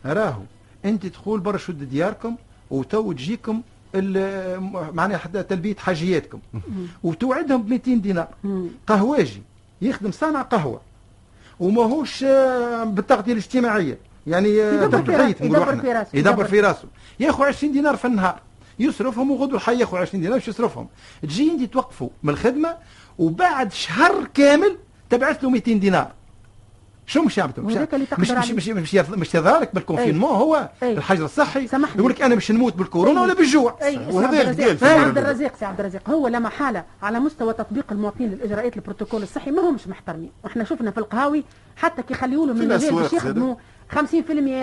راهو 0.05 0.41
أنت 0.85 1.05
تدخل 1.05 1.39
برا 1.39 1.57
شد 1.57 1.89
دياركم 1.89 2.35
وتو 2.71 3.11
تجيكم 3.11 3.61
معناها 4.93 5.17
حتى 5.17 5.43
تلبية 5.43 5.75
حاجياتكم. 5.75 6.39
وتوعدهم 7.03 7.61
ب 7.63 7.69
200 7.69 8.01
دينار. 8.01 8.27
قهواجي. 8.87 9.41
يخدم 9.81 10.11
صانع 10.11 10.41
قهوة. 10.41 10.81
وماهوش 11.59 12.23
آه، 12.23 12.83
بالتغطيه 12.83 13.31
الاجتماعية. 13.31 13.97
يعني 14.27 14.61
آه، 14.63 14.83
يدبر 14.83 15.77
في 15.81 15.91
راسه، 15.91 16.09
يدبر. 16.13 16.45
في 16.45 16.59
راسه 16.59 16.87
ياخذ 17.19 17.43
20 17.43 17.73
دينار 17.73 17.97
في 17.97 18.05
النهار. 18.05 18.39
يصرفهم 18.79 19.31
وغدو 19.31 19.55
الحي 19.55 19.79
ياخذ 19.79 19.97
20 19.97 20.21
دينار 20.23 20.37
باش 20.37 20.47
يصرفهم. 20.47 20.87
تجي 21.21 21.51
انت 21.51 21.73
توقفوا 21.73 22.09
من 22.23 22.33
الخدمة 22.33 22.75
وبعد 23.17 23.73
شهر 23.73 24.27
كامل 24.33 24.77
تبعث 25.09 25.43
له 25.43 25.49
200 25.49 25.79
دينار. 25.79 26.11
شو 27.10 27.22
مش 27.23 27.38
يعمل 27.38 27.52
مش 27.57 27.73
مش 28.19 28.31
مش. 28.31 28.52
مش 28.52 28.69
مش, 28.69 28.95
مش 29.10 29.36
يظهر 29.36 29.60
لك 29.61 29.76
بال 29.76 29.84
confinement 29.84 30.30
هو 30.30 30.69
أي. 30.84 30.94
الحجر 30.94 31.26
الصحي. 31.26 31.68
يقول 31.98 32.11
لك 32.11 32.22
أنا 32.22 32.36
باش 32.36 32.52
نموت 32.52 32.76
بالكورونا 32.76 33.22
ولا 33.22 33.34
بالجوع. 33.34 33.76
سي 33.81 33.98
وهذا 34.11 34.53
في 34.53 34.77
سي 34.77 34.86
عبد 34.86 35.18
هذا. 35.18 35.19
الرزاق 35.22 35.56
سي 35.60 35.65
عبد 35.65 35.80
الرزاق. 35.80 36.10
هو 36.10 36.27
لا 36.27 36.40
محالة 36.40 36.84
على 37.03 37.19
مستوى 37.19 37.53
تطبيق 37.53 37.86
المواطنين 37.91 38.30
للإجراءات 38.30 38.76
البروتوكول 38.77 39.23
الصحي. 39.23 39.52
ما 39.52 39.69
همش 39.69 39.88
محترمين. 39.88 40.31
وإحنا 40.44 40.64
شفنا 40.64 40.91
في 40.91 40.98
القهاوي 40.98 41.44
حتى 41.77 42.02
كي 42.03 42.14
يخليوا 42.14 42.45
لهم 42.45 42.56
في 42.56 42.64
المجال 42.64 42.95
باش 42.95 43.14
يخدموا 43.14 43.56
50% 43.91 43.98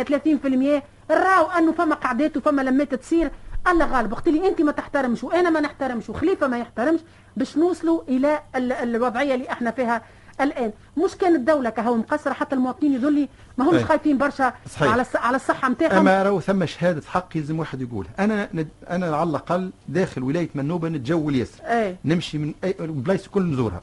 30% 0.04 0.82
راو 1.10 1.46
أنه 1.58 1.72
فما 1.72 1.94
قعدات 1.94 2.36
وفما 2.36 2.62
لمات 2.62 2.94
تصير. 2.94 3.30
الله 3.68 3.86
غالب. 3.86 4.12
وقت 4.12 4.28
اللي 4.28 4.48
أنت 4.48 4.60
ما 4.62 4.72
تحترمش 4.72 5.24
وأنا 5.24 5.50
ما 5.50 5.60
نحترمش 5.60 6.10
وخليفة 6.10 6.46
ما 6.46 6.58
يحترمش 6.58 7.00
باش 7.36 7.56
نوصلوا 7.56 8.02
إلى 8.08 8.40
ال- 8.56 8.72
الوضعية 8.72 9.34
اللي 9.34 9.50
إحنا 9.52 9.70
فيها 9.70 10.02
الآن. 10.40 10.72
مش 11.04 11.14
كان 11.16 11.36
الدولة 11.36 11.70
كهو 11.70 11.96
مقصرة 11.96 12.32
حتى 12.32 12.54
المواطنين 12.54 12.92
يذلي 12.92 13.28
ما 13.58 13.64
همش 13.64 13.78
أي. 13.78 13.84
خايفين 13.84 14.18
برشا 14.18 14.52
صحيح. 14.70 14.92
على 14.92 15.04
على 15.14 15.36
الصحة 15.36 15.68
نتاعهم 15.68 15.96
أما 15.98 16.22
راهو 16.22 16.40
ثم 16.40 16.66
شهادة 16.66 17.02
حق 17.06 17.36
يلزم 17.36 17.58
واحد 17.58 17.82
يقولها 17.82 18.10
أنا 18.18 18.48
ند... 18.54 18.68
أنا 18.90 19.16
على 19.16 19.30
الأقل 19.30 19.70
داخل 19.88 20.22
ولاية 20.22 20.48
منوبة 20.54 20.88
نتجول 20.88 21.36
ياسر 21.36 21.62
أي. 21.64 21.96
نمشي 22.04 22.38
من 22.38 22.54
أي 22.64 22.74
بلايص 22.80 23.28
كل 23.28 23.42
نزورها. 23.52 23.82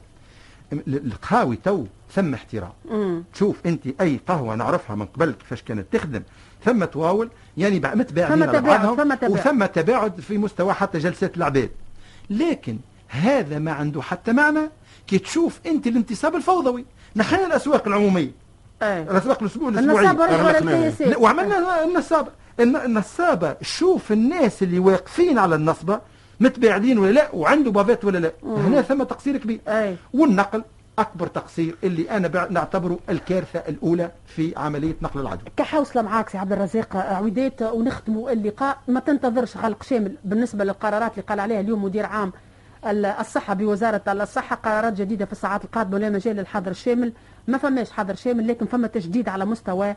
ال- 0.74 1.06
القهاوي 1.06 1.56
تو 1.56 1.86
ثم 2.12 2.34
احترام. 2.34 2.74
امم 2.92 3.24
تشوف 3.34 3.58
أنت 3.66 4.02
أي 4.02 4.20
قهوة 4.28 4.56
نعرفها 4.56 4.96
من 4.96 5.06
قبل 5.06 5.32
كيفاش 5.32 5.62
كانت 5.62 5.86
تخدم. 5.92 6.22
ثم 6.66 6.84
تواول 6.86 7.30
يعني 7.58 7.80
متباعدين 7.80 8.36
ثم 8.38 8.44
على 8.50 8.60
تباعد، 8.60 8.64
بعضهم 8.82 8.98
ثم 8.98 9.14
تباعد. 9.14 9.32
وثم 9.32 9.66
تباعد 9.66 10.22
في 10.22 10.38
مستوى 10.38 10.74
حتى 10.74 10.98
جلسات 10.98 11.38
العباد 11.38 11.70
لكن 12.30 12.78
هذا 13.08 13.60
ما 13.60 13.72
عنده 13.72 14.02
حتى 14.02 14.34
معنى 14.34 14.70
كي 15.08 15.20
تشوف 15.20 15.60
انت 15.66 15.88
الانتصاب 15.88 16.36
الفوضوي. 16.36 16.86
نحن 17.16 17.36
الأسواق 17.36 17.88
العمومية. 17.88 18.32
اي 18.82 19.02
الأسواق 19.02 19.40
الأسبوع 19.42 19.70
الأسبوعية. 19.70 20.10
النصابه 20.12 20.26
لا، 21.06 21.18
وعملنا 21.18 21.84
النصابة 21.84 22.32
الن- 22.60 22.76
النصابة 22.76 23.56
شوف 23.62 24.12
الناس 24.12 24.64
اللي 24.64 24.80
واقفين 24.80 25.38
على 25.40 25.56
النصبة 25.56 26.00
متباعدين 26.40 26.98
ولا 26.98 27.12
لا 27.12 27.30
وعنده 27.36 27.72
بافات 27.72 28.06
ولا 28.06 28.18
لا. 28.18 28.32
هنا 28.44 28.82
ثم 28.82 29.04
تقصير 29.04 29.38
كبير. 29.38 29.60
اي 29.68 29.96
والنقل 30.14 30.64
أكبر 31.00 31.28
تقصير 31.28 31.76
اللي 31.84 32.12
أنا 32.12 32.28
بع- 32.28 32.52
نعتبره 32.52 33.00
الكارثة 33.10 33.60
الأولى 33.60 34.12
في 34.28 34.54
عملية 34.58 34.96
نقل 35.02 35.20
العدوى 35.20 35.46
كحوصلة 35.58 36.02
معاك 36.02 36.30
سي 36.30 36.38
عبد 36.38 36.52
الرزاق. 36.52 36.96
عويدات 36.96 37.62
ونختموا 37.62 38.32
اللقاء. 38.32 38.78
ما 38.88 39.00
تنتظرش 39.00 39.58
غلق 39.58 39.84
شامل 39.84 40.16
بالنسبة 40.26 40.64
للقرارات 40.64 41.12
اللي 41.12 41.22
قال 41.22 41.40
عليها 41.40 41.60
اليوم 41.60 41.84
مدير 41.84 42.06
عام 42.06 42.32
ال- 42.92 43.06
الصحة 43.06 43.54
بوزارة 43.54 44.02
الصحة 44.08 44.56
قرارات 44.56 44.94
جديدة 44.94 45.26
في 45.26 45.32
الساعات 45.32 45.66
القادمة 45.66 45.96
ولا 45.96 46.10
مجال 46.10 46.36
للحظر 46.36 46.72
الشامل 46.72 47.14
ما 47.48 47.58
فماش 47.58 47.92
حظر 47.92 48.16
شامل 48.16 48.48
لكن 48.48 48.66
فما 48.66 48.88
تجديد 48.88 49.30
على 49.30 49.46
مستوى 49.46 49.96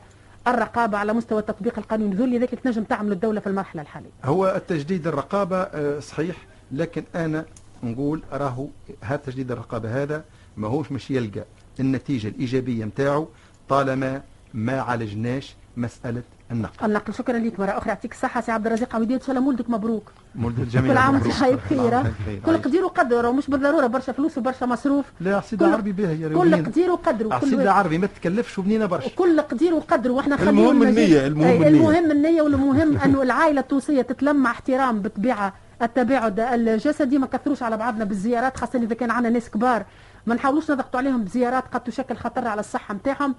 الرقابة 0.48 0.98
على 0.98 1.12
مستوى 1.12 1.42
تطبيق 1.42 1.78
القانون 1.78 2.10
ذو 2.10 2.24
اللي 2.24 2.38
ذاك 2.38 2.50
تنجم 2.50 2.82
تعمل 2.84 3.12
الدولة 3.12 3.40
في 3.40 3.46
المرحلة 3.46 3.82
الحالية. 3.82 4.10
هو 4.24 4.52
التجديد 4.56 5.06
الرقابة 5.06 5.56
آه، 5.62 6.00
صحيح 6.00 6.36
لكن 6.72 7.04
أنا 7.14 7.44
نقول 7.82 8.22
راهو 8.32 8.68
هذا 9.00 9.16
تجديد 9.26 9.50
الرقابة 9.52 10.02
هذا 10.02 10.24
ماهوش 10.56 10.92
مش 10.92 11.10
يلقى. 11.10 11.44
النتيجة 11.80 12.28
الإيجابية 12.28 12.84
متاعه 12.84 13.28
طالما 13.68 14.22
ما 14.54 14.80
عالجناش 14.80 15.54
مسألة 15.76 16.22
النقل 16.50 16.84
النقل 16.86 17.14
شكرا 17.14 17.38
لك. 17.38 17.60
مرة 17.60 17.70
أخرى 17.78 17.88
يعطيك 17.88 18.12
الصحة. 18.12 18.40
سي 18.40 18.52
عبد 18.52 18.66
الرزاق 18.66 18.94
عويدات 18.94 19.20
ان 19.20 19.26
شاء 19.26 19.30
الله 19.30 19.40
مولدك 19.40 19.70
مبروك. 19.70 20.12
مولد 20.34 20.58
الجميع 20.60 20.92
كل 20.92 20.98
عام 20.98 21.14
مبروك. 21.14 21.32
وانت 21.32 21.42
حي 21.42 21.56
كل 21.68 21.80
عام 21.80 22.02
بخير 22.02 22.12
بخير. 22.22 22.40
كل 22.46 22.56
قدير 22.56 22.84
وقدر. 22.84 23.26
ومش 23.26 23.46
بالضرورة. 23.50 23.86
برشا 23.86 24.12
فلوس 24.12 24.38
وبرشا 24.38 24.66
مصروف. 24.66 25.04
لا 25.20 25.40
سيدي 25.40 25.64
كل- 25.64 25.72
عربي 25.72 25.92
باهي 25.92 26.20
يا 26.20 26.28
كل. 26.28 26.54
قدير 26.54 26.90
وقدر. 26.90 27.26
وكل 27.26 27.34
عصيدة 27.34 27.72
عربي 27.72 27.98
ما 27.98 28.06
تكلفش. 28.06 28.58
وبنينة 28.58 28.86
برشا؟ 28.86 29.08
كل 29.16 29.40
قدير 29.40 29.74
وقدر. 29.74 30.10
وإحنا 30.12 30.36
خلينا 30.36 30.50
المهم 30.50 30.82
النية، 30.82 31.26
المهم 31.26 31.50
النية. 31.62 31.68
المهم 31.68 32.10
النية 32.10 32.42
والمهم 32.42 32.96
انه 32.98 33.22
العائلة 33.26 33.60
التونسية 33.60 34.02
تتلم 34.02 34.36
مع 34.36 34.50
احترام 34.50 35.00
بالطبيعة 35.00 35.54
التباعد 35.82 36.40
الجسدي. 36.40 37.18
ما 37.18 37.26
كثروش 37.26 37.62
على 37.62 37.76
بعضنا 37.76 38.04
بالزيارات 38.04 38.56
خاصة 38.56 38.78
إذا 38.82 38.94
كان 38.94 39.10
عندنا 39.10 39.32
ناس 39.32 39.50
كبار. 39.50 39.84
ما 40.26 40.34
نحاولوش 40.34 40.70
نضغطوا 40.70 41.00
عليهم 41.00 41.24
بزيارات 41.24 41.64
قد 41.72 41.80
تشكل 41.80 42.16
خطر 42.16 42.46
على 42.48 42.60
الصحة 42.60 42.94
نتاعهم. 42.94 43.34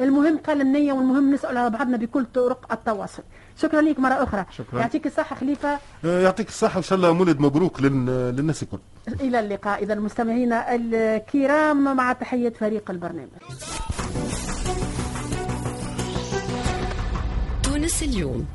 المهم 0.00 0.38
قال 0.38 0.60
النية 0.60 0.92
والمهم 0.92 1.34
نسأل 1.34 1.58
على 1.58 1.70
بعضنا 1.70 1.96
بكل 1.96 2.24
طرق 2.34 2.72
التواصل. 2.72 3.22
شكرا 3.56 3.80
لك 3.80 3.98
مرة 4.00 4.22
أخرى. 4.22 4.46
شكراً. 4.50 4.80
يعطيك 4.80 5.06
الصحة 5.06 5.36
خليفة. 5.36 5.78
آه، 6.04 6.20
يعطيك 6.22 6.48
الصحة 6.48 6.74
وإن 6.76 6.82
شاء 6.82 6.96
الله 6.96 7.12
مولد 7.12 7.40
مبروك 7.40 7.82
لل- 7.82 8.36
للناس 8.36 8.62
الكل. 8.62 8.78
إلى 9.08 9.40
اللقاء. 9.40 9.82
إذا 9.82 9.94
المستمعين 9.94 10.52
الكرام 10.52 11.96
مع 11.96 12.12
تحية 12.12 12.50
فريق 12.60 12.90
البرنامج. 12.90 13.28
تونس 17.62 18.02
اليوم. 18.02 18.46